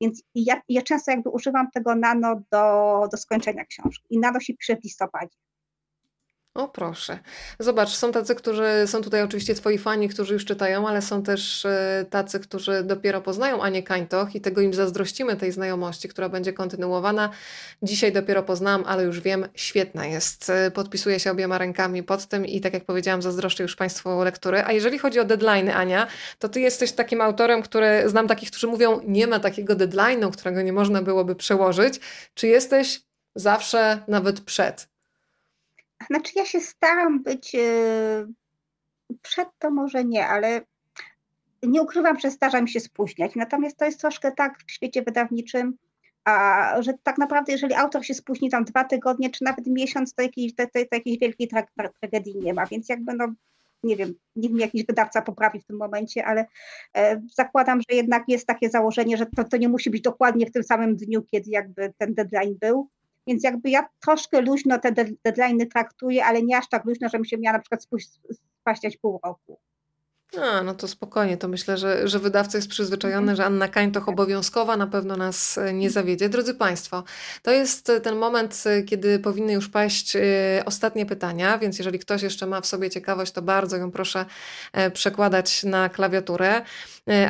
więc 0.00 0.22
ja, 0.34 0.60
ja 0.68 0.82
często 0.82 1.10
jakby 1.10 1.30
używam 1.30 1.70
tego 1.70 1.94
nano 1.94 2.42
do, 2.52 3.08
do 3.12 3.16
skończenia 3.16 3.64
książki 3.64 4.06
i 4.10 4.18
nano 4.18 4.40
się 4.40 4.54
pisze 4.54 4.76
w 4.76 4.84
listopadzie. 4.84 5.36
O 6.56 6.68
proszę. 6.68 7.18
Zobacz, 7.58 7.88
są 7.88 8.12
tacy, 8.12 8.34
którzy 8.34 8.64
są 8.86 9.02
tutaj 9.02 9.22
oczywiście 9.22 9.54
twoi 9.54 9.78
fani, 9.78 10.08
którzy 10.08 10.34
już 10.34 10.44
czytają, 10.44 10.88
ale 10.88 11.02
są 11.02 11.22
też 11.22 11.64
e, 11.64 12.06
tacy, 12.10 12.40
którzy 12.40 12.82
dopiero 12.82 13.20
poznają 13.20 13.62
Anię 13.62 13.82
Kańtoch 13.82 14.34
i 14.34 14.40
tego 14.40 14.60
im 14.60 14.74
zazdrościmy, 14.74 15.36
tej 15.36 15.52
znajomości, 15.52 16.08
która 16.08 16.28
będzie 16.28 16.52
kontynuowana. 16.52 17.30
Dzisiaj 17.82 18.12
dopiero 18.12 18.42
poznałam, 18.42 18.84
ale 18.86 19.04
już 19.04 19.20
wiem, 19.20 19.48
świetna 19.54 20.06
jest. 20.06 20.50
E, 20.50 20.70
podpisuję 20.70 21.20
się 21.20 21.30
obiema 21.30 21.58
rękami 21.58 22.02
pod 22.02 22.26
tym 22.26 22.46
i 22.46 22.60
tak 22.60 22.74
jak 22.74 22.84
powiedziałam, 22.84 23.22
zazdroszczę 23.22 23.62
już 23.62 23.76
Państwu 23.76 24.22
lektury. 24.22 24.62
A 24.64 24.72
jeżeli 24.72 24.98
chodzi 24.98 25.20
o 25.20 25.24
deadline, 25.24 25.70
Ania, 25.70 26.06
to 26.38 26.48
ty 26.48 26.60
jesteś 26.60 26.92
takim 26.92 27.20
autorem, 27.20 27.62
który 27.62 28.08
znam 28.08 28.28
takich, 28.28 28.50
którzy 28.50 28.66
mówią, 28.66 29.00
nie 29.04 29.26
ma 29.26 29.40
takiego 29.40 29.74
deadline'u, 29.74 30.30
którego 30.30 30.62
nie 30.62 30.72
można 30.72 31.02
byłoby 31.02 31.34
przełożyć. 31.34 32.00
Czy 32.34 32.46
jesteś 32.46 33.00
zawsze 33.34 34.02
nawet 34.08 34.40
przed? 34.40 34.95
Znaczy 36.06 36.32
ja 36.36 36.44
się 36.44 36.60
staram 36.60 37.22
być 37.22 37.54
e, 37.54 38.26
przed 39.22 39.48
to 39.58 39.70
może 39.70 40.04
nie, 40.04 40.26
ale 40.26 40.60
nie 41.62 41.82
ukrywam, 41.82 42.20
że 42.20 42.30
zdarza 42.30 42.60
mi 42.60 42.68
się 42.68 42.80
spóźniać. 42.80 43.34
Natomiast 43.34 43.76
to 43.76 43.84
jest 43.84 44.00
troszkę 44.00 44.32
tak 44.32 44.58
w 44.66 44.72
świecie 44.72 45.02
wydawniczym, 45.02 45.76
a, 46.24 46.82
że 46.82 46.92
tak 47.02 47.18
naprawdę 47.18 47.52
jeżeli 47.52 47.74
autor 47.74 48.04
się 48.04 48.14
spóźni 48.14 48.50
tam 48.50 48.64
dwa 48.64 48.84
tygodnie, 48.84 49.30
czy 49.30 49.44
nawet 49.44 49.66
miesiąc, 49.66 50.14
to 50.14 50.22
jakiejś, 50.22 50.54
to, 50.54 50.64
to, 50.64 50.70
to 50.72 50.96
jakiejś 50.96 51.18
wielkiej 51.18 51.48
tra 51.48 51.62
tragedii 52.00 52.36
nie 52.36 52.54
ma. 52.54 52.66
Więc 52.66 52.88
jakby 52.88 53.14
no, 53.14 53.26
nie 53.82 53.96
wiem, 53.96 54.14
niech 54.36 54.52
mi 54.52 54.60
jakiś 54.60 54.86
wydawca 54.86 55.22
poprawi 55.22 55.60
w 55.60 55.64
tym 55.64 55.76
momencie, 55.76 56.26
ale 56.26 56.46
e, 56.96 57.22
zakładam, 57.34 57.80
że 57.90 57.96
jednak 57.96 58.24
jest 58.28 58.46
takie 58.46 58.70
założenie, 58.70 59.16
że 59.16 59.26
to, 59.26 59.44
to 59.44 59.56
nie 59.56 59.68
musi 59.68 59.90
być 59.90 60.00
dokładnie 60.00 60.46
w 60.46 60.52
tym 60.52 60.62
samym 60.62 60.96
dniu, 60.96 61.22
kiedy 61.22 61.50
jakby 61.50 61.92
ten 61.98 62.14
deadline 62.14 62.56
był. 62.60 62.88
Więc 63.26 63.44
jakby 63.44 63.70
ja 63.70 63.88
troszkę 64.00 64.40
luźno 64.40 64.78
te 64.78 64.92
deadline'y 65.28 65.66
traktuję, 65.70 66.24
ale 66.24 66.42
nie 66.42 66.58
aż 66.58 66.68
tak 66.68 66.84
luźno, 66.84 67.08
żebym 67.08 67.24
się 67.24 67.38
miała 67.38 67.56
na 67.56 67.62
przykład 67.62 67.86
spaściać 68.60 68.96
pół 68.96 69.20
roku. 69.24 69.60
A, 70.42 70.62
no 70.62 70.74
to 70.74 70.88
spokojnie, 70.88 71.36
to 71.36 71.48
myślę, 71.48 71.78
że, 71.78 72.08
że 72.08 72.18
wydawca 72.18 72.58
jest 72.58 72.68
przyzwyczajony, 72.68 73.36
że 73.36 73.44
Anna 73.44 73.68
Kańtoch 73.68 74.08
obowiązkowa 74.08 74.76
na 74.76 74.86
pewno 74.86 75.16
nas 75.16 75.58
e, 75.58 75.72
nie 75.72 75.90
zawiedzie. 75.90 76.28
Drodzy 76.28 76.54
Państwo, 76.54 77.04
to 77.42 77.50
jest 77.50 77.90
e, 77.90 78.00
ten 78.00 78.16
moment, 78.16 78.62
e, 78.66 78.82
kiedy 78.82 79.18
powinny 79.18 79.52
już 79.52 79.68
paść 79.68 80.16
ostatnie 80.64 81.06
pytania, 81.06 81.58
więc 81.58 81.78
jeżeli 81.78 81.98
ktoś 81.98 82.22
jeszcze 82.22 82.46
ma 82.46 82.60
w 82.60 82.66
sobie 82.66 82.90
ciekawość, 82.90 83.32
to 83.32 83.42
bardzo 83.42 83.76
ją 83.76 83.90
proszę 83.90 84.24
przekładać 84.92 85.64
na 85.64 85.88
klawiaturę. 85.88 86.62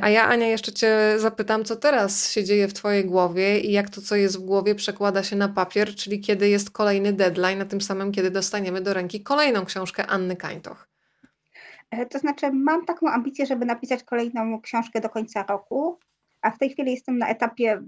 A 0.01 0.11
ja, 0.11 0.29
Ania, 0.29 0.47
jeszcze 0.47 0.73
Cię 0.73 1.15
zapytam, 1.19 1.65
co 1.65 1.77
teraz 1.77 2.31
się 2.31 2.45
dzieje 2.45 2.69
w 2.69 2.75
Twojej 2.75 3.05
głowie 3.05 3.61
i 3.61 3.73
jak 3.73 3.91
to, 3.91 4.01
co 4.03 4.17
jest 4.17 4.39
w 4.39 4.41
głowie, 4.41 4.75
przekłada 4.75 5.23
się 5.23 5.37
na 5.37 5.49
papier, 5.49 5.95
czyli 5.95 6.21
kiedy 6.21 6.49
jest 6.49 6.71
kolejny 6.71 7.13
deadline, 7.13 7.59
na 7.59 7.65
tym 7.65 7.81
samym, 7.81 8.13
kiedy 8.13 8.31
dostaniemy 8.31 8.81
do 8.81 8.95
ręki 8.95 9.23
kolejną 9.23 9.65
książkę 9.65 10.07
Anny 10.07 10.37
Kańtoch. 10.37 10.96
E, 11.97 12.07
to 12.07 12.19
znaczy, 12.19 12.53
mam 12.53 12.85
taką 12.85 13.09
ambicję, 13.09 13.47
żeby 13.47 13.67
napisać 13.67 14.05
kolejną 14.05 14.61
książkę 14.61 15.01
do 15.01 15.09
końca 15.09 15.43
roku, 15.43 15.99
a 16.43 16.51
w 16.51 16.59
tej 16.59 16.71
chwili 16.71 16.91
jestem 16.91 17.19
na 17.19 17.29
etapie 17.29 17.83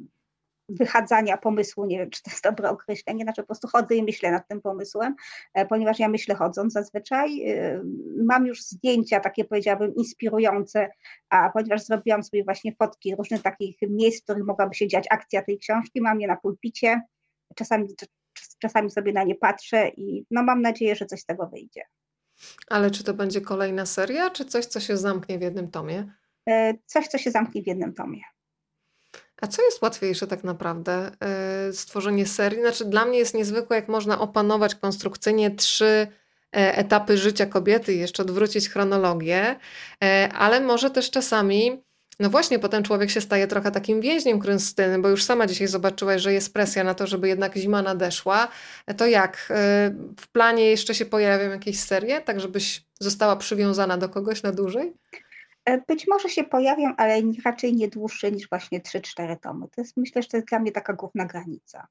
wychadzania 0.69 1.37
pomysłu, 1.37 1.87
nie 1.87 1.99
wiem, 1.99 2.11
czy 2.11 2.23
to 2.23 2.31
jest 2.31 2.45
dobre 2.45 2.71
określenie, 2.71 3.25
znaczy 3.25 3.43
po 3.43 3.47
prostu 3.47 3.69
chodzę 3.69 3.95
i 3.95 4.03
myślę 4.03 4.31
nad 4.31 4.49
tym 4.49 4.61
pomysłem, 4.61 5.15
e, 5.55 5.67
ponieważ 5.67 5.99
ja 5.99 6.09
myślę 6.09 6.35
chodząc 6.35 6.73
zazwyczaj. 6.73 7.51
E, 7.51 7.83
mam 8.25 8.47
już 8.47 8.63
zdjęcia 8.63 9.21
takie, 9.21 9.45
powiedziałabym, 9.45 9.95
inspirujące, 9.95 10.89
a 11.31 11.51
ponieważ 11.51 11.85
zrobiłam 11.85 12.23
sobie 12.23 12.45
właśnie 12.45 12.75
fotki 12.75 13.17
różnych 13.17 13.43
takich 13.43 13.77
miejsc, 13.83 14.21
w 14.21 14.25
których 14.25 14.45
mogłaby 14.45 14.75
się 14.75 14.89
dziać 14.89 15.05
akcja 15.11 15.43
tej 15.43 15.59
książki, 15.59 16.01
mam 16.01 16.21
je 16.21 16.29
na 16.29 16.37
pulpicie, 16.37 17.03
czasami, 17.55 17.89
czasami 18.59 18.91
sobie 18.91 19.13
na 19.13 19.23
nie 19.23 19.35
patrzę 19.35 19.89
i 19.89 20.25
no 20.31 20.43
mam 20.43 20.63
nadzieję, 20.63 20.95
że 20.95 21.07
coś 21.07 21.21
z 21.21 21.27
tego 21.27 21.47
wyjdzie. 21.47 21.83
Ale 22.69 22.91
czy 22.91 23.05
to 23.05 23.15
będzie 23.15 23.41
kolejna 23.41 23.87
seria, 23.87 24.31
czy 24.31 24.45
coś, 24.45 24.67
co 24.67 24.81
się 24.81 24.97
zamknie 24.97 25.39
w 25.39 25.43
jednym 25.43 25.71
tomie? 25.71 26.13
E, 26.49 26.75
coś, 26.87 27.09
co 27.09 27.19
się 27.19 27.31
zamknie 27.31 27.63
w 27.63 27.67
jednym 27.67 27.95
tomie. 27.95 28.21
A 29.41 29.47
co 29.47 29.63
jest 29.63 29.83
łatwiejsze 29.83 30.27
tak 30.27 30.45
naprawdę? 30.45 31.11
E, 31.21 31.73
stworzenie 31.73 32.27
serii? 32.27 32.61
Znaczy, 32.61 32.85
dla 32.85 33.05
mnie 33.05 33.19
jest 33.19 33.35
niezwykłe, 33.35 33.77
jak 33.77 33.89
można 33.89 34.21
opanować 34.21 34.75
konstrukcyjnie 34.75 35.51
trzy 35.51 36.07
e, 36.57 36.77
etapy 36.77 37.19
życia 37.19 37.47
kobiety 37.47 37.95
i 37.95 37.99
jeszcze 37.99 38.23
odwrócić 38.23 38.69
chronologię, 38.69 39.57
ale 40.35 40.61
może 40.61 40.91
też 40.91 41.11
czasami. 41.11 41.88
No 42.21 42.31
właśnie, 42.31 42.59
potem 42.59 42.83
człowiek 42.83 43.11
się 43.11 43.21
staje 43.21 43.47
trochę 43.47 43.71
takim 43.71 44.01
więźniem 44.01 44.39
krystylnym, 44.39 45.03
bo 45.03 45.09
już 45.09 45.25
sama 45.25 45.47
dzisiaj 45.47 45.69
zobaczyłaś, 45.69 46.23
że 46.23 46.33
jest 46.33 46.53
presja 46.53 46.85
na 46.85 46.95
to, 46.95 47.07
żeby 47.07 47.29
jednak 47.29 47.57
zima 47.57 47.83
nadeszła. 47.83 48.49
To 48.97 49.07
jak? 49.07 49.53
W 50.21 50.29
planie 50.33 50.65
jeszcze 50.65 50.95
się 50.95 51.07
pojawią 51.07 51.51
jakieś 51.51 51.81
serie, 51.81 52.21
tak 52.21 52.41
żebyś 52.41 52.85
została 53.01 53.37
przywiązana 53.37 53.97
do 53.97 54.09
kogoś 54.09 54.43
na 54.43 54.53
dłużej? 54.53 54.93
E, 55.65 55.79
być 55.89 56.07
może 56.09 56.29
się 56.29 56.45
pojawią, 56.45 56.95
ale 56.97 57.23
raczej 57.45 57.75
nie 57.75 57.89
dłuższe 57.89 58.33
niż 58.33 58.49
właśnie 58.49 58.81
3-4 58.81 59.37
tomy. 59.41 59.67
To 59.69 59.81
jest, 59.81 59.97
myślę, 59.97 60.23
że 60.23 60.29
to 60.29 60.37
jest 60.37 60.49
dla 60.49 60.59
mnie 60.59 60.73
taka 60.73 60.93
główna 60.93 61.27
granica. 61.27 61.87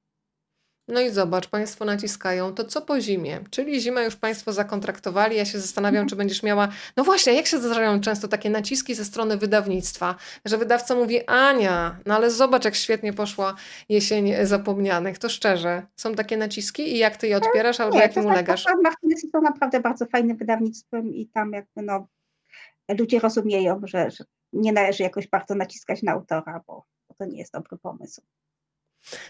No 0.88 1.02
i 1.02 1.10
zobacz, 1.10 1.48
Państwo 1.48 1.86
naciskają, 1.86 2.54
to 2.54 2.66
co 2.66 2.82
po 2.82 3.02
zimie? 3.02 3.40
Czyli 3.50 3.82
zimę 3.82 4.04
już 4.04 4.16
Państwo 4.16 4.54
zakontraktowali. 4.54 5.38
Ja 5.38 5.46
się 5.46 5.60
zastanawiam, 5.60 6.08
czy 6.08 6.16
będziesz 6.16 6.44
miała. 6.44 6.68
No 6.98 7.04
właśnie, 7.04 7.34
jak 7.34 7.46
się 7.46 7.58
zdarzają 7.58 8.02
często 8.02 8.28
takie 8.28 8.50
naciski 8.50 8.96
ze 8.96 9.06
strony 9.06 9.38
wydawnictwa, 9.38 10.16
że 10.46 10.58
wydawca 10.58 10.96
mówi: 10.96 11.26
Ania, 11.26 12.00
no 12.06 12.16
ale 12.16 12.32
zobacz, 12.32 12.66
jak 12.66 12.76
świetnie 12.76 13.14
poszła 13.14 13.56
jesień 13.90 14.34
zapomnianych. 14.44 15.20
To 15.20 15.30
szczerze, 15.30 15.86
są 15.96 16.16
takie 16.16 16.38
naciski 16.38 16.94
i 16.94 16.98
jak 16.98 17.18
ty 17.18 17.28
je 17.28 17.38
odpierasz, 17.38 17.80
albo 17.80 17.98
jak 17.98 18.16
im 18.16 18.22
znaczy, 18.22 18.28
ulegasz? 18.28 18.66
Martinez 18.84 19.32
są 19.32 19.42
naprawdę 19.42 19.80
bardzo 19.80 20.06
fajnym 20.06 20.38
wydawnictwem 20.38 21.14
i 21.16 21.28
tam 21.28 21.52
jakby 21.52 21.82
no 21.82 22.08
ludzie 23.00 23.20
rozumieją, 23.20 23.82
że, 23.84 24.12
że 24.12 24.24
nie 24.54 24.74
należy 24.74 25.04
jakoś 25.04 25.28
bardzo 25.28 25.56
naciskać 25.56 26.04
na 26.04 26.12
autora, 26.12 26.62
bo 26.68 26.86
to 27.18 27.26
nie 27.26 27.38
jest 27.38 27.54
dobry 27.54 27.78
pomysł. 27.78 28.22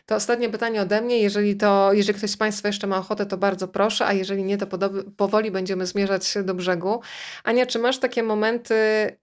To 0.05 0.15
ostatnie 0.15 0.49
pytanie 0.49 0.81
ode 0.81 1.01
mnie. 1.01 1.19
Jeżeli, 1.19 1.57
to, 1.57 1.93
jeżeli 1.93 2.17
ktoś 2.17 2.31
z 2.31 2.37
Państwa 2.37 2.69
jeszcze 2.69 2.87
ma 2.87 2.97
ochotę, 2.97 3.25
to 3.25 3.37
bardzo 3.37 3.67
proszę, 3.67 4.05
a 4.05 4.13
jeżeli 4.13 4.43
nie, 4.43 4.57
to 4.57 4.67
powoli 5.17 5.51
będziemy 5.51 5.85
zmierzać 5.85 6.37
do 6.43 6.53
brzegu. 6.53 7.01
Ania, 7.43 7.65
czy 7.65 7.79
masz 7.79 7.99
takie 7.99 8.23
momenty 8.23 8.75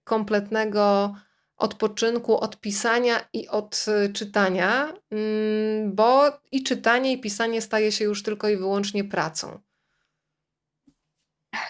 kompletnego 0.03 1.15
odpoczynku 1.57 2.37
od 2.37 2.59
pisania 2.59 3.19
i 3.33 3.47
od 3.47 3.85
y, 4.05 4.13
czytania? 4.13 4.93
Mm, 5.11 5.95
bo 5.95 6.31
i 6.51 6.63
czytanie, 6.63 7.11
i 7.11 7.21
pisanie 7.21 7.61
staje 7.61 7.91
się 7.91 8.05
już 8.05 8.23
tylko 8.23 8.49
i 8.49 8.57
wyłącznie 8.57 9.03
pracą. 9.03 9.59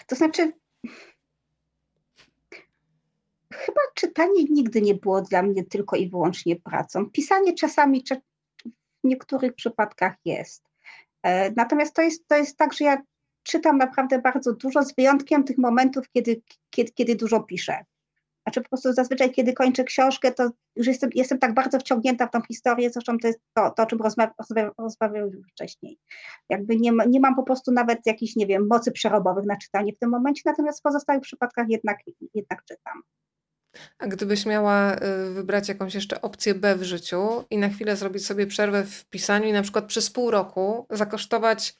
To 0.06 0.16
znaczy, 0.16 0.52
chyba 3.52 3.80
czytanie 3.94 4.44
nigdy 4.50 4.82
nie 4.82 4.94
było 4.94 5.22
dla 5.22 5.42
mnie 5.42 5.64
tylko 5.64 5.96
i 5.96 6.08
wyłącznie 6.08 6.56
pracą. 6.56 7.10
Pisanie 7.10 7.54
czasami 7.54 8.04
w 9.06 9.08
niektórych 9.08 9.54
przypadkach 9.54 10.14
jest. 10.24 10.64
E, 11.22 11.50
natomiast 11.50 11.94
to 11.94 12.02
jest, 12.02 12.28
to 12.28 12.36
jest 12.36 12.56
tak, 12.56 12.72
że 12.72 12.84
ja 12.84 13.02
czytam 13.42 13.78
naprawdę 13.78 14.18
bardzo 14.18 14.52
dużo, 14.52 14.82
z 14.82 14.94
wyjątkiem 14.94 15.44
tych 15.44 15.58
momentów, 15.58 16.10
kiedy, 16.10 16.42
kiedy, 16.70 16.92
kiedy 16.92 17.16
dużo 17.16 17.40
piszę. 17.40 17.84
Znaczy 18.42 18.60
po 18.60 18.68
prostu 18.68 18.92
zazwyczaj, 18.92 19.30
kiedy 19.30 19.52
kończę 19.52 19.84
książkę, 19.84 20.32
to 20.32 20.50
już 20.76 20.86
jestem, 20.86 21.10
jestem 21.14 21.38
tak 21.38 21.54
bardzo 21.54 21.78
wciągnięta 21.78 22.26
w 22.26 22.30
tą 22.30 22.40
historię, 22.42 22.90
zresztą 22.90 23.18
to 23.18 23.26
jest 23.28 23.40
to, 23.54 23.70
to 23.70 23.82
o 23.82 23.86
czym 23.86 23.98
rozmawiałem 24.78 25.42
wcześniej. 25.52 25.98
Jakby 26.48 26.76
nie, 26.76 26.92
nie 27.08 27.20
mam 27.20 27.36
po 27.36 27.42
prostu 27.42 27.72
nawet 27.72 27.98
jakichś, 28.06 28.36
nie 28.36 28.46
wiem, 28.46 28.66
mocy 28.70 28.92
przerobowych 28.92 29.46
na 29.46 29.56
czytanie 29.56 29.92
w 29.92 29.98
tym 29.98 30.10
momencie, 30.10 30.42
natomiast 30.44 30.78
w 30.78 30.82
pozostałych 30.82 31.22
przypadkach 31.22 31.66
jednak, 31.68 31.98
jednak 32.34 32.64
czytam. 32.64 33.02
A 33.98 34.06
gdybyś 34.06 34.46
miała 34.46 34.94
y, 34.94 35.30
wybrać 35.32 35.68
jakąś 35.68 35.94
jeszcze 35.94 36.20
opcję 36.22 36.54
B 36.54 36.76
w 36.76 36.82
życiu 36.82 37.44
i 37.50 37.58
na 37.58 37.68
chwilę 37.68 37.96
zrobić 37.96 38.26
sobie 38.26 38.46
przerwę 38.46 38.84
w 38.84 39.04
pisaniu 39.04 39.48
i 39.48 39.52
na 39.52 39.62
przykład 39.62 39.84
przez 39.84 40.10
pół 40.10 40.30
roku 40.30 40.86
zakosztować 40.90 41.76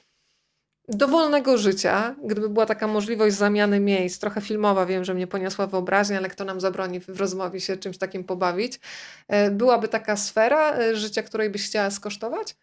dowolnego 0.88 1.58
życia, 1.58 2.16
gdyby 2.24 2.48
była 2.48 2.66
taka 2.66 2.86
możliwość 2.86 3.36
zamiany 3.36 3.80
miejsc, 3.80 4.18
trochę 4.18 4.40
filmowa, 4.40 4.86
wiem, 4.86 5.04
że 5.04 5.14
mnie 5.14 5.26
poniosła 5.26 5.66
wyobraźnia, 5.66 6.18
ale 6.18 6.28
kto 6.28 6.44
nam 6.44 6.60
zabroni 6.60 7.00
w 7.00 7.20
rozmowie 7.20 7.60
się 7.60 7.76
czymś 7.76 7.98
takim 7.98 8.24
pobawić, 8.24 8.80
y, 9.46 9.50
byłaby 9.50 9.88
taka 9.88 10.16
sfera 10.16 10.80
y, 10.80 10.96
życia, 10.96 11.22
której 11.22 11.50
byś 11.50 11.66
chciała 11.66 11.90
skosztować? 11.90 12.56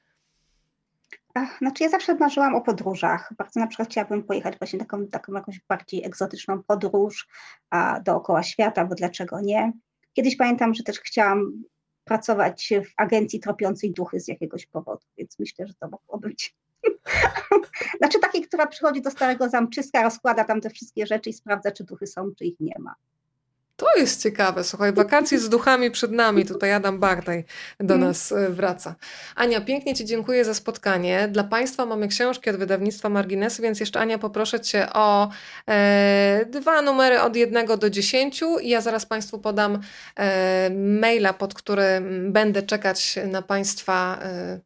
Znaczy 1.58 1.84
ja 1.84 1.90
zawsze 1.90 2.16
marzyłam 2.16 2.56
o 2.56 2.62
podróżach. 2.62 3.34
Bardzo 3.38 3.60
na 3.60 3.68
przykład 3.68 3.90
chciałabym 3.90 4.24
pojechać 4.24 4.58
właśnie 4.58 4.80
taką, 4.80 5.08
taką 5.08 5.34
jakąś 5.34 5.60
bardziej 5.70 6.06
egzotyczną 6.06 6.64
podróż 6.64 7.28
a, 7.70 8.00
dookoła 8.00 8.44
świata, 8.44 8.86
bo 8.86 8.96
dlaczego 8.96 9.42
nie? 9.42 9.74
Kiedyś 10.14 10.36
pamiętam, 10.36 10.74
że 10.74 10.84
też 10.84 11.00
chciałam 11.00 11.64
pracować 12.04 12.74
w 12.86 12.94
agencji 12.98 13.40
tropiącej 13.40 13.92
duchy 13.92 14.20
z 14.20 14.28
jakiegoś 14.28 14.66
powodu, 14.66 15.06
więc 15.18 15.40
myślę, 15.40 15.68
że 15.68 15.74
to 15.74 15.90
mogło 15.90 16.18
być. 16.18 16.56
znaczy 18.00 18.20
takiej, 18.20 18.42
która 18.42 18.68
przychodzi 18.68 19.02
do 19.02 19.12
starego 19.12 19.50
zamczyska, 19.50 20.04
rozkłada 20.04 20.44
tam 20.44 20.62
te 20.62 20.70
wszystkie 20.70 21.08
rzeczy 21.08 21.30
i 21.30 21.34
sprawdza, 21.34 21.72
czy 21.72 21.84
duchy 21.84 22.08
są, 22.08 22.32
czy 22.38 22.46
ich 22.46 22.60
nie 22.60 22.76
ma. 22.80 22.96
To 23.76 23.86
jest 23.98 24.24
ciekawe, 24.24 24.64
słuchaj, 24.64 24.94
wakacje 24.94 25.40
z 25.40 25.50
duchami 25.50 25.92
przed 25.92 26.12
nami. 26.12 26.46
Tutaj 26.46 26.74
Adam 26.74 27.00
Bartaj 27.00 27.46
do 27.80 27.94
mm. 27.94 28.08
nas 28.08 28.32
e, 28.32 28.50
wraca. 28.50 28.96
Ania, 29.36 29.62
pięknie 29.62 29.96
Ci 29.96 30.06
dziękuję 30.06 30.46
za 30.46 30.54
spotkanie. 30.54 31.28
Dla 31.28 31.44
Państwa 31.44 31.86
mamy 31.86 32.08
książki 32.08 32.50
od 32.50 32.56
wydawnictwa 32.56 33.10
Marginesy, 33.10 33.62
więc 33.62 33.80
jeszcze 33.80 34.00
Ania 34.00 34.18
poproszę 34.18 34.60
Cię 34.60 34.88
o 34.94 35.30
e, 35.70 36.46
dwa 36.50 36.82
numery 36.82 37.22
od 37.22 37.36
jednego 37.36 37.78
do 37.78 37.90
dziesięciu 37.90 38.60
i 38.60 38.70
ja 38.70 38.82
zaraz 38.82 39.06
Państwu 39.06 39.40
podam 39.40 39.80
e, 40.16 40.70
maila, 41.00 41.34
pod 41.34 41.54
który 41.54 42.02
będę 42.30 42.64
czekać 42.64 43.20
na 43.28 43.42
Państwa 43.42 44.20
e, 44.22 44.60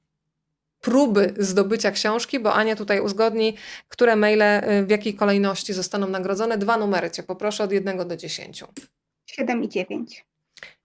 próby 0.82 1.34
zdobycia 1.38 1.92
książki, 1.92 2.40
bo 2.40 2.54
Ania 2.54 2.76
tutaj 2.76 3.02
uzgodni, 3.02 3.58
które 3.88 4.16
maile 4.16 4.42
e, 4.42 4.84
w 4.84 4.90
jakiej 4.90 5.16
kolejności 5.16 5.74
zostaną 5.74 6.08
nagrodzone. 6.08 6.58
Dwa 6.58 6.78
numery 6.78 7.12
Cię 7.12 7.24
poproszę 7.24 7.64
od 7.64 7.72
jednego 7.72 8.06
do 8.06 8.18
dziesięciu. 8.18 8.68
7 9.28 9.64
i 9.64 9.68
9. 9.68 10.24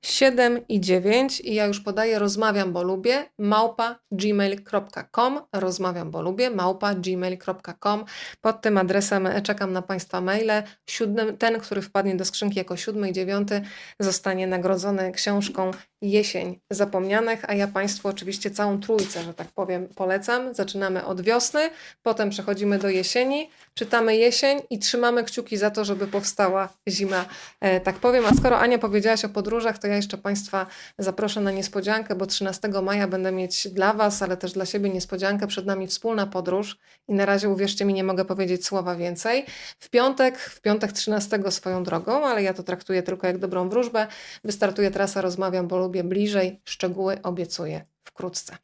7 0.05 0.61
i 0.69 0.81
9 0.81 1.41
i 1.41 1.55
ja 1.55 1.67
już 1.67 1.81
podaję 1.81 2.19
rozmawiam, 2.19 2.73
bo 2.73 2.83
lubię 2.83 3.25
małpa 3.39 3.99
gmail.com 4.11 5.41
rozmawiam, 5.53 6.11
bo 6.11 6.23
lubię 6.23 6.51
małpa 6.51 6.95
gmail.com 6.95 8.05
pod 8.41 8.61
tym 8.61 8.79
adresem 8.79 9.29
czekam 9.43 9.73
na 9.73 9.83
Państwa 9.83 10.21
maile. 10.21 10.63
Siódmy, 10.91 11.33
ten, 11.33 11.61
który 11.61 11.83
wpadnie 11.83 12.17
do 12.17 12.25
skrzynki 12.25 12.59
jako 12.59 12.77
siódmy 12.77 13.11
i 13.11 13.13
dziewiąty 13.13 13.63
zostanie 14.01 14.47
nagrodzony 14.47 15.13
książką 15.13 15.71
Jesień 16.03 16.61
Zapomnianych, 16.71 17.51
a 17.51 17.55
ja 17.55 17.69
Państwu 17.69 18.09
oczywiście 18.09 18.51
całą 18.51 18.81
trójcę, 18.81 19.23
że 19.23 19.35
tak 19.35 19.49
powiem, 19.49 19.89
polecam. 19.97 20.55
Zaczynamy 20.55 21.05
od 21.05 21.21
wiosny, 21.21 21.71
potem 22.03 22.31
przechodzimy 22.31 22.79
do 22.79 22.89
jesieni, 22.89 23.51
czytamy 23.75 24.17
jesień 24.17 24.61
i 24.71 24.79
trzymamy 24.79 25.25
kciuki 25.25 25.57
za 25.57 25.71
to, 25.71 25.85
żeby 25.85 26.07
powstała 26.07 26.69
zima, 26.89 27.25
e, 27.61 27.81
tak 27.81 27.97
powiem. 27.97 28.25
A 28.27 28.35
skoro 28.35 28.59
Ania 28.59 28.79
powiedziałaś 28.79 29.25
o 29.25 29.29
podróżach, 29.29 29.79
to 29.79 29.87
ja 29.93 29.97
jeszcze 29.97 30.19
Państwa 30.19 30.67
zaproszę 30.99 31.41
na 31.41 31.51
niespodziankę, 31.51 32.15
bo 32.15 32.27
13 32.27 32.69
maja 32.69 33.09
będę 33.09 33.33
mieć 33.33 33.69
dla 33.69 33.93
Was, 33.93 34.23
ale 34.23 34.37
też 34.37 34.53
dla 34.53 34.67
siebie 34.67 34.91
niespodziankę. 34.91 35.47
Przed 35.47 35.67
nami 35.67 35.87
wspólna 35.87 36.27
podróż 36.27 36.79
i 37.09 37.15
na 37.15 37.27
razie 37.27 37.49
uwierzcie 37.49 37.85
mi, 37.85 37.95
nie 37.95 38.05
mogę 38.05 38.25
powiedzieć 38.25 38.67
słowa 38.67 38.97
więcej. 38.97 39.47
W 39.79 39.91
piątek, 39.91 40.39
w 40.39 40.61
piątek 40.61 40.93
13 40.93 41.39
swoją 41.51 41.85
drogą, 41.85 42.27
ale 42.27 42.43
ja 42.43 42.55
to 42.55 42.63
traktuję 42.63 43.03
tylko 43.03 43.27
jak 43.27 43.39
dobrą 43.39 43.69
wróżbę. 43.69 44.07
Wystartuje 44.45 44.91
trasa 44.91 45.21
Rozmawiam, 45.21 45.69
bo 45.69 45.79
lubię 45.79 46.05
bliżej. 46.05 46.61
Szczegóły 46.65 47.23
obiecuję 47.23 47.85
wkrótce. 48.05 48.57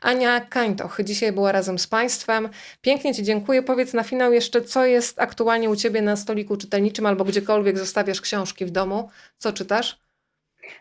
Ania 0.00 0.40
Kańtoch 0.40 0.98
dzisiaj 1.04 1.32
była 1.32 1.52
razem 1.52 1.78
z 1.78 1.86
Państwem. 1.86 2.48
Pięknie 2.80 3.14
Ci 3.14 3.22
dziękuję. 3.22 3.62
Powiedz 3.62 3.94
na 3.94 4.02
finał 4.02 4.32
jeszcze, 4.32 4.62
co 4.62 4.86
jest 4.86 5.20
aktualnie 5.20 5.70
u 5.70 5.76
Ciebie 5.76 6.02
na 6.02 6.16
stoliku 6.16 6.56
czytelniczym 6.56 7.06
albo 7.06 7.24
gdziekolwiek 7.24 7.78
zostawiasz 7.78 8.20
książki 8.20 8.66
w 8.66 8.70
domu. 8.70 9.10
Co 9.38 9.52
czytasz? 9.52 9.98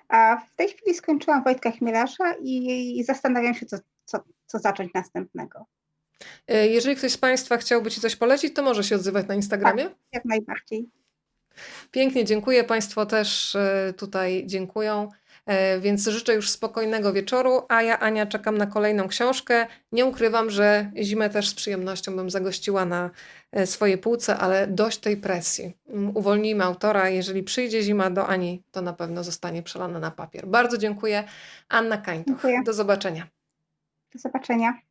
A 0.10 0.38
w 0.38 0.56
tej 0.56 0.68
chwili 0.68 0.96
skończyłam 0.96 1.44
Wojtka 1.44 1.72
Chmielasza 1.72 2.34
i, 2.42 3.00
i 3.00 3.04
zastanawiam 3.04 3.54
się, 3.54 3.66
co, 3.66 3.78
co, 4.06 4.20
co 4.46 4.60
zacząć 4.60 4.94
następnego. 4.94 5.66
E, 6.48 6.68
jeżeli 6.68 6.96
ktoś 6.96 7.12
z 7.12 7.18
Państwa 7.18 7.58
chciałby 7.58 7.92
Ci 7.92 8.02
coś 8.02 8.16
polecić, 8.16 8.56
to 8.56 8.64
może 8.64 8.84
się 8.84 8.96
odzywać 8.96 9.28
na 9.28 9.36
Instagramie? 9.36 9.84
Tak, 9.84 9.98
jak 10.14 10.26
najbardziej. 10.26 10.90
Pięknie, 11.92 12.26
dziękuję. 12.26 12.64
Państwo 12.64 13.06
też 13.06 13.56
e, 13.56 13.94
tutaj 13.98 14.44
dziękują. 14.46 15.10
E, 15.46 15.80
więc 15.80 16.08
życzę 16.08 16.36
już 16.36 16.50
spokojnego 16.50 17.14
wieczoru, 17.14 17.62
a 17.70 17.82
ja, 17.82 18.00
Ania, 18.00 18.26
czekam 18.26 18.58
na 18.58 18.68
kolejną 18.68 19.08
książkę. 19.08 19.68
Nie 19.92 20.06
ukrywam, 20.06 20.50
że 20.50 20.92
zimę 21.02 21.30
też 21.30 21.50
z 21.50 21.54
przyjemnością 21.54 22.16
bym 22.16 22.30
zagościła 22.30 22.86
na 22.86 23.10
e, 23.52 23.68
swoje 23.68 23.98
półce, 23.98 24.38
ale 24.38 24.68
dość 24.68 24.98
tej 24.98 25.18
presji. 25.18 25.78
Mm, 25.90 26.18
uwolnijmy 26.18 26.64
autora. 26.64 27.10
Jeżeli 27.10 27.44
przyjdzie 27.44 27.82
zima 27.82 28.10
do 28.10 28.28
Ani, 28.28 28.64
to 28.72 28.82
na 28.82 28.94
pewno 28.94 29.24
zostanie 29.24 29.64
przelana 29.64 30.00
na 30.00 30.12
papier. 30.12 30.48
Bardzo 30.48 30.78
dziękuję. 30.78 31.24
Anna 31.70 31.98
Kańtoch. 31.98 32.26
Dziękuję. 32.28 32.62
Do 32.66 32.74
zobaczenia. 32.74 33.28
Do 34.14 34.20
zobaczenia. 34.20 34.91